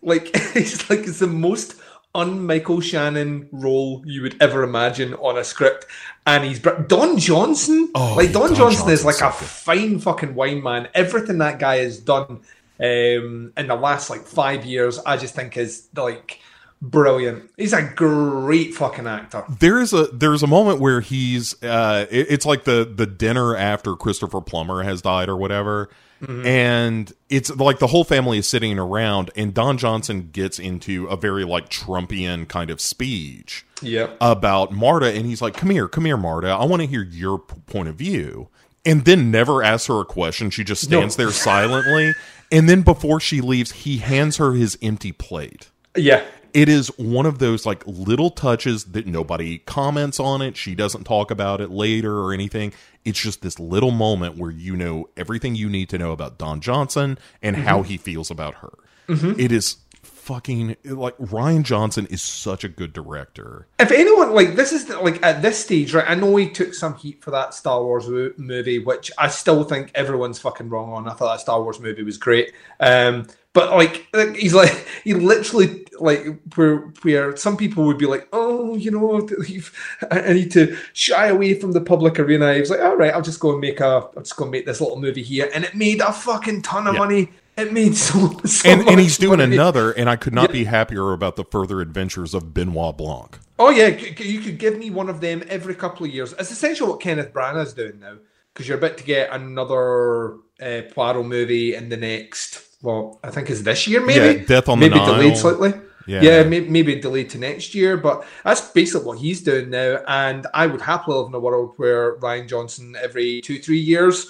like 0.00 0.30
it's 0.54 0.88
like 0.88 1.00
it's 1.00 1.18
the 1.18 1.26
most 1.26 1.74
un-Michael 2.14 2.80
Shannon 2.80 3.48
role 3.52 4.02
you 4.06 4.22
would 4.22 4.36
ever 4.42 4.62
imagine 4.62 5.14
on 5.14 5.38
a 5.38 5.44
script, 5.44 5.86
and 6.26 6.44
he's 6.44 6.58
br- 6.60 6.70
Don 6.86 7.18
Johnson. 7.18 7.90
Oh, 7.94 8.14
like 8.16 8.32
Don, 8.32 8.48
Don 8.48 8.54
Johnson 8.56 8.90
is 8.90 9.04
like 9.04 9.14
so 9.16 9.28
a 9.28 9.30
good. 9.30 9.36
fine 9.48 9.98
fucking 9.98 10.34
wine 10.34 10.62
man. 10.62 10.88
Everything 10.94 11.38
that 11.38 11.58
guy 11.58 11.76
has 11.78 11.98
done 11.98 12.40
um, 12.80 13.52
in 13.56 13.66
the 13.66 13.74
last 13.76 14.10
like 14.10 14.22
five 14.26 14.64
years, 14.64 14.98
I 14.98 15.16
just 15.16 15.34
think 15.34 15.56
is 15.56 15.88
like 15.96 16.40
brilliant. 16.82 17.48
He's 17.56 17.72
a 17.72 17.82
great 17.82 18.74
fucking 18.74 19.06
actor. 19.06 19.44
there's 19.60 19.92
a 19.92 20.04
there's 20.06 20.42
a 20.42 20.46
moment 20.48 20.80
where 20.80 21.00
he's 21.00 21.60
uh 21.62 22.06
it- 22.10 22.26
it's 22.28 22.44
like 22.44 22.64
the 22.64 22.90
the 22.92 23.06
dinner 23.06 23.56
after 23.56 23.94
Christopher 23.94 24.40
Plummer 24.40 24.82
has 24.82 25.00
died 25.00 25.28
or 25.28 25.36
whatever 25.36 25.88
Mm-hmm. 26.22 26.46
and 26.46 27.12
it's 27.28 27.50
like 27.56 27.80
the 27.80 27.88
whole 27.88 28.04
family 28.04 28.38
is 28.38 28.46
sitting 28.46 28.78
around 28.78 29.30
and 29.34 29.52
Don 29.52 29.76
Johnson 29.76 30.28
gets 30.32 30.58
into 30.60 31.06
a 31.06 31.16
very 31.16 31.44
like 31.44 31.68
Trumpian 31.68 32.48
kind 32.48 32.70
of 32.70 32.80
speech 32.80 33.66
Yep. 33.82 34.18
about 34.20 34.70
Marta 34.72 35.06
and 35.12 35.26
he's 35.26 35.42
like 35.42 35.54
come 35.54 35.70
here 35.70 35.88
come 35.88 36.04
here 36.04 36.16
Marta 36.16 36.48
I 36.48 36.64
want 36.64 36.80
to 36.82 36.86
hear 36.86 37.02
your 37.02 37.40
p- 37.40 37.56
point 37.66 37.88
of 37.88 37.96
view 37.96 38.48
and 38.84 39.04
then 39.04 39.30
never 39.30 39.62
asks 39.62 39.86
her 39.88 40.00
a 40.00 40.04
question. 40.04 40.50
She 40.50 40.64
just 40.64 40.82
stands 40.82 41.16
No. 41.18 41.24
there 41.24 41.32
silently. 41.32 42.14
And 42.50 42.68
then 42.68 42.82
before 42.82 43.20
she 43.20 43.40
leaves, 43.40 43.70
he 43.70 43.98
hands 43.98 44.38
her 44.38 44.52
his 44.54 44.76
empty 44.82 45.12
plate. 45.12 45.70
Yeah. 45.96 46.22
It 46.54 46.68
is 46.68 46.88
one 46.98 47.26
of 47.26 47.38
those 47.38 47.64
like 47.64 47.86
little 47.86 48.30
touches 48.30 48.84
that 48.84 49.06
nobody 49.06 49.58
comments 49.58 50.20
on 50.20 50.42
it. 50.42 50.56
She 50.56 50.74
doesn't 50.74 51.04
talk 51.04 51.30
about 51.30 51.60
it 51.60 51.70
later 51.70 52.20
or 52.20 52.32
anything. 52.32 52.72
It's 53.04 53.20
just 53.20 53.42
this 53.42 53.58
little 53.58 53.90
moment 53.90 54.36
where 54.36 54.50
you 54.50 54.76
know 54.76 55.08
everything 55.16 55.54
you 55.54 55.68
need 55.68 55.88
to 55.90 55.98
know 55.98 56.12
about 56.12 56.38
Don 56.38 56.60
Johnson 56.60 57.18
and 57.42 57.56
how 57.56 57.82
he 57.82 57.96
feels 57.96 58.30
about 58.30 58.56
her. 58.56 58.72
It 59.08 59.52
is 59.52 59.76
fucking 60.22 60.76
like 60.84 61.16
Rian 61.18 61.64
Johnson 61.64 62.06
is 62.06 62.22
such 62.22 62.62
a 62.62 62.68
good 62.68 62.92
director. 62.92 63.66
If 63.80 63.90
anyone 63.90 64.34
like 64.34 64.54
this 64.54 64.72
is 64.72 64.86
the, 64.86 65.00
like 65.00 65.20
at 65.24 65.42
this 65.42 65.62
stage, 65.64 65.92
right? 65.92 66.08
I 66.08 66.14
know 66.14 66.36
he 66.36 66.48
took 66.48 66.74
some 66.74 66.94
heat 66.96 67.22
for 67.22 67.32
that 67.32 67.54
Star 67.54 67.82
Wars 67.82 68.06
mo- 68.08 68.32
movie, 68.36 68.78
which 68.78 69.10
I 69.18 69.28
still 69.28 69.64
think 69.64 69.90
everyone's 69.94 70.38
fucking 70.38 70.68
wrong 70.68 70.92
on. 70.92 71.08
I 71.08 71.14
thought 71.14 71.34
that 71.34 71.40
Star 71.40 71.60
Wars 71.60 71.80
movie 71.80 72.04
was 72.04 72.18
great, 72.18 72.52
um, 72.78 73.26
but 73.54 73.70
like 73.70 74.06
he's 74.36 74.54
like 74.54 74.86
he 75.04 75.14
literally 75.14 75.84
like 76.00 76.24
where 76.56 76.78
where 77.02 77.36
some 77.36 77.56
people 77.56 77.84
would 77.84 77.98
be 77.98 78.06
like, 78.06 78.26
oh, 78.32 78.74
you 78.76 78.90
know, 78.90 79.28
I 80.10 80.32
need 80.32 80.50
to 80.52 80.76
shy 80.94 81.28
away 81.28 81.54
from 81.54 81.72
the 81.72 81.80
public 81.80 82.18
arena. 82.18 82.54
He 82.54 82.60
was 82.60 82.70
like, 82.70 82.80
all 82.80 82.96
right, 82.96 83.12
I'll 83.14 83.22
just 83.22 83.40
go 83.40 83.52
and 83.52 83.60
make 83.60 83.80
a, 83.80 83.84
I'll 83.84 84.12
just 84.18 84.36
go 84.36 84.46
make 84.46 84.66
this 84.66 84.80
little 84.80 84.98
movie 85.00 85.22
here, 85.22 85.50
and 85.54 85.64
it 85.64 85.74
made 85.74 86.00
a 86.00 86.12
fucking 86.12 86.62
ton 86.62 86.86
of 86.86 86.94
Yeah. 86.94 86.98
money. 87.00 87.28
It 87.56 87.72
made 87.72 87.94
so, 87.98 88.40
so 88.46 88.68
And 88.68 88.88
and 88.88 88.98
he's 88.98 89.18
doing 89.18 89.38
money. 89.38 89.54
another 89.54 89.92
and 89.92 90.08
I 90.08 90.16
could 90.16 90.32
not 90.34 90.50
be 90.50 90.64
happier 90.64 91.12
about 91.12 91.36
the 91.36 91.44
further 91.44 91.80
adventures 91.82 92.32
of 92.34 92.54
Benoit 92.54 92.96
Blanc. 92.96 93.38
Oh 93.58 93.68
yeah, 93.70 93.88
you 93.88 94.40
could 94.40 94.58
give 94.58 94.78
me 94.78 94.90
one 94.90 95.08
of 95.10 95.20
them 95.20 95.44
every 95.48 95.74
couple 95.74 96.06
of 96.06 96.12
years. 96.12 96.32
It's 96.32 96.50
essentially 96.50 96.88
what 96.90 97.00
Kenneth 97.00 97.32
Branagh 97.32 97.64
is 97.66 97.74
doing 97.74 98.00
now, 98.00 98.16
because 98.52 98.66
you're 98.66 98.78
about 98.78 98.96
to 98.98 99.04
get 99.04 99.30
another 99.30 100.36
uh, 100.60 100.82
Poirot 100.92 101.26
movie 101.26 101.74
in 101.74 101.90
the 101.90 101.96
next. 101.98 102.66
Well, 102.82 103.20
I 103.22 103.30
think 103.30 103.48
it's 103.48 103.62
this 103.62 103.86
year, 103.86 104.04
maybe. 104.04 104.40
Yeah, 104.40 104.44
Death 104.44 104.68
on 104.68 104.80
the 104.80 104.88
maybe 104.88 104.98
Nile. 104.98 105.14
delayed 105.14 105.36
slightly. 105.36 105.72
Yeah. 106.06 106.20
Yeah, 106.20 106.42
may- 106.42 106.60
maybe 106.68 106.96
delayed 106.96 107.30
to 107.30 107.38
next 107.38 107.74
year, 107.76 107.96
but 107.96 108.24
that's 108.44 108.60
basically 108.72 109.06
what 109.06 109.18
he's 109.18 109.40
doing 109.40 109.70
now. 109.70 110.02
And 110.08 110.46
I 110.52 110.66
would 110.66 110.80
happily 110.80 111.16
live 111.18 111.28
in 111.28 111.34
a 111.34 111.38
world 111.38 111.74
where 111.76 112.16
Rian 112.16 112.48
Johnson 112.48 112.96
every 113.00 113.40
two, 113.42 113.60
three 113.60 113.78
years 113.78 114.26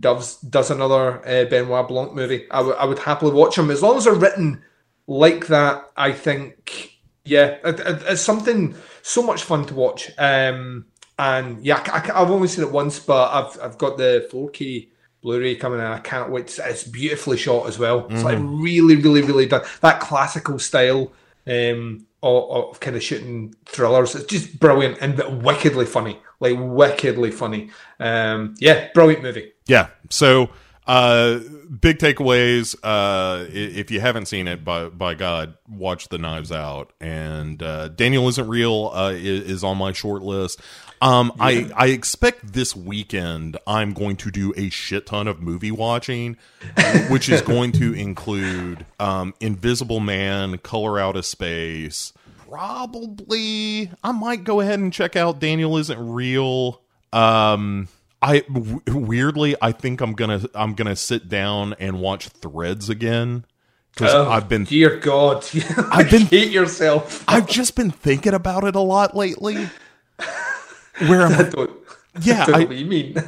does 0.00 0.36
does 0.40 0.70
another 0.70 1.26
uh, 1.26 1.44
Benoit 1.46 1.88
Blanc 1.88 2.14
movie. 2.14 2.46
I 2.50 2.60
would 2.60 2.76
I 2.76 2.84
would 2.84 2.98
happily 2.98 3.32
watch 3.32 3.56
them 3.56 3.70
as 3.70 3.82
long 3.82 3.96
as 3.96 4.04
they're 4.04 4.12
written 4.14 4.62
like 5.06 5.46
that. 5.46 5.90
I 5.96 6.12
think 6.12 6.90
yeah, 7.24 7.56
it, 7.64 7.80
it- 7.80 8.02
it's 8.06 8.20
something 8.20 8.74
so 9.00 9.22
much 9.22 9.44
fun 9.44 9.64
to 9.66 9.74
watch. 9.74 10.10
Um, 10.18 10.84
and 11.18 11.64
yeah, 11.64 11.82
I, 11.90 12.00
have 12.00 12.30
only 12.30 12.48
seen 12.48 12.64
it 12.64 12.70
once, 12.72 12.98
but 12.98 13.30
I've 13.32 13.58
I've 13.62 13.78
got 13.78 13.96
the 13.96 14.28
4K 14.30 14.88
Blu-ray 15.24 15.56
coming 15.56 15.80
in. 15.80 15.86
I 15.86 16.00
can't 16.00 16.30
wait. 16.30 16.56
It's 16.62 16.84
beautifully 16.84 17.38
shot 17.38 17.66
as 17.66 17.78
well. 17.78 18.06
It's 18.10 18.22
like 18.22 18.38
really, 18.40 18.96
really, 18.96 19.22
really 19.22 19.46
done. 19.46 19.62
That 19.80 19.98
classical 19.98 20.58
style 20.58 21.12
um, 21.46 22.06
of, 22.22 22.50
of 22.50 22.80
kind 22.80 22.94
of 22.94 23.02
shooting 23.02 23.54
thrillers. 23.64 24.14
It's 24.14 24.26
just 24.26 24.60
brilliant 24.60 24.98
and 25.00 25.42
wickedly 25.42 25.86
funny. 25.86 26.20
Like 26.40 26.56
wickedly 26.58 27.30
funny. 27.30 27.70
Um, 27.98 28.54
yeah, 28.58 28.90
brilliant 28.92 29.22
movie. 29.22 29.52
Yeah. 29.66 29.88
So, 30.10 30.50
uh, 30.86 31.38
big 31.80 31.98
takeaways. 31.98 32.76
Uh, 32.82 33.46
if 33.48 33.90
you 33.90 34.00
haven't 34.00 34.26
seen 34.26 34.46
it, 34.46 34.62
by 34.62 34.90
by 34.90 35.14
God, 35.14 35.56
watch 35.66 36.08
The 36.08 36.18
Knives 36.18 36.52
Out. 36.52 36.92
And 37.00 37.62
uh, 37.62 37.88
Daniel 37.88 38.28
isn't 38.28 38.46
real 38.46 38.90
uh, 38.92 39.12
is, 39.12 39.50
is 39.50 39.64
on 39.64 39.78
my 39.78 39.92
short 39.92 40.22
list. 40.22 40.60
Um, 41.02 41.32
I 41.38 41.70
I 41.76 41.86
expect 41.88 42.52
this 42.54 42.74
weekend 42.74 43.58
I'm 43.66 43.92
going 43.92 44.16
to 44.16 44.30
do 44.30 44.54
a 44.56 44.70
shit 44.70 45.06
ton 45.06 45.28
of 45.28 45.42
movie 45.42 45.70
watching, 45.70 46.36
which 47.10 47.28
is 47.28 47.42
going 47.42 47.72
to 47.72 47.92
include 47.98 48.86
um, 48.98 49.34
Invisible 49.40 50.00
Man, 50.00 50.56
Color 50.58 50.98
Out 50.98 51.16
of 51.16 51.26
Space. 51.26 52.12
Probably, 52.48 53.90
I 54.02 54.12
might 54.12 54.44
go 54.44 54.60
ahead 54.60 54.78
and 54.78 54.92
check 54.92 55.16
out 55.16 55.40
Daniel 55.40 55.76
isn't 55.76 55.98
real. 55.98 56.80
Um, 57.12 57.88
I 58.22 58.40
w- 58.52 58.80
weirdly, 58.86 59.54
I 59.60 59.72
think 59.72 60.00
I'm 60.00 60.12
gonna 60.14 60.42
I'm 60.54 60.74
gonna 60.74 60.96
sit 60.96 61.28
down 61.28 61.74
and 61.78 62.00
watch 62.00 62.28
Threads 62.28 62.88
again 62.88 63.44
because 63.92 64.14
Oh, 64.14 64.30
I've 64.30 64.48
been 64.48 64.64
Dear 64.64 64.96
God, 64.98 65.44
I've 65.90 66.10
been- 66.10 66.22
hate 66.26 66.50
yourself. 66.52 67.22
I've 67.28 67.48
just 67.48 67.76
been 67.76 67.90
thinking 67.90 68.32
about 68.34 68.64
it 68.64 68.74
a 68.76 68.80
lot 68.80 69.14
lately. 69.16 69.68
Where 71.00 71.22
I'm 71.22 71.32
I 71.34 71.36
like, 71.38 71.50
don't, 71.50 71.70
yeah, 72.22 72.46
don't 72.46 72.54
I, 72.54 72.64
what 72.64 72.76
you 72.76 72.86
mean. 72.86 73.14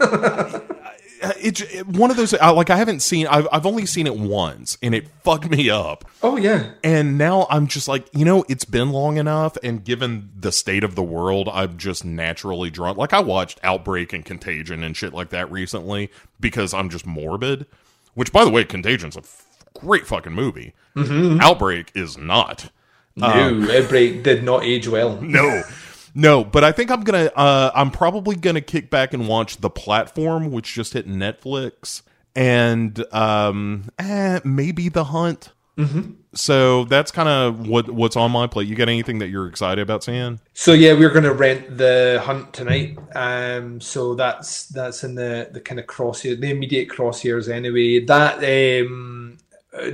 it's 1.41 1.61
it, 1.63 1.87
one 1.87 2.11
of 2.11 2.17
those 2.17 2.35
I, 2.35 2.51
like 2.51 2.71
I 2.71 2.77
haven't 2.77 3.01
seen 3.01 3.27
I've 3.27 3.49
I've 3.51 3.67
only 3.67 3.87
seen 3.87 4.07
it 4.07 4.17
once 4.17 4.77
and 4.83 4.95
it 4.95 5.09
fucked 5.25 5.49
me 5.51 5.71
up. 5.71 6.05
oh 6.23 6.37
yeah, 6.37 6.73
And 6.85 7.17
now 7.19 7.47
I'm 7.51 7.67
just 7.67 7.89
like, 7.89 8.07
you 8.13 8.25
know, 8.25 8.45
it's 8.49 8.65
been 8.65 8.91
long 8.93 9.17
enough, 9.17 9.57
and 9.63 9.83
given 9.85 10.31
the 10.39 10.53
state 10.53 10.85
of 10.85 10.95
the 10.95 11.03
world, 11.03 11.49
I'm 11.53 11.77
just 11.79 12.05
naturally 12.05 12.71
drawn. 12.71 12.97
Like, 12.97 13.13
I 13.13 13.21
watched 13.21 13.59
Outbreak 13.63 14.13
and 14.13 14.25
Contagion 14.25 14.83
and 14.85 14.97
shit 14.97 15.13
like 15.15 15.31
that 15.31 15.51
recently 15.51 16.11
because 16.39 16.75
I'm 16.75 16.91
just 16.91 17.07
morbid. 17.07 17.67
Which, 18.15 18.33
by 18.33 18.45
the 18.45 18.51
way, 18.51 18.65
Contagion's 18.65 19.17
a 19.17 19.21
f- 19.21 19.45
great 19.75 20.07
fucking 20.07 20.33
movie. 20.33 20.73
Mm-hmm. 20.95 21.41
Outbreak 21.41 21.93
is 21.95 22.17
not. 22.17 22.71
no, 23.15 23.27
um, 23.27 23.71
Outbreak 23.71 24.23
did 24.23 24.43
not 24.43 24.65
age 24.65 24.89
well. 24.89 25.21
No. 25.21 25.63
No, 26.17 26.45
but 26.45 26.65
I 26.65 26.73
think 26.73 26.91
I'm 26.91 27.03
gonna. 27.05 27.31
Uh, 27.37 27.71
I'm 27.75 27.91
probably 27.91 28.37
gonna 28.37 28.63
kick 28.63 28.89
back 28.89 29.13
and 29.13 29.29
watch 29.29 29.59
the 29.59 29.69
platform, 29.69 30.51
which 30.51 30.73
just 30.73 30.95
hit 30.95 31.07
Netflix, 31.07 32.01
and 32.35 33.05
um, 33.13 33.91
eh, 33.99 34.41
maybe 34.43 34.89
the 34.89 35.05
Hunt. 35.05 35.53
Mm-hmm. 35.77 36.13
So 36.33 36.85
that's 36.87 37.11
kind 37.11 37.29
of 37.29 37.69
what 37.69 37.91
what's 37.91 38.17
on 38.17 38.33
my 38.33 38.47
plate. 38.47 38.67
You 38.67 38.77
got 38.77 38.89
anything 38.89 39.19
that 39.19 39.29
you're 39.29 39.47
excited 39.47 39.83
about 39.83 40.03
seeing? 40.05 40.41
So 40.55 40.73
yeah, 40.73 40.95
we're 40.95 41.11
going 41.11 41.25
to 41.25 41.35
rent 41.35 41.77
the 41.77 42.23
Hunt 42.25 42.55
tonight. 42.55 42.99
Um, 43.15 43.79
so 43.83 44.15
that's 44.15 44.69
that's 44.69 45.05
in 45.05 45.17
the 45.17 45.51
the 45.53 45.61
kind 45.61 45.79
of 45.79 45.87
crosshair, 45.87 46.41
the 46.41 46.51
immediate 46.51 46.89
crosshairs 46.89 47.51
anyway. 47.51 48.01
That 48.01 48.39
um, 48.39 49.37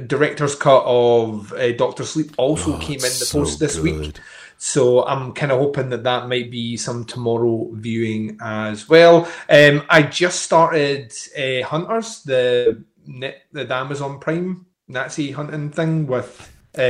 director's 0.06 0.54
cut 0.54 0.84
of 0.86 1.52
uh, 1.52 1.72
Doctor 1.72 2.04
Sleep 2.04 2.32
also 2.36 2.78
came 2.78 2.96
in 2.96 3.00
the 3.00 3.08
so 3.08 3.40
post 3.40 3.58
this 3.58 3.80
week. 3.80 4.14
So 4.64 5.04
I'm 5.04 5.32
kind 5.32 5.50
of 5.50 5.58
hoping 5.58 5.88
that 5.90 6.04
that 6.04 6.28
might 6.28 6.48
be 6.48 6.76
some 6.76 7.04
tomorrow 7.04 7.68
viewing 7.72 8.38
as 8.40 8.88
well. 8.88 9.28
Um, 9.50 9.82
I 9.90 10.02
just 10.02 10.42
started 10.42 11.12
uh, 11.36 11.66
Hunters, 11.66 12.22
the 12.22 12.84
net, 13.04 13.42
the 13.50 13.66
Amazon 13.74 14.20
Prime 14.20 14.66
Nazi 14.86 15.32
hunting 15.32 15.70
thing 15.70 16.06
with 16.06 16.48
uh, 16.78 16.80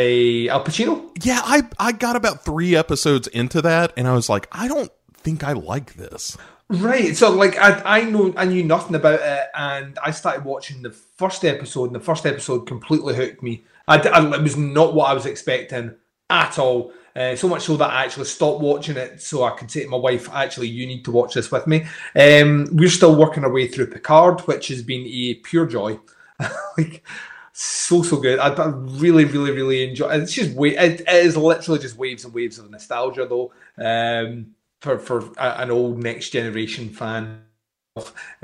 Al 0.53 0.63
Pacino. 0.63 1.17
Yeah, 1.23 1.41
I 1.43 1.63
I 1.79 1.93
got 1.93 2.15
about 2.15 2.45
three 2.45 2.77
episodes 2.77 3.27
into 3.29 3.63
that, 3.63 3.95
and 3.97 4.07
I 4.07 4.13
was 4.13 4.29
like, 4.29 4.49
I 4.53 4.69
don't 4.69 4.93
think 5.15 5.43
I 5.43 5.53
like 5.55 5.95
this. 5.95 6.37
Right. 6.69 7.17
So 7.17 7.31
like 7.31 7.57
I 7.59 8.01
I 8.01 8.05
know 8.05 8.35
I 8.37 8.45
knew 8.45 8.65
nothing 8.65 8.97
about 8.97 9.21
it 9.23 9.47
and 9.55 9.99
I 10.03 10.11
started 10.11 10.45
watching 10.45 10.83
the 10.83 10.91
first 10.91 11.43
episode 11.43 11.87
and 11.87 11.95
the 11.95 12.01
first 12.01 12.27
episode 12.27 12.67
completely 12.67 13.15
hooked 13.17 13.43
me. 13.43 13.65
I, 13.89 13.97
I- 13.99 14.35
it 14.37 14.43
was 14.43 14.59
not 14.59 14.93
what 14.93 15.09
I 15.11 15.15
was 15.15 15.25
expecting 15.25 15.95
at 16.29 16.59
all. 16.59 16.93
Uh, 17.15 17.37
so 17.37 17.49
much 17.49 17.63
so 17.63 17.77
that 17.77 17.91
I 17.91 18.05
actually 18.05 18.25
stopped 18.25 18.61
watching 18.61 18.97
it 18.97 19.21
so 19.21 19.45
I 19.45 19.51
could 19.51 19.71
say 19.71 19.83
to 19.83 19.89
my 19.89 19.99
wife, 19.99 20.31
actually, 20.33 20.69
you 20.69 20.87
need 20.87 21.05
to 21.05 21.11
watch 21.11 21.35
this 21.35 21.51
with 21.51 21.67
me. 21.67 21.87
Um, 22.17 22.67
we're 22.73 22.89
still 22.89 23.17
working 23.17 23.45
our 23.45 23.53
way 23.53 23.69
through 23.69 23.89
Picard, 23.89 24.41
which 24.43 24.69
has 24.69 24.83
been 24.83 25.07
a 25.07 25.35
pure 25.35 25.67
joy. 25.67 26.01
like 26.79 27.05
so 27.53 28.03
so 28.03 28.17
good. 28.17 28.39
I, 28.39 28.49
I 28.49 28.67
really 28.69 29.25
really 29.27 29.51
really 29.51 29.89
enjoy. 29.89 30.09
It's 30.09 30.33
just 30.33 30.57
wa- 30.57 30.69
it, 30.69 31.01
it 31.03 31.09
is 31.09 31.37
literally 31.37 31.81
just 31.81 31.97
waves 31.97 32.25
and 32.25 32.33
waves 32.33 32.59
of 32.59 32.71
nostalgia 32.71 33.27
though. 33.27 33.53
Um, 33.79 34.55
for 34.81 34.99
for 34.99 35.19
a, 35.39 35.61
an 35.61 35.71
old 35.71 36.03
next 36.03 36.31
generation 36.31 36.89
fan. 36.91 37.45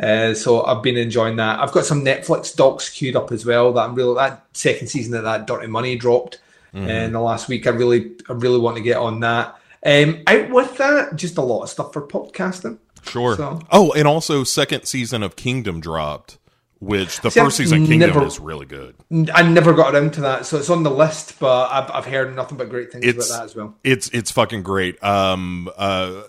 Uh, 0.01 0.35
so 0.35 0.63
I've 0.65 0.83
been 0.83 0.99
enjoying 0.99 1.37
that. 1.37 1.59
I've 1.59 1.73
got 1.73 1.87
some 1.87 2.05
Netflix 2.05 2.55
docs 2.55 2.91
queued 2.91 3.17
up 3.17 3.33
as 3.33 3.47
well. 3.47 3.73
That 3.73 3.89
I'm 3.89 3.95
really 3.95 4.15
that 4.17 4.47
second 4.53 4.89
season 4.89 5.15
of 5.15 5.25
that 5.25 5.47
Dirty 5.47 5.67
Money 5.67 5.97
dropped 5.97 6.41
in 6.73 7.13
the 7.13 7.21
last 7.21 7.49
week. 7.49 7.67
I 7.67 7.71
really 7.71 8.13
I 8.29 8.33
really 8.35 8.59
want 8.59 8.77
to 8.77 8.83
get 8.83 8.97
on 8.99 9.21
that. 9.21 9.57
Um, 9.87 10.23
out 10.27 10.51
with 10.51 10.77
that, 10.79 11.17
just 11.17 11.39
a 11.39 11.43
lot 11.43 11.63
of 11.63 11.69
stuff 11.71 11.93
for 11.93 12.07
podcasting. 12.07 12.79
Sure. 13.05 13.37
So- 13.37 13.61
Oh, 13.71 13.93
and 13.93 14.09
also 14.09 14.43
second 14.45 14.85
season 14.87 15.23
of 15.23 15.37
Kingdom 15.37 15.81
dropped, 15.81 16.39
which 16.81 17.21
the 17.21 17.31
See, 17.31 17.39
first 17.41 17.61
I've 17.61 17.67
season 17.69 17.87
Kingdom 17.87 18.11
never- 18.11 18.27
is 18.27 18.41
really 18.41 18.67
good. 18.67 18.97
I 19.33 19.43
never 19.49 19.73
got 19.73 19.95
around 19.95 20.15
to 20.15 20.21
that, 20.23 20.47
so 20.47 20.59
it's 20.59 20.69
on 20.69 20.83
the 20.83 20.91
list. 20.91 21.39
But 21.39 21.71
I've, 21.71 21.91
I've 21.93 22.07
heard 22.07 22.35
nothing 22.35 22.59
but 22.59 22.69
great 22.71 22.91
things 22.93 23.05
It's 23.05 23.29
about 23.31 23.39
that 23.39 23.45
as 23.45 23.55
well. 23.57 23.77
it's 23.85 24.09
it's 24.09 24.31
fucking 24.33 24.65
great. 24.65 25.03
Um, 25.03 25.71
uh, 25.77 26.23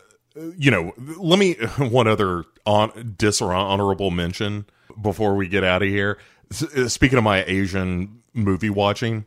you 0.58 0.70
know, 0.72 0.94
let 1.18 1.40
me 1.40 1.54
one 1.80 2.08
other 2.08 2.46
on 2.66 3.16
dishonorable 3.18 4.12
mention 4.12 4.68
before 5.02 5.36
we 5.36 5.48
get 5.48 5.64
out 5.64 5.82
of 5.82 5.90
here. 5.90 6.18
S- 6.52 6.64
uh, 6.64 6.88
Speaking 6.88 7.18
of 7.18 7.24
my 7.24 7.44
Asian 7.46 8.22
movie 8.34 8.70
watching, 8.70 9.26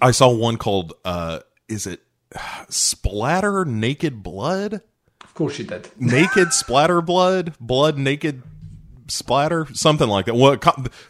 I 0.00 0.10
saw 0.10 0.28
one 0.32 0.56
called 0.56 0.94
uh, 1.04 1.40
is 1.68 1.86
it 1.86 2.00
Splatter 2.68 3.64
Naked 3.64 4.22
Blood? 4.22 4.80
Of 5.22 5.34
course 5.34 5.58
you 5.58 5.64
did. 5.64 5.88
Naked 5.98 6.52
Splatter 6.52 7.00
Blood, 7.02 7.54
Blood 7.60 7.98
Naked 7.98 8.42
splatter, 9.08 9.66
something 9.74 10.08
like 10.08 10.26
that. 10.26 10.34
Well, 10.34 10.56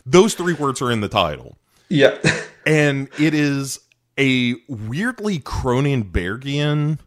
those 0.07 0.35
three 0.35 0.55
words 0.55 0.81
are 0.81 0.91
in 0.91 1.01
the 1.01 1.09
title, 1.09 1.59
Yeah. 1.89 2.17
and 2.67 3.09
it 3.19 3.35
is 3.35 3.79
a 4.19 4.55
weirdly 4.69 5.39
Cronenbergian 5.39 6.99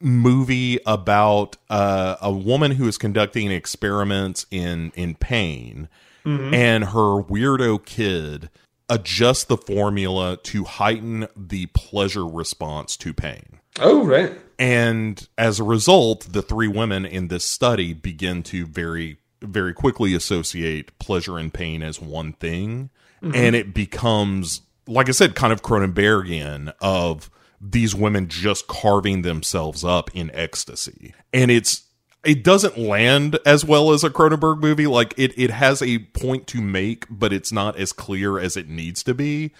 movie 0.00 0.78
about 0.86 1.56
uh, 1.68 2.16
a 2.22 2.32
woman 2.32 2.72
who 2.72 2.86
is 2.88 2.96
conducting 2.98 3.50
experiments 3.50 4.46
in 4.50 4.92
in 4.94 5.14
pain, 5.16 5.88
and 6.24 6.84
her 6.84 7.22
weirdo 7.22 7.82
kid 7.86 8.50
adjusts 8.88 9.44
the 9.44 9.56
formula 9.56 10.38
to 10.44 10.64
heighten 10.64 11.28
the 11.36 11.66
pleasure 11.66 12.26
response 12.26 12.96
to 12.98 13.12
pain. 13.12 13.60
oh, 13.80 14.04
right. 14.04 14.32
And 14.58 15.28
as 15.38 15.60
a 15.60 15.64
result, 15.64 16.32
the 16.32 16.42
three 16.42 16.66
women 16.66 17.06
in 17.06 17.28
this 17.28 17.44
study 17.44 17.94
begin 17.94 18.42
to 18.44 18.66
very, 18.66 19.18
very 19.40 19.72
quickly 19.72 20.14
associate 20.14 20.98
pleasure 20.98 21.38
and 21.38 21.54
pain 21.54 21.82
as 21.82 22.00
one 22.00 22.32
thing. 22.32 22.90
Mm-hmm. 23.22 23.34
And 23.36 23.54
it 23.54 23.72
becomes, 23.72 24.62
like 24.86 25.08
I 25.08 25.12
said, 25.12 25.36
kind 25.36 25.52
of 25.52 25.62
Cronenbergian 25.62 26.72
of 26.80 27.30
these 27.60 27.94
women 27.94 28.28
just 28.28 28.66
carving 28.66 29.22
themselves 29.22 29.84
up 29.84 30.10
in 30.14 30.30
ecstasy. 30.32 31.14
And 31.32 31.50
it's, 31.50 31.84
it 32.24 32.42
doesn't 32.42 32.76
land 32.76 33.38
as 33.46 33.64
well 33.64 33.92
as 33.92 34.02
a 34.02 34.10
Cronenberg 34.10 34.60
movie. 34.60 34.86
Like 34.86 35.14
it, 35.16 35.32
it 35.38 35.50
has 35.50 35.80
a 35.80 36.00
point 36.00 36.46
to 36.48 36.60
make, 36.60 37.06
but 37.08 37.32
it's 37.32 37.52
not 37.52 37.76
as 37.76 37.92
clear 37.92 38.38
as 38.38 38.56
it 38.56 38.68
needs 38.68 39.02
to 39.04 39.14
be. 39.14 39.52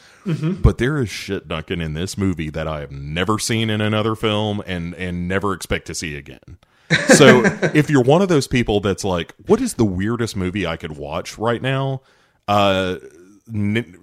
But 0.63 0.79
there 0.79 0.99
is 0.99 1.09
shit, 1.09 1.49
Duncan, 1.49 1.81
in 1.81 1.95
this 1.95 2.19
movie 2.19 2.51
that 2.51 2.67
I 2.67 2.81
have 2.81 2.91
never 2.91 3.39
seen 3.39 3.71
in 3.71 3.81
another 3.81 4.15
film 4.15 4.63
and 4.67 4.95
and 4.95 5.27
never 5.29 5.53
expect 5.55 5.87
to 5.87 5.95
see 5.95 6.17
again. 6.17 6.59
So 7.15 7.43
if 7.75 7.89
you're 7.89 8.03
one 8.03 8.23
of 8.23 8.29
those 8.29 8.49
people 8.49 8.81
that's 8.81 9.05
like, 9.05 9.35
what 9.47 9.61
is 9.61 9.75
the 9.75 9.85
weirdest 9.85 10.37
movie 10.37 10.67
I 10.67 10.77
could 10.77 10.97
watch 10.97 11.39
right 11.39 11.63
now? 11.63 12.03
Uh, 12.47 12.97
n- 13.53 13.99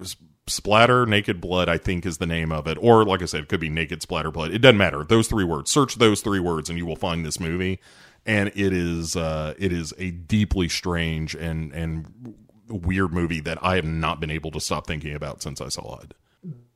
Splatter 0.48 1.06
Naked 1.08 1.42
Blood, 1.42 1.68
I 1.70 1.78
think, 1.78 2.06
is 2.06 2.20
the 2.20 2.28
name 2.28 2.52
of 2.52 2.68
it. 2.68 2.78
Or, 2.80 3.04
like 3.04 3.22
I 3.22 3.26
said, 3.26 3.42
it 3.42 3.50
could 3.50 3.60
be 3.60 3.70
Naked 3.70 4.02
Splatter 4.04 4.30
Blood. 4.32 4.52
It 4.52 4.60
doesn't 4.60 4.78
matter. 4.78 5.04
Those 5.04 5.28
three 5.28 5.44
words. 5.44 5.72
Search 5.72 5.96
those 5.96 6.22
three 6.22 6.40
words, 6.40 6.70
and 6.70 6.78
you 6.78 6.86
will 6.86 6.96
find 6.96 7.26
this 7.26 7.40
movie. 7.40 7.80
And 8.26 8.50
it 8.50 8.74
is 8.74 9.16
uh, 9.16 9.54
it 9.58 9.72
is 9.72 9.94
a 9.98 10.12
deeply 10.12 10.68
strange 10.70 11.36
and 11.36 11.72
and 11.74 12.36
weird 12.68 13.14
movie 13.14 13.40
that 13.42 13.60
I 13.62 13.76
have 13.76 13.86
not 13.86 14.20
been 14.20 14.32
able 14.32 14.52
to 14.52 14.60
stop 14.60 14.88
thinking 14.88 15.14
about 15.14 15.42
since 15.42 15.62
I 15.62 15.70
saw 15.70 16.00
it. 16.00 16.14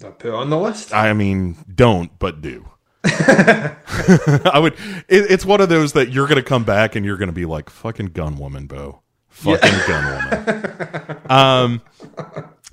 I 0.03 0.09
put 0.09 0.29
it 0.29 0.33
on 0.33 0.49
the 0.49 0.57
list. 0.57 0.93
I 0.93 1.13
mean, 1.13 1.57
don't, 1.73 2.17
but 2.19 2.41
do. 2.41 2.69
I 3.03 4.59
would. 4.59 4.73
It, 5.07 5.31
it's 5.31 5.45
one 5.45 5.61
of 5.61 5.69
those 5.69 5.93
that 5.93 6.09
you're 6.09 6.27
going 6.27 6.41
to 6.41 6.47
come 6.47 6.63
back 6.63 6.95
and 6.95 7.05
you're 7.05 7.17
going 7.17 7.29
to 7.29 7.33
be 7.33 7.45
like, 7.45 7.69
"Fucking 7.69 8.07
gun 8.07 8.37
woman, 8.37 8.67
Bo. 8.67 9.01
Fucking 9.29 9.79
gun 9.87 10.31
woman." 10.31 11.17
Um. 11.29 11.81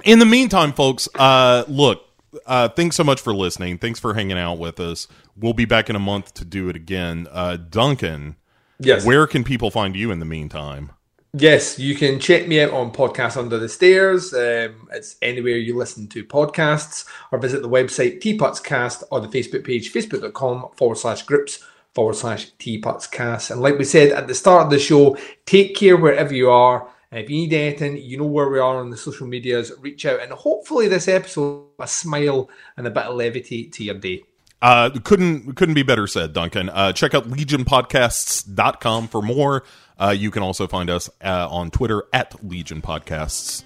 In 0.04 0.18
the 0.18 0.26
meantime, 0.26 0.72
folks, 0.72 1.08
uh, 1.14 1.64
look. 1.68 2.02
Uh, 2.44 2.68
thanks 2.68 2.96
so 2.96 3.04
much 3.04 3.20
for 3.20 3.34
listening. 3.34 3.78
Thanks 3.78 3.98
for 3.98 4.12
hanging 4.14 4.36
out 4.36 4.58
with 4.58 4.78
us. 4.78 5.08
We'll 5.36 5.54
be 5.54 5.64
back 5.64 5.88
in 5.88 5.96
a 5.96 6.00
month 6.00 6.34
to 6.34 6.44
do 6.44 6.68
it 6.68 6.76
again. 6.76 7.28
Uh, 7.30 7.56
Duncan, 7.56 8.36
Yes. 8.78 9.04
where 9.04 9.26
can 9.26 9.44
people 9.44 9.70
find 9.70 9.96
you 9.96 10.10
in 10.10 10.18
the 10.18 10.26
meantime? 10.26 10.92
Yes, 11.38 11.78
you 11.78 11.94
can 11.94 12.18
check 12.18 12.48
me 12.48 12.60
out 12.62 12.70
on 12.70 12.92
Podcast 12.92 13.36
Under 13.36 13.58
the 13.58 13.68
Stairs. 13.68 14.32
Um, 14.32 14.88
it's 14.90 15.16
anywhere 15.20 15.56
you 15.56 15.76
listen 15.76 16.08
to 16.08 16.24
podcasts, 16.24 17.04
or 17.30 17.38
visit 17.38 17.60
the 17.60 17.68
website 17.68 18.20
Teapotscast 18.22 19.02
or 19.10 19.20
the 19.20 19.28
Facebook 19.28 19.64
page, 19.64 19.92
facebook.com 19.92 20.68
forward 20.76 20.96
slash 20.96 21.22
groups 21.22 21.62
forward 21.94 22.16
slash 22.16 22.52
Teapotscast. 22.54 23.50
And 23.50 23.60
like 23.60 23.76
we 23.76 23.84
said 23.84 24.12
at 24.12 24.28
the 24.28 24.34
start 24.34 24.64
of 24.64 24.70
the 24.70 24.78
show, 24.78 25.18
take 25.44 25.76
care 25.76 25.96
wherever 25.98 26.34
you 26.34 26.50
are. 26.50 26.88
And 27.10 27.20
if 27.20 27.28
you 27.28 27.36
need 27.36 27.52
anything, 27.52 27.98
you 27.98 28.16
know 28.16 28.24
where 28.24 28.48
we 28.48 28.58
are 28.58 28.76
on 28.76 28.90
the 28.90 28.96
social 28.96 29.26
medias. 29.26 29.72
Reach 29.80 30.06
out, 30.06 30.20
and 30.20 30.32
hopefully, 30.32 30.88
this 30.88 31.06
episode 31.06 31.66
a 31.78 31.86
smile 31.86 32.48
and 32.76 32.86
a 32.86 32.90
bit 32.90 33.04
of 33.04 33.14
levity 33.14 33.64
to 33.64 33.84
your 33.84 33.94
day. 33.94 34.22
Uh, 34.66 34.90
couldn't 35.04 35.54
couldn't 35.54 35.76
be 35.76 35.84
better 35.84 36.08
said, 36.08 36.32
Duncan. 36.32 36.68
Uh, 36.70 36.92
check 36.92 37.14
out 37.14 37.30
legionpodcasts.com 37.30 39.06
for 39.06 39.22
more. 39.22 39.62
Uh, 39.96 40.08
you 40.08 40.32
can 40.32 40.42
also 40.42 40.66
find 40.66 40.90
us 40.90 41.08
uh, 41.22 41.46
on 41.48 41.70
Twitter 41.70 42.02
at 42.12 42.44
Legion 42.44 42.82
Podcasts, 42.82 43.62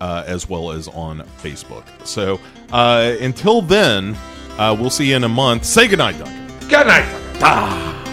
uh, 0.00 0.22
as 0.24 0.48
well 0.48 0.70
as 0.70 0.86
on 0.86 1.22
Facebook. 1.42 1.82
So 2.06 2.38
uh, 2.70 3.16
until 3.20 3.62
then, 3.62 4.16
uh, 4.56 4.76
we'll 4.78 4.90
see 4.90 5.10
you 5.10 5.16
in 5.16 5.24
a 5.24 5.28
month. 5.28 5.64
Say 5.64 5.88
goodnight, 5.88 6.20
Duncan. 6.20 6.68
Good 6.68 6.86
night. 6.86 8.03